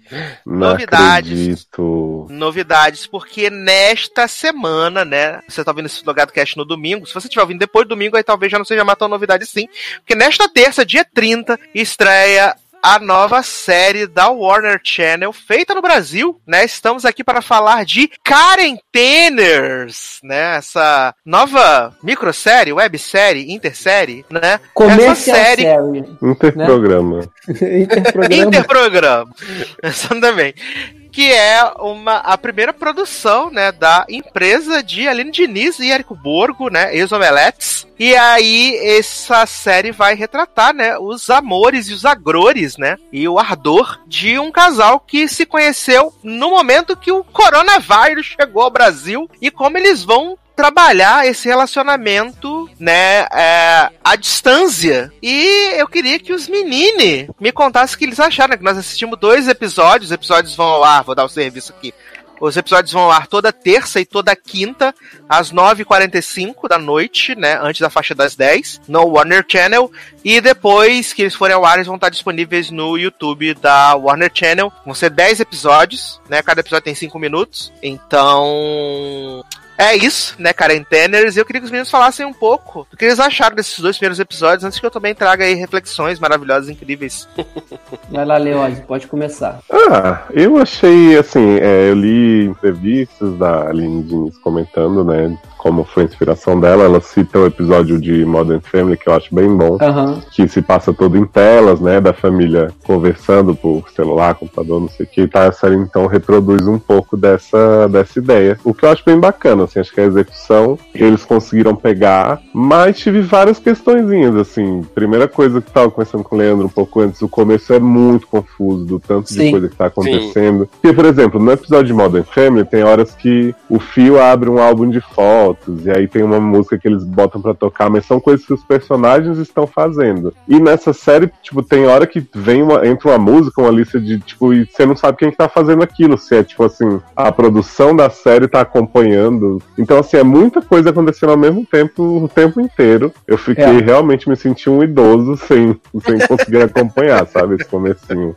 [0.47, 1.33] Não Novidades.
[1.33, 2.27] acredito.
[2.31, 5.41] Novidades, porque nesta semana, né?
[5.49, 7.07] Você tá ouvindo esse Logadcast no domingo.
[7.07, 9.43] Se você estiver ouvindo depois do domingo, aí talvez já não seja mais tão novidade
[9.43, 9.67] assim.
[9.97, 16.41] Porque nesta terça, dia 30, estreia a nova série da Warner Channel, feita no Brasil,
[16.45, 16.65] né?
[16.65, 20.57] Estamos aqui para falar de Quarenteners, né?
[20.57, 24.59] Essa nova microsérie, websérie, intersérie, né?
[24.75, 26.05] Comercial Essa série série.
[26.21, 27.21] Interprograma.
[27.49, 28.35] Interprograma.
[28.35, 29.35] Interprograma.
[29.83, 31.02] Exatamente.
[31.13, 36.71] Que é uma, a primeira produção, né, da empresa de Aline Diniz e Érico Borgo,
[36.71, 37.87] né, Exomeletes.
[37.99, 43.39] E aí, essa série vai retratar, né, os amores e os agrores, né, e o
[43.39, 49.31] ardor de um casal que se conheceu no momento que o coronavírus chegou ao Brasil
[49.41, 55.13] e como eles vão trabalhar esse relacionamento, né, é, à distância.
[55.23, 58.79] E eu queria que os meninos me contassem o que eles acharam, né, que nós
[58.79, 61.95] assistimos dois episódios, os episódios vão ao ar, vou dar o serviço aqui.
[62.43, 64.93] Os episódios vão ao ar toda terça e toda quinta,
[65.29, 67.57] às 9h45 da noite, né?
[67.63, 69.89] Antes da faixa das 10, no Warner Channel.
[70.25, 74.29] E depois que eles forem ao ar, eles vão estar disponíveis no YouTube da Warner
[74.35, 74.73] Channel.
[74.85, 76.43] Vão ser 10 episódios, né?
[76.43, 77.73] Cada episódio tem 5 minutos.
[77.81, 79.45] Então.
[79.83, 81.35] É isso, né, Quarenteners?
[81.35, 83.99] E eu queria que os meninos falassem um pouco do que eles acharam desses dois
[83.99, 87.29] primeiros episódios, antes que eu também traga aí reflexões maravilhosas, incríveis.
[88.09, 89.59] Vai lá, Leose, pode começar.
[89.69, 96.03] Ah, eu achei, assim, é, eu li entrevistas da Aline Diniz comentando, né, como foi
[96.03, 96.83] a inspiração dela.
[96.83, 100.21] Ela cita o episódio de Modern Family, que eu acho bem bom, Aham.
[100.33, 105.07] que se passa todo em telas, né, da família conversando por celular, computador, não sei
[105.07, 108.59] o que, e tá, a série então reproduz um pouco dessa, dessa ideia.
[108.65, 112.99] O que eu acho bem bacana, assim, acho que a execução eles conseguiram pegar, mas
[112.99, 114.83] tive várias questõezinhas, assim.
[114.93, 118.27] Primeira coisa que tava conversando com o Leandro um pouco antes, o começo é muito
[118.27, 119.51] confuso do tanto de Sim.
[119.53, 120.69] coisa que tá acontecendo.
[120.81, 124.59] Porque, por exemplo, no episódio de Modern Family, tem horas que o Fio abre um
[124.59, 125.52] álbum de fotos,
[125.85, 128.63] e aí tem uma música que eles botam pra tocar, mas são coisas que os
[128.65, 130.33] personagens estão fazendo.
[130.49, 134.19] E nessa série, tipo, tem hora que vem uma, entra uma música, uma lista de,
[134.21, 137.31] tipo, e você não sabe quem que tá fazendo aquilo, se é, tipo assim, a
[137.33, 139.61] produção da série tá acompanhando.
[139.79, 143.13] Então, assim, é muita coisa acontecendo ao mesmo tempo, o tempo inteiro.
[143.27, 143.81] Eu fiquei, É.
[143.81, 148.35] realmente me senti um idoso sem, sem conseguir acompanhar, sabe, esse comecinho.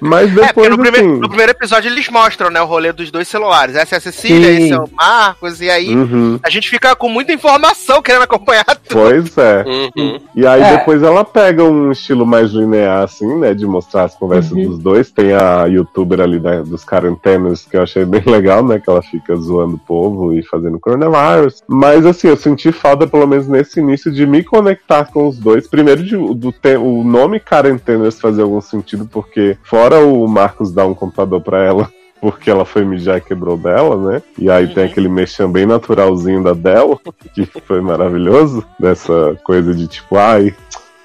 [0.00, 1.20] Mas É, porque depois, no primeiro, assim...
[1.20, 3.74] no primeiro episódio eles mostram, né, o rolê dos dois celulares.
[3.76, 4.62] Essa é a Cecília, Sim.
[4.64, 6.38] esse é o Marcos, e aí Uhum.
[6.42, 8.88] a gente fica com muita informação querendo acompanhar tudo.
[8.90, 9.64] Pois é.
[9.66, 10.20] Uhum.
[10.34, 10.76] E aí É.
[10.78, 13.54] depois ela pega um estilo mais linear, assim, né?
[13.54, 14.64] De mostrar as conversas Uhum.
[14.70, 15.10] dos dois.
[15.10, 18.78] Tem a youtuber ali da- dos quarentenas, que eu achei bem legal, né?
[18.78, 21.62] Que ela fica zoando o povo e fazendo coronavirus.
[21.68, 25.66] Mas assim, eu senti falta, pelo menos nesse início, de me conectar com os dois.
[25.68, 29.27] Primeiro, de, do te- o nome quarentenas fazer algum sentido, porque
[29.62, 31.90] fora o Marcos dar um computador pra ela.
[32.20, 34.22] Porque ela foi mijar e quebrou dela, né?
[34.36, 37.00] E aí tem aquele mexão bem naturalzinho da Dell,
[37.32, 38.64] que foi maravilhoso.
[38.76, 40.52] Dessa coisa de tipo, ai,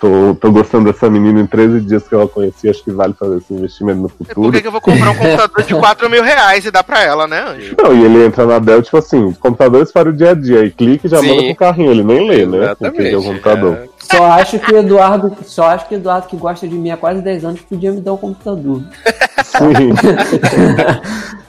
[0.04, 3.38] tô, tô gostando dessa menina em 13 dias que ela conheci, acho que vale fazer
[3.38, 4.52] esse investimento no Por futuro.
[4.52, 7.26] que, que eu vou comprar um computador de 4 mil reais e dar pra ela,
[7.26, 7.76] né, Anjo?
[7.82, 10.72] Não, e ele entra na Dell, tipo assim, computadores para o dia a dia, e
[10.72, 11.30] clica e já Sim.
[11.30, 12.58] manda pro carrinho, ele nem lê, né?
[12.58, 13.14] O que Exatamente.
[13.14, 13.78] é o computador.
[13.78, 13.94] É.
[14.18, 16.98] Só acho que o Eduardo, só acho que o Eduardo que gosta de mim há
[16.98, 18.84] quase 10 anos podia me dar um computador.
[19.44, 19.94] Sim.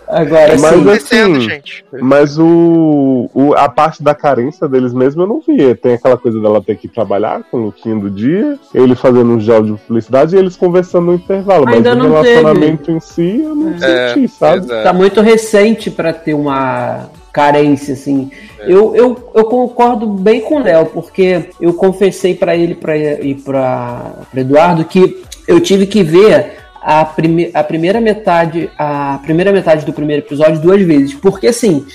[0.06, 0.84] Agora, Mas sim.
[0.84, 1.84] Descendo, assim, gente.
[2.00, 5.74] Mas o, o- a parte da carência deles mesmo eu não vi.
[5.74, 9.40] Tem aquela coisa dela ter que trabalhar com o lookinho do dia, ele fazendo um
[9.40, 11.66] gel de publicidade e eles conversando no intervalo.
[11.68, 14.58] Ainda mas o relacionamento em si eu não É, senti, sabe?
[14.66, 14.84] exato.
[14.84, 18.30] Tá muito recente pra ter uma carência, assim.
[18.60, 23.34] Eu, eu, eu concordo bem com o Léo, porque eu confessei pra ele pra, e
[23.34, 29.86] pra Eduardo que eu tive que ver a, prime, a primeira metade a primeira metade
[29.86, 31.14] do primeiro episódio duas vezes.
[31.14, 31.86] Porque assim,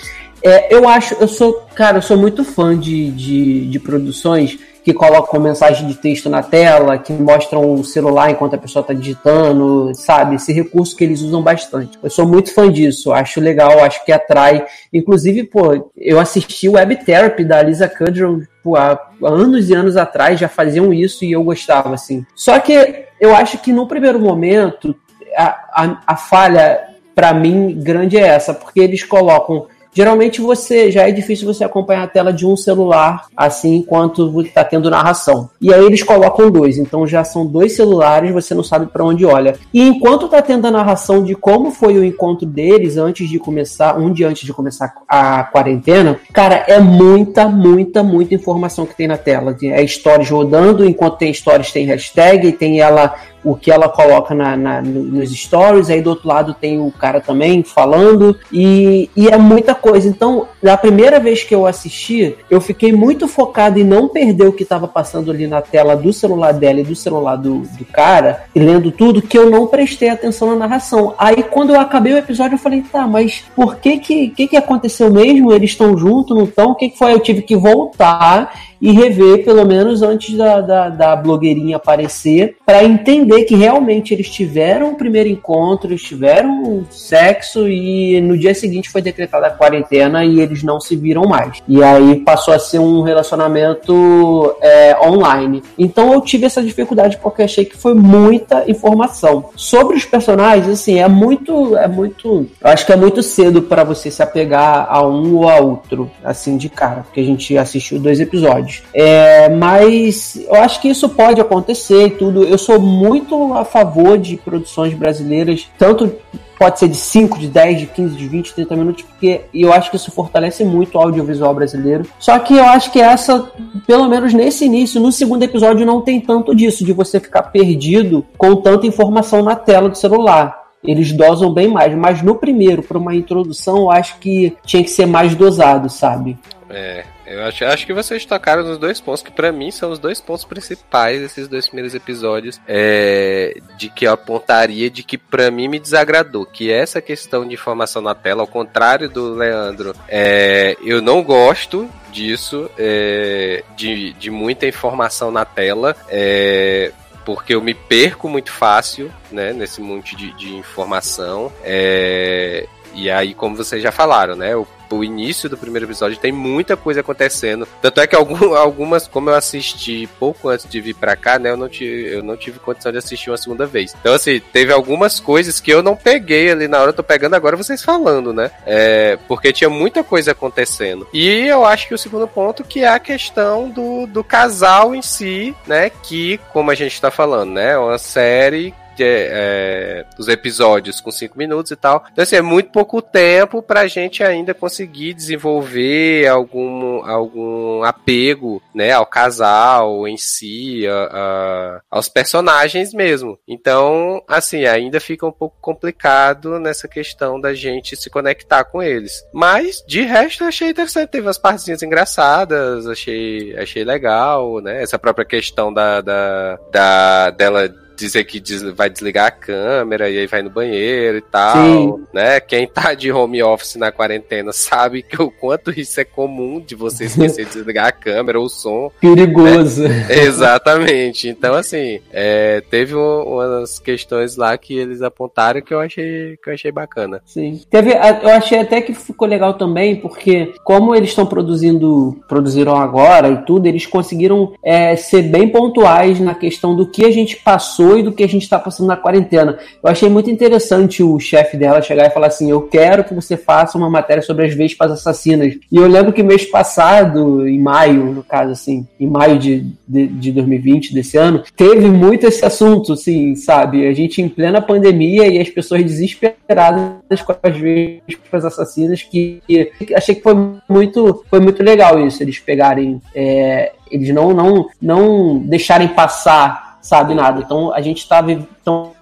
[0.44, 4.94] é, eu acho, eu sou, cara, eu sou muito fã de, de, de produções que
[4.94, 9.92] colocam mensagem de texto na tela, que mostram o celular enquanto a pessoa está digitando,
[9.94, 10.36] sabe?
[10.36, 11.98] Esse recurso que eles usam bastante.
[12.02, 14.66] Eu sou muito fã disso, acho legal, acho que atrai.
[14.92, 19.98] Inclusive, pô, eu assisti o Web Therapy da Lisa Kudrow pô, há, anos e anos
[19.98, 22.26] atrás, já faziam isso e eu gostava, assim.
[22.36, 24.96] Só que eu acho que no primeiro momento,
[25.36, 26.80] a, a, a falha,
[27.14, 32.04] para mim, grande é essa, porque eles colocam geralmente você já é difícil você acompanhar
[32.04, 35.50] a tela de um celular assim enquanto está tendo narração.
[35.62, 39.26] E aí eles colocam dois, então já são dois celulares, você não sabe para onde
[39.26, 39.56] olha.
[39.74, 43.98] E enquanto tá tendo a narração de como foi o encontro deles antes de começar,
[43.98, 49.08] um dia antes de começar a quarentena, cara, é muita, muita, muita informação que tem
[49.08, 49.56] na tela.
[49.64, 54.56] É stories rodando, enquanto tem stories tem hashtag, tem ela o que ela coloca na,
[54.58, 59.28] na- no- nos stories, aí do outro lado tem o cara também falando, e, e
[59.28, 60.08] é muita coisa.
[60.08, 64.54] Então, na primeira vez que eu assisti, eu fiquei muito focado em não perder o
[64.54, 68.44] que estava passando ali na tela do celular dela e do celular do, do cara,
[68.54, 71.14] e lendo tudo, que eu não prestei atenção na narração.
[71.18, 74.58] Aí, quando eu acabei o episódio, eu falei, tá, mas por que que, que, que
[74.58, 75.52] aconteceu mesmo?
[75.54, 76.72] Eles estão juntos, não estão?
[76.72, 77.14] O que, que foi?
[77.14, 82.84] Eu tive que voltar e rever, pelo menos antes da, da, da blogueirinha aparecer, para
[82.84, 88.90] entender que realmente eles tiveram o primeiro encontro, eles tiveram sexo e no dia seguinte
[88.90, 91.62] foi decretada a quarentena e eles não se viram mais.
[91.68, 95.64] E aí passou a ser um relacionamento é, online.
[95.78, 99.50] Então eu tive essa dificuldade porque achei que foi muita informação.
[99.56, 101.76] Sobre os personagens, assim, é muito.
[101.78, 102.48] É muito.
[102.64, 106.58] Acho que é muito cedo para você se apegar a um ou a outro, assim,
[106.58, 108.69] de cara, porque a gente assistiu dois episódios.
[108.94, 112.44] É, mas eu acho que isso pode acontecer e tudo.
[112.44, 116.12] Eu sou muito a favor de produções brasileiras, tanto
[116.60, 119.90] pode ser de 5, de 10, de 15, de 20, 30 minutos, porque eu acho
[119.90, 122.06] que isso fortalece muito o audiovisual brasileiro.
[122.20, 123.50] Só que eu acho que essa,
[123.88, 128.26] pelo menos nesse início, no segundo episódio, não tem tanto disso, de você ficar perdido
[128.38, 130.60] com tanta informação na tela do celular.
[130.84, 134.90] Eles dosam bem mais, mas no primeiro, para uma introdução, eu acho que tinha que
[134.90, 136.38] ser mais dosado, sabe?
[136.70, 140.00] É, eu acho, acho que vocês tocaram nos dois pontos que pra mim são os
[140.00, 145.52] dois pontos principais desses dois primeiros episódios, é, de que eu apontaria de que pra
[145.52, 150.76] mim me desagradou, que essa questão de informação na tela, ao contrário do Leandro, é,
[150.84, 156.92] eu não gosto disso, é, de, de muita informação na tela, é,
[157.24, 161.52] porque eu me perco muito fácil, né, nesse monte de, de informação.
[161.64, 162.66] É,
[163.04, 166.76] e aí, como vocês já falaram, né, o, o início do primeiro episódio tem muita
[166.76, 167.68] coisa acontecendo.
[167.82, 171.52] Tanto é que algum- algumas, como eu assisti pouco antes de vir pra cá, né,
[171.52, 173.96] eu não, tive, eu não tive condição de assistir uma segunda vez.
[174.00, 177.36] Então, assim, teve algumas coisas que eu não peguei ali na hora, eu tô pegando
[177.36, 181.08] agora vocês falando, né, é, porque tinha muita coisa acontecendo.
[181.14, 185.02] E eu acho que o segundo ponto que é a questão do, do casal em
[185.02, 190.28] si, né, que, como a gente tá falando, né, é uma série de, é, os
[190.28, 192.04] episódios com cinco minutos e tal.
[192.12, 198.92] Então, assim, é muito pouco tempo pra gente ainda conseguir desenvolver algum, algum apego, né,
[198.92, 203.38] ao casal em si, a- a- aos personagens mesmo.
[203.48, 209.24] Então, assim, ainda fica um pouco complicado nessa questão da gente se conectar com eles.
[209.34, 211.10] Mas, de resto, achei interessante.
[211.10, 214.82] Teve umas partezinhas engraçadas, achei, achei legal, né?
[214.84, 220.18] Essa própria questão da, da, da dela dizer que des- vai desligar a câmera e
[220.20, 221.58] aí vai no banheiro e tal,
[221.98, 222.04] Sim.
[222.14, 222.40] né?
[222.40, 226.76] Quem tá de home office na quarentena sabe que o quanto isso é comum de
[226.76, 228.92] você esquecer de desligar a câmera ou o som.
[229.00, 229.84] Perigoso.
[230.10, 231.28] Exatamente.
[231.28, 236.50] Então, assim, é, teve um- umas questões lá que eles apontaram que eu achei, que
[236.50, 237.22] eu achei bacana.
[237.26, 237.62] Sim.
[237.70, 243.30] Teve, eu achei até que ficou legal também, porque como eles estão produzindo, produziram agora
[243.30, 247.89] e tudo, eles conseguiram é, ser bem pontuais na questão do que a gente passou
[247.98, 249.58] e do que a gente está passando na quarentena.
[249.84, 253.38] Eu achei muito interessante o chefe dela chegar e falar assim: Eu quero que você
[253.38, 255.56] faça uma matéria sobre as vespas assassinas.
[255.72, 260.08] E eu lembro que mês passado, em maio, no caso, assim, em maio de, de,
[260.08, 263.88] de 2020, desse ano, teve muito esse assunto, assim, sabe?
[263.88, 269.72] A gente em plena pandemia e as pessoas desesperadas com as vespas assassinas, que, que
[269.96, 270.34] achei que foi
[270.68, 277.14] muito, foi muito legal isso, eles pegarem, é, eles não, não, não deixarem passar sabe
[277.14, 277.42] nada.
[277.42, 278.24] Então a gente está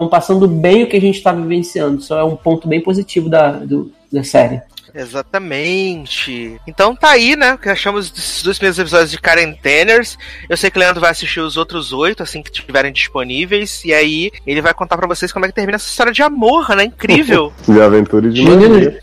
[0.10, 2.00] passando bem o que a gente está vivenciando.
[2.00, 4.62] Isso é um ponto bem positivo da, do- da série.
[4.96, 6.60] Exatamente.
[6.66, 7.54] Então tá aí, né?
[7.54, 10.18] O que achamos desses dois primeiros episódios de Quarenteners.
[10.50, 13.84] Eu sei que o Leandro vai assistir os outros oito, assim que estiverem disponíveis.
[13.86, 16.70] E aí ele vai contar pra vocês como é que termina essa história de amor,
[16.76, 16.86] né?
[16.86, 17.54] Incrível.
[17.68, 19.00] De aventura e de Menino, magia.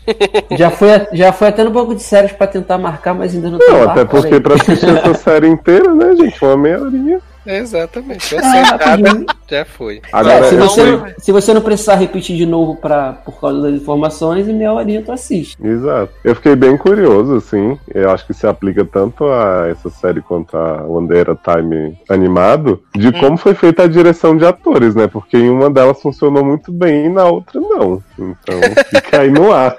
[0.57, 3.59] já foi, já foi até no banco de séries para tentar marcar, mas ainda não
[3.59, 6.43] Não, até porque pra assistir essa série inteira, né, gente?
[6.43, 7.21] Uma meia horinha.
[7.45, 8.25] Exatamente.
[8.25, 9.25] Sentada rapidinho.
[9.49, 10.01] já foi.
[10.11, 13.61] Agora, É, se, você não, se você não precisar repetir de novo pra, por causa
[13.61, 15.57] das informações, em meia horinha tu assiste.
[15.63, 16.11] Exato.
[16.23, 17.77] Eu fiquei bem curioso, assim.
[17.93, 23.11] Eu acho que se aplica tanto a essa série quanto a a Time animado, de
[23.11, 25.07] como foi feita a direção de atores, né?
[25.07, 28.01] Porque em uma delas funcionou muito bem e na outra não.
[28.17, 28.59] Então
[28.89, 29.75] fica aí no ar.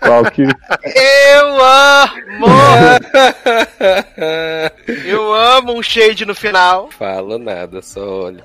[0.00, 0.42] Qual que.
[0.42, 2.46] Eu amo!
[5.04, 6.90] Eu amo um shade no final.
[6.90, 8.42] Falo nada, só olho.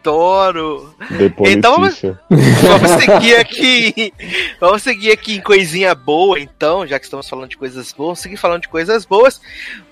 [0.00, 0.94] Adoro.
[1.08, 2.18] The Então, Politician.
[2.30, 4.12] Vamos seguir aqui.
[4.58, 8.20] Vamos seguir aqui em coisinha boa, então, já que estamos falando de coisas boas, vamos
[8.20, 9.40] seguir falando de coisas boas.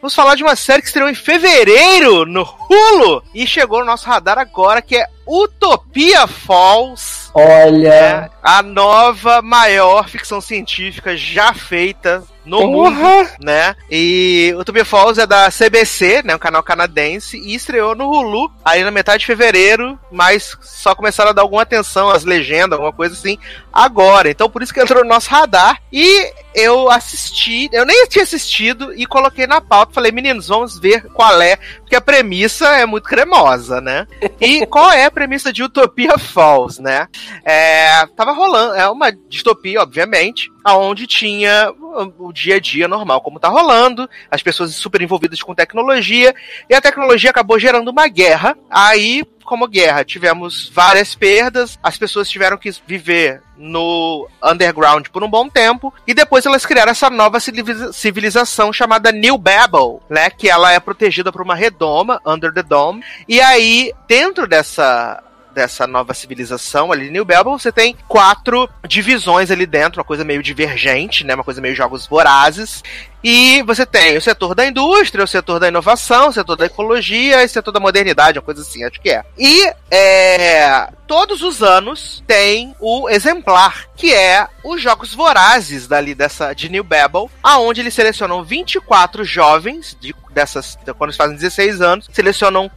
[0.01, 4.07] Vamos falar de uma série que estreou em fevereiro no Hulu e chegou no nosso
[4.07, 7.31] radar agora, que é Utopia Falls.
[7.35, 12.99] Olha, É a nova maior ficção científica já feita no mundo,
[13.41, 13.77] né?
[13.91, 18.83] E Utopia Falls é da CBC, né, um canal canadense, e estreou no Hulu aí
[18.83, 23.15] na metade de fevereiro, mas só começaram a dar alguma atenção às legendas, alguma coisa
[23.15, 23.39] assim,
[23.85, 24.31] agora.
[24.31, 25.81] Então por isso que entrou no nosso radar.
[25.93, 31.05] E eu assisti, eu nem tinha assistido e coloquei na pauta, falei, meninos, vamos ver
[31.13, 34.07] qual é, porque a premissa é muito cremosa, né?
[34.41, 37.07] E qual é a premissa de Utopia Falls, né?
[37.45, 41.89] É, tava rolando, é uma distopia, obviamente, aonde tinha o
[42.19, 46.35] o dia a dia normal, como tá rolando, as pessoas super envolvidas com tecnologia,
[46.69, 48.57] e a tecnologia acabou gerando uma guerra.
[48.71, 55.29] Aí, como guerra, tivemos várias perdas, as pessoas tiveram que viver no underground por um
[55.31, 60.31] bom tempo, e depois elas criaram essa nova civiliza- civilização chamada New Babel, né?
[60.31, 65.23] Que ela é protegida por uma redoma, Under the Dome, e aí, dentro dessa
[65.59, 70.41] dessa nova civilização ali, New Babel, você tem quatro divisões ali dentro, uma coisa meio
[70.41, 71.35] divergente, né?
[71.35, 72.81] Uma coisa meio jogos vorazes.
[73.25, 77.43] E você tem o setor da indústria, o setor da inovação, o setor da ecologia
[77.43, 79.25] e o setor da modernidade, uma coisa assim, acho que é.
[79.37, 86.53] E é, todos os anos tem o exemplar, que é os jogos vorazes dali dessa
[86.53, 92.09] de New Babel, aonde eles selecionam 24 jovens de, dessas, quando eles fazem 16 anos,
[92.13, 92.71] selecionam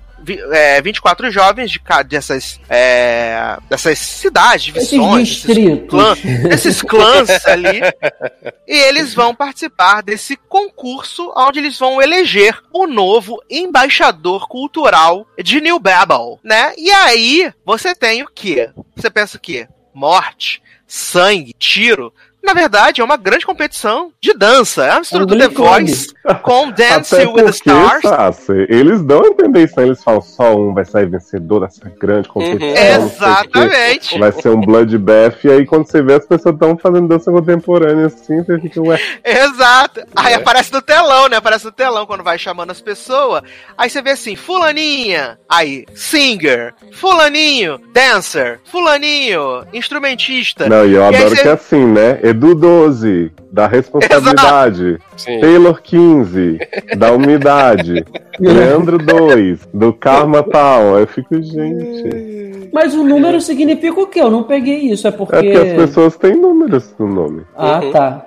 [0.51, 5.89] é, 24 jovens de ca- dessas, é, dessas cidades, esses divisões, desses distritos.
[5.89, 6.15] clã-
[6.49, 7.81] desses clãs ali.
[8.67, 15.59] E eles vão participar desse concurso onde eles vão eleger o novo embaixador cultural de
[15.61, 16.73] New Babel, né?
[16.77, 18.69] E aí você tem o quê?
[18.95, 19.67] Você pensa o quê?
[19.93, 22.13] Morte, sangue, tiro.
[22.43, 24.83] Na verdade, é uma grande competição de dança.
[24.85, 25.47] É uma mistura Um do The.
[25.49, 26.07] Voice
[26.41, 28.01] com Dancing Até with the porque, Stars.
[28.01, 29.85] Sassi, eles dão a entender isso, né?
[29.85, 32.59] Eles falam só um vai sair vencedor dessa grande competição.
[33.01, 33.59] não sei o quê.
[33.59, 34.19] Exatamente.
[34.19, 38.07] Vai ser um bloodbath, e aí quando você vê as pessoas estão fazendo dança contemporânea
[38.07, 40.01] assim, você fica, ué, Exato.
[40.15, 41.37] Aí aparece no telão, né?
[41.37, 43.43] Aparece no telão quando vai chamando as pessoas.
[43.77, 50.67] Aí você vê assim, fulaninha, aí, singer, fulaninho, dancer, fulaninho, instrumentista.
[50.67, 52.19] Não, e eu aí adoro você- que é assim, né?
[52.31, 54.97] Edu 12, da responsabilidade.
[55.41, 56.59] Taylor 15,
[56.97, 58.05] da umidade.
[58.39, 60.97] Leandro 2, do Karma tal.
[60.99, 62.69] Eu fico, gente.
[62.73, 64.21] Mas o número significa o quê?
[64.21, 65.35] Eu não peguei isso, é porque.
[65.35, 67.41] É porque as pessoas têm números no nome.
[67.55, 67.91] Ah, Uhum.
[67.91, 68.25] tá.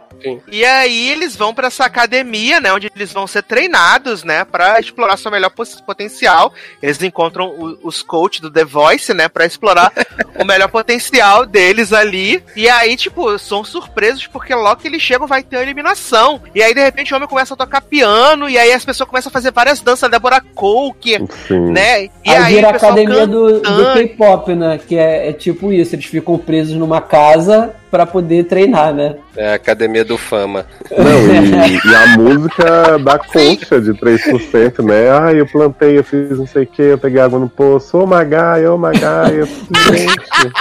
[0.51, 4.79] E aí eles vão pra essa academia, né, onde eles vão ser treinados, né, Pra
[4.81, 5.51] explorar seu melhor
[5.87, 6.53] potencial.
[6.83, 9.93] Eles encontram o- os coaches do The Voice, né, Pra explorar
[10.39, 12.43] o melhor potencial deles ali.
[12.57, 16.41] E aí, tipo, são surpresos porque logo que eles chegam vai ter a eliminação.
[16.55, 19.31] E aí de repente o homem começa a tocar piano e aí as pessoas começam
[19.31, 21.19] a fazer várias danças, Deborah Coke,
[21.49, 21.71] Sim.
[21.73, 22.05] né?
[22.05, 23.93] E aí, aí, vira a academia do, do.
[23.95, 24.79] K-pop, né?
[24.87, 29.15] Que é, é tipo isso, eles ficam presos numa casa pra poder treinar, né?
[29.37, 30.67] É a Academia do Fama.
[30.91, 35.17] Não, e, e a música da concha de 3%, né?
[35.17, 38.05] Ah, eu plantei, eu fiz não sei o que, eu peguei água no poço, oh
[38.05, 40.53] god, oh god, eu fiz, gente.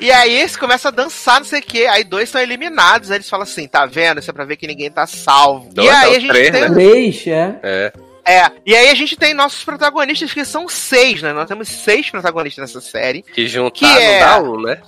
[0.00, 1.86] E aí eles começam a dançar, não sei o que.
[1.86, 3.12] Aí dois são eliminados.
[3.12, 4.18] Aí eles falam assim: tá vendo?
[4.18, 5.72] Isso é pra ver que ninguém tá salvo.
[5.72, 6.60] Dois, e aí a gente três, tem.
[6.60, 6.70] né?
[6.70, 7.54] Três, é.
[7.62, 7.92] É.
[8.28, 11.32] É, e aí a gente tem nossos protagonistas, que são seis, né?
[11.32, 13.22] Nós temos seis protagonistas nessa série.
[13.22, 14.78] Que juntar Que é- não dá um, né?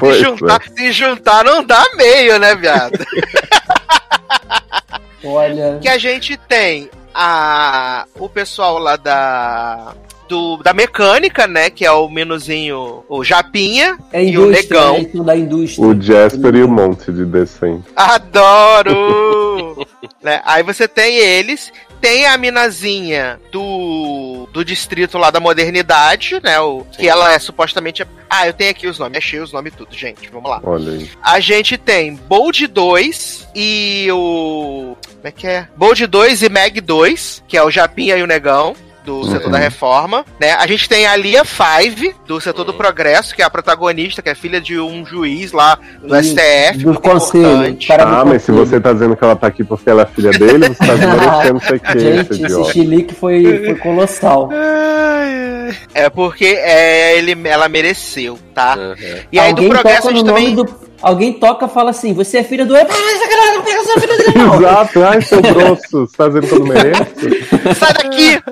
[0.00, 0.24] Pois se, é.
[0.24, 2.98] juntar, se juntar não dá meio, né, viado?
[5.24, 5.78] Olha.
[5.80, 9.94] que a gente tem a o pessoal lá da
[10.28, 14.98] do, da mecânica, né, que é o menuzinho, o Japinha É e o Negão.
[14.98, 15.86] Então da indústria.
[15.86, 17.84] O Jasper e o monte de decente.
[17.94, 19.86] Adoro!
[20.22, 20.40] né?
[20.44, 26.58] Aí você tem eles, tem a minazinha do, do distrito lá da modernidade, né?
[26.60, 28.06] O, que ela é supostamente.
[28.28, 30.28] Ah, eu tenho aqui os nomes, achei os nomes tudo, gente.
[30.30, 30.60] Vamos lá.
[30.62, 31.10] Olha aí.
[31.22, 34.96] A gente tem Bold 2 e o.
[35.06, 35.68] Como é que é?
[35.76, 38.74] Bold 2 e Meg 2, que é o Japinha e o Negão.
[39.06, 40.52] Do setor da reforma, né?
[40.54, 44.28] A gente tem a Lia Five, do setor do progresso, que é a protagonista, que
[44.28, 46.84] é filha de um juiz lá do Isso, STF.
[46.84, 47.78] do conselho.
[48.00, 50.68] Ah, mas se você tá dizendo que ela tá aqui porque ela é filha dele,
[50.68, 54.50] você tá desmerecendo não sei o que, Gente, esse esse chilique foi, foi colossal.
[55.94, 58.74] É porque é, ele, ela mereceu, tá?
[58.74, 58.94] Uhum.
[59.30, 60.54] E aí alguém do progresso toca a no gente nome também.
[60.54, 60.86] do.
[61.02, 62.74] Alguém toca e fala assim: você é filha do.
[62.74, 64.54] Ah, sacanagem, não pega essa filha dele, não.
[64.56, 67.04] Exato, ai, seu grosso, você tá dizendo que eu não mereço?
[67.78, 68.42] Sai daqui!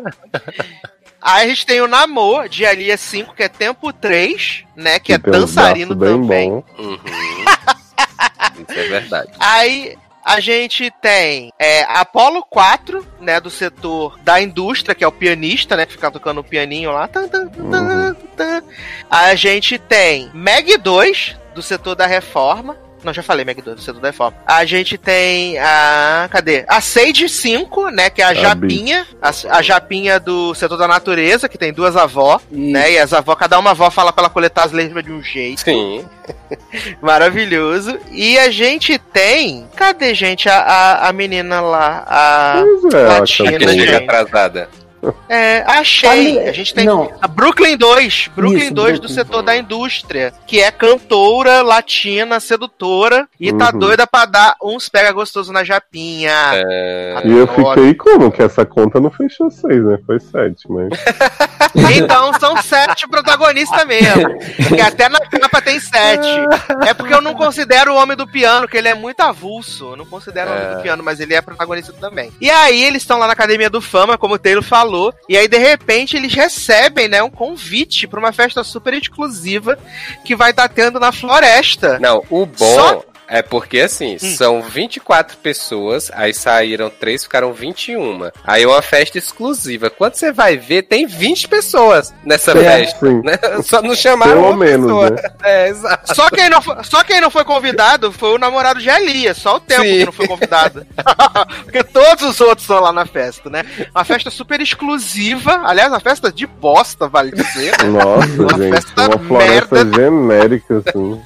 [1.22, 4.98] Aí a gente tem o Namor de Alia 5, que é tempo 3, né?
[4.98, 6.50] Que é tem uns dançarino bem também.
[6.50, 6.64] bom.
[6.78, 6.98] Uhum.
[8.68, 9.30] Isso é verdade.
[9.40, 13.38] Aí a gente tem é, Apolo 4, né?
[13.38, 15.84] Do setor da indústria, que é o pianista, né?
[15.84, 17.06] Que fica tocando o pianinho lá.
[17.06, 17.28] Tan.
[19.10, 22.76] A gente tem Meg 2, do setor da reforma.
[23.04, 24.36] Não, já falei Meg 2, do setor da reforma.
[24.46, 26.28] A gente tem a.
[26.30, 26.64] Cadê?
[26.66, 28.10] A Sage 5, né?
[28.10, 29.06] Que é a, A Japinha.
[29.20, 32.42] A, a Japinha do setor da natureza, que tem duas avós.
[32.50, 32.60] Isso.
[32.60, 35.22] Né, e as avós, cada uma avó fala pra ela coletar as letras de um
[35.22, 35.60] jeito.
[35.60, 36.04] Sim.
[37.00, 37.98] Maravilhoso.
[38.10, 39.66] E a gente tem.
[39.76, 40.48] Cadê, gente?
[40.48, 42.04] A, a, a menina lá.
[42.06, 42.64] A.
[42.80, 44.68] Pois é, Latina, chega atrasada.
[45.28, 46.08] É, achei.
[46.10, 47.10] Ali- A gente tem Não.
[47.20, 48.30] a Brooklyn 2.
[48.34, 49.14] Brooklyn Isso, 2 do Brooklyn.
[49.14, 50.32] setor da indústria.
[50.46, 53.28] Que é cantora, latina, sedutora.
[53.40, 53.78] E tá Uhum.
[53.80, 56.32] doida pra dar uns pega gostoso na japinha.
[56.54, 58.30] É, E eu fiquei como?
[58.30, 59.98] Que essa conta não fechou seis, né?
[60.06, 60.88] Foi sete, mas.
[61.96, 64.28] Então são sete protagonistas mesmo.
[64.68, 66.28] Porque até na capa tem sete.
[66.86, 69.90] É porque eu não considero o homem do piano, que ele é muito avulso.
[69.92, 70.74] Eu não considero o homem É.
[70.76, 72.32] do piano, mas ele é protagonista também.
[72.40, 74.93] E aí eles estão lá na Academia do Fama, como o Taylor falou.
[75.28, 79.78] E aí, de repente, eles recebem, né, um convite pra uma festa super exclusiva
[80.24, 81.98] que vai estar tendo na floresta.
[81.98, 88.30] Não, o bom Só- é porque assim, são 24 pessoas, aí saíram 3, ficaram 21.
[88.44, 89.90] Aí é uma festa exclusiva.
[89.90, 93.06] Quando você vai ver, tem 20 pessoas nessa É, festa.
[93.06, 93.20] Sim.
[93.24, 93.38] Né?
[93.64, 95.10] Só não chamaram Pelo uma menos, pessoa.
[95.10, 95.22] né?
[95.44, 96.14] É, exato.
[96.14, 99.56] Só quem, não foi, só quem não foi convidado foi o namorado de Elia, só
[99.56, 99.98] o tempo Sim.
[99.98, 100.86] que não foi convidado.
[101.64, 103.62] Porque todos os outros estão lá na festa, né?
[103.94, 107.74] Uma festa super exclusiva, aliás, uma festa de bosta, vale dizer.
[107.84, 109.96] Nossa, Uma gente, festa uma floresta merda.
[110.02, 111.22] genérica, assim.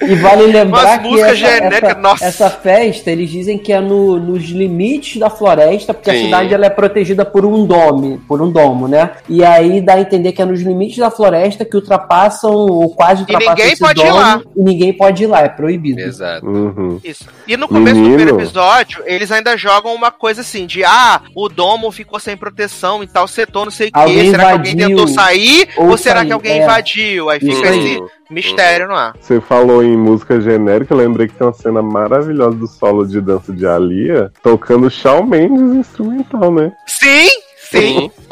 [0.00, 2.24] E vale lembrar que essa, genéricas, essa, nossa.
[2.24, 6.24] essa festa, eles dizem que é no- nos limites da floresta, porque a Sim.
[6.26, 9.10] cidade ela é protegida por um dome, por um domo, né?
[9.28, 13.22] E aí dá a entender que é nos limites da floresta que ultrapassam ou quase
[13.22, 14.42] ultrapassam ninguém esse pode ir domo, lá.
[14.56, 16.00] E ninguém pode ir lá, é proibido.
[16.00, 16.46] Exato.
[16.46, 17.00] Uhum.
[17.02, 17.26] Isso.
[17.46, 18.16] E no começo do Menino.
[18.16, 23.02] primeiro episódio, eles ainda jogam uma coisa assim, de ah, o domo ficou sem proteção
[23.02, 24.30] em tal setor, não sei o quê.
[24.30, 25.68] Será que alguém tentou sair?
[25.76, 26.62] Ou, ou será sair, que alguém é.
[26.62, 27.30] invadiu?
[27.30, 28.00] Aí fica esse
[28.30, 29.14] mistério no ar.
[29.18, 33.20] Você falou em música genérica, eu lembrei que tem uma cena maravilhosa do solo de
[33.20, 36.72] dança de Alia, tocando Shawn Mendes instrumental, né?
[36.86, 37.28] Sim!
[37.70, 38.10] Sim!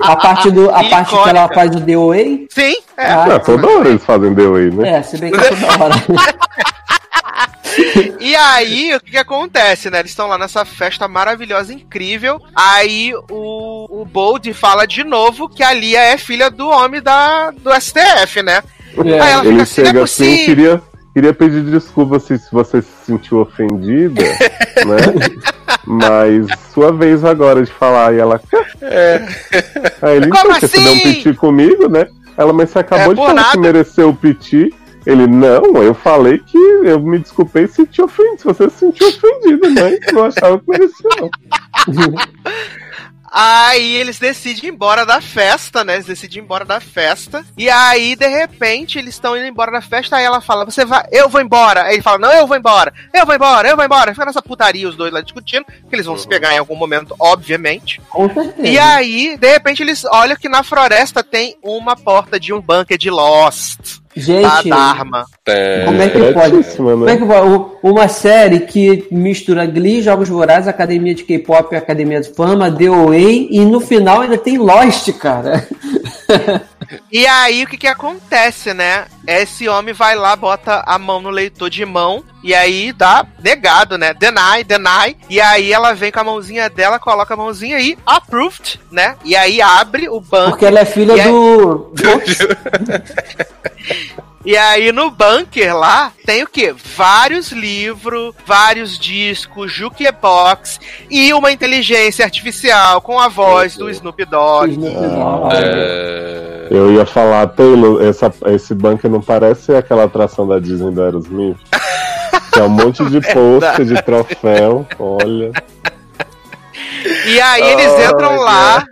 [0.00, 2.16] A parte, do, a parte que ela faz o DOA,
[2.50, 2.76] Sim!
[2.96, 3.06] É.
[3.10, 4.88] Ah, Ah, toda hora eles fazem The Way, né?
[4.90, 5.94] é, se bem que é toda hora.
[8.20, 9.98] E aí, o que, que acontece, né?
[9.98, 12.40] Eles estão lá nessa festa maravilhosa, incrível.
[12.54, 17.50] Aí o, o Bold fala de novo que a Lia é filha do homem da,
[17.50, 18.62] do STF, né?
[18.98, 20.46] Aí ela fica Ele assim, é chega assim, possível.
[20.46, 20.82] queria,
[21.16, 24.20] queria pedir desculpa se, se você se sentiu ofendida,
[24.84, 25.38] né?
[25.86, 28.12] Mas sua vez agora de falar.
[28.14, 28.38] E ela.
[30.02, 31.14] Aí ele, Como então, você deu um assim?
[31.14, 32.06] piti comigo, né?
[32.36, 33.58] Ela, mas você acabou É, de falar que nada.
[33.60, 34.74] mereceu o piti.
[35.06, 39.08] Ele, não, eu falei que eu me desculpei se te ofendi, se você se sentiu
[39.08, 41.30] ofendido, mas não achava que merecia, não.
[43.38, 45.96] Aí eles decidem ir embora da festa, né?
[45.96, 47.44] Eles decidem ir embora da festa.
[47.54, 50.16] E aí, de repente, eles estão indo embora da festa.
[50.16, 51.82] Aí ela fala: Você vai, eu vou embora.
[51.82, 54.14] Aí ele fala: Não, eu vou embora, eu vou embora, eu vou embora.
[54.14, 55.66] Fica nessa putaria os dois lá discutindo.
[55.66, 58.00] Que eles vão se pegar em algum momento, obviamente.
[58.08, 58.66] Com certeza.
[58.66, 62.96] E aí, de repente, eles olham que na floresta tem uma porta de um bunker
[62.96, 64.00] de Lost.
[64.16, 65.26] Gente, Dharma.
[65.84, 66.50] como é que pode?
[66.52, 67.16] Cretíssima, Como é né?
[67.18, 67.48] que pode?
[67.48, 73.16] U- Uma série que mistura Glee, Jogos Vorazes, Academia de K-Pop, Academia de Fama, DOA
[73.18, 75.66] e no final ainda tem Lost, cara.
[77.10, 79.06] E aí, o que que acontece, né?
[79.26, 83.98] Esse homem vai lá, bota a mão no leitor de mão, e aí dá negado,
[83.98, 84.14] né?
[84.14, 85.16] Deny, deny.
[85.28, 89.16] E aí ela vem com a mãozinha dela, coloca a mãozinha aí, approved, né?
[89.24, 90.50] E aí abre o banco.
[90.50, 91.92] Porque ela é filha E aí- do.
[94.46, 96.72] E aí no bunker lá tem o quê?
[96.94, 100.78] Vários livros, vários discos, jukebox
[101.10, 104.78] e uma inteligência artificial com a voz do Snoop Dogg.
[105.52, 111.02] É, Eu ia falar, Taylor, essa, esse bunker não parece aquela atração da Disney do
[111.02, 111.58] Aerosmith?
[112.52, 115.52] Que é um monte de pôster, de troféu, olha.
[117.26, 118.84] E aí eles Oh, entram my lá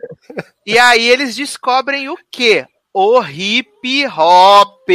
[0.67, 2.67] e aí eles descobrem o quê?
[2.97, 4.89] O hip hop.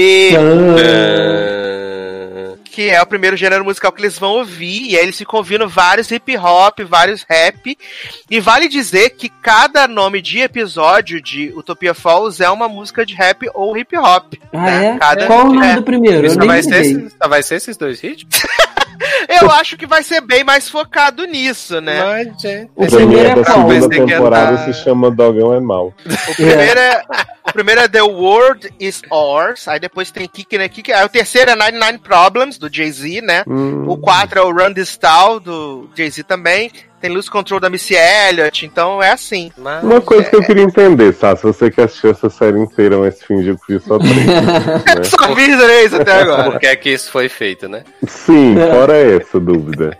[1.59, 5.37] Ah, que é o primeiro gênero musical que eles vão ouvir, e aí eles ficam
[5.39, 7.77] ouvindo vários hip hop, vários rap,
[8.31, 13.13] e vale dizer que cada nome de episódio de Utopia Falls é uma música de
[13.15, 14.35] rap ou hip hop.
[14.53, 14.85] Ah, né?
[14.95, 14.97] é?
[14.97, 15.75] Cada- Qual o nome é.
[15.75, 16.29] do primeiro?
[16.29, 18.33] Só, vai ser, só vai ser esses dois ritmos?
[19.29, 22.03] Eu acho que vai ser bem mais focado nisso, né?
[22.03, 23.69] Mas, gente, O primeiro é da qual?
[23.69, 25.93] segunda ia temporada se chama Dogão é Mal.
[26.29, 27.01] O primeiro é,
[27.47, 30.67] o primeiro é The World Is Ours, aí depois tem Kick, né?
[30.67, 33.43] Kick, aí o terceiro é 99 Problems, do Jay-Z, né?
[33.47, 33.85] Hum.
[33.87, 36.71] O 4 é o Run This Town, do Jay-Z também.
[37.01, 39.51] Tem Lose Control da Missy Elliott, então é assim.
[39.57, 41.35] mas- Uma coisa que eu queria entender, tá?
[41.35, 44.25] Se você que assistiu essa série inteira, mas fingiu que viu só três.
[44.25, 45.03] né?
[45.03, 46.51] Só vi três até agora.
[46.51, 47.83] Por que é que isso foi feito, né?
[48.05, 49.97] Sim, fora essa dúvida.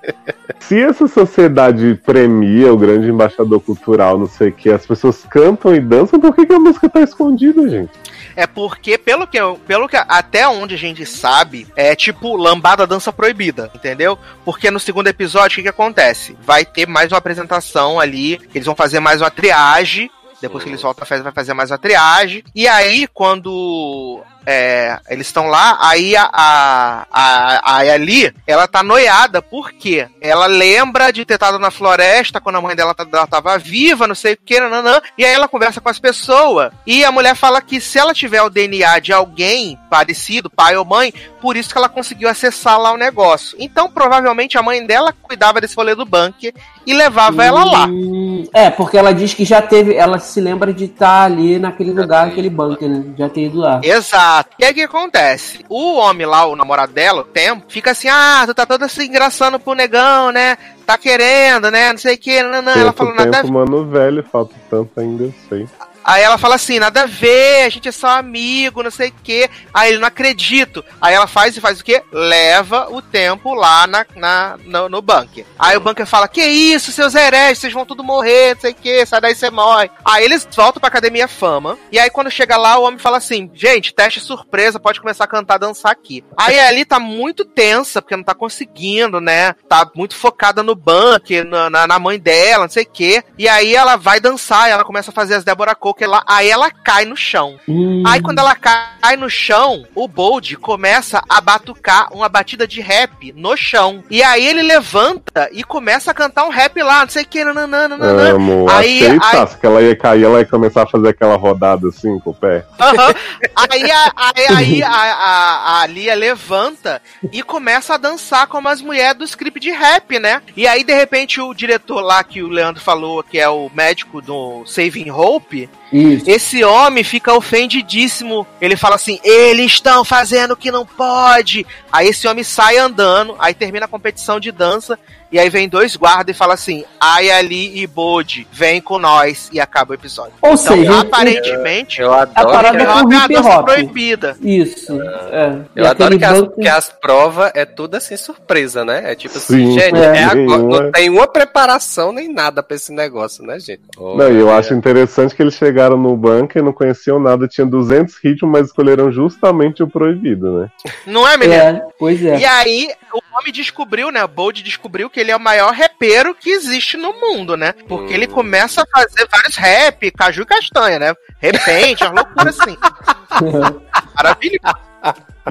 [0.59, 5.73] Se essa sociedade premia o grande embaixador cultural, não sei o que, as pessoas cantam
[5.73, 7.91] e dançam, por que, que a música tá escondida, gente?
[8.39, 9.37] É porque, pelo que,
[9.67, 14.17] pelo que até onde a gente sabe, é tipo lambada dança proibida, entendeu?
[14.45, 16.37] Porque no segundo episódio, o que, que acontece?
[16.41, 20.09] Vai ter mais uma apresentação ali, eles vão fazer mais uma triagem.
[20.41, 22.41] Depois que eles voltam à festa, vai fazer mais uma triagem.
[22.55, 28.81] E aí, quando é, eles estão lá, aí a, a, a, a Ali, ela tá
[28.83, 30.07] noiada, por quê?
[30.21, 34.07] Ela lembra de ter estado na floresta quando a mãe dela, tá- dela tava viva,
[34.07, 37.35] não sei o que, nananã, e aí ela conversa com as pessoas, e a mulher
[37.35, 41.71] fala que se ela tiver o DNA de alguém parecido, pai ou mãe, por isso
[41.71, 43.57] que ela conseguiu acessar lá o negócio.
[43.59, 46.53] Então, provavelmente, a mãe dela cuidava desse rolê do bunker
[46.85, 47.85] e levava ela lá.
[47.87, 49.95] Hum, É, porque ela diz que já teve.
[49.95, 53.03] Ela se lembra de estar ali naquele lugar, naquele bunker, né?
[53.17, 53.79] Já ter ido lá.
[53.83, 54.28] Exato.
[54.57, 55.65] E aí o que acontece?
[55.69, 59.05] O homem lá, o namorado dela, o tempo, fica assim: ah, tu tá toda se
[59.05, 60.57] engraçando pro negão, né?
[60.85, 61.91] Tá querendo, né?
[61.91, 62.73] Não sei o que, não, não.
[62.73, 65.67] Ela falou nada tempo, mano, velho, falta tanto ainda, eu sei.
[66.09, 69.13] Aí ela fala assim, nada a ver, a gente é só amigo, não sei o
[69.23, 69.49] quê.
[69.73, 70.83] Aí ele não acredito.
[70.99, 72.01] Aí ela faz e faz o quê?
[72.11, 75.45] Leva o tempo lá na, na, no, no bunker.
[75.57, 78.75] Aí o bunker fala, que isso, seus hereges, vocês vão tudo morrer, não sei o
[78.75, 79.91] quê, sai daí você morre.
[80.03, 81.77] Aí eles voltam pra Academia Fama.
[81.91, 85.27] E aí quando chega lá, o homem fala assim, gente, teste surpresa, pode começar a
[85.27, 86.23] cantar, dançar aqui.
[86.37, 89.53] Aí Ali tá muito tensa, porque não tá conseguindo, né?
[89.67, 93.23] Tá muito focada no bunker, na, na, na mãe dela, não sei o quê.
[93.37, 96.71] E aí ela vai dançar, ela começa a fazer as Débora Coker lá, aí ela
[96.71, 97.59] cai no chão.
[97.67, 102.79] Hum, Aí quando ela cai no chão, o Bold começa a batucar uma batida de
[102.79, 104.01] rap no chão.
[104.09, 107.43] E aí ele levanta e começa a cantar um rap lá, não sei o que,
[107.43, 108.29] nananana, nananana.
[108.35, 108.69] Amo.
[108.69, 112.17] Aí- Achei aí- que ela ia cair, ela ia começar a fazer aquela rodada assim
[112.19, 112.65] com o pé.
[112.79, 113.13] Aham.
[113.55, 117.01] Aí, a, aí, aí a, a, a Lia levanta
[117.31, 120.41] e começa a dançar como as mulheres do script de rap, né?
[120.55, 124.21] E aí, de repente, o diretor lá que o Leandro falou, que é o médico
[124.21, 126.29] do Saving Hope, Isso.
[126.29, 128.45] esse homem fica ofendidíssimo.
[128.61, 131.65] Ele fala assim: eles estão fazendo o que não pode.
[131.91, 134.99] Aí esse homem sai andando, aí termina a competição de dança.
[135.31, 139.49] E aí vem dois guardas e fala assim: Ai ali e Bode, vem com nós.
[139.53, 140.33] E acaba o episódio.
[140.41, 144.37] Ou Então, seja, aparentemente, Eu A adoro, parada que, é é uma dança proibida.
[144.41, 144.99] Isso.
[145.31, 145.59] É.
[145.75, 149.11] eu E adoro que as, banco- que as provas é tudo assim surpresa, né?
[149.11, 149.79] É tipo assim, Sim.
[149.79, 150.17] gente, É.
[150.17, 150.81] é agora, Nenhuma.
[150.83, 153.81] não tem uma preparação nem nada pra esse negócio, né, gente?
[153.97, 158.15] Não, e eu acho interessante que eles chegaram no bunker, não conheciam nada, tinha 200
[158.23, 160.69] ritmos, mas escolheram justamente o proibido, né?
[161.05, 161.61] Não é, menino?
[161.61, 162.39] É, pois é.
[162.39, 164.23] E aí, o homem descobriu, né?
[164.23, 167.73] O Bold descobriu que ele é o maior repeiro que existe no mundo, né?
[167.87, 168.15] Porque Hum.
[168.15, 171.13] ele começa a fazer vários rap, caju e castanha, né?
[171.39, 172.77] Repente, uma loucura assim.
[174.15, 174.75] Maravilhoso,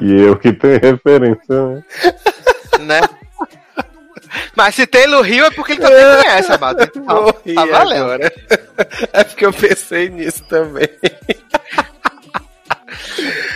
[0.01, 1.83] E eu que tenho referência, né?
[2.81, 3.01] né?
[4.55, 6.83] Mas se Taylor Hill é porque ele também conhece, amado.
[6.83, 8.03] Então, Morri tá valendo.
[8.03, 8.33] agora.
[9.13, 10.87] É porque eu pensei nisso também.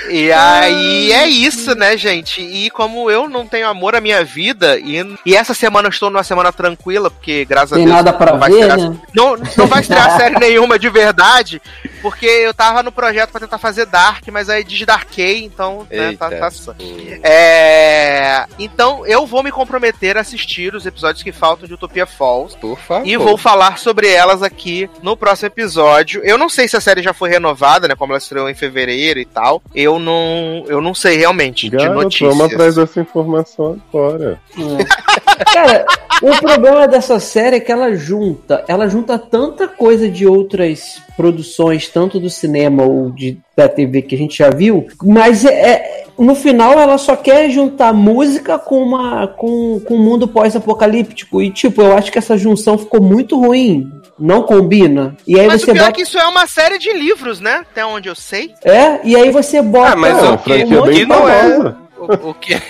[0.10, 2.42] E aí é isso, né, gente?
[2.42, 6.10] E como eu não tenho amor à minha vida, e, e essa semana eu estou
[6.10, 7.96] numa semana tranquila, porque graças Tem a Deus.
[7.98, 8.98] nada pra não vai ver, estrear- né?
[9.14, 11.62] Não, não vai estrear série nenhuma de verdade,
[12.02, 16.26] porque eu tava no projeto pra tentar fazer Dark, mas aí desdarquei, então, né, tá,
[16.28, 16.38] Eita.
[16.40, 16.76] tá só.
[17.24, 22.56] É, então eu vou me comprometer a assistir os episódios que faltam de Utopia Falls.
[22.58, 23.08] Por favor.
[23.08, 26.22] E vou falar sobre elas aqui no próximo episódio.
[26.24, 27.96] Eu não sei se a série já foi renovada, né?
[27.96, 29.53] Como ela estreou em fevereiro e tal.
[29.74, 32.36] Eu não, eu não sei realmente de Garoto, notícias.
[32.38, 34.40] vamos atrás dessa informação agora.
[34.58, 35.44] É.
[35.54, 35.86] Cara,
[36.22, 41.88] o problema dessa série é que ela junta, ela junta tanta coisa de outras produções,
[41.90, 46.04] tanto do cinema ou de, da TV que a gente já viu, mas é, é-
[46.18, 51.42] no final ela só quer juntar música com uma com, com um mundo pós-apocalíptico.
[51.42, 53.92] E, tipo, eu acho que essa junção ficou muito ruim.
[54.24, 55.18] Não combina.
[55.28, 55.96] E aí Mas você o pior é bota.
[55.98, 57.66] que isso é uma série de livros, né?
[57.70, 58.56] Até onde eu sei.
[58.64, 59.92] É, e aí você bota.
[59.92, 61.76] Ah, mas É o bem que não é-.
[62.04, 62.62] O, o que,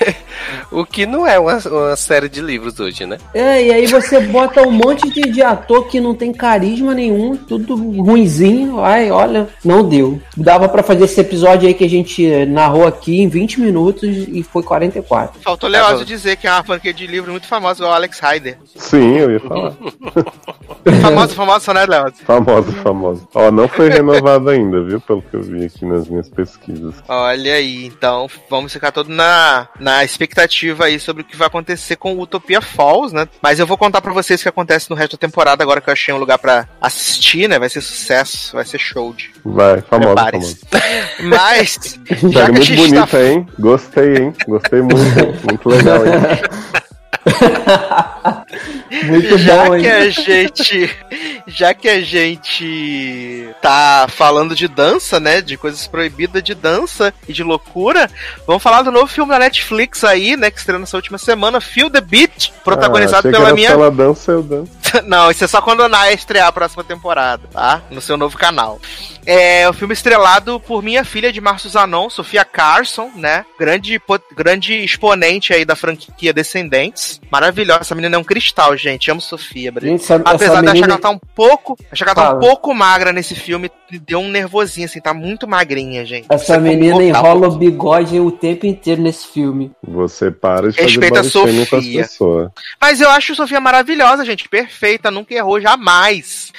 [0.71, 3.17] o que não é uma, uma série de livros hoje, né?
[3.33, 7.35] É, e aí você bota um monte de, de ator que não tem carisma nenhum,
[7.35, 8.79] tudo ruinzinho.
[8.79, 10.21] Ai, olha, não deu.
[10.37, 14.43] Dava pra fazer esse episódio aí que a gente narrou aqui em 20 minutos e
[14.43, 15.41] foi 44.
[15.41, 18.57] Faltou Leózio dizer que é uma franquia de livro muito famosa, o Alex Hyder.
[18.75, 19.73] Sim, eu ia falar.
[21.01, 22.25] Famosa, famosa, né, Leózio?
[22.25, 23.27] Famosa, famosa.
[23.33, 24.99] Ó, não foi renovada ainda, viu?
[24.99, 26.95] Pelo que eu vi aqui nas minhas pesquisas.
[27.07, 29.22] Olha aí, então vamos ficar todo na,
[29.79, 33.27] na expectativa aí sobre o que vai acontecer com Utopia Falls, né?
[33.41, 35.89] Mas eu vou contar pra vocês o que acontece no resto da temporada, agora que
[35.89, 37.59] eu achei um lugar pra assistir, né?
[37.59, 39.31] Vai ser sucesso, vai ser show de.
[39.43, 40.59] Vai, famosa, Prepare-se.
[40.69, 41.07] famosa.
[41.23, 41.99] Mas,
[42.31, 43.47] já que a muito gente bonita, tá hein?
[43.59, 44.33] Gostei, hein?
[44.47, 45.47] Gostei muito.
[45.47, 46.13] muito legal, hein?
[49.05, 49.91] Muito já bom, que hein?
[49.91, 50.95] a gente
[51.47, 57.33] já que a gente tá falando de dança, né, de coisas proibidas de dança e
[57.33, 58.09] de loucura,
[58.47, 61.89] vamos falar do novo filme da Netflix aí, né, que estreou nessa última semana, Feel
[61.89, 64.71] the Beat, protagonizado Ah, que pela minha Se ela dança, eu danço.
[65.05, 67.81] Não, isso é só quando a Naya estrear a próxima temporada, tá?
[67.89, 68.79] No seu novo canal.
[69.25, 73.45] É o filme estrelado por minha filha de Março Zanon, Sofia Carson, né?
[73.57, 74.01] Grande,
[74.35, 77.21] grande exponente aí da franquia Descendentes.
[77.31, 77.81] Maravilhosa.
[77.81, 79.09] Essa menina é um cristal, gente.
[79.09, 79.71] Amo Sofia.
[79.81, 80.87] Gente, essa, Apesar essa de achar que menina...
[80.93, 81.77] ela tá um pouco.
[81.91, 82.39] Achar que ela tá um Fala.
[82.39, 86.25] pouco magra nesse filme, me deu um nervosinho, assim, tá muito magrinha, gente.
[86.29, 89.71] Essa Você menina botar um enrola o bigode o tempo inteiro nesse filme.
[89.87, 92.01] Você para de Respeita fazer a Sofia.
[92.01, 92.51] pessoas.
[92.81, 94.49] Mas eu acho Sofia maravilhosa, gente.
[94.49, 96.51] Perfeita, nunca errou jamais.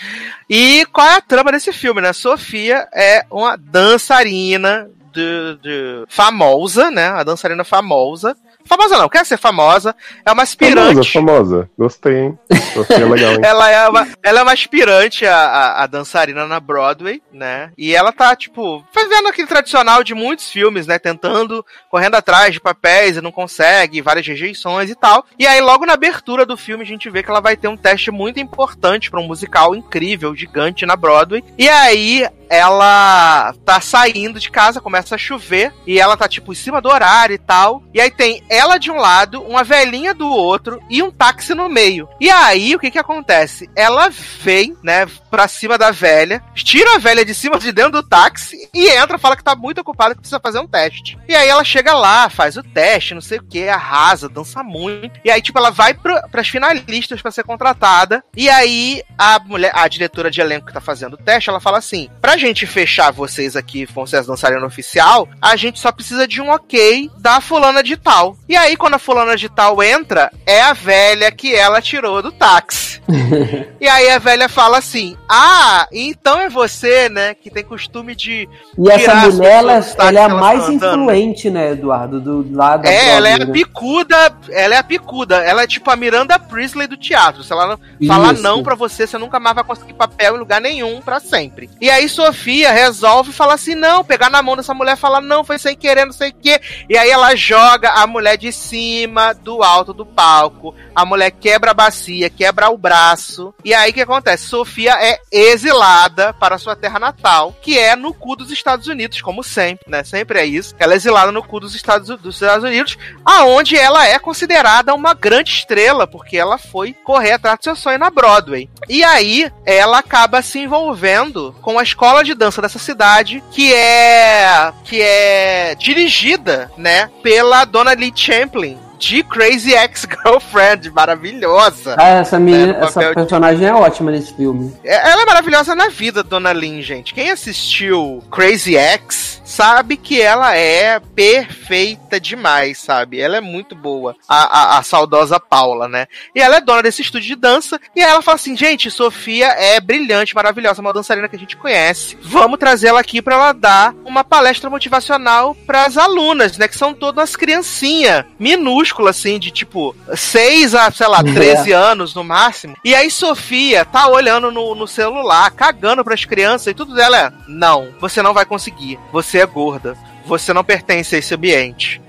[0.48, 2.12] E qual é a trama desse filme, né?
[2.12, 7.08] Sofia é uma dançarina de, de- famosa, né?
[7.08, 8.36] A dançarina famosa.
[8.66, 9.94] Famosa não, quer ser famosa.
[10.24, 11.12] É uma Famosa, aspirante.
[11.12, 11.70] famosa.
[11.78, 12.38] Gostei, hein?
[12.74, 13.40] Gostei, legal, hein?
[13.44, 17.70] Ela é uma, ela é uma aspirante a, a, a dançarina na Broadway, né?
[17.76, 20.98] E ela tá, tipo, fazendo aquele tradicional de muitos filmes, né?
[20.98, 25.24] Tentando, correndo atrás de papéis e não consegue, várias rejeições e tal.
[25.38, 27.76] E aí, logo na abertura do filme, a gente vê que ela vai ter um
[27.76, 31.44] teste muito importante pra um musical incrível, gigante na Broadway.
[31.58, 36.56] E aí, ela tá saindo de casa, começa a chover, e ela tá, tipo, em
[36.56, 37.82] cima do horário e tal.
[37.92, 41.68] E aí tem ela de um lado, uma velhinha do outro e um táxi no
[41.68, 42.08] meio.
[42.20, 43.70] E aí, o que que acontece?
[43.76, 48.02] Ela vem, né, pra cima da velha, tira a velha de cima de dentro do
[48.02, 51.18] táxi e entra, fala que tá muito ocupada, que precisa fazer um teste.
[51.28, 55.20] E aí ela chega lá, faz o teste, não sei o que, arrasa, dança muito.
[55.24, 58.22] E aí, tipo, ela vai pro, pras finalistas pra ser contratada.
[58.36, 61.78] E aí, a mulher, a diretora de elenco que tá fazendo o teste, ela fala
[61.78, 66.26] assim: pra gente fechar vocês aqui, vão ser as dançarinas oficial, a gente só precisa
[66.26, 68.36] de um ok da fulana de tal.
[68.48, 72.32] E aí, quando a fulana de tal entra, é a velha que ela tirou do
[72.32, 72.94] táxi.
[73.80, 78.48] e aí a velha fala assim: Ah, então é você, né, que tem costume de.
[78.78, 80.74] E essa mulher, ela, ela é a mais né?
[80.74, 82.20] influente, né, Eduardo?
[82.20, 83.46] Do lado É, ela é a né?
[83.52, 87.42] picuda, ela é a picuda, ela é tipo a Miranda Priestley do teatro.
[87.42, 90.60] Se ela não falar não pra você, você nunca mais vai conseguir papel em lugar
[90.60, 91.68] nenhum pra sempre.
[91.80, 95.58] E aí Sofia resolve falar assim, não, pegar na mão dessa mulher, falar não, foi
[95.58, 96.60] sem querer, não sei o quê.
[96.88, 100.74] E aí ela joga a mulher de cima do alto do palco.
[100.94, 103.52] A mulher quebra a bacia, quebra o braço.
[103.64, 104.46] E aí o que acontece?
[104.46, 109.42] Sofia é exilada para sua terra natal, que é no cu dos Estados Unidos, como
[109.42, 110.04] sempre, né?
[110.04, 110.74] Sempre é isso.
[110.78, 115.12] Ela é exilada no cu dos Estados, dos Estados Unidos, aonde ela é considerada uma
[115.12, 118.70] grande estrela, porque ela foi correr atrás do seu sonho na Broadway.
[118.88, 124.72] E aí, ela acaba se envolvendo com a escola de dança dessa cidade, que é
[124.84, 131.96] que é dirigida, né, pela Dona Lee Champlin, de Crazy Ex-Girlfriend, maravilhosa.
[131.98, 134.74] Ah, essa menina, É, no essa papel de- personagem é ótima nesse filme.
[134.84, 137.12] É- Ela é maravilhosa na vida, Dona Lin, gente.
[137.12, 143.20] Quem assistiu Crazy Ex sabe que ela é perfeita demais, sabe?
[143.20, 146.08] Ela é muito boa, a, a, a saudosa Paula, né?
[146.34, 147.80] E ela é dona desse estúdio de dança.
[147.94, 152.18] E ela fala assim: gente, Sofia é brilhante, maravilhosa, uma dançarina que a gente conhece.
[152.20, 156.66] Vamos trazer ela aqui pra ela dar uma palestra motivacional pras alunas, né?
[156.66, 162.24] Que são todas criancinhas, minúsculas, assim, de tipo 6 a, sei lá, 13 anos no
[162.24, 162.76] máximo.
[162.84, 167.32] E aí Sofia tá olhando no, no celular, cagando pras crianças e tudo dela é:
[167.46, 168.98] não, você não vai conseguir.
[169.12, 169.96] Você é gorda.
[170.26, 172.00] Você não pertence a esse ambiente.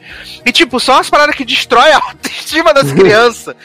[0.46, 3.56] E, tipo, são umas paradas que destrói a autoestima das crianças.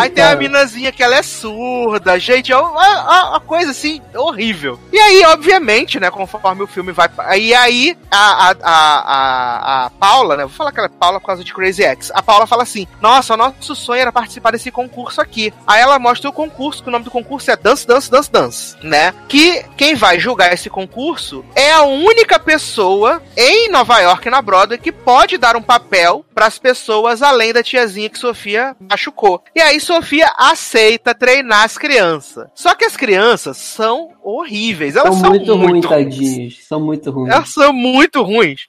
[0.00, 4.00] Aí tem a minazinha que ela é surda, gente, é uma, uma- uma coisa assim
[4.14, 4.78] horrível.
[4.92, 7.08] E aí, obviamente, né, conforme o filme vai.
[7.38, 11.26] E aí, a, a, a, a, Paula, né, vou falar que ela é Paula por
[11.26, 12.10] causa de Crazy X.
[12.14, 15.52] A Paula fala assim: Nossa, o nosso sonho era participar desse concurso aqui.
[15.66, 18.76] Aí ela mostra o concurso, que o nome do concurso é Dance, Dance, Dance, Dance,
[18.82, 19.14] né?
[19.28, 24.78] Que quem vai julgar esse concurso é a única pessoa em Nova York, na Broadway,
[24.78, 25.89] que pode dar um papel
[26.34, 29.42] para as pessoas além da tiazinha que Sofia machucou.
[29.54, 32.48] E aí Sofia aceita treinar as crianças.
[32.54, 34.96] Só que as crianças são horríveis.
[34.96, 35.86] Elas São são muito ruins, ruins.
[35.88, 36.66] tadinhos.
[36.66, 37.32] São muito ruins.
[37.34, 38.60] Elas são muito ruins.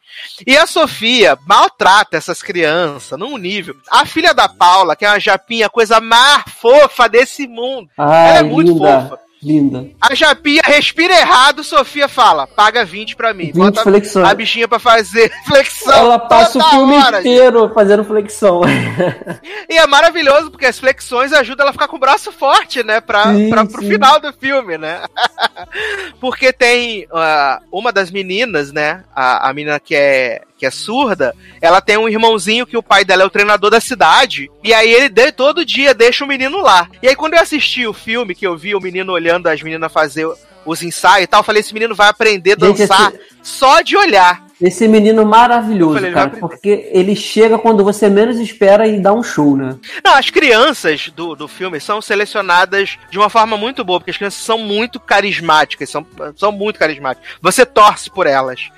[0.46, 3.76] E a Sofia maltrata essas crianças num nível.
[3.90, 7.90] A filha da Paula, que é uma japinha, a coisa mais fofa desse mundo.
[7.98, 9.02] Ai, Ela é muito linda.
[9.02, 9.20] fofa.
[9.44, 9.90] Linda.
[10.00, 13.46] A japinha respira errado, Sofia fala: paga 20 pra mim.
[13.46, 14.28] 20 Bota flexões.
[14.28, 15.94] a bichinha pra fazer flexão.
[15.94, 18.62] Ela passa o filme hora, inteiro fazendo flexão.
[19.68, 23.02] E é maravilhoso porque as flexões ajudam ela a ficar com o braço forte, né?
[23.02, 23.90] Pra, Sim, pra, pro sim.
[23.90, 25.02] final do filme, né?
[26.22, 29.04] porque tem ah, uma das meninas, né?
[29.16, 33.04] A, a menina que é, que é surda, ela tem um irmãozinho que o pai
[33.04, 34.48] dela é o treinador da cidade.
[34.64, 36.88] E aí ele de- todo dia deixa o menino lá.
[37.02, 39.92] E aí quando eu assisti o filme, que eu vi o menino olhando as meninas
[39.92, 40.28] fazer
[40.64, 43.82] os ensaios e tal, eu falei, esse menino vai aprender a Gente, dançar esse- só
[43.82, 44.46] de olhar.
[44.62, 49.24] Esse menino maravilhoso, falei, cara, porque ele chega quando você menos espera e dá um
[49.24, 49.76] show, né?
[50.06, 54.18] Não, as crianças do, do filme são selecionadas de uma forma muito boa, porque as
[54.18, 56.06] crianças são muito carismáticas, são,
[56.36, 57.28] são muito carismáticas.
[57.42, 58.70] Você torce por elas.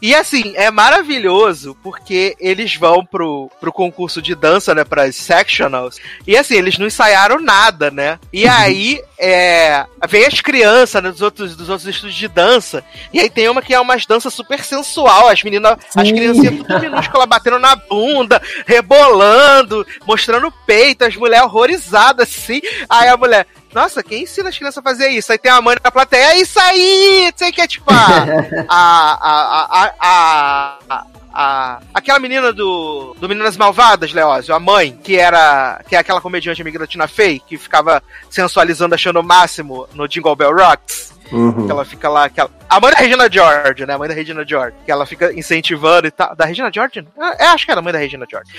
[0.00, 4.84] E assim, é maravilhoso porque eles vão pro, pro concurso de dança, né?
[4.84, 5.96] Pras sectionals.
[6.26, 8.18] E assim, eles não ensaiaram nada, né?
[8.32, 9.84] E aí, é.
[10.08, 12.84] Vem as crianças né, dos, outros, dos outros estúdios de dança.
[13.12, 15.28] E aí tem uma que é umas danças super sensual.
[15.28, 16.14] As meninas, as Sim.
[16.14, 22.60] criancinhas tudo minúscula batendo na bunda, rebolando, mostrando o peito, as mulheres horrorizadas assim.
[22.88, 23.46] Aí a mulher.
[23.72, 25.30] Nossa, quem ensina as crianças a fazer isso?
[25.30, 27.32] Aí tem a mãe na plateia, é isso aí!
[27.36, 27.96] Sei que, é tipo, a,
[28.68, 34.98] a, a, a, a, a, a- aquela menina do, do Meninas Malvadas, Leózio, a mãe,
[35.04, 39.24] que era, que é aquela comediante amiga da Tina Fey, que ficava sensualizando, achando o
[39.24, 41.12] máximo no Jingle Bell Rocks.
[41.32, 41.66] Uhum.
[41.66, 43.94] Que ela fica lá, que ela- a mãe da Regina George, né?
[43.94, 44.76] A mãe da Regina George.
[44.84, 46.34] Que ela fica incentivando e tal.
[46.36, 47.06] Da Regina George?
[47.38, 48.50] É, acho que era a mãe da Regina George.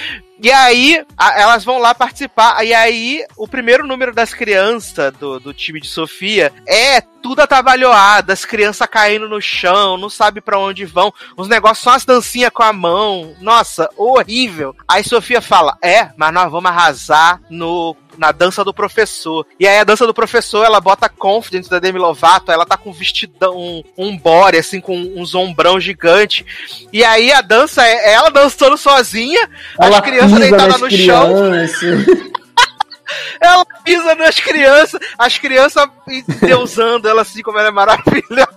[0.42, 2.64] E aí, a- elas vão lá participar.
[2.66, 8.32] E aí, o primeiro número das crianças do, do time de Sofia é tudo atabalhoado,
[8.32, 11.14] as crianças caindo no chão, não sabe pra onde vão.
[11.36, 13.36] Os negócios são as dancinhas com a mão.
[13.42, 14.76] Nossa, horrível.
[14.88, 19.46] Aí Sofia fala: É, mas nós vamos arrasar no na dança do professor.
[19.60, 22.90] E aí a dança do professor, ela bota Confidence da Demi Lovato, ela tá com
[22.90, 26.46] um vestidão, um, um body, assim, com um zombrão gigante.
[26.92, 32.30] E aí a dança é ela dançando sozinha, Ela as crianças deitadas no chão, crianças.
[33.40, 35.90] ela pisa nas crianças, as crianças
[36.42, 38.48] deusando ela assim como ela é maravilhosa.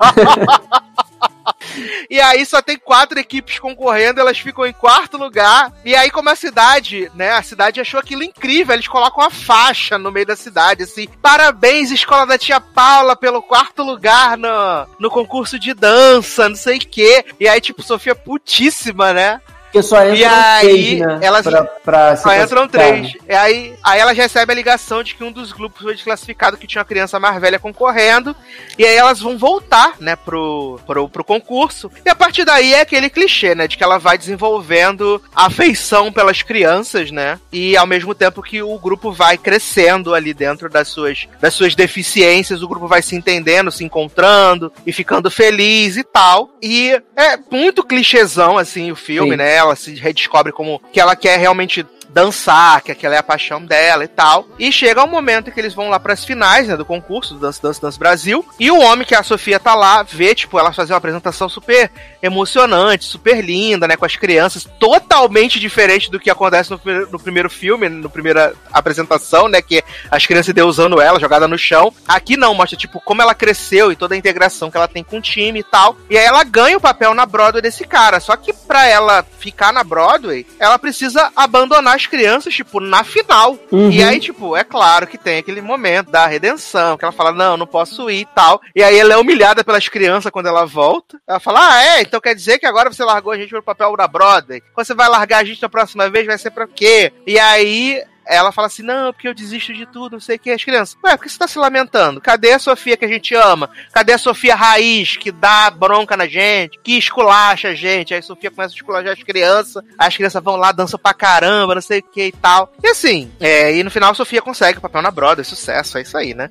[2.10, 5.72] E aí só tem quatro equipes concorrendo, elas ficam em quarto lugar.
[5.84, 7.32] E aí, como a cidade, né?
[7.32, 8.74] A cidade achou aquilo incrível.
[8.74, 11.08] Eles colocam a faixa no meio da cidade, assim.
[11.20, 16.76] Parabéns, escola da tia Paula, pelo quarto lugar no, no concurso de dança, não sei
[16.78, 17.24] o quê.
[17.40, 19.40] E aí, tipo, Sofia putíssima, né?
[19.72, 21.18] Porque só entram E aí, três, né?
[21.22, 23.14] elas- pra, pra Só entram três.
[23.26, 26.66] E aí, aí elas recebem a ligação de que um dos grupos foi desclassificado, que
[26.66, 28.36] tinha uma criança mais velha concorrendo.
[28.78, 31.90] E aí elas vão voltar, né, pro, pro, pro concurso.
[32.04, 36.42] E a partir daí é aquele clichê, né, de que ela vai desenvolvendo afeição pelas
[36.42, 37.40] crianças, né?
[37.50, 41.74] E ao mesmo tempo que o grupo vai crescendo ali dentro das suas, das suas
[41.74, 46.50] deficiências, o grupo vai se entendendo, se encontrando e ficando feliz e tal.
[46.60, 49.36] E é muito clichêzão, assim, o filme, Sim.
[49.36, 49.61] né?
[49.62, 54.04] Ela se redescobre como que ela quer realmente dançar, que aquela é a paixão dela
[54.04, 54.46] e tal.
[54.58, 57.60] E chega um momento que eles vão lá pras finais, né, do concurso do Dance
[57.62, 60.92] Dance Dance Brasil, e o homem que a Sofia tá lá, vê, tipo, ela fazer
[60.92, 61.90] uma apresentação super
[62.22, 67.18] emocionante, super linda, né, com as crianças, totalmente diferente do que acontece no, primeiro- no
[67.18, 71.92] primeiro filme, no primeira apresentação, né, que as crianças deusando ela, jogada no chão.
[72.06, 75.18] Aqui não, mostra, tipo, como ela cresceu e toda a integração que ela tem com
[75.18, 75.96] o time e tal.
[76.08, 79.72] E aí ela ganha o papel na Broadway desse cara, só que pra ela ficar
[79.72, 83.58] na Broadway, ela precisa abandonar as crianças, tipo, na final.
[83.70, 83.90] Uhum.
[83.90, 87.56] E aí, tipo, é claro que tem aquele momento da redenção, que ela fala, não,
[87.56, 88.60] não posso ir e tal.
[88.74, 91.18] E aí ela é humilhada pelas crianças quando ela volta.
[91.26, 93.96] Ela fala, ah, é, então quer dizer que agora você largou a gente pro papel
[93.96, 94.62] da Broadway?
[94.74, 97.12] Quando você vai largar a gente na próxima vez, vai ser pra quê?
[97.26, 100.50] E aí ela fala assim: não, porque eu desisto de tudo, não sei o que.
[100.50, 102.20] As crianças, ué, por que você tá se lamentando?
[102.20, 103.68] Cadê a Sofia que a gente ama?
[103.92, 108.12] Cadê a Sofia raiz que dá bronca na gente, que esculacha a gente?
[108.14, 111.74] Aí a Sofia começa a esculachar as crianças, as crianças vão lá, dançam pra caramba,
[111.74, 112.72] não sei o que e tal.
[112.82, 116.02] E assim, é, e no final a Sofia consegue o papel na Brother, sucesso, é
[116.02, 116.50] isso aí, né?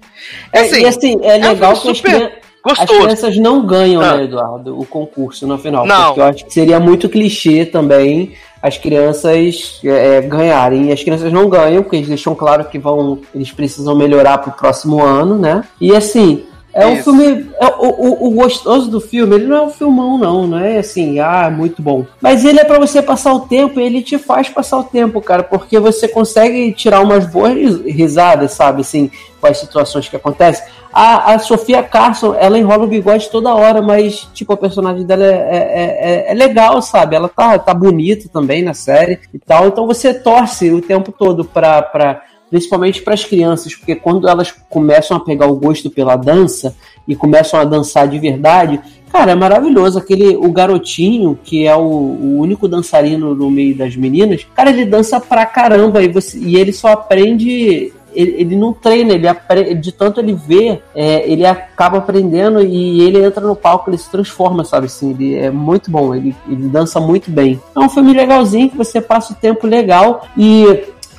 [0.51, 2.31] É, e assim, é um legal filme que super crian-
[2.63, 3.01] as Gostoso.
[3.01, 4.17] crianças não ganham, Ah.
[4.17, 5.83] né, Eduardo, o concurso no final.
[5.83, 6.05] Não.
[6.07, 10.87] Porque eu acho que seria muito clichê também as crianças é, é, ganharem.
[10.89, 13.19] E as crianças não ganham, porque eles deixam claro que vão.
[13.33, 15.63] Eles precisam melhorar pro próximo ano, né?
[15.79, 16.43] E assim.
[16.73, 17.03] É um Isso.
[17.03, 17.49] filme.
[17.59, 20.47] é- o, o, o gostoso do filme, ele não é um filmão, não.
[20.47, 22.05] Não é assim, ah, muito bom.
[22.21, 25.19] Mas ele é pra você passar o tempo e ele te faz passar o tempo,
[25.21, 25.43] cara.
[25.43, 28.81] Porque você consegue tirar umas boas ris- risadas, sabe?
[28.81, 29.11] Assim,
[29.41, 30.63] com as situações que acontecem.
[30.93, 35.23] A, a Sofia Carson, ela enrola o bigode toda hora, mas, tipo, a personagem dela
[35.23, 37.15] é, é, é- é legal, sabe?
[37.15, 39.67] Ela tá, tá bonita também na série e tal.
[39.67, 41.81] Então você torce o tempo todo pra.
[41.81, 46.75] pra principalmente para as crianças, porque quando elas começam a pegar o gosto pela dança
[47.07, 48.77] e começam a dançar de verdade,
[49.09, 49.97] cara, é maravilhoso.
[49.97, 54.85] Aquele o garotinho que é o, o único dançarino no meio das meninas, cara, ele
[54.85, 59.91] dança pra caramba e, você, e ele só aprende ele, ele não treina, ele de
[59.91, 64.63] tanto ele vê, é, ele acaba aprendendo e ele entra no palco, ele se transforma,
[64.63, 67.59] sabe assim, ele é muito bom, ele, ele dança muito bem.
[67.75, 70.65] É um filme legalzinho que você passa o tempo legal e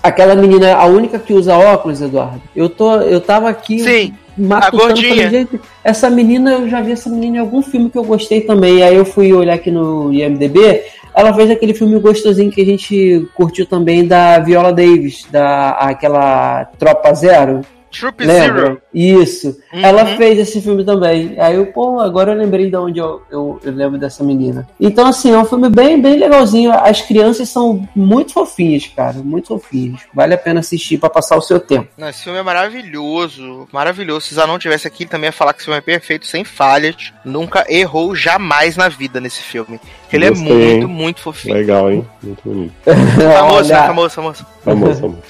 [0.02, 4.82] aquela menina, a única que usa óculos, Eduardo, eu tô, eu tava aqui Sim, matutando,
[4.82, 5.08] a gordinha.
[5.08, 8.40] falei, gente, essa menina, eu já vi essa menina em algum filme que eu gostei
[8.42, 8.82] também.
[8.82, 10.82] Aí eu fui olhar aqui no IMDB,
[11.14, 16.64] ela fez aquele filme gostosinho que a gente curtiu também da Viola Davis, da aquela
[16.78, 17.60] Tropa Zero.
[17.92, 18.62] Troop Lembra?
[18.62, 18.82] Zero.
[18.92, 19.48] Isso.
[19.72, 19.80] Uhum.
[19.80, 21.38] Ela fez esse filme também.
[21.38, 24.66] Aí eu, pô, agora eu lembrei de onde eu, eu, eu lembro dessa menina.
[24.80, 26.72] Então, assim, é um filme bem, bem legalzinho.
[26.72, 29.18] As crianças são muito fofinhas, cara.
[29.18, 30.00] Muito fofinhas.
[30.14, 31.88] Vale a pena assistir pra passar o seu tempo.
[31.96, 34.26] Não, esse filme é maravilhoso, maravilhoso.
[34.26, 37.12] Se Zanon tivesse aqui, também ia falar que esse filme é perfeito, sem falhas.
[37.24, 39.78] Nunca errou jamais na vida nesse filme.
[40.12, 40.86] Ele Gostei, é muito, hein?
[40.86, 41.54] muito fofinho.
[41.54, 42.06] Legal, hein?
[42.22, 42.74] Muito bonito.
[42.84, 43.86] Famoso, né?
[43.86, 44.46] Famoso, famoso.
[44.62, 45.22] Famoso, famoso.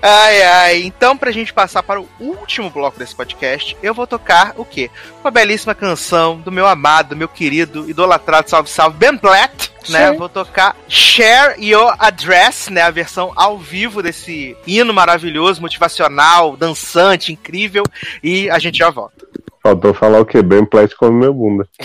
[0.00, 0.82] Ai, ai.
[0.82, 4.90] Então, pra gente passar para o último bloco desse podcast, eu vou tocar o quê?
[5.22, 9.70] Uma belíssima canção do meu amado, meu querido, idolatrado, salve, salve, Ben Platt.
[9.88, 16.56] Né, vou tocar Share Your Address, né, a versão ao vivo desse hino maravilhoso, motivacional,
[16.56, 17.82] dançante, incrível,
[18.22, 19.26] e a gente já volta.
[19.62, 20.42] Faltou falar o quê?
[20.42, 21.68] Ben Platt come meu bunda.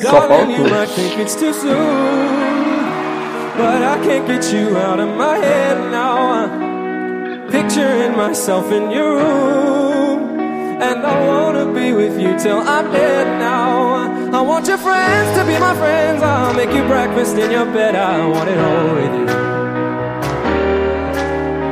[0.00, 0.66] Só faltou.
[7.50, 10.38] Picturing myself in your room,
[10.80, 14.08] and I wanna be with you till I'm dead now.
[14.32, 16.22] I want your friends to be my friends.
[16.22, 17.96] I'll make you breakfast in your bed.
[17.96, 19.89] I want it all with you.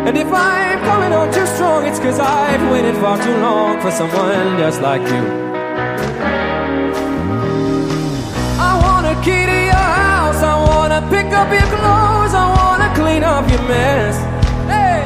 [0.08, 3.90] And if I'm coming on too strong, it's cause I've waited far too long for
[3.90, 5.22] someone just like you.
[8.56, 10.40] I wanna key to your house.
[10.40, 12.32] I wanna pick up your clothes.
[12.32, 14.16] I wanna clean up your mess.
[14.72, 15.04] Hey,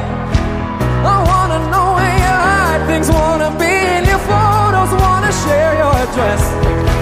[1.03, 3.11] I wanna know where you hide things.
[3.11, 4.87] Wanna be in your photos.
[5.03, 6.43] Wanna share your address.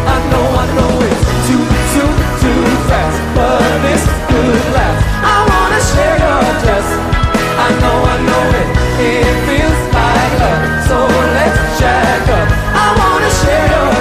[0.09, 1.63] I know, I know it's too,
[1.93, 2.11] too,
[2.41, 4.99] too fast, but this could last.
[5.21, 7.10] I wanna share your address.
[7.65, 8.67] I know, I know it.
[9.09, 10.63] It feels like love.
[10.89, 10.97] So
[11.37, 11.81] let's
[12.39, 12.47] up.
[12.83, 13.91] I wanna share your.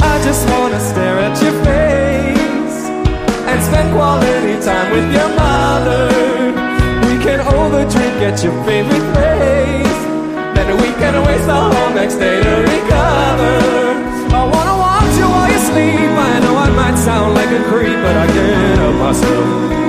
[0.00, 2.78] I just wanna stare at your face
[3.50, 6.08] and spend quality time with your mother.
[7.06, 10.00] We can overdrink at your favorite place,
[10.54, 13.54] then we can waste the whole next day to recover.
[14.40, 16.10] I wanna watch you while you sleep.
[16.32, 19.85] I know I might sound like a creep, but I can't help myself.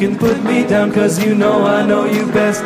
[0.00, 2.64] Can put me down, cause you know I know you best.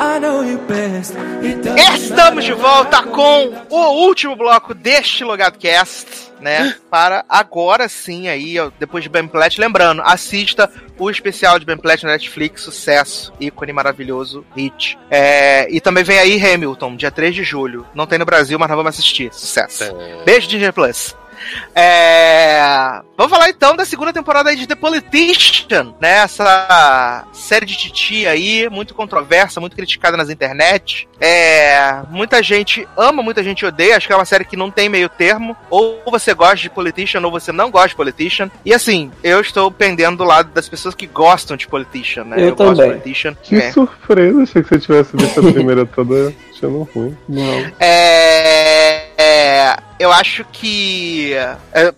[0.00, 1.14] I I know you best.
[1.42, 6.74] It doesn't Estamos de volta com o último bloco deste Logado Cast, né?
[6.90, 9.60] Para agora sim aí, depois de Ben Platt.
[9.60, 14.98] Lembrando, assista o especial de Ben Platt na Netflix, sucesso, ícone maravilhoso, hit.
[15.10, 17.86] É, e também vem aí Hamilton, dia 3 de julho.
[17.94, 19.30] Não tem no Brasil, mas nós vamos assistir.
[19.32, 19.84] Sucesso.
[20.24, 21.14] Beijo, Disney Plus.
[21.74, 23.00] É...
[23.16, 26.18] Vamos falar então da segunda temporada de The Politician, né?
[26.18, 31.08] Essa série de titi aí, muito controversa, muito criticada nas internet.
[31.20, 32.02] É...
[32.10, 33.96] Muita gente ama, muita gente odeia.
[33.96, 35.56] Acho que é uma série que não tem meio termo.
[35.70, 38.50] Ou você gosta de Politician, ou você não gosta de Politician.
[38.64, 42.36] E assim, eu estou pendendo do lado das pessoas que gostam de Politician, né?
[42.38, 42.90] Eu gosto de também.
[43.00, 43.36] Politician.
[43.42, 43.72] Que É.
[43.72, 47.16] surpresa, achei que você tivesse visto a primeira toda achando ruim.
[47.28, 47.72] Não.
[47.80, 51.32] É, é, eu acho que
[51.72, 51.94] é,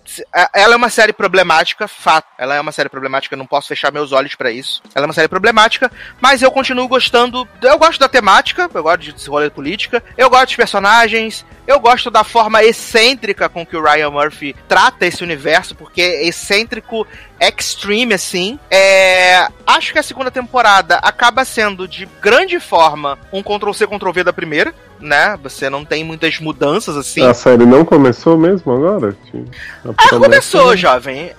[0.52, 2.26] ela é uma série problemática, fato.
[2.36, 4.82] Ela é uma série problemática, não posso fechar meus olhos pra isso.
[4.94, 5.90] Ela é uma série problemática,
[6.20, 7.48] mas eu continuo gostando.
[7.62, 11.80] Eu gosto da temática, eu gosto de rolê de política, eu gosto dos personagens, eu
[11.80, 17.06] gosto da forma excêntrica com que o Ryan Murphy trata esse universo, porque é excêntrico
[17.40, 18.58] extreme, assim.
[18.70, 24.32] É, acho que a segunda temporada acaba sendo, de grande forma, um Ctrl-C, Ctrl-V da
[24.32, 25.38] primeira, né?
[25.42, 27.24] Você não tem muitas mudanças, assim.
[27.24, 29.16] A série não começou mesmo agora?
[29.24, 29.44] Tipo,
[29.84, 31.32] Ela promessa- começou, jovem.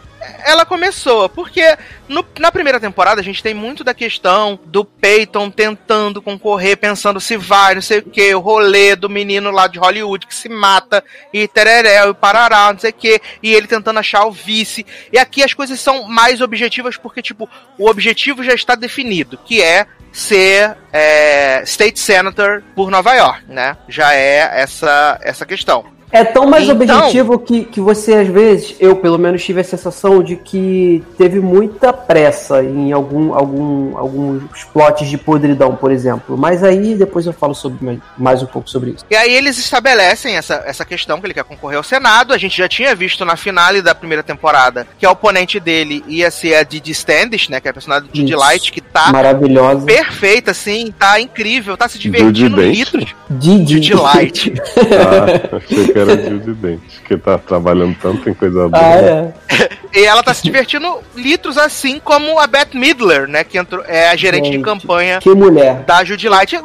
[0.43, 1.77] Ela começou, porque
[2.09, 7.19] no- na primeira temporada a gente tem muito da questão do Peyton tentando concorrer, pensando
[7.19, 10.49] se vai, não sei o que, o rolê do menino lá de Hollywood que se
[10.49, 14.83] mata, e tereréu, e parará, não sei o que, e ele tentando achar o vice.
[15.13, 19.61] E aqui as coisas são mais objetivas, porque, tipo, o objetivo já está definido, que
[19.61, 23.77] é ser é, State Senator por Nova York, né?
[23.87, 25.93] Já é essa, essa questão.
[26.15, 29.63] É tão mais Então- objetivo que, que você, às vezes, eu pelo menos tive a
[29.65, 36.37] sensação de que teve muita pressa em algum, algum, alguns plots de podridão, por exemplo.
[36.37, 39.03] Mas aí depois eu falo sobre mais, um pouco sobre isso.
[39.11, 42.33] E aí eles estabelecem essa, essa questão que ele quer concorrer ao Senado.
[42.33, 46.31] A gente já tinha visto na finale da primeira temporada que a oponente dele ia
[46.31, 47.59] ser a Didi Standish, né?
[47.59, 48.39] Que é a personagem de Didi Isso.
[48.39, 49.85] Light, que tá Maravilhosa.
[49.85, 53.13] perfeita, assim, tá incrível, tá se Judy divertindo litros.
[53.29, 53.65] Didi.
[53.65, 54.53] Didi Light.
[54.77, 58.83] Ah, que de Dente, tá trabalhando tanto em coisa boa.
[58.83, 59.33] Ah, é.
[59.95, 63.45] E ela tá se divertindo litros, assim como a Beth Midler, né?
[63.45, 65.83] Que entrou, é a gerente de Gente, campanha Que mulher.
[65.85, 66.59] da Judy Light.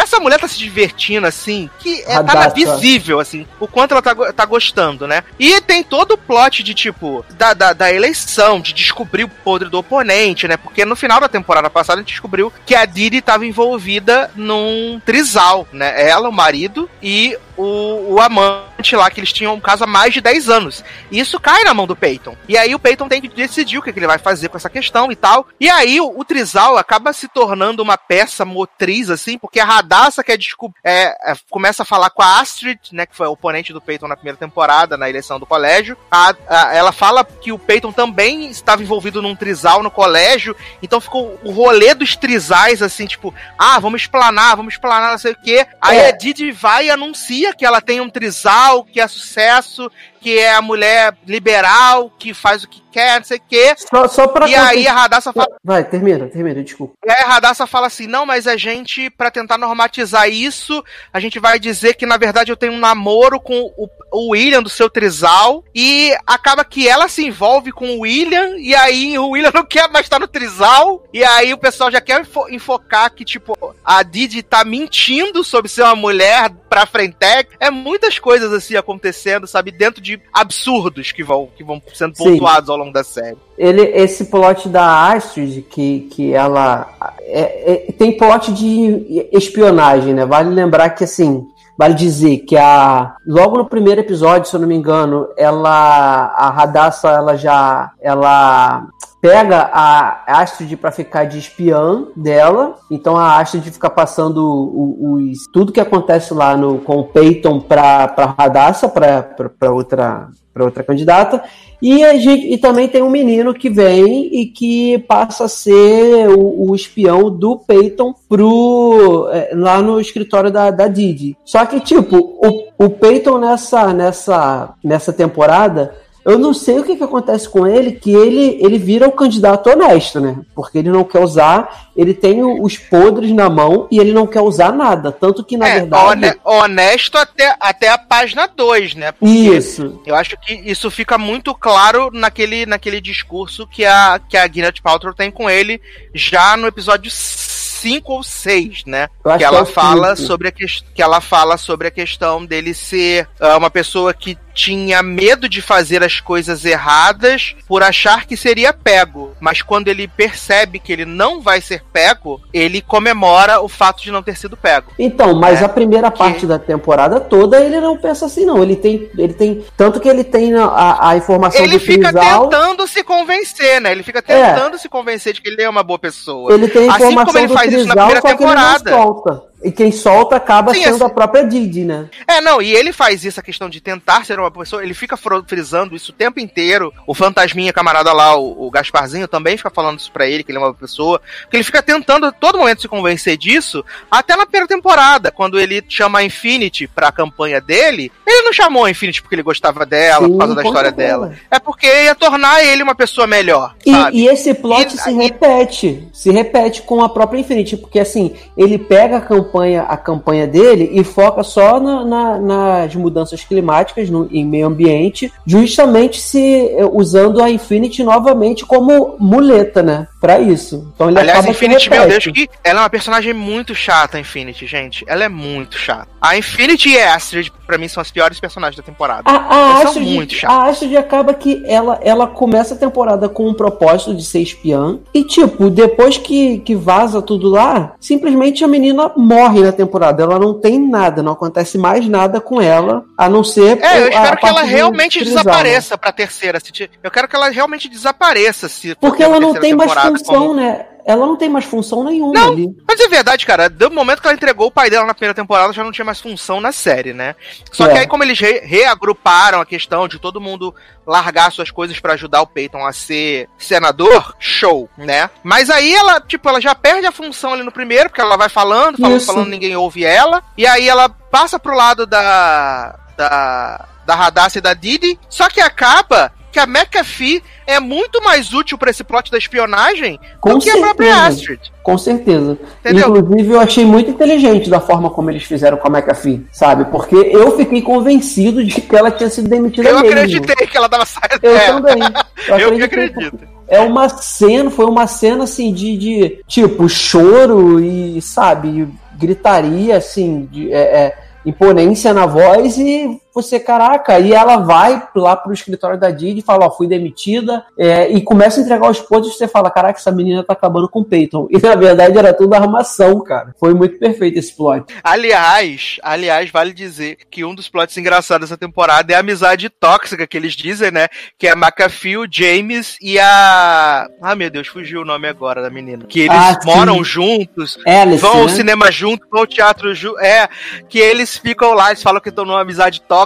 [0.00, 4.14] Essa mulher tá se divertindo, assim, que é, tá visível, assim, o quanto ela tá,
[4.32, 5.22] tá gostando, né?
[5.38, 9.68] E tem todo o plot de, tipo, da, da, da eleição, de descobrir o podre
[9.68, 10.56] do oponente, né?
[10.56, 15.00] Porque no final da temporada passada a gente descobriu que a Didi tava envolvida num
[15.04, 16.08] trisal, né?
[16.08, 20.14] Ela, o marido e o, o amante lá, que eles tinham um caso há mais
[20.14, 20.82] de 10 anos.
[21.10, 22.34] E isso cai na mão do Peyton.
[22.48, 24.70] E aí o Peyton tem que decidir o que, que ele vai fazer com essa
[24.70, 25.46] questão e tal.
[25.60, 30.22] E aí o, o Trisal acaba se tornando uma peça motriz, assim, porque a Radassa
[30.22, 30.78] quer descobrir.
[30.84, 33.04] É, é, começa a falar com a Astrid, né?
[33.06, 35.96] Que foi a oponente do Peyton na primeira temporada, na eleição do colégio.
[36.10, 40.54] A- a- ela fala que o Peyton também estava envolvido num trisal no colégio.
[40.80, 45.32] Então ficou o rolê dos trisais, assim, tipo, ah, vamos explanar, vamos explanar, não sei
[45.32, 45.66] o quê.
[45.80, 46.08] Aí É.
[46.08, 49.90] a Didi vai e anuncia que ela tem um trisal, que é sucesso,
[50.20, 53.74] que é a mulher liberal, que faz o que quer, não sei o quê.
[53.76, 55.48] Só, só pra E aí a Radassa fala.
[55.64, 56.94] Vai, termina, termina, desculpa.
[57.04, 61.20] E aí a Radassa fala assim: não, mas a gente, pra tentar normatizar isso, a
[61.20, 64.68] gente vai dizer que na verdade eu tenho um namoro com o, o William do
[64.68, 65.64] seu trisal.
[65.74, 69.88] E acaba que ela se envolve com o William, e aí o William não quer
[69.90, 71.04] mais estar no trisal.
[71.12, 75.68] E aí o pessoal já quer enfo- enfocar que, tipo, a Didi tá mentindo sobre
[75.70, 77.50] ser uma mulher pra Frentec.
[77.58, 79.70] É muitas coisas assim acontecendo, sabe?
[79.70, 82.24] Dentro de absurdos que vão, que vão sendo Sim.
[82.32, 83.36] pontuados ao longo da série.
[83.58, 86.88] Ele, esse plot da Astrid, que, que ela.
[87.20, 90.24] é- é- tem plot de espionagem, né?
[90.24, 91.46] Vale lembrar que, assim.
[91.80, 93.16] Vale dizer que a.
[93.26, 96.26] Logo no primeiro episódio, se eu não me engano, ela.
[96.36, 97.92] A Radassa, ela já.
[98.02, 98.84] Ela
[99.18, 102.74] pega a Astrid pra ficar de espiã dela.
[102.90, 107.60] Então a Astrid fica passando o- os, tudo que acontece lá no, com o Peyton
[107.60, 109.22] pra, pra Radassa, pra,
[109.58, 110.28] pra outra.
[110.52, 111.44] Pra outra candidata,
[111.82, 116.28] e, a gente, e também tem um menino que vem e que passa a ser
[116.28, 121.36] o, o espião do Peyton pro, é, lá no escritório da, da Didi.
[121.44, 125.94] Só que, tipo, o, o Peyton nessa, nessa, nessa temporada,
[126.24, 129.68] eu não sei o que, que acontece com ele, que ele, ele vira o candidato
[129.70, 130.38] honesto, né?
[130.54, 134.40] Porque ele não quer usar, ele tem os podres na mão e ele não quer
[134.40, 135.10] usar nada.
[135.12, 136.04] Tanto que, na é, verdade.
[136.04, 139.12] hone- honesto até, até a página 2, né?
[139.12, 140.00] Porque Isso.
[140.06, 144.80] Eu acho que isso fica muito claro naquele, naquele discurso que a, que a Gwyneth
[144.82, 145.80] Paltrow tem com ele
[146.14, 149.08] já no episódio 5 ou 6, né?
[149.24, 152.44] Que que é ela o fala sobre a ques- que ela fala sobre a questão
[152.44, 158.26] dele ser ah, uma pessoa que tinha medo de fazer as coisas erradas por achar
[158.26, 163.60] que seria pego, mas quando ele percebe que ele não vai ser pego, ele comemora
[163.60, 164.92] o fato de não ter sido pego.
[164.98, 168.62] Então, mas É, a primeira parte da temporada toda ele não pensa assim, não.
[168.62, 169.08] Ele tem.
[169.16, 169.64] Ele tem.
[169.76, 172.48] Tanto que ele tem a, a- informação Ele do fica Trizal.
[172.48, 173.92] tentando se convencer, né?
[173.92, 176.52] Ele fica tentando se convencer de que ele é uma boa pessoa.
[176.52, 178.36] Ele tem a assim informação como ele do faz isso na Trizal, primeira que ele
[178.38, 179.49] temporada.
[179.62, 182.08] E quem solta acaba Sim, sendo assim- a própria Didi, né?
[182.26, 185.16] É, não, e ele faz isso, a questão de tentar ser uma pessoa, ele fica
[185.46, 186.92] frisando isso o tempo inteiro.
[187.06, 190.58] O fantasminha camarada lá, o, o Gasparzinho, também fica falando isso pra ele, que ele
[190.58, 191.20] é uma pessoa.
[191.50, 195.60] Que ele fica tentando a todo momento se convencer disso, até na primeira temporada, quando
[195.60, 198.10] ele chama a Infinity pra campanha dele.
[198.26, 201.08] Ele não chamou a Infinity porque ele gostava dela, Sim, por causa da história certeza.
[201.08, 201.34] dela.
[201.50, 203.92] É porque ia tornar ele uma pessoa melhor, E,
[204.22, 208.34] e esse plot E- se e- repete, se repete com a própria Infinity, porque assim,
[208.56, 214.08] ele pega a campanha, a campanha dele e foca só na- na- nas mudanças climáticas
[214.10, 220.06] no, em meio ambiente, justamente se eh, usando a Infinity novamente como muleta, né?
[220.20, 220.90] Pra isso.
[220.94, 224.66] Então ele Aliás, Infinity, meu Deus, que ela é uma personagem muito chata, a Infinity,
[224.66, 225.04] gente.
[225.08, 226.08] Ela é muito chata.
[226.20, 229.22] A Infinity e a Astrid, pra mim, são as piores personagens da temporada.
[229.24, 230.56] A, a, Eles são Astrid, muito chatos.
[230.56, 234.98] a Astrid acaba que ela, ela começa a temporada com um propósito de ser espiã.
[235.14, 240.22] E, tipo, depois que, que vaza tudo lá, simplesmente a menina morre na temporada.
[240.22, 243.82] Ela não tem nada, não acontece mais nada com ela, a não ser.
[243.82, 245.24] É, eu espero que ela realmente né?
[245.24, 246.58] desapareça pra terceira.
[247.02, 250.86] Eu quero que ela realmente desapareça se Porque ela não tem mais função, como- né?
[251.10, 252.52] Ela não tem mais função nenhuma Não.
[252.52, 252.68] ali.
[252.86, 253.68] Mas é verdade, cara.
[253.68, 256.20] Do momento que ela entregou o pai dela na primeira temporada, já não tinha mais
[256.20, 257.34] função na série, né?
[257.72, 257.92] Só É.
[257.92, 260.74] que aí, como eles re- reagruparam a questão de todo mundo
[261.06, 265.28] largar suas coisas pra ajudar o Peyton a ser senador, show, né?
[265.42, 268.48] Mas aí ela, tipo, ela já perde a função ali no primeiro, porque ela vai
[268.48, 269.26] falando, falando, Isso.
[269.26, 270.42] falando, ninguém ouve ela.
[270.56, 272.96] E aí ela passa pro lado da.
[273.16, 273.86] da.
[274.06, 275.18] da Radassa e da Didi.
[275.28, 280.18] Só que acaba que a McAfee é muito mais útil pra esse plot da espionagem
[280.40, 281.28] Com do que a própria certeza.
[281.28, 281.60] Astrid.
[281.82, 282.58] Com certeza.
[282.80, 283.16] Entendeu?
[283.16, 286.84] Inclusive, eu achei muito inteligente da forma como eles fizeram com a McAfee, sabe?
[286.86, 290.08] Porque eu fiquei convencido de que ela tinha sido demitida Eu mesmo.
[290.08, 291.38] acreditei que ela tava saindo.
[291.42, 291.66] Eu é.
[291.66, 292.02] também.
[292.48, 293.38] Eu, Eu que acredito.
[293.68, 298.88] É uma cena, foi uma cena assim de, de tipo choro e sabe
[299.20, 305.36] gritaria assim, de, é, é, imponência na voz e você, caraca, e ela vai lá
[305.36, 309.00] pro escritório da Didi e fala, ó, fui demitida, é, e começa a entregar os
[309.00, 311.46] pontos e você fala, caraca, essa menina tá acabando com o Peyton.
[311.50, 313.54] E na verdade era tudo armação, cara.
[313.58, 314.84] Foi muito perfeito esse plot.
[315.02, 320.26] Aliás, aliás, vale dizer que um dos plots engraçados dessa temporada é a amizade tóxica
[320.26, 321.08] que eles dizem, né?
[321.38, 324.06] Que é a McAfee, o James e a.
[324.20, 326.04] Ah, meu Deus, fugiu o nome agora da menina.
[326.08, 328.52] Que eles Ah, moram juntos, Alice, vão ao né?
[328.54, 330.18] cinema junto, vão ao teatro junto.
[330.20, 330.48] É,
[330.88, 333.19] que eles ficam lá, eles falam que estão numa amizade tóxica.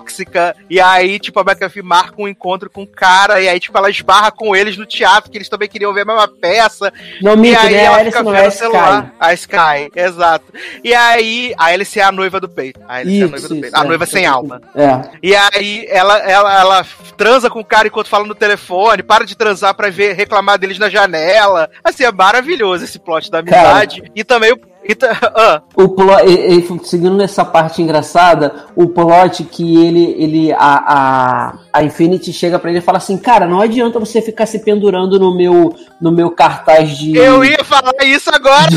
[0.69, 3.41] E aí, tipo, a McAfee marca um encontro com o cara.
[3.41, 6.05] E aí, tipo, ela esbarra com eles no teatro, que eles também queriam ver a
[6.05, 6.93] mesma peça.
[7.21, 7.81] Não, E Mito, aí né?
[7.81, 9.03] A ela Alice fica vendo é o celular.
[9.05, 9.17] Sky.
[9.19, 10.45] A Sky, exato.
[10.83, 12.81] E aí, a Alice é a noiva do peito.
[12.89, 13.77] A Alice é a noiva Isso, do isso, peito.
[13.77, 13.89] A é.
[13.89, 14.63] noiva sem alma.
[14.75, 15.01] É.
[15.23, 19.37] E aí, ela, ela, ela transa com o cara enquanto fala no telefone, para de
[19.37, 21.71] transar pra ver, reclamar deles na janela.
[21.83, 24.03] Assim, é maravilhoso esse plot da amizade.
[24.15, 24.74] E também o.
[24.87, 30.15] e ta- ah, O plot, e- e- seguindo nessa parte engraçada, o plot que ele,
[30.19, 34.21] ele a, a, a Infinity chega pra ele e fala assim, cara, não adianta você
[34.23, 38.71] ficar se pendurando no meu, no meu cartaz de, eu ia falar isso agora.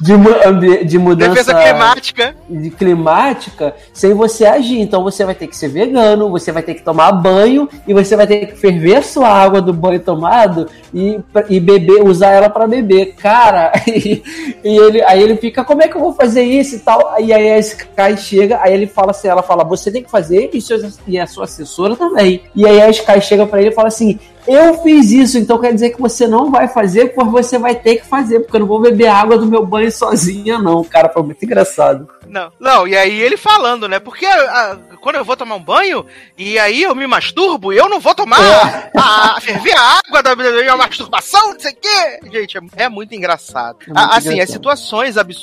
[0.00, 0.12] de,
[0.46, 2.36] ambi- de mudança Defesa climática.
[2.48, 4.78] de climática sem você agir.
[4.80, 8.14] Então você vai ter que ser vegano, você vai ter que tomar banho e você
[8.16, 11.18] vai ter que ferver a sua água do banho tomado e,
[11.48, 13.14] e beber, usar ela para beber.
[13.16, 14.22] Cara, e,
[14.64, 17.14] e ele, aí ele fica, como é que eu vou fazer isso e tal?
[17.20, 20.50] E aí a Sky chega, aí ele fala assim, ela fala, você tem que fazer
[20.52, 22.42] e, seu- e a sua assessora também.
[22.54, 25.74] E aí a Sky chega para ele e fala assim, eu fiz isso, então quer
[25.74, 28.66] dizer que você não vai fazer, pois você vai ter que fazer, porque eu não
[28.66, 30.82] vou beber água do meu banho sozinha, não.
[30.84, 32.08] Cara, foi muito engraçado.
[32.26, 33.98] Não, não, e aí ele falando, né?
[33.98, 36.04] Porque ah, quando eu vou tomar um banho,
[36.36, 40.34] e aí eu me masturbo, eu não vou tomar a, a- ferver a água da
[40.36, 42.20] minha masturbação, não sei o quê.
[42.30, 43.76] Gente, é, é muito engraçado.
[43.82, 44.52] É muito Ah, assim, as engraçado.
[44.54, 45.37] situações absurdas,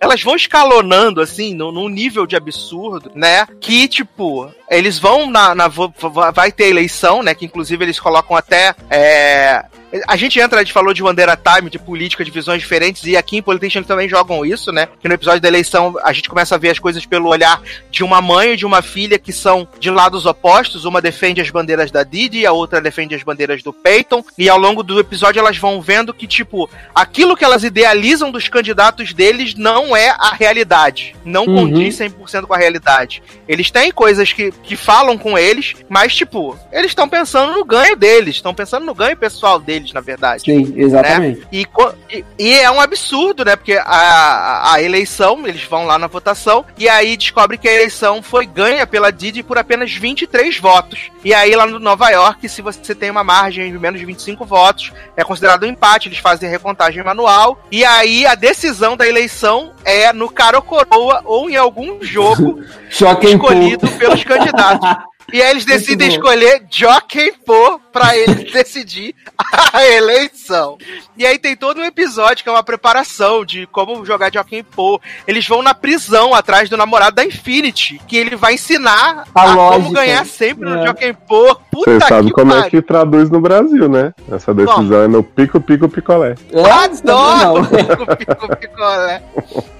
[0.00, 3.46] elas vão escalonando, assim, num, num nível de absurdo, né?
[3.60, 5.54] Que, tipo, eles vão na.
[5.54, 7.34] na vai ter eleição, né?
[7.34, 8.74] Que inclusive eles colocam até.
[8.90, 9.64] É,
[10.08, 13.16] A gente entra, a gente falou de Bandeira Time, de política, de visões diferentes, e
[13.16, 14.88] aqui em Politician eles também jogam isso, né?
[15.00, 17.60] Que no episódio da eleição a gente começa a ver as coisas pelo olhar
[17.90, 20.84] de uma mãe e de uma filha que são de lados opostos.
[20.84, 24.24] Uma defende as bandeiras da Didi, a outra defende as bandeiras do Peyton.
[24.36, 28.48] E ao longo do episódio elas vão vendo que, tipo, aquilo que elas idealizam dos
[28.48, 31.14] candidatos deles não é a realidade.
[31.24, 31.70] Não Uhum.
[31.70, 33.22] condiz 100% com a realidade.
[33.46, 37.96] Eles têm coisas que, que falam com eles, mas, tipo, eles estão pensando no ganho
[37.96, 40.42] deles, estão pensando no ganho pessoal deles, na verdade.
[40.42, 41.40] Sim, exatamente.
[41.40, 41.46] Né?
[41.52, 41.66] E,
[42.10, 43.56] e- e é um absurdo, né?
[43.56, 48.22] Porque a, a, eleição, eles vão lá na votação, e aí descobre que a eleição
[48.22, 51.10] foi ganha pela Didi por apenas 23 votos.
[51.24, 54.44] E aí lá no Nova York, se você tem uma margem de menos de 25
[54.44, 57.58] votos, é considerado um empate, eles fazem recontagem manual.
[57.70, 62.60] E aí a decisão da eleição é no cara ou coroa ou em algum jogo
[62.90, 64.88] escolhido pelos candidatos.
[65.32, 66.14] E aí eles decidem bom.
[66.14, 69.14] escolher Jockey Pô pra ele decidir
[69.72, 70.76] a eleição.
[71.16, 75.00] E aí tem todo um episódio que é uma preparação de como jogar Jockey Pô.
[75.26, 79.56] Eles vão na prisão atrás do namorado da Infinity, que ele vai ensinar A a,
[79.56, 80.86] como ganhar sempre no É.
[80.86, 81.54] Jockey Pô.
[81.70, 84.12] Puta Você sabe como é que traduz no Brasil, né?
[84.30, 86.34] Essa decisão é no pico, pico, picolé.
[86.52, 87.04] É, Adoro!
[87.04, 87.64] não.
[87.64, 89.22] Pico, pico, picolé.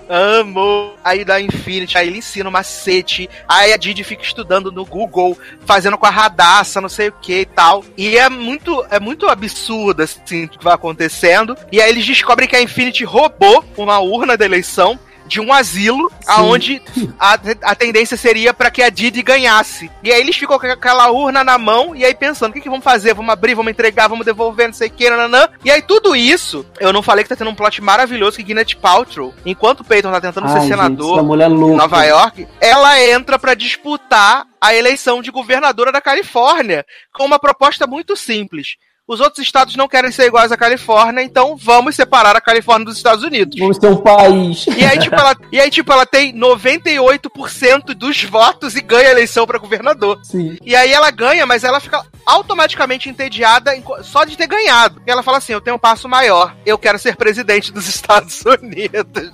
[0.09, 0.95] Amo.
[1.03, 3.29] Aí da Infinity, aí ele ensina o macete.
[3.49, 7.41] Aí a Didi fica estudando no Google, fazendo com a radaça, não sei o que
[7.41, 7.85] e tal.
[7.97, 11.57] E é muito, é muito absurdo, assim, o que vai acontecendo.
[11.71, 16.11] E aí eles descobrem que a Infinity roubou uma urna da eleição de um asilo,
[16.27, 16.83] aonde
[17.19, 19.91] a, a tendência seria pra que a Didi ganhasse.
[20.03, 22.69] E aí eles ficam com aquela urna na mão e aí pensando, o que, que
[22.69, 23.15] vamos fazer?
[23.15, 25.49] Vamos abrir, vamos entregar, vamos devolver, não sei o que, nananã.
[25.65, 28.77] E aí tudo isso, eu não falei que tá tendo um plot maravilhoso que Gwyneth
[28.81, 31.77] Paltrow, enquanto o Peyton tá tentando Ai, ser gente, senador mulher em.
[31.77, 37.87] Nova York, ela entra pra disputar a eleição de governadora da Califórnia com uma proposta
[37.87, 38.77] muito simples.
[39.07, 42.97] Os outros estados não querem ser iguais à Califórnia, então vamos separar a Califórnia dos
[42.97, 43.59] Estados Unidos.
[43.59, 44.67] Vamos ter um país.
[44.67, 49.13] E aí, tipo, ela, e aí, tipo, ela tem 98% dos votos e ganha a
[49.13, 50.19] eleição pra governador.
[50.23, 50.57] Sim.
[50.63, 53.73] E aí ela ganha, mas ela fica automaticamente entediada
[54.03, 55.03] só de ter ganhado.
[55.07, 58.43] E ela fala assim: eu tenho um passo maior, eu quero ser presidente dos Estados
[58.43, 59.31] Unidos.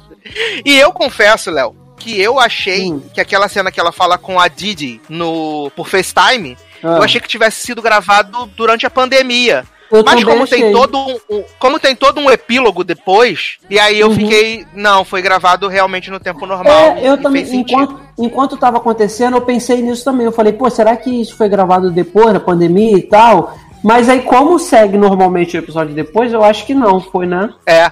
[0.64, 3.02] E eu confesso, Léo, que eu achei Hum.
[3.14, 7.20] que aquela cena que ela fala com a Didi no, por FaceTime, Ah, eu achei
[7.20, 9.64] que tivesse sido gravado durante a pandemia.
[9.92, 13.98] eu Mas como tem, todo um, um- como tem todo um epílogo depois, e aí
[14.00, 14.14] eu Uhum.
[14.14, 16.72] fiquei, não, foi gravado realmente no tempo normal.
[16.96, 20.24] É, eu também, enquanto, enquanto tava acontecendo, eu pensei nisso também.
[20.26, 23.52] Eu falei, pô, será que isso foi gravado depois, na pandemia e tal?
[23.82, 27.50] Mas aí, como segue normalmente o episódio depois, eu acho que não, foi, né?
[27.66, 27.90] É.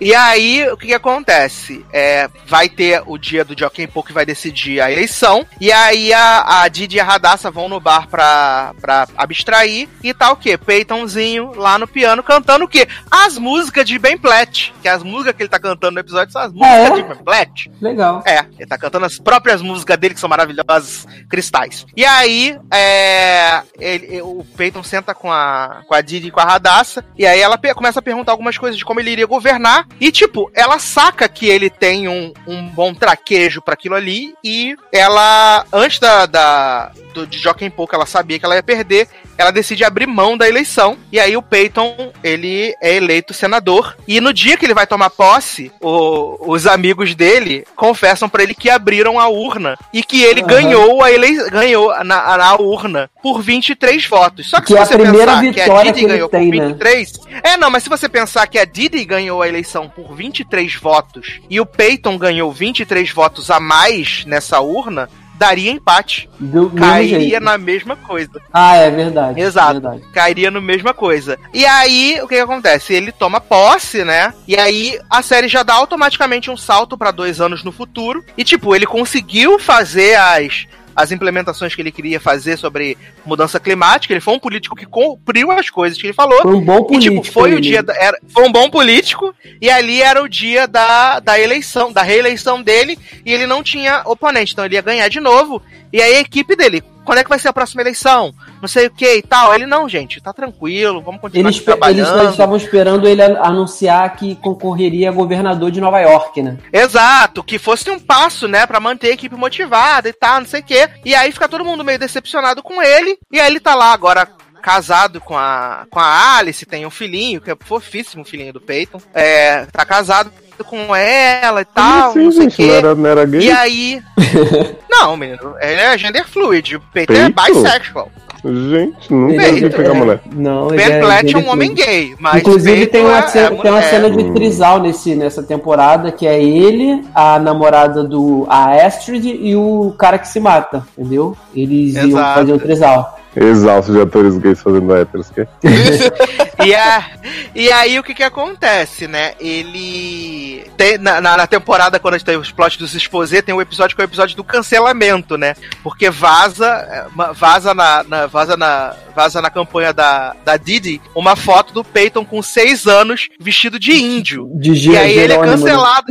[0.00, 1.84] E aí, o que, que acontece?
[1.92, 5.46] É, vai ter o dia do Joaquim Pô que vai decidir a eleição.
[5.60, 9.88] E aí a, a Didi e a Radassa vão no bar pra, pra abstrair.
[10.02, 10.56] E tá o quê?
[10.56, 12.88] Peytonzinho lá no piano cantando o quê?
[13.10, 14.72] As músicas de Ben Platt.
[14.80, 16.90] Que as músicas que ele tá cantando no episódio são as músicas é?
[16.94, 17.70] de Ben Platt.
[17.80, 18.22] Legal.
[18.26, 21.84] É, ele tá cantando as próprias músicas dele, que são maravilhosas, cristais.
[21.96, 26.44] E aí, é, ele- o Peyton senta com a, com a Didi e com a
[26.44, 30.10] Radassa, e aí ela começa a perguntar algumas coisas de como ele iria governar, e
[30.10, 35.64] tipo, ela saca que ele tem um, um bom traquejo pra aquilo ali, e ela,
[35.72, 39.08] antes da, da do, de Joaquim Pouco, ela sabia que ela ia perder,
[39.40, 44.20] ela decide abrir mão da eleição, e aí o Peyton, ele é eleito senador, e
[44.20, 48.68] no dia que ele vai tomar posse, o- os amigos dele confessam pra ele que
[48.68, 50.48] abriram a urna, e que ele Aham.
[50.48, 54.50] ganhou a eleição, ganhou na, na urna por 23 votos.
[54.50, 56.56] Só que, Que se é você primeira pensar que a Didi que ganhou tem, por
[56.58, 56.66] né?
[56.68, 57.12] 23...
[57.42, 61.40] É, não, mas se você pensar que a Didi ganhou a eleição por 23 votos,
[61.48, 65.08] e o Peyton ganhou 23 votos a mais nessa urna,
[65.40, 66.28] daria empate.
[66.38, 68.30] Do Cairia na mesma coisa.
[68.52, 69.40] Ah, é verdade.
[69.40, 69.80] Exato.
[69.80, 70.02] Verdade.
[70.12, 71.38] Cairia na mesma coisa.
[71.54, 72.92] E aí, o que, que acontece?
[72.92, 74.34] Ele toma posse, né?
[74.46, 78.22] E aí, a série já dá automaticamente um salto pra dois anos no futuro.
[78.36, 80.66] E, tipo, ele conseguiu fazer as.
[80.94, 85.50] As implementações que ele queria fazer sobre mudança climática, ele foi um político que cumpriu
[85.50, 86.42] as coisas que ele falou.
[86.42, 87.22] Foi um bom E, político.
[87.22, 87.82] tipo, foi o dia.
[87.82, 92.02] Da, era, foi um bom político, e ali era o dia da, da eleição, da
[92.02, 95.62] reeleição dele, e ele não tinha oponente, então ele ia ganhar de novo.
[95.92, 98.32] E aí a equipe dele, quando é que vai ser a próxima eleição?
[98.60, 99.54] Não sei o que e tal.
[99.54, 102.30] Ele, não, gente, tá tranquilo, vamos continuar Eles, espe- eles trabalhando.
[102.30, 106.58] estavam esperando ele anunciar que concorreria a governador de Nova York, né?
[106.72, 110.60] Exato, que fosse um passo, né, pra manter a equipe motivada e tal, não sei
[110.60, 110.88] o quê.
[111.04, 114.28] E aí fica todo mundo meio decepcionado com ele, e aí ele tá lá agora
[114.62, 118.60] casado com a, com a Alice, tem um filhinho, que é fofíssimo o filhinho do
[118.60, 119.00] Peyton.
[119.14, 120.30] É, tá casado
[120.64, 122.66] com ela e tal, Sim, não sei o quê.
[122.66, 123.40] não era, não era gay?
[123.42, 124.02] E aí.
[124.90, 126.76] não, menino, ele é gender fluid.
[126.76, 127.12] O é Peito?
[127.32, 128.10] bisexual.
[128.42, 130.20] Gente, não Ele consegui é- pegar a mulher.
[130.32, 133.54] Não, ele Ben Platt é ele um homem gay, mas Inclusive tem uma, é- cena,
[133.54, 138.46] é tem uma cena de trisal nesse, nessa temporada, que é ele, a namorada do
[138.48, 141.36] a Astrid e o cara que se mata, entendeu?
[141.54, 142.40] Eles iam Exato.
[142.40, 143.19] fazer um trisal.
[143.36, 145.46] Exausto de atores gays fazendo héteros, que?
[146.62, 147.10] E, a-
[147.54, 149.32] e aí o que que acontece, né?
[149.40, 153.62] Ele tem na, na- temporada quando a gente tem os plots dos exposé, tem o
[153.62, 155.54] episódio que é o episódio do cancelamento, né?
[155.82, 161.36] Porque vaza ma- vaza na, na- vaza na vaza na campanha da, da Didi uma
[161.36, 164.50] foto do Peyton com seis anos vestido de índio.
[164.54, 165.44] De E aí ele é né?
[165.44, 166.06] cancelado.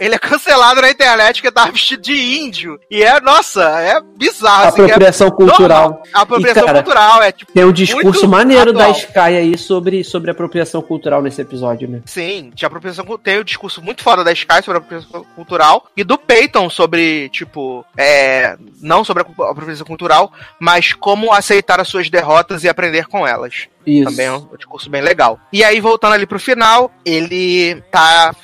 [0.00, 2.78] ele é cancelado na internet que tava vestido de índio.
[2.90, 4.68] E é, nossa, é bizarro.
[4.68, 5.82] assim, Apropriação é cultural.
[5.82, 6.02] normal.
[6.12, 7.52] Apropriação E, cara, cultural, é tipo.
[7.52, 8.98] Tem um discurso maneiro da atual.
[8.98, 12.00] Sky aí sobre, sobre apropriação cultural nesse episódio, né?
[12.06, 16.02] Sim, tinha apropriação, tem o discurso muito foda da Sky sobre a apropriação cultural e
[16.02, 22.10] do Peyton sobre, tipo, é, não sobre a apropriação cultural, mas como aceitar as suas
[22.10, 23.68] derrotas e aprender com elas.
[23.86, 24.10] Isso.
[24.10, 25.38] Também é um discurso bem legal.
[25.52, 28.34] E aí, voltando ali pro final, ele tá.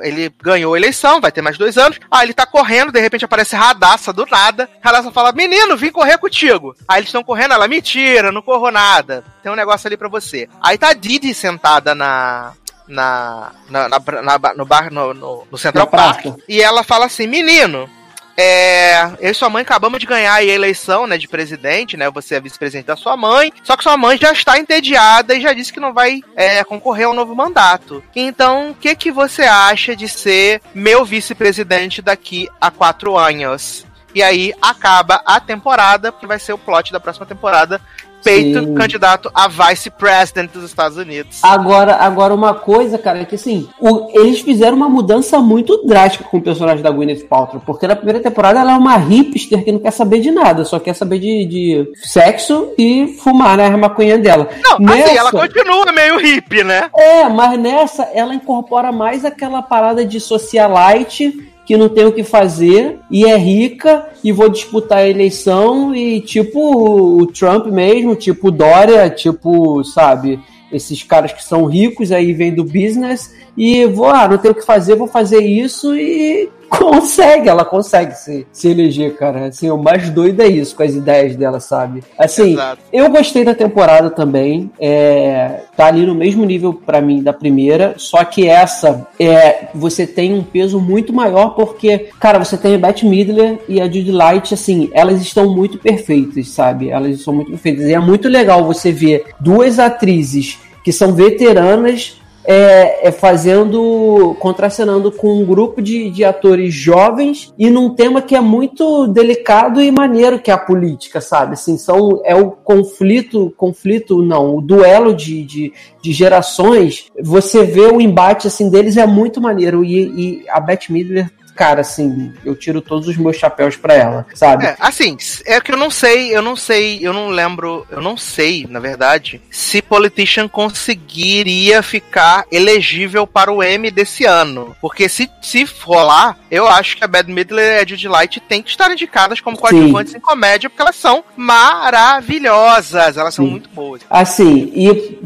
[0.00, 2.00] Ele ganhou a eleição, vai ter mais dois anos.
[2.10, 4.68] Ah, ele tá correndo, de repente aparece Radassa do nada.
[4.82, 6.74] Radassa fala: Menino, vim correr contigo.
[6.88, 9.22] Aí eles estão correndo, ela, mentira, não corro nada.
[9.42, 10.48] Tem um negócio ali pra você.
[10.62, 12.52] Aí tá a Didi sentada na.
[12.86, 13.98] Na, na, na-
[14.38, 15.86] na- no bar no, no, no Central.
[15.86, 17.88] Park e ela fala assim: Menino,
[18.36, 22.10] é, eu e sua mãe acabamos de ganhar a eleição, né, de presidente, né?
[22.10, 23.52] Você é vice-presidente da sua mãe.
[23.62, 27.06] Só que sua mãe já está entediada e já disse que não vai é, concorrer
[27.06, 28.02] ao novo mandato.
[28.14, 33.86] Então, o que que você acha de ser meu vice-presidente daqui a quatro anos?
[34.14, 37.80] E aí acaba a temporada, porque vai ser o plot da próxima temporada.
[38.24, 38.74] Peito Sim.
[38.74, 41.38] candidato a vice-president dos Estados Unidos.
[41.42, 46.24] Agora, agora uma coisa, cara, é que assim, o- eles fizeram uma mudança muito drástica
[46.24, 49.70] com o personagem da Gwyneth Paltrow, porque na primeira temporada ela é uma hipster que
[49.70, 53.76] não quer saber de nada, só quer saber de, de sexo e fumar, né, a
[53.76, 54.48] maconha dela.
[54.62, 56.88] Não, assim, Nessa- ela continua meio hippie, né?
[56.96, 62.22] É, mas nessa ela incorpora mais aquela parada de socialite que não tem o que
[62.22, 68.50] fazer e é rica e vou disputar a eleição e tipo o Trump mesmo, tipo
[68.50, 70.38] Dória, tipo, sabe,
[70.72, 74.56] esses caras que são ricos aí vêm do business e vou, ah, não tenho o
[74.56, 79.46] que fazer, vou fazer isso e consegue, ela consegue se, se eleger, cara.
[79.46, 82.02] Assim, o mais doido é isso com as ideias dela, sabe?
[82.18, 82.82] Assim, Exato.
[82.92, 84.70] eu gostei da temporada também.
[84.78, 87.94] É, tá ali no mesmo nível pra mim da primeira.
[87.96, 92.78] Só que essa é, você tem um peso muito maior porque, cara, você tem a
[92.78, 96.90] Beth Midler e a Judy Light, assim, elas estão muito perfeitas, sabe?
[96.90, 97.84] Elas são muito perfeitas.
[97.86, 105.10] E é muito legal você ver duas atrizes que são veteranas é, é fazendo, contracenando
[105.10, 109.90] com um grupo de, de atores jovens e num tema que é muito delicado e
[109.90, 111.54] maneiro, que é a política, sabe?
[111.54, 115.72] Assim, são, é o conflito, conflito não, o duelo de, de,
[116.02, 117.06] de gerações.
[117.22, 121.80] Você vê o embate assim deles é muito maneiro e, e a Beth Midler cara,
[121.80, 124.66] assim, eu tiro todos os meus chapéus pra ela, sabe?
[124.66, 125.16] É, assim,
[125.46, 128.80] é que eu não sei, eu não sei, eu não lembro, eu não sei, na
[128.80, 134.74] verdade, se Politician conseguiria ficar elegível para o M desse ano.
[134.80, 138.62] Porque se, se rolar, eu acho que a Bad Midler e a Judy Light tem
[138.62, 143.50] que estar indicadas como coadjuvantes em comédia, porque elas são maravilhosas, elas são Sim.
[143.50, 144.02] muito boas.
[144.10, 145.18] Assim, e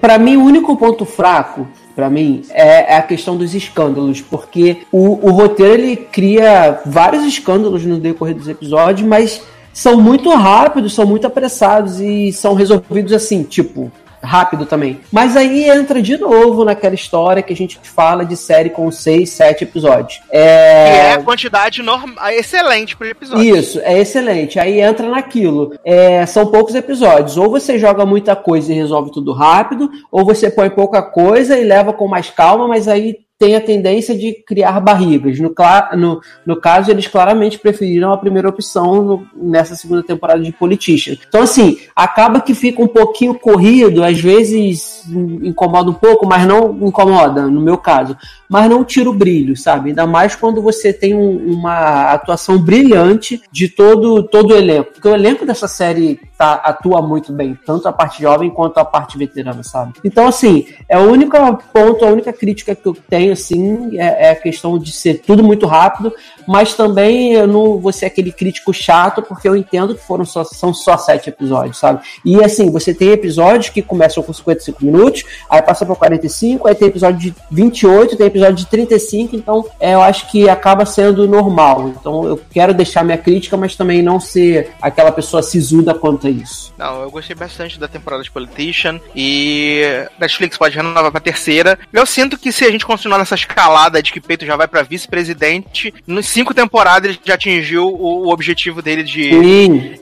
[0.00, 4.82] pra mim o único ponto fraco Pra mim, é, é a questão dos escândalos, porque
[4.92, 9.42] o, o roteiro ele cria vários escândalos no decorrer dos episódios, mas
[9.72, 13.90] são muito rápidos, são muito apressados e são resolvidos assim, tipo,
[14.22, 15.00] rápido também.
[15.12, 19.30] Mas aí entra de novo naquela história que a gente fala de série com seis,
[19.30, 20.20] sete episódios.
[20.32, 23.56] E é É, a quantidade normal, excelente por episódio.
[23.56, 24.58] isso, é excelente.
[24.58, 25.74] Aí entra naquilo.
[25.84, 27.36] É, são poucos episódios.
[27.36, 31.64] Ou você joga muita coisa e resolve tudo rápido, ou você põe pouca coisa e
[31.64, 35.38] leva com mais calma, mas aí tem a tendência de criar barrigas.
[35.38, 35.52] No,
[35.96, 41.16] no, no caso, eles claramente preferiram a primeira opção no- nessa segunda temporada de Politician.
[41.28, 45.04] Então, assim, acaba que fica um pouquinho corrido, às vezes
[45.42, 48.16] incomoda um pouco, mas não incomoda, no meu caso.
[48.48, 49.90] Mas não tira o brilho, sabe?
[49.90, 54.92] Ainda mais quando você tem um- uma atuação brilhante de todo, todo o elenco.
[54.92, 58.84] Porque o elenco dessa série tá, atua muito bem, tanto a parte jovem quanto a
[58.84, 59.94] parte veterana, sabe?
[60.04, 61.36] Então, assim, é o único
[61.72, 65.42] ponto, a única crítica que eu tenho, assim, é, é a questão de ser tudo
[65.42, 66.12] muito rápido,
[66.46, 70.44] mas também eu não vou ser aquele crítico chato, porque eu entendo que foram só,
[70.44, 72.00] são só sete episódios, sabe?
[72.24, 76.74] E assim, você tem episódios que começam com 55 minutos, aí passa para 45, aí
[76.74, 81.26] tem episódio de 28, tem episódio de 35, então é, eu acho que acaba sendo
[81.26, 81.88] normal.
[81.88, 86.30] Então eu quero deixar minha crítica, mas também não ser aquela pessoa sisuda quanto a
[86.30, 86.72] isso.
[86.78, 91.78] Não, eu gostei bastante da temporada de Politician e Netflix pode renovar pra terceira.
[91.92, 94.82] Eu sinto que se a gente continuar nessa escalada de que Peito já vai pra
[94.82, 99.30] vice-presidente, nos cinco temporadas ele já atingiu o, o objetivo dele de,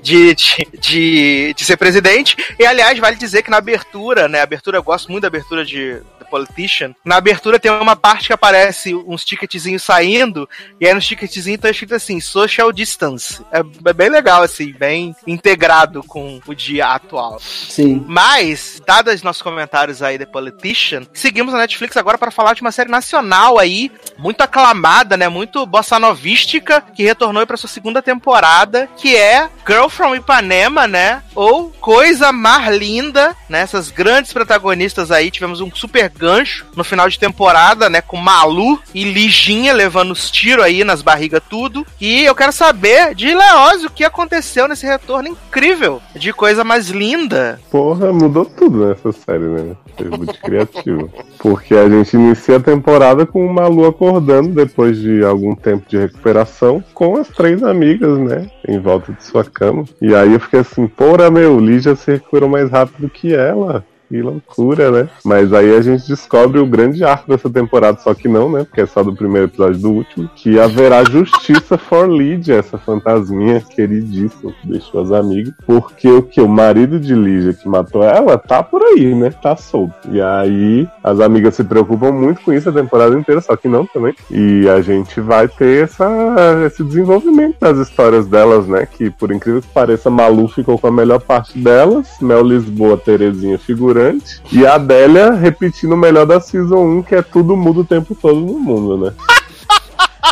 [0.03, 2.37] de, de, de, de ser presidente.
[2.59, 4.41] E aliás, vale dizer que na abertura, né?
[4.41, 6.93] Abertura, eu gosto muito da abertura de The Politician.
[7.05, 10.49] Na abertura tem uma parte que aparece uns ticketzinhos saindo,
[10.81, 13.41] e aí nos ticketzinhos tá escrito assim, social distance.
[13.53, 17.39] É, é bem legal, assim, bem integrado com o dia atual.
[17.41, 18.05] Sim.
[18.09, 22.73] Mas, dados nossos comentários aí The Politician, seguimos a Netflix agora para falar de uma
[22.73, 25.29] série nacional aí, muito aclamada, né?
[25.29, 31.23] Muito bossa novística, que retornou para sua segunda temporada, que é Girl from Ipanema, né?
[31.35, 33.61] Ou Coisa Mais Linda, né?
[33.61, 38.01] Essas grandes protagonistas aí, tivemos um super gancho no final de temporada, né?
[38.01, 41.87] Com Malu e Liginha levando os tiros aí nas barrigas tudo.
[42.01, 46.89] E eu quero saber de Leózio o que aconteceu nesse retorno incrível de Coisa Mais
[46.89, 47.61] Linda.
[47.71, 49.77] Porra, mudou tudo nessa série, né?
[49.97, 51.11] Foi muito criativo.
[51.39, 56.14] Porque a gente inicia a temporada com o Malu acordando depois de algum tempo de
[56.15, 58.51] recuperação com as três amigas, né?
[58.67, 59.85] Em volta de sua cama.
[60.01, 63.85] E aí eu fiquei assim, porra, meu, Lígia se recuperou mais rápido que ela.
[64.09, 65.09] Que loucura, né?
[65.25, 68.65] Mas aí a gente descobre o grande arco dessa temporada, só que não, né?
[68.65, 70.31] Porque é só do primeiro episódio do último.
[70.35, 75.55] Que haverá justiça for Lídia, essa fantasminha queridíssima que deixou as amigas.
[75.67, 76.41] Porque o que?
[76.41, 79.31] O marido de Lídia que matou ela tá por aí, né?
[79.31, 79.95] Tá solto.
[80.11, 83.87] E aí as amigas se preocupam muito com isso a temporada inteira, só que não
[83.87, 84.15] também.
[84.31, 86.07] E a gente vai ter essa,
[86.67, 88.87] esse desenvolvimento das histórias delas, né?
[88.87, 93.59] Que por incrível que pareça, Malu ficou com a melhor parte delas, Mel Lisboa, Terezinha
[93.95, 97.85] figurante, e a Adélia repetindo o melhor da Season 1, que é tudo muda o
[97.85, 99.15] tempo todo no mundo, né?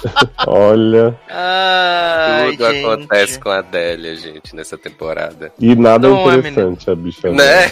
[0.48, 2.84] Olha, Ai, Tudo gente.
[2.84, 5.52] acontece com a Adélia, gente, nessa temporada.
[5.60, 7.30] e nada Não é, interessante a bicha.
[7.30, 7.70] Né?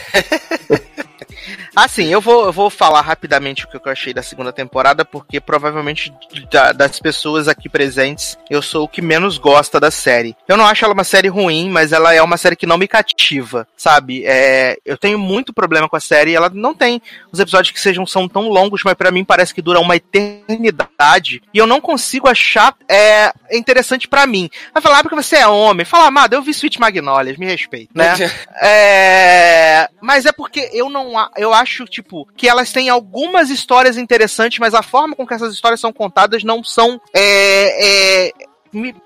[1.75, 5.41] Assim, eu vou, eu vou falar rapidamente o que eu achei da segunda temporada, porque
[5.41, 6.13] provavelmente
[6.51, 10.37] da- das pessoas aqui presentes, eu sou o que menos gosta da série.
[10.49, 12.89] Eu não acho ela uma série ruim, mas ela é uma série que não me
[12.89, 14.25] cativa, sabe?
[14.27, 17.01] É, eu tenho muito problema com a série, ela não tem
[17.33, 21.43] os episódios que sejam são tão longos, mas pra mim parece que dura uma eternidade,
[21.55, 24.51] e eu não consigo achar é, interessante pra mim.
[24.75, 25.85] Vai falar, ah, porque você é homem.
[25.87, 28.15] Fala, amado, eu vi Sweet Magnolias, me respeito, né?
[28.63, 34.59] É, mas é porque eu não eu acho tipo que elas têm algumas histórias interessantes,
[34.59, 38.33] mas a forma com que essas histórias são contadas não são é, é,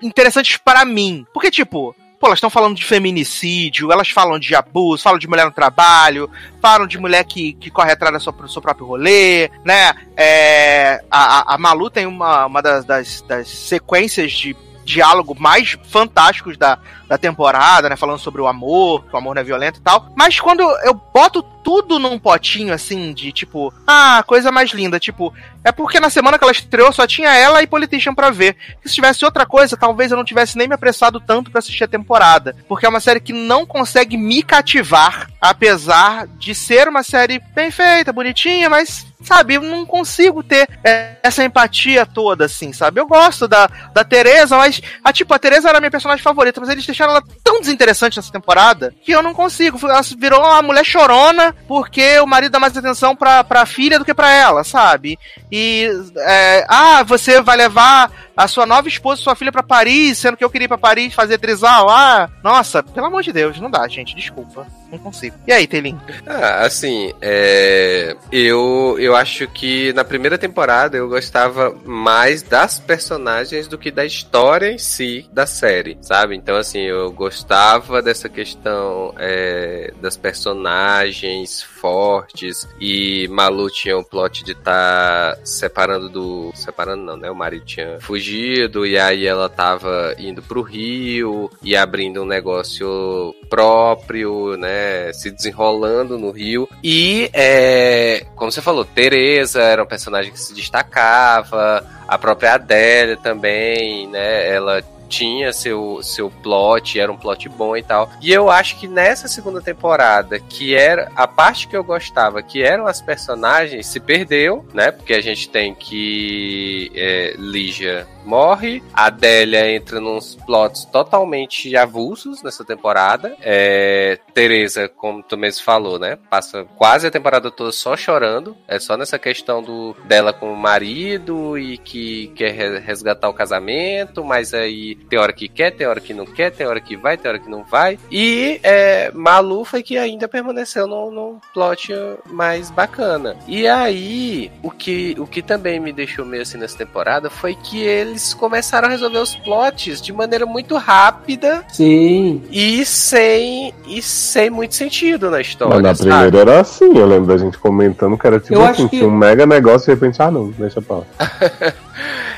[0.01, 1.25] interessantes para mim.
[1.33, 5.45] Porque tipo Pô, elas estão falando de feminicídio, elas falam de abuso, falam de mulher
[5.45, 6.29] no trabalho,
[6.61, 9.93] falam de mulher que, que corre atrás do seu, do seu próprio rolê, né?
[10.15, 14.55] É, a- a Malu tem uma, uma das, das, das sequências de
[14.85, 17.95] diálogo mais fantásticos da, da temporada, né?
[17.95, 20.07] Falando sobre o amor, que o amor não é violento e tal.
[20.15, 25.33] Mas quando eu boto tudo num potinho, assim, de tipo, ah, coisa mais linda, tipo,
[25.63, 28.55] é porque na semana que ela estreou só tinha ela e Politician pra ver.
[28.85, 31.87] Se tivesse outra coisa, talvez eu não tivesse nem me apressado tanto pra assistir a
[31.87, 32.55] temporada.
[32.67, 37.71] Porque é uma série que não consegue me cativar, apesar de ser uma série bem
[37.71, 42.99] feita, bonitinha, mas sabe, eu não consigo ter é, essa empatia toda, assim, sabe?
[42.99, 46.61] Eu gosto da, da Tereza, mas, a, tipo, a Tereza era a minha personagem favorita,
[46.61, 49.79] mas eles deixaram ela tão desinteressante nessa temporada que eu não consigo.
[49.87, 54.05] Ela virou uma mulher chorona porque o marido dá mais atenção pra, pra filha do
[54.05, 55.17] que pra ela, sabe?
[55.51, 60.37] E, é, ah, você vai levar a sua nova esposa, sua filha pra Paris, sendo
[60.37, 61.89] que eu queria ir pra Paris fazer trisal.
[61.89, 64.67] Ah, nossa, pelo amor de Deus, não dá, gente, desculpa.
[64.91, 65.35] Não consigo.
[65.47, 65.99] E aí, Telin?
[66.25, 73.67] Ah, assim, é, eu, eu acho que na primeira temporada eu gostava mais das personagens
[73.67, 76.35] do que da história em si da série, sabe?
[76.35, 84.43] Então, assim, eu gostava dessa questão é, das personagens fortes e Malu tinha o plot
[84.43, 86.51] de estar separando do.
[86.55, 87.29] Separando não, né?
[87.29, 93.35] O marido tinha fugido e aí ela tava indo pro Rio e abrindo um negócio
[93.47, 95.13] próprio, né?
[95.13, 96.67] Se desenrolando no Rio.
[96.83, 103.17] E, é, como você falou, Tereza era um personagem que se destacava, a própria Adélia
[103.17, 104.49] também, né?
[104.49, 108.09] Ela tinha seu, seu plot, era um plot bom e tal.
[108.21, 112.63] E eu acho que nessa segunda temporada, que era a parte que eu gostava, que
[112.63, 114.91] eram as personagens, se perdeu, né?
[114.91, 122.41] Porque a gente tem que é, Lígia morre, a Adélia entra nos plots totalmente avulsos
[122.43, 123.35] nessa temporada.
[123.41, 126.17] É, Teresa, como tu mesmo falou, né?
[126.29, 128.55] Passa quase a temporada toda só chorando.
[128.67, 133.33] É só nessa questão do, dela com o marido e que quer re- resgatar o
[133.33, 136.95] casamento, mas aí tem hora que quer, tem hora que não quer, tem hora que
[136.97, 137.97] vai, tem hora que não vai.
[138.11, 141.93] E é, Malu foi que ainda permaneceu num, num plot
[142.27, 143.37] mais bacana.
[143.47, 147.83] E aí, o que, o que também me deixou meio assim nessa temporada foi que
[148.15, 152.41] eles começaram a resolver os plots de maneira muito rápida Sim.
[152.49, 155.73] e sem, e sem muito sentido na história.
[155.75, 156.09] Mas na sabe?
[156.09, 159.11] primeira era assim, eu lembro da gente comentando que era tipo Eu assim, que- um
[159.11, 161.03] mega negócio e de repente, ah não, deixa pra lá.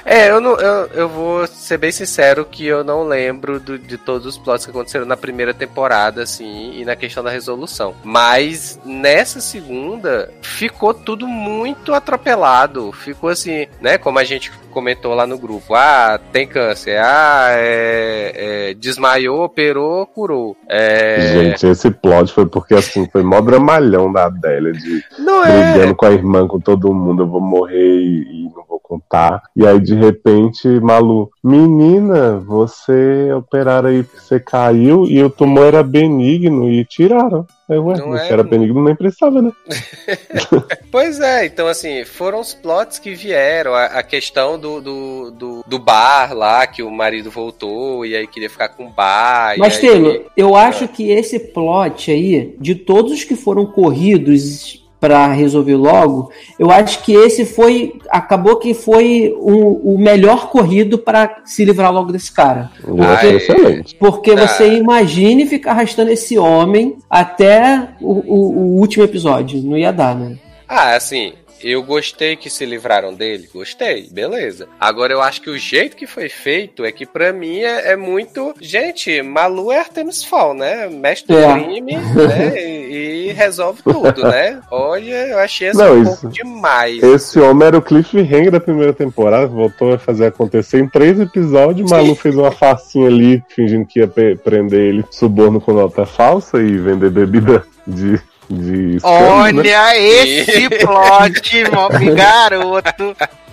[0.09, 3.97] É, eu, não, eu, eu vou ser bem sincero que eu não lembro do- de
[3.97, 7.93] todos os plots que aconteceram na primeira temporada, assim, e na questão da resolução.
[8.05, 12.93] Mas nessa segunda, ficou tudo muito atropelado.
[12.93, 13.97] Ficou assim, né?
[13.97, 15.66] Como a gente comentou lá no grupo.
[15.75, 16.97] Ah, tem câncer.
[16.99, 20.57] Ah, é, é, desmaiou, operou, curou.
[20.67, 25.73] É, Gente, esse plot foi porque assim, foi mó dramalhão da Adélia de não é.
[25.73, 28.46] brigando com a irmã, com todo mundo, eu vou morrer e,
[28.87, 29.43] contar.
[29.55, 35.65] E aí, de repente, Malu, menina, você operaram aí porque você caiu e o tumor
[35.67, 37.45] era benigno e tiraram.
[37.69, 39.51] Aí, ué, Não se é, era benigno, nem precisava, né?
[40.89, 43.73] Pois é, então assim, foram os plots que vieram.
[43.73, 48.25] A, a questão do, do, do, do bar lá, que o marido voltou e aí
[48.25, 49.55] queria ficar com o bar.
[49.57, 54.86] Mas, aí- Taylor, eu acho que esse plot aí, de todos os que foram corridos
[54.99, 57.93] pra resolver logo, eu acho que esse foi.
[58.09, 62.71] Acabou que foi o, o melhor corrido pra se livrar logo desse cara.
[63.13, 63.35] Achei Ai.
[63.35, 63.95] excelente.
[63.95, 64.47] Porque Ah.
[64.47, 69.61] você imagine ficar arrastando esse homem até o, o- o último episódio.
[69.61, 70.37] Não ia dar, né?
[70.67, 74.67] Ah, assim, eu gostei que se livraram dele, gostei, beleza.
[74.79, 77.95] Agora eu acho que o jeito que foi feito é que pra mim é, é
[77.95, 78.53] muito.
[78.61, 80.87] Gente, Malu é Artemis Fall, né?
[80.89, 81.53] Mestre do É.
[81.63, 82.01] crime, né?
[82.57, 84.59] E, e resolve tudo, né?
[84.71, 87.01] Olha, eu achei assim Não, um isso- pouco demais.
[87.03, 91.89] Esse homem era o cliffhanger da primeira temporada, voltou a fazer acontecer em três episódios.
[91.89, 94.07] Malu fez uma farcinha ali, fingindo que ia
[94.43, 98.19] prender ele, suborno com nota falsa e vender bebida de.
[98.49, 99.77] de escândalo, né?
[99.77, 103.15] Olha esse plot, mob garoto.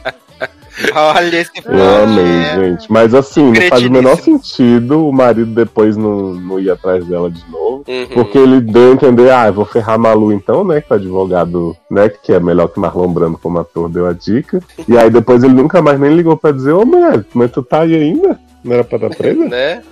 [0.94, 1.50] Olha esse.
[1.64, 2.90] Eu amei, gente.
[2.90, 7.30] Mas assim, não faz o menor sentido o marido depois não, não ir atrás dela
[7.30, 7.84] de novo.
[7.86, 8.06] Uhum.
[8.12, 10.80] Porque ele deu a entender, ah, eu vou ferrar Malu então, né?
[10.80, 12.08] Que o advogado, né?
[12.08, 14.60] Que é melhor que Marlon Brando como ator, deu a dica.
[14.88, 17.82] E aí depois ele nunca mais nem ligou pra dizer, ô mulher, mas tu tá
[17.82, 18.38] aí ainda?
[18.62, 19.44] Não era pra estar presa?
[19.48, 19.82] né?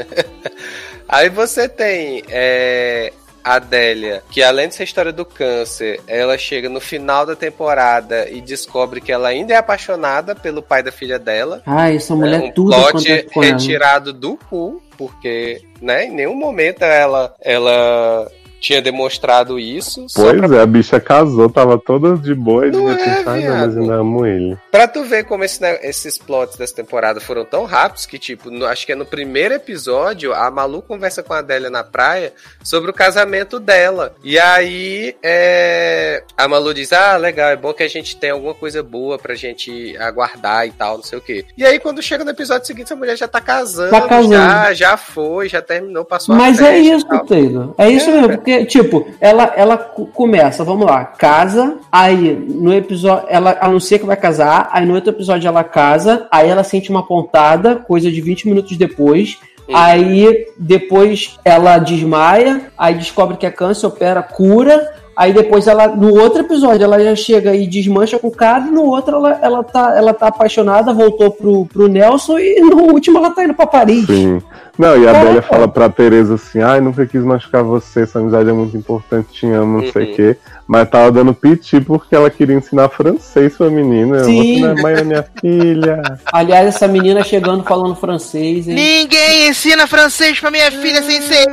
[1.09, 3.13] Aí você tem é,
[3.45, 9.01] Adélia, que além dessa história do câncer, ela chega no final da temporada e descobre
[9.01, 11.63] que ela ainda é apaixonada pelo pai da filha dela.
[11.67, 16.83] Ah, essa mulher é um tudo plot retirado do cu, porque né, em nenhum momento
[16.83, 18.31] ela, ela
[18.63, 20.07] tinha demonstrado isso.
[20.15, 23.77] Pois pra é, a bicha casou, tava toda de boa e de Não é, mas
[23.77, 24.57] ainda amo ele.
[24.71, 28.51] Pra tu ver como esse ne- esses plots dessa temporada foram tão rápidos que, tipo,
[28.51, 32.33] no- acho que é no primeiro episódio, a Malu conversa com a Adélia na praia
[32.63, 34.15] sobre o casamento dela.
[34.23, 38.55] E aí, é, a Malu diz, ah, legal, é bom que a gente tenha alguma
[38.55, 41.45] coisa boa pra gente aguardar e tal, não sei o quê.
[41.59, 44.33] E aí, quando chega no episódio seguinte, essa mulher já tá casando, Tá casando.
[44.35, 47.07] Já, já foi, já terminou, passou a Mas é isso.
[47.27, 47.75] Taylor.
[47.79, 48.13] É isso É.
[48.15, 53.99] mesmo, porque, tipo, ela, ela co- começa, vamos lá, casa, aí no episódio, ela anuncia
[53.99, 58.11] que vai casar, aí no outro episódio ela casa, aí ela sente uma pontada, coisa
[58.11, 59.39] de 20 minutos depois.
[59.73, 64.93] Aí depois ela desmaia, aí descobre que é câncer, opera, cura.
[65.15, 68.71] Aí depois ela, no outro episódio, ela já chega e desmancha com o cara, e
[68.71, 73.19] no outro ela, ela, tá, ela tá apaixonada, voltou pro, pro Nelson, e no último
[73.19, 74.07] ela tá indo pra Paris.
[74.07, 74.41] Sim.
[74.83, 75.13] Não, e a.
[75.13, 79.29] Bélia fala pra Tereza assim, ai, nunca quis machucar você, essa amizade é muito importante,
[79.33, 80.15] te amo, não sei o Uhum.
[80.17, 80.37] quê.
[80.67, 84.25] Mas tava dando piti porque ela queria ensinar francês pra menina.
[84.25, 84.55] Sim.
[84.55, 86.03] Você não é mãe da minha filha.
[86.33, 88.75] Aliás, essa menina chegando falando francês, hein?
[88.75, 91.47] Ninguém ensina francês pra minha filha sem ser.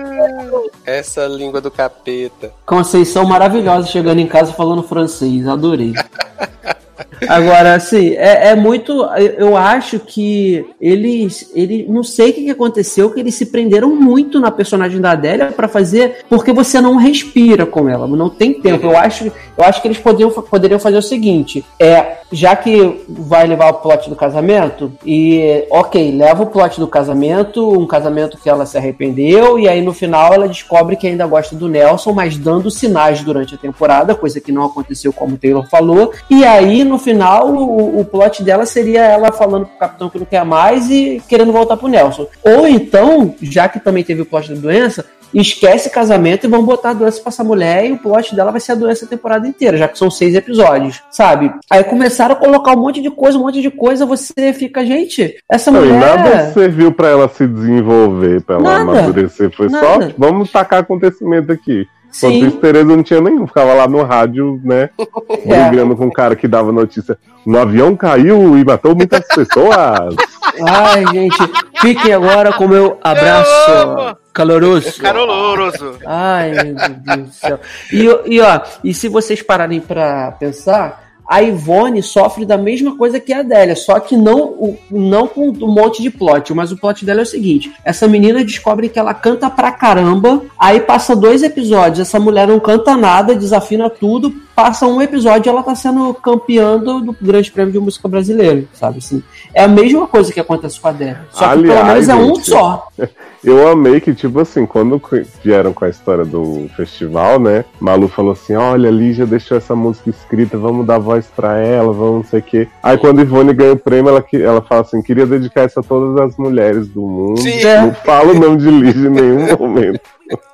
[0.85, 2.51] Essa língua do capeta.
[2.65, 5.93] Conceição maravilhosa chegando em casa falando francês, adorei.
[7.27, 9.05] Agora, assim, é, é muito.
[9.37, 11.51] eu- acho que eles.
[11.53, 15.47] Ele, não sei o que aconteceu, que eles se prenderam muito na personagem da Adélia
[15.47, 16.19] pra fazer.
[16.29, 18.85] Porque você não respira com ela, não tem tempo.
[18.87, 23.45] Eu acho, eu acho que eles poderiam, poderiam fazer o seguinte: é, já que vai
[23.47, 28.49] levar o plot do casamento, e ok, leva o plot do casamento, um casamento que
[28.49, 32.37] ela se arrependeu, e aí no final ela descobre que ainda gosta do Nelson, mas
[32.37, 36.83] dando sinais durante a temporada, coisa que não aconteceu como o Taylor falou, e aí
[36.83, 40.45] no final final o, o plot dela seria ela falando pro capitão que não quer
[40.45, 42.27] mais e querendo voltar pro Nelson.
[42.43, 46.89] Ou então, já que também teve o plot da doença, esquece casamento e vão botar
[46.91, 49.47] a doença pra essa mulher e o plot dela vai ser a doença a temporada
[49.47, 51.51] inteira, já que são seis episódios, sabe?
[51.69, 55.35] Aí começaram a colocar um monte de coisa, um monte de coisa, você fica, gente,
[55.49, 55.99] essa Não, mulher.
[55.99, 58.81] nada serviu pra ela se desenvolver, pra ela Nada.
[58.99, 59.51] amadurecer.
[59.55, 60.07] Foi Nada.
[60.07, 61.87] só, vamos tacar acontecimento aqui.
[62.17, 64.89] Enquanto isso, Tereza não tinha nenhum, ficava lá no rádio, né?
[65.45, 65.69] É.
[65.69, 67.17] Brigando com o cara que dava notícia.
[67.45, 70.15] Um avião caiu e matou muitas pessoas.
[70.67, 71.37] Ai, gente,
[71.79, 75.01] fiquem agora com o meu Eu abraço caloroso.
[75.01, 75.97] Caroloroso.
[76.05, 77.59] Ai, meu Deus do céu.
[77.91, 83.19] E, e ó, e se vocês pararem pra pensar, a Ivone sofre da mesma coisa
[83.19, 87.05] que a Adélia, só que não, não com um monte de plot, mas o plot
[87.05, 91.43] dela é o seguinte: essa menina descobre que ela canta pra caramba, aí passa dois
[91.43, 96.13] episódios, essa mulher não canta nada, desafina tudo, passa um episódio e ela tá sendo
[96.15, 99.23] campeã do, do Grande Prêmio de Música Brasileiro, sabe assim?
[99.53, 102.15] É a mesma coisa que acontece com a Adélia, só que pelo Aliás, menos é
[102.15, 102.87] um gente, só.
[103.41, 105.01] Eu amei que, tipo assim, quando
[105.41, 107.63] vieram com a história do festival, né?
[107.79, 111.93] Malu falou assim: olha, a Lígia deixou essa música escrita, vamos dar voz pra ela,
[111.93, 112.67] vamos não sei o quê.
[112.83, 115.83] Aí quando Ivone ganha o prêmio, ela, que- ela fala assim: queria dedicar isso a
[115.83, 117.39] todas as mulheres do mundo.
[117.39, 117.61] Sim.
[117.65, 117.81] É.
[117.81, 120.01] Não fala o nome de Lígia em nenhum momento.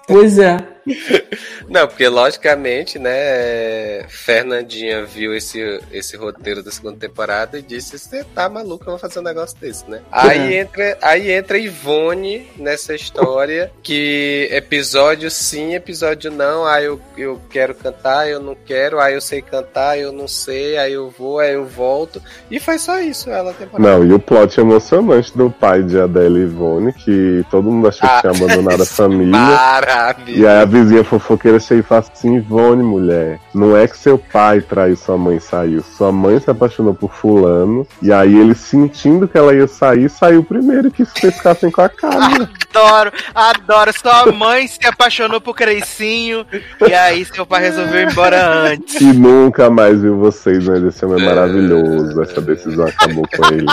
[0.07, 0.74] Pois é.
[1.67, 8.23] Não, porque logicamente, né, Fernandinha viu esse, esse roteiro da segunda temporada e disse, você
[8.23, 10.01] tá maluco, eu vou fazer um negócio desse, né?
[10.11, 17.41] Aí entra, aí entra Ivone nessa história, que episódio sim, episódio não, aí eu, eu
[17.49, 21.39] quero cantar, eu não quero, aí eu sei cantar, eu não sei, aí eu vou,
[21.39, 22.21] aí eu volto.
[22.49, 23.97] E foi só isso ela temporada.
[23.97, 28.07] Não, e o plot emocionante do pai de Adele e Ivone, que todo mundo achou
[28.07, 29.31] que Ah, tinha abandonado a família.
[29.31, 30.39] Maravilha.
[30.39, 34.17] E aí a vizinha fofoqueira chega e fala assim, Ivone, mulher, não é que seu
[34.17, 35.81] pai traiu sua mãe e saiu.
[35.81, 40.43] Sua mãe se apaixonou por fulano, e aí ele sentindo que ela ia sair, saiu
[40.43, 42.49] primeiro que vocês ficassem com a cara.
[42.75, 43.91] Adoro, adoro.
[43.97, 46.45] Sua mãe se apaixonou por Creicinho
[46.87, 48.99] e aí seu pai resolveu ir embora antes.
[48.99, 52.21] e nunca mais viu vocês, mas esse homem é maravilhoso.
[52.21, 53.65] Essa decisão acabou com ele.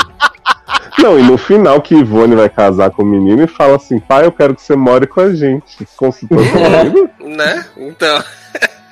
[0.99, 4.27] Não, e no final que Ivone vai casar com o menino e fala assim, pai,
[4.27, 5.87] eu quero que você more com a gente.
[5.97, 7.11] Consultou seu marido?
[7.21, 7.65] Né?
[7.77, 8.25] Então.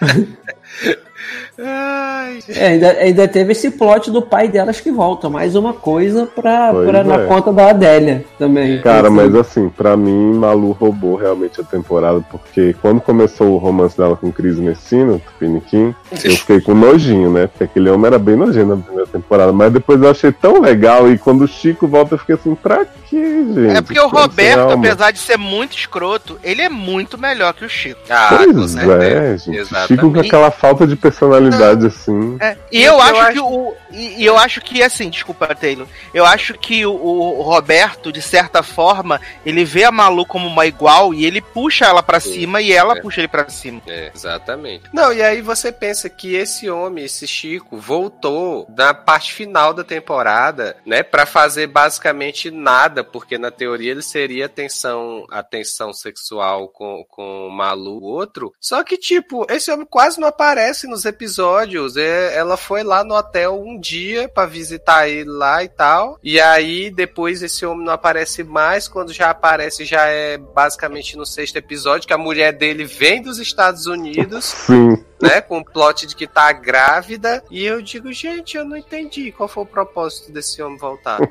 [1.58, 5.28] Ai, É, ainda, ainda teve esse plot do pai delas que volta.
[5.28, 7.26] Mais uma coisa pra, Pois pra na é.
[7.26, 8.80] conta da Adélia também.
[8.80, 13.58] Cara, Assim, mas assim, pra mim, Malu roubou realmente a temporada, porque quando começou o
[13.58, 17.46] romance dela com Cris Messina, Tupiniquim, eu fiquei com nojinho, né?
[17.46, 21.10] Porque aquele homem era bem nojento na primeira temporada, mas depois eu achei tão legal,
[21.10, 23.76] e quando o Chico volta, eu fiquei assim, pra quê, gente?
[23.76, 24.74] É porque o sem Roberto, alma.
[24.86, 28.00] apesar de ser muito escroto, ele é muito melhor que o Chico.
[28.08, 29.56] ah, Pois é, gente.
[29.58, 29.88] Exatamente.
[29.88, 32.36] Chico com aquela falta de personalidade, assim.
[32.40, 33.76] É, e eu que acho, eu acho- que o.
[33.90, 35.86] E, e eu acho que, assim, desculpa, Taylor.
[36.14, 40.64] Eu acho que o, o Roberto, de certa forma, ele vê a Malu como uma
[40.64, 43.00] igual e ele puxa ela pra Sim, cima e ela é.
[43.00, 43.82] puxa ele pra cima.
[43.88, 44.84] É, exatamente.
[44.92, 49.82] Não, e aí você pensa que esse homem, esse Chico, voltou na parte final da
[49.84, 55.92] temporada, né, Pra fazer basicamente nada, porque na teoria ele seria a tensão, a tensão
[55.92, 58.52] sexual com, com o Malu, o outro.
[58.60, 61.96] Só que, tipo, esse homem quase não aparece nos episódios.
[61.96, 66.18] É, ela foi lá no hotel um dia pra visitar ele lá e tal.
[66.22, 68.88] E aí, depois esse homem não aparece mais.
[68.88, 73.38] Quando já aparece, já é basicamente no sexto episódio, que a mulher dele vem dos
[73.38, 75.04] Estados Unidos, Sim.
[75.20, 75.40] né?
[75.40, 77.42] Com o plot de que tá grávida.
[77.50, 81.18] E eu digo, gente, eu não entendi qual foi o propósito desse homem voltar.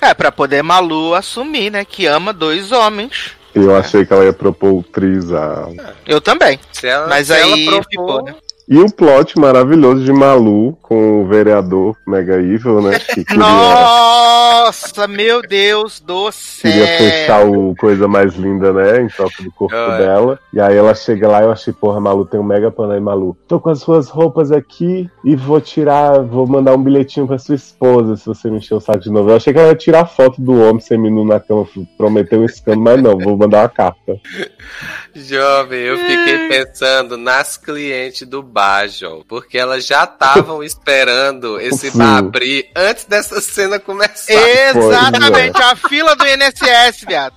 [0.00, 1.84] É, pra poder Malu assumir, né?
[1.84, 3.32] Que ama dois homens.
[3.54, 5.72] Eu achei que ela ia propor o trisal.
[6.06, 6.58] Eu também.
[6.72, 8.34] Se ela, Mas se aí ela ficou, propor, né?
[8.70, 13.00] E o plot maravilhoso de Malu com o vereador Mega Evil, né?
[13.10, 16.70] Que queria, Nossa, meu Deus do céu.
[16.70, 19.02] queria fechar o coisa mais linda, né?
[19.02, 20.38] Em troca do corpo dela.
[20.54, 23.00] E aí ela chega lá e eu achei, porra, Malu, tem um mega plano aí,
[23.00, 23.36] Malu.
[23.48, 27.56] Tô com as suas roupas aqui e vou tirar, vou mandar um bilhetinho pra sua
[27.56, 29.30] esposa se você me encher o saco de novo.
[29.30, 31.66] Eu achei que ela ia tirar foto do homem seminu na cama,
[31.98, 34.16] prometeu um escândalo, mas não, vou mandar uma carta.
[35.14, 42.18] Jovem, eu fiquei pensando nas clientes do Bajol, porque elas já estavam esperando esse bar
[42.18, 44.32] abrir antes dessa cena começar.
[44.32, 47.34] Exatamente, a fila do INSS, viado.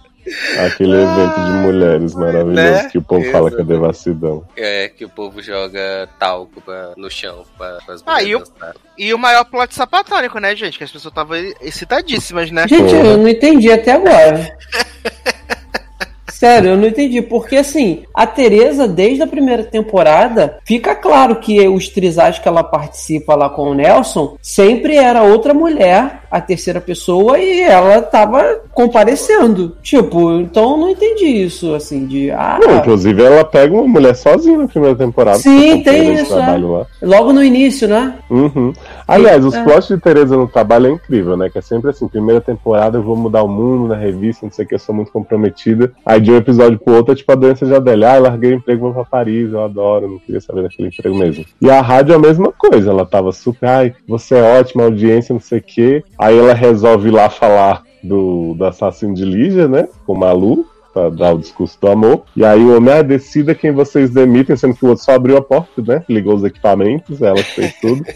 [0.65, 2.89] Aquele evento de mulheres maravilhoso Né?
[2.89, 4.47] que o povo fala que é devassidão.
[4.55, 8.43] É, que o povo joga talco pra- no chão pra, as Ah, mulheres e o-.
[8.97, 10.77] E o maior plot sapatônico, né, gente?
[10.77, 12.65] Que as pessoas estavam excitadíssimas, né?
[12.69, 14.57] Gente, eu não entendi até agora.
[16.33, 17.21] Sério, eu não entendi.
[17.21, 22.63] Porque assim, a Tereza, desde a primeira temporada, fica claro que os trisais que ela
[22.63, 28.61] participa lá com o Nelson sempre era outra mulher, a terceira pessoa, e ela tava
[28.73, 29.77] comparecendo.
[29.81, 32.31] Tipo, então eu não entendi isso, assim, de.
[32.31, 35.37] Ah, Não, inclusive ela pega uma mulher sozinha na primeira temporada.
[35.37, 36.57] Sim, tem isso, é.
[37.01, 38.15] logo no início, né?
[38.29, 38.73] Uhum.
[39.07, 39.63] Aliás, os É.
[39.63, 41.49] plots de Tereza no trabalho é incrível, né?
[41.49, 44.65] Que é sempre assim, primeira temporada eu vou mudar o mundo na revista, não sei
[44.65, 45.91] o que, eu sou muito comprometida.
[46.05, 48.55] Aí de um episódio pro outro é tipo a doença de Adélia, ah, larguei o
[48.55, 51.45] emprego, vou pra Paris, eu adoro, não queria saber daquele emprego mesmo.
[51.61, 55.33] E a rádio é a mesma coisa, ela tava super, ai, você é ótima, audiência,
[55.33, 56.03] não sei o que.
[56.17, 59.87] Aí ela resolve ir lá falar do, do assassino de Lígia, né?
[60.05, 60.65] Com o Malu.
[60.93, 62.21] Pra dar o discurso do amor.
[62.35, 65.35] E aí o homem, ah, decida quem vocês demitem, sendo que o outro só abriu
[65.37, 66.03] a porta, né?
[66.07, 68.03] Ligou os equipamentos, ela fez tudo.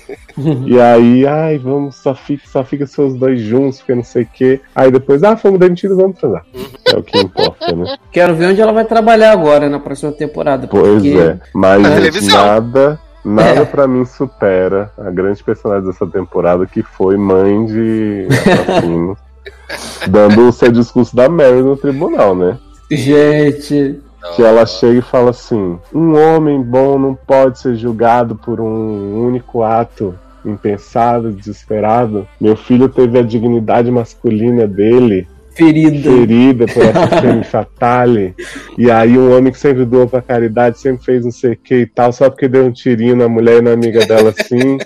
[0.68, 4.28] E aí, ai, vamos, só fica, só fica seus dois juntos, porque não sei o
[4.32, 4.62] quê.
[4.76, 6.46] Aí depois, ah, fomos demitidos, vamos transar.
[6.94, 7.96] É o que importa, né?
[8.14, 10.68] Quero ver onde ela vai trabalhar agora na próxima temporada.
[10.68, 11.40] Pois porque- é.
[11.56, 11.82] Mas
[12.32, 13.66] nada, nada É.
[13.66, 18.28] pra mim supera a grande personagem dessa temporada, que foi mãe de
[18.62, 19.18] assassino.
[20.08, 22.58] dando o seu discurso da Mary no tribunal, né?
[22.90, 24.00] Gente.
[24.36, 29.26] Que ela chega e fala assim: um homem bom não pode ser julgado por um
[29.26, 32.28] único ato impensado, desesperado.
[32.40, 36.12] Meu filho teve a dignidade masculina dele Ferida.
[36.12, 38.36] ferida por essa femme fatale.
[38.78, 41.76] E aí um homem que sempre doou pra caridade, sempre fez não sei o que
[41.76, 44.78] e tal, só porque deu um tirinho na mulher e na amiga dela assim,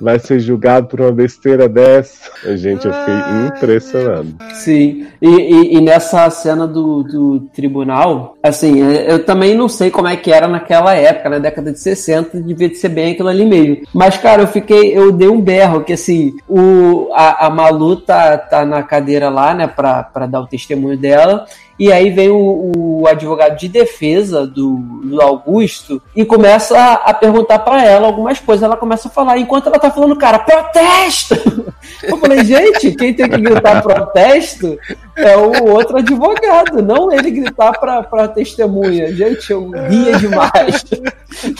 [0.00, 2.30] vai ser julgado por uma besteira dessa.
[2.56, 3.14] Gente, eu fiquei
[3.56, 4.34] impressionado.
[4.54, 5.06] Sim.
[5.20, 10.08] E, e- e nessa cena do, do tribunal, assim, é, eu também não sei como
[10.08, 13.44] é que era naquela época, na década de 60, devia de ser bem aquilo ali
[13.46, 13.78] mesmo.
[13.94, 18.36] Mas, cara, eu fiquei, eu dei um berro, que assim, o, a, a Malu tá,
[18.38, 21.44] tá na cadeira lá, né, pra, pra dar o testemunho dela.
[21.78, 27.14] E aí vem o, o advogado de defesa do, do Augusto e começa a, a
[27.14, 28.62] perguntar pra ela algumas coisas.
[28.62, 31.34] Ela começa a falar, enquanto ela tá falando, cara, protesto!
[32.02, 34.78] Eu falei, gente, quem tem que gritar protesto
[35.16, 39.12] é o outro advogado, não ele gritar pra, pra testemunha.
[39.12, 40.84] Gente, eu ria demais.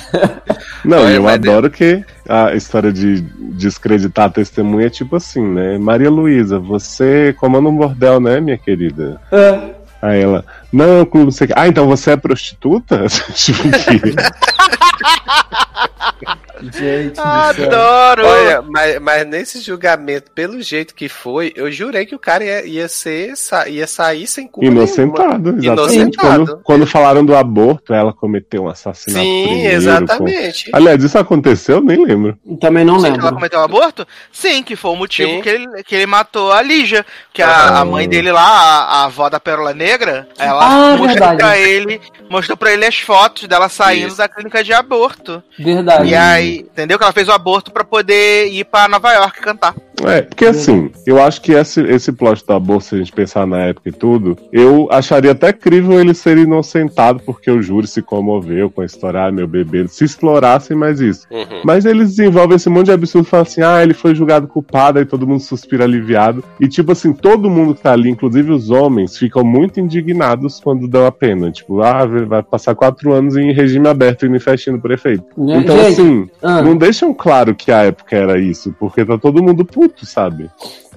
[0.85, 5.47] Não, e eu mas adoro que a história de descreditar a testemunha é tipo assim,
[5.47, 5.79] né?
[5.79, 9.21] Maria Luísa, você comanda um bordel, né, minha querida?
[9.31, 9.82] É.
[10.03, 11.55] Aí ela, não, clube, não sei o que.
[11.57, 13.07] Ah, então você é prostituta?
[13.35, 14.17] tipo que.
[16.73, 17.19] Gente.
[17.21, 18.27] Adoro!
[18.27, 22.65] Olha, mas, mas nesse julgamento, pelo jeito que foi, eu jurei que o cara ia,
[22.67, 23.33] ia ser,
[23.69, 25.59] ia sair sem culpa Inocentado, nenhuma.
[25.83, 25.97] exatamente.
[26.15, 26.47] Inocentado.
[26.47, 29.25] Quando, quando falaram do aborto, ela cometeu um assassinato.
[29.25, 30.71] Sim, primeiro, exatamente.
[30.71, 31.77] com- Aliás, isso aconteceu?
[31.77, 32.39] Eu nem lembro.
[32.61, 33.35] Também não Sim, que ela lembro.
[33.35, 34.07] cometeu um aborto?
[34.31, 35.41] Sim, que foi o motivo Sim.
[35.43, 37.05] que ele, que ele matou a Lígia.
[37.33, 37.81] Que a, Ah.
[37.81, 41.37] a mãe dele lá, a, a avó da Pérola Negra, ela Ah, mostrou verdade.
[41.39, 42.01] pra ele,
[42.31, 44.19] mostrou pra ele as fotos dela saindo Isso.
[44.19, 45.43] da clínica de aborto.
[45.59, 45.92] Verdade.
[46.05, 46.99] E aí, entendeu?
[46.99, 49.75] Que ela fez o aborto pra poder ir pra Nova York cantar.
[50.05, 53.47] É, porque assim, eu acho que esse, esse plot do aborto, se a gente pensar
[53.47, 58.03] na época e tudo, eu acharia até crível ele ser inocentado, porque o júri se
[58.03, 61.27] comoveu com a história, ah, meu bebê, se explorassem mais isso.
[61.31, 61.63] Uhum.
[61.65, 65.05] Mas eles desenvolvem esse monte de absurdo, falam assim, ah, ele foi julgado culpado, aí
[65.05, 66.43] todo mundo suspira aliviado.
[66.61, 70.89] E tipo assim, todo mundo que tá ali, inclusive os homens, ficam muito indignados quando
[70.89, 71.51] dão a pena.
[71.51, 75.25] Tipo, ah, vai passar quatro anos em regime aberto e festinha do prefeito.
[75.37, 76.63] Né, Então, assim, Ah.
[76.63, 80.51] não deixam claro que a época era isso, porque tá todo mundo puto, sabe?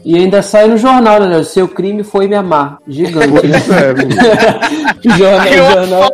[0.03, 1.43] E ainda sai no jornal, né?
[1.43, 2.77] Seu crime foi me amar.
[2.87, 3.47] Gigante.
[3.47, 3.59] né?
[5.01, 6.11] Pois é, jornal, jornal.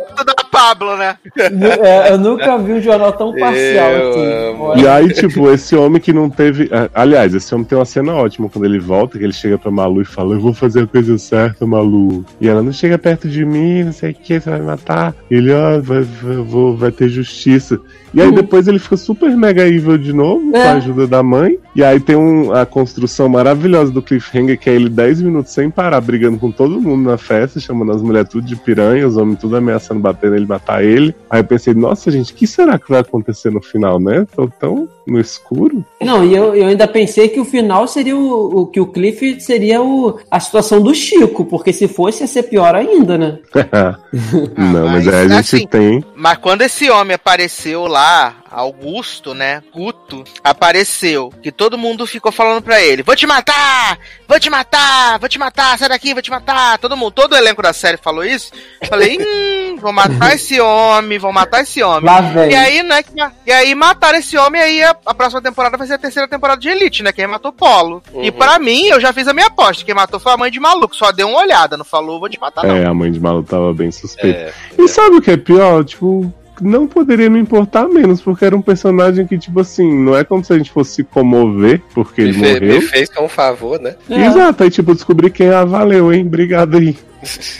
[0.52, 1.16] Pablo, né?
[1.38, 4.60] É, eu nunca vi um jornal tão parcial Eu assim.
[4.60, 4.80] Olha.
[4.82, 6.68] E aí, tipo, esse homem que não teve.
[6.70, 9.70] ah, Aliás, esse homem tem uma cena ótima quando ele volta, que ele chega pra
[9.70, 12.24] Malu e fala: Eu vou fazer a coisa certa, Malu.
[12.40, 15.14] E ela não chega perto de mim, não sei o que, você vai me matar.
[15.30, 17.78] E ele, ó, vai, vai, vou- vai ter justiça.
[18.14, 20.68] E aí depois ele fica super mega evil de novo, com É.
[20.68, 21.56] a ajuda da mãe.
[21.74, 25.70] E aí tem um, a construção maravilhosa do cliffhanger, que é ele 10 minutos sem
[25.70, 29.38] parar, brigando com todo mundo na festa, chamando as mulheres tudo de piranha, os homens
[29.40, 31.14] tudo ameaçando bater nele, matar ele.
[31.30, 34.26] Aí eu pensei, nossa, gente, o que será que vai acontecer no final, né?
[34.34, 35.84] Tô tão no escuro.
[36.00, 39.40] Não, e eu, eu ainda pensei que o final seria o, o que o Cliff
[39.40, 43.38] seria o, a situação do Chico, porque se fosse ia ser pior ainda, né?
[44.56, 46.04] Não, mas, mas, aí a gente assim, tem.
[46.14, 49.62] Mas quando esse homem apareceu lá, Augusto, né?
[49.72, 51.32] Guto, apareceu.
[51.42, 53.98] Que todo mundo ficou falando pra ele: Vou te matar!
[54.28, 55.18] Vou te matar!
[55.18, 55.78] Vou te matar!
[55.78, 56.78] Sai daqui, vou te matar!
[56.78, 58.52] Todo mundo, todo o elenco da série falou isso.
[58.88, 59.22] Falei, hum,
[59.82, 62.04] vou matar esse homem, vou matar esse homem.
[62.04, 62.50] Lá vem.
[62.50, 63.10] E aí, né, que-
[63.46, 66.28] e aí mataram esse homem, e aí a, a próxima temporada vai ser a terceira
[66.28, 67.12] temporada de Elite, né?
[67.12, 68.02] Quem matou o Polo.
[68.14, 68.32] E Uhum.
[68.32, 69.84] pra mim, eu já fiz a minha aposta.
[69.84, 72.40] Quem matou foi a mãe de maluco, só deu uma olhada, não falou, vou te
[72.40, 72.76] matar, não.
[72.76, 74.38] É, a mãe de Malu tava bem suspeita.
[74.38, 74.52] É.
[74.78, 75.84] E sabe o que é pior?
[75.84, 80.22] Tipo, não poderia me importar menos, porque era um personagem que, tipo assim, não é
[80.22, 82.74] como se a gente fosse se comover porque Me, ele fe- morreu.
[82.76, 83.96] me fez com um favor, né?
[84.08, 84.26] É.
[84.26, 86.22] Exato, aí tipo, descobri quem ah, valeu, hein?
[86.26, 86.96] Obrigado aí.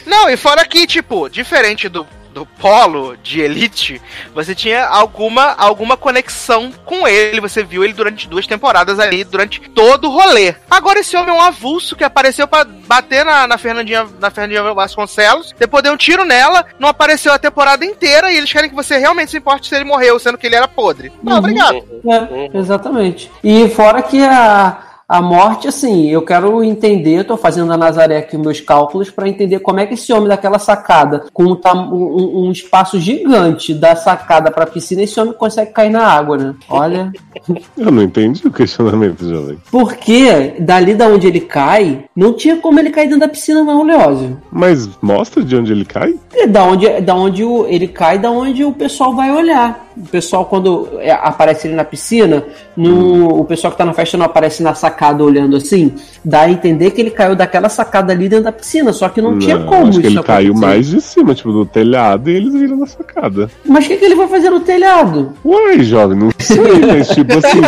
[0.07, 4.01] Não, e fora que, tipo, diferente do, do Polo de Elite,
[4.35, 7.41] você tinha alguma, alguma conexão com ele.
[7.41, 10.55] Você viu ele durante duas temporadas ali, durante todo o rolê.
[10.71, 14.63] Agora esse homem é um avulso que apareceu pra bater na, na Fernandinha na Fernandinha
[14.75, 18.77] Vasconcelos, depois deu um tiro nela, não apareceu a temporada inteira e eles querem que
[18.77, 21.13] você realmente se importe se ele morreu, sendo que ele era podre.
[21.23, 21.39] Não, Uhum.
[21.39, 21.77] obrigado.
[21.77, 23.31] É, exatamente.
[23.45, 24.79] E fora que a,
[25.13, 29.59] a morte, assim, eu quero entender, tô fazendo a Nazaré aqui meus cálculos pra entender
[29.59, 31.61] como é que esse homem daquela sacada, com um,
[31.93, 36.55] um- um espaço gigante da sacada pra piscina, esse homem consegue cair na água, né?
[36.67, 37.13] Olha.
[37.77, 39.59] Eu não entendi o questionamento, jovem.
[39.71, 43.83] Porque dali da onde ele cai, não tinha como ele cair dentro da piscina, não,
[43.83, 44.41] Leózio.
[44.51, 46.15] Mas mostra de onde ele cai?
[46.35, 49.89] E Da onde, da onde o, ele cai, da onde o pessoal vai olhar.
[49.95, 52.43] O pessoal, quando é, aparece ele na piscina,
[52.75, 55.93] no, o pessoal que tá na festa não aparece na sacada olhando assim,
[56.25, 59.39] dá a entender que ele caiu daquela sacada ali dentro da piscina, só que não,
[59.39, 60.67] tinha como acho que isso ele caiu acontecer.
[60.67, 63.51] mais de cima, tipo, do telhado, e eles viram na sacada.
[63.65, 65.33] Mas o que, que ele vai fazer no telhado?
[65.45, 66.57] Uai, jovem, não sei,
[66.87, 67.61] mas tipo assim,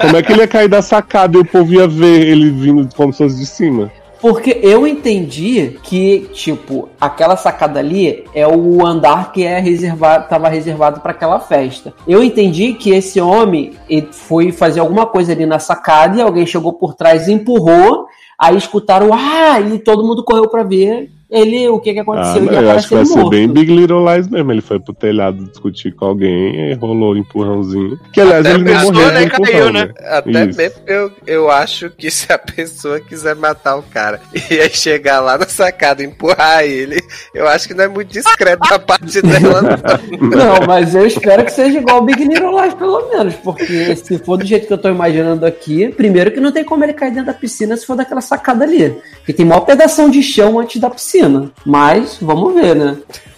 [0.00, 2.88] como é que ele ia cair da sacada e o povo ia ver ele vindo
[2.96, 3.90] como se fosse de cima?
[4.28, 10.48] Porque eu entendi que, tipo, aquela sacada ali é o andar que é reservado, tava
[10.48, 11.94] reservado para aquela festa.
[12.08, 13.74] Eu entendi que esse homem
[14.10, 18.06] foi fazer alguma coisa ali na sacada e alguém chegou por trás e empurrou.
[18.36, 22.42] Aí escutaram, ah, e todo mundo correu pra ver ele, o que que Ah, aconteceu.
[22.42, 23.30] não, e eu acho que vai apareceu ser morto.
[23.30, 24.52] bem Big Little Lies mesmo.
[24.52, 27.98] Ele foi pro telhado discutir com alguém e rolou um empurrãozinho.
[28.12, 29.88] Que aliás Até ele não morreu né, de empurrão, caiu, né?
[30.08, 30.58] Até Isso.
[30.58, 35.20] mesmo eu, eu acho que se a pessoa quiser matar o cara e aí chegar
[35.20, 37.02] lá na sacada e empurrar ele,
[37.34, 40.26] eu acho que não é muito discreto da parte dela, não.
[40.36, 43.34] Não, mas eu espero que seja igual o Big Little Lies, pelo menos.
[43.36, 46.84] Porque se for do jeito que eu tô imaginando aqui, primeiro que não tem como
[46.84, 48.94] ele cair dentro da piscina se for daquela sacada ali.
[49.18, 51.15] Porque tem maior pedação de chão antes da piscina.
[51.64, 52.96] Mas vamos ver, né?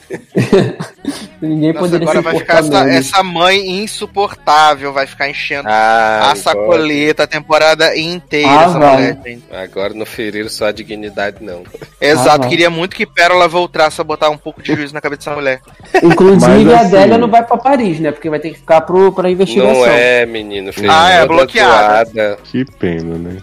[1.41, 6.31] Ninguém Nossa, poderia agora se vai ficar essa, essa mãe insuportável, vai ficar enchendo Ah,
[6.33, 9.45] a sacoleta a temporada inteira, Ah, essa mulher, gente.
[9.53, 11.63] Agora não feriram só a dignidade, não.
[12.01, 12.49] Exato, vai.
[12.49, 15.61] queria muito que Pérola voltasse a botar um pouco de juízo na cabeça dessa mulher.
[16.03, 18.11] Inclusive Mas, a assim- Adélia não vai pra Paris, né?
[18.11, 19.73] Porque vai ter que ficar pro, pra investigação.
[19.75, 20.71] Não é, menino.
[20.89, 22.39] Ah, é outra bloqueada.
[22.45, 23.37] Que pena, né?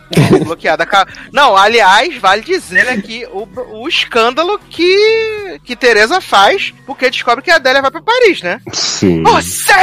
[0.43, 0.85] bloqueada.
[0.85, 3.47] Ca- Não, aliás, vale dizer né, que o,
[3.81, 6.54] o escândalo que, que Tereza faz
[6.85, 8.59] porque descobre que a Adélia vai pra Paris, né?
[8.73, 9.23] Sim.
[9.23, 9.73] Você!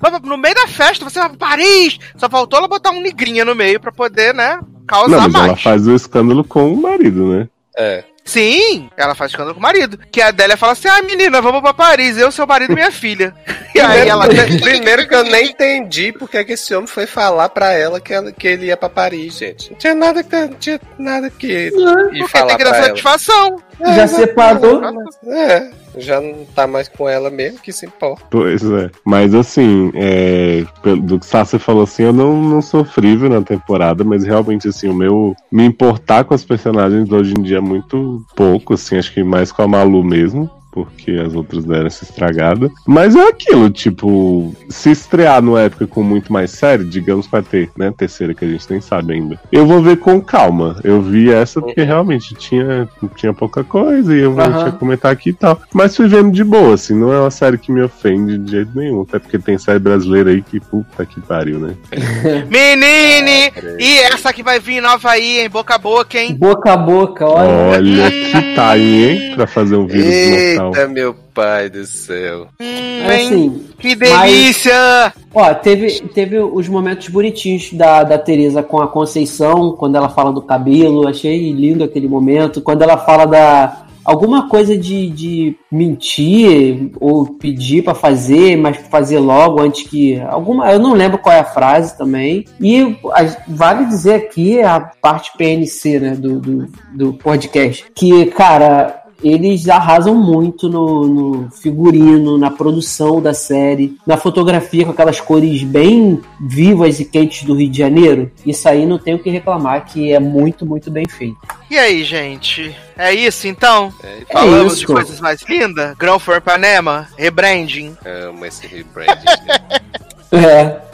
[0.00, 1.98] pra- No meio da festa, você vai pra Paris!
[2.16, 4.60] Só faltou ela botar um negrinha no meio pra poder, né?
[4.86, 5.46] Causar Não, mas mais.
[5.48, 7.48] ela faz o escândalo com o marido, né?
[7.76, 8.04] É.
[8.24, 9.98] Sim, ela faz escândalo com o marido.
[10.12, 12.90] Que a Adélia fala assim: ah, menina, vamos pra Paris, eu, seu marido e minha
[12.92, 13.34] filha.
[13.74, 14.26] E aí ela.
[14.60, 18.12] Primeiro que eu nem entendi porque é que esse homem foi falar pra ela que,
[18.12, 19.70] ela, que ele ia pra Paris, gente.
[19.70, 22.86] Não tinha nada que, não tinha nada que ir Porque falar tem que dar ela.
[22.86, 23.62] satisfação.
[23.94, 24.82] Já separou.
[25.26, 28.24] É, já não tá mais com ela mesmo, que se importa.
[28.30, 28.90] Pois é.
[29.04, 30.64] Mas assim, é,
[31.02, 34.94] do que Sassi falou assim, eu não, não sofrível na temporada, mas realmente assim, o
[34.94, 39.22] meu me importar com as personagens hoje em dia é muito pouco, assim, acho que
[39.22, 40.50] mais com a Malu mesmo.
[40.86, 42.70] Porque as outras deram essa estragada.
[42.86, 47.42] Mas é aquilo, tipo, se estrear numa época com muito mais série, digamos que vai
[47.42, 47.92] ter, né?
[47.96, 49.38] Terceira que a gente nem sabe ainda.
[49.50, 50.80] Eu vou ver com calma.
[50.84, 55.30] Eu vi essa porque realmente tinha, tinha pouca coisa e eu vou que comentar aqui
[55.30, 55.60] e tal.
[55.72, 58.70] Mas fui vendo de boa, assim, não é uma série que me ofende de jeito
[58.74, 59.02] nenhum.
[59.02, 61.74] Até porque tem série brasileira aí que puta que pariu, né?
[62.48, 63.52] Menine!
[63.78, 65.48] E essa que vai vir nova aí, hein?
[65.48, 66.34] Boca a boca, hein?
[66.34, 67.78] Boca a boca, olha.
[67.78, 69.34] Olha que time, hein?
[69.34, 70.67] Pra fazer um vírus mortal.
[70.68, 72.48] Eita, meu pai do céu.
[72.60, 72.64] Hum,
[73.04, 75.12] É assim, Que delícia!
[75.34, 80.32] Ó, teve, teve os momentos bonitinhos da, da Tereza com a Conceição, quando ela fala
[80.32, 82.60] do cabelo, achei lindo aquele momento.
[82.60, 83.84] Quando ela fala da.
[84.04, 90.18] Alguma coisa de, de mentir ou pedir pra fazer, mas fazer logo antes que.
[90.20, 90.70] Alguma.
[90.72, 92.46] Eu não lembro qual é a frase também.
[92.58, 97.84] E a- vale dizer aqui a parte PNC, né, do, do, do podcast.
[97.94, 104.92] Que, cara, eles arrasam muito no, no figurino, na produção da série, na fotografia com
[104.92, 108.30] aquelas cores bem vivas e quentes do Rio de Janeiro.
[108.46, 111.36] Isso aí não tenho o que reclamar, que é muito, muito bem feito.
[111.70, 112.74] E aí, gente?
[112.96, 113.92] É isso, então?
[114.02, 114.80] É, Falamos isso.
[114.80, 115.94] de coisas mais lindas?
[116.00, 117.96] Girl for Ipanema, rebranding.
[118.28, 119.24] amo esse rebranding.
[119.46, 119.80] né?
[120.32, 120.88] É.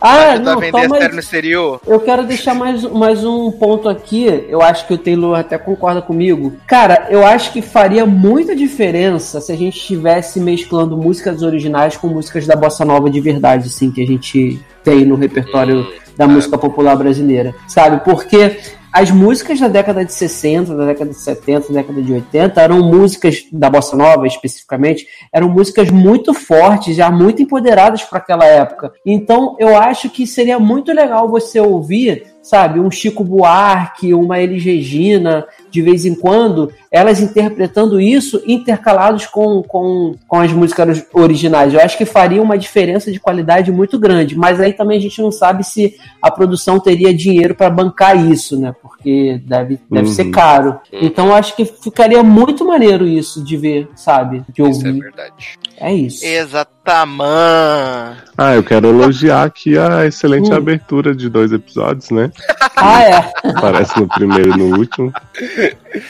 [0.00, 1.80] Ah, Ajudar a não, vender mais, série no exterior.
[1.86, 4.26] Eu quero deixar mais, mais um ponto aqui.
[4.48, 6.54] Eu acho que o Taylor até concorda comigo.
[6.66, 12.08] Cara, eu acho que faria muita diferença se a gente estivesse mesclando músicas originais com
[12.08, 15.86] músicas da bossa nova de verdade, assim, que a gente tem no repertório
[16.16, 17.54] da música popular brasileira.
[17.66, 18.04] Sabe?
[18.04, 18.58] Porque
[18.94, 22.80] as músicas da década de 60, da década de 70, da década de 80 eram
[22.80, 28.92] músicas da bossa nova especificamente, eram músicas muito fortes, já muito empoderadas para aquela época.
[29.04, 34.62] Então, eu acho que seria muito legal você ouvir, sabe, um Chico Buarque, uma Elis
[34.62, 35.44] Regina,
[35.74, 41.74] de vez em quando, elas interpretando isso intercalados com, com, com as músicas originais.
[41.74, 45.20] Eu acho que faria uma diferença de qualidade muito grande, mas aí também a gente
[45.20, 48.72] não sabe se a produção teria dinheiro para bancar isso, né?
[48.80, 50.14] Porque deve, deve Uhum.
[50.14, 50.78] ser caro.
[50.92, 54.44] Então eu acho que ficaria muito maneiro isso de ver, sabe?
[54.54, 55.00] De Isso é ouvir.
[55.00, 55.58] verdade.
[55.76, 56.24] É isso.
[56.24, 56.74] Exatamente.
[58.38, 60.54] Ah, eu quero elogiar aqui a excelente Hum.
[60.54, 62.30] abertura de dois episódios, né?
[62.76, 63.32] Ah, é.
[63.56, 65.12] Aparece no primeiro e no último.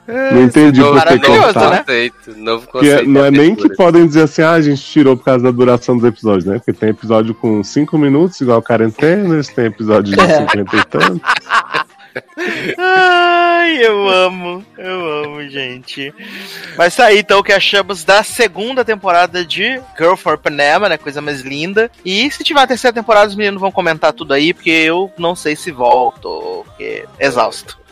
[0.06, 1.70] Não entendi por que cortar.
[1.70, 1.78] né?
[1.78, 3.08] conceito, novo conceito.
[3.08, 5.96] não é nem que podem dizer assim, ah, a gente tirou por causa da duração
[5.96, 6.58] dos episódios, né?
[6.58, 10.38] Porque tem episódio com 5 minutos, igual quarentenas, tem episódio de É.
[10.40, 11.20] 50 e tanto.
[12.78, 16.14] Ai, eu amo, eu amo, gente.
[16.76, 20.96] Mas tá aí, então, o que achamos da segunda temporada de Girl for Panama, né?
[20.96, 21.90] Coisa mais linda.
[22.04, 25.34] E se tiver a terceira temporada, os meninos vão comentar tudo aí, porque eu não
[25.34, 27.83] sei se volto, porque exausto.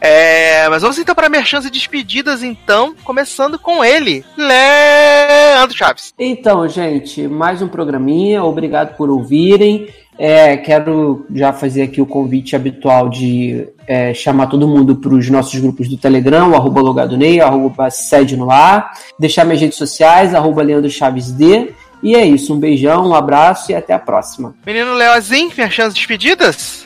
[0.00, 6.12] É, mas vamos então para merchans e despedidas, então, começando com ele, Leandro Chaves.
[6.18, 8.42] Então, gente, mais um programinha.
[8.42, 9.88] Obrigado por ouvirem.
[10.18, 15.28] É, quero já fazer aqui o convite habitual de é, chamar todo mundo para os
[15.28, 20.62] nossos grupos do Telegram, arroba logadonei, arroba sede no ar, deixar minhas redes sociais, arroba
[20.62, 21.72] Leandro Chaves D.
[22.02, 24.54] E é isso, um beijão, um abraço e até a próxima.
[24.66, 26.85] Menino Leozinho, merchans e despedidas?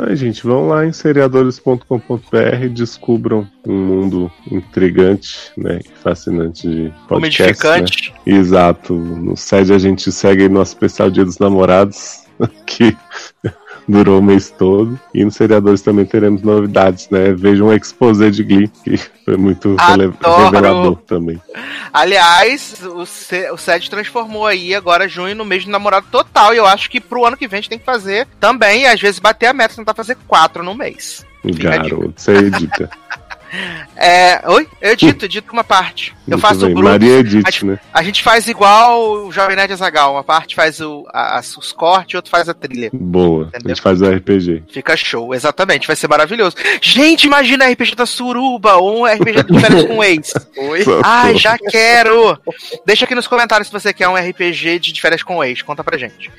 [0.00, 5.80] Ai, gente, vão lá em seriadores.com.br descubram um mundo intrigante, né?
[6.02, 8.12] Fascinante de podcast.
[8.24, 8.34] Né?
[8.34, 8.94] Exato.
[8.94, 12.24] No sede a gente segue nosso especial Dia dos Namorados,
[12.64, 12.96] que
[13.88, 14.98] durou o mês todo.
[15.14, 17.32] E nos seriadores também teremos novidades, né?
[17.32, 20.14] Vejam um exposé de Glee, que foi muito Adoro.
[20.44, 21.40] revelador também.
[21.92, 26.52] Aliás, o, C- o SED transformou aí agora junho no mês de namorado total.
[26.54, 29.00] E eu acho que pro ano que vem a gente tem que fazer também, às
[29.00, 31.24] vezes bater a meta, tentar fazer quatro no mês.
[31.44, 32.90] Garoto, você edita.
[33.96, 34.40] É.
[34.48, 34.68] Oi?
[34.80, 36.14] Eu edito, edito uma parte.
[36.26, 36.74] Eu Muito faço o bem.
[36.74, 36.90] Bruno.
[36.90, 37.78] Maria A gente, né?
[37.92, 40.12] a gente faz igual o Jovem Nerd Azagal.
[40.14, 42.90] Uma parte faz o, a- os cortes e outro faz a trilha.
[42.92, 43.44] Boa.
[43.44, 43.68] A Entendeu?
[43.74, 44.64] gente faz o RPG.
[44.70, 46.56] Fica show, exatamente, vai ser maravilhoso.
[46.82, 50.32] Gente, imagina RPG da Suruba ou um RPG de férias com ex.
[50.56, 50.84] Oi?
[51.02, 52.38] Ai, já quero!
[52.84, 55.96] Deixa aqui nos comentários se você quer um RPG de férias com ex, conta pra
[55.98, 56.30] gente.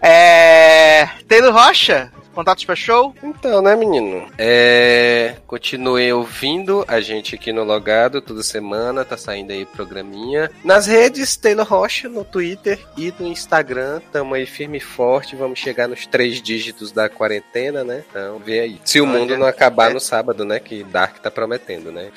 [0.00, 1.08] É.
[1.28, 3.14] Taylor Rocha, contatos pra show?
[3.22, 4.26] Então, né, menino?
[4.38, 5.36] É.
[5.46, 10.50] Continuem ouvindo a gente aqui no Logado toda semana, tá saindo aí programinha.
[10.64, 14.00] Nas redes, Taylor Rocha, no Twitter e no Instagram.
[14.10, 18.04] Tamo aí firme e forte, vamos chegar nos três dígitos da quarentena, né?
[18.10, 18.80] Então, vê aí.
[18.84, 19.94] Se o mundo não acabar é.
[19.94, 20.58] no sábado, né?
[20.58, 22.10] Que Dark tá prometendo, né?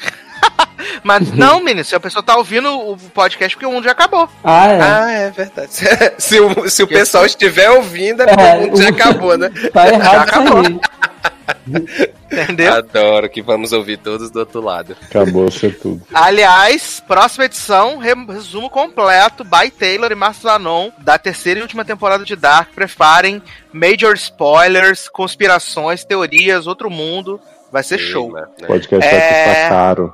[1.03, 4.27] Mas não, menino, se a pessoa tá ouvindo o podcast porque o mundo já acabou.
[4.43, 4.81] Ah, é.
[4.81, 5.69] Ah, é verdade.
[6.17, 9.49] se o, se o pessoal estiver ouvindo, é porque É, o mundo já acabou, né?
[9.73, 10.79] Tá errado Já aí.
[12.31, 12.73] Entendeu?
[12.73, 14.95] Adoro que vamos ouvir todos do outro lado.
[15.09, 16.01] Acabou ser tudo.
[16.13, 21.85] Aliás, próxima edição, re- resumo completo, by Taylor e Marcos Zanon, da terceira e última
[21.85, 22.69] temporada de Dark.
[22.73, 23.41] Preparem
[23.71, 27.39] major spoilers, conspirações, teorias, outro mundo.
[27.71, 28.25] Vai ser show.
[28.31, 28.67] Clima, né?
[28.67, 29.43] Podcast vai É.
[29.43, 30.13] custar caro.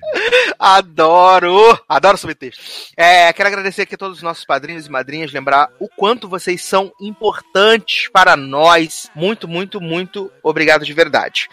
[0.59, 1.79] Adoro!
[1.87, 2.61] Adoro subtexto.
[2.95, 6.63] É, quero agradecer aqui a todos os nossos padrinhos e madrinhas, lembrar o quanto vocês
[6.63, 9.09] são importantes para nós.
[9.15, 11.49] Muito, muito, muito obrigado de verdade.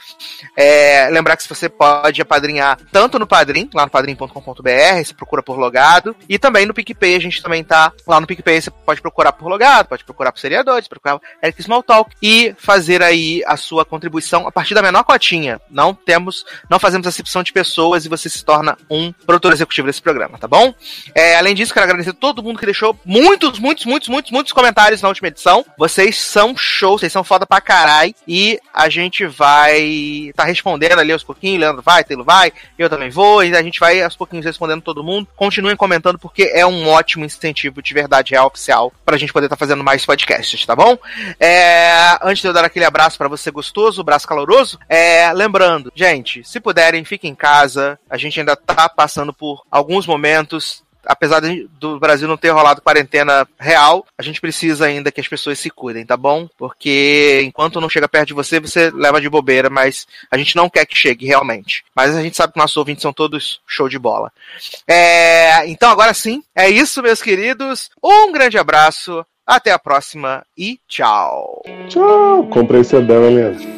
[0.57, 5.43] É, lembrar que se você pode apadrinhar tanto no Padrim, lá no padrim.com.br, você procura
[5.43, 9.01] por logado, e também no PicPay, a gente também tá lá no PicPay, você pode
[9.01, 13.85] procurar por logado, pode procurar por seriadores, procurar Eric Smalltalk e fazer aí a sua
[13.85, 15.61] contribuição a partir da menor cotinha.
[15.70, 20.01] Não temos, não fazemos acepção de pessoas e você se torna um produtor executivo desse
[20.01, 20.73] programa, tá bom?
[21.15, 24.52] É, além disso, quero agradecer a todo mundo que deixou muitos, muitos, muitos, muitos, muitos
[24.55, 25.67] comentários na última edição.
[25.77, 28.15] Vocês são show, vocês são foda pra caralho.
[28.27, 31.60] E a gente vai tá respondendo ali aos pouquinhos.
[31.60, 33.44] Leandro vai, Taylor vai, eu também vou.
[33.44, 35.28] E a gente vai aos pouquinhos respondendo todo mundo.
[35.36, 39.57] Continuem comentando porque é um ótimo incentivo de verdade real oficial pra gente poder estar
[39.57, 40.97] fazendo mais podcasts, tá bom?
[41.39, 46.43] É, antes de eu dar aquele abraço pra você gostoso, braço caloroso, é, lembrando, gente,
[46.49, 47.99] se puderem, fiquem em casa.
[48.09, 51.41] A gente ainda tá passando por alguns momentos apesar
[51.81, 55.70] do Brasil não ter rolado quarentena real, a gente precisa ainda que as pessoas se
[55.70, 56.47] cuidem, tá bom?
[56.58, 60.68] Porque enquanto não chega perto de você, você leva de bobeira, mas a gente não
[60.68, 61.83] quer que chegue realmente.
[61.97, 64.31] Mas a gente sabe que nossos ouvintes são todos show de bola.
[64.86, 67.91] É, então agora sim, é isso, meus queridos.
[68.02, 71.62] Um grande abraço, até a próxima e tchau.
[71.89, 72.47] Tchau.
[72.49, 73.77] Comprei seu dela, aliás.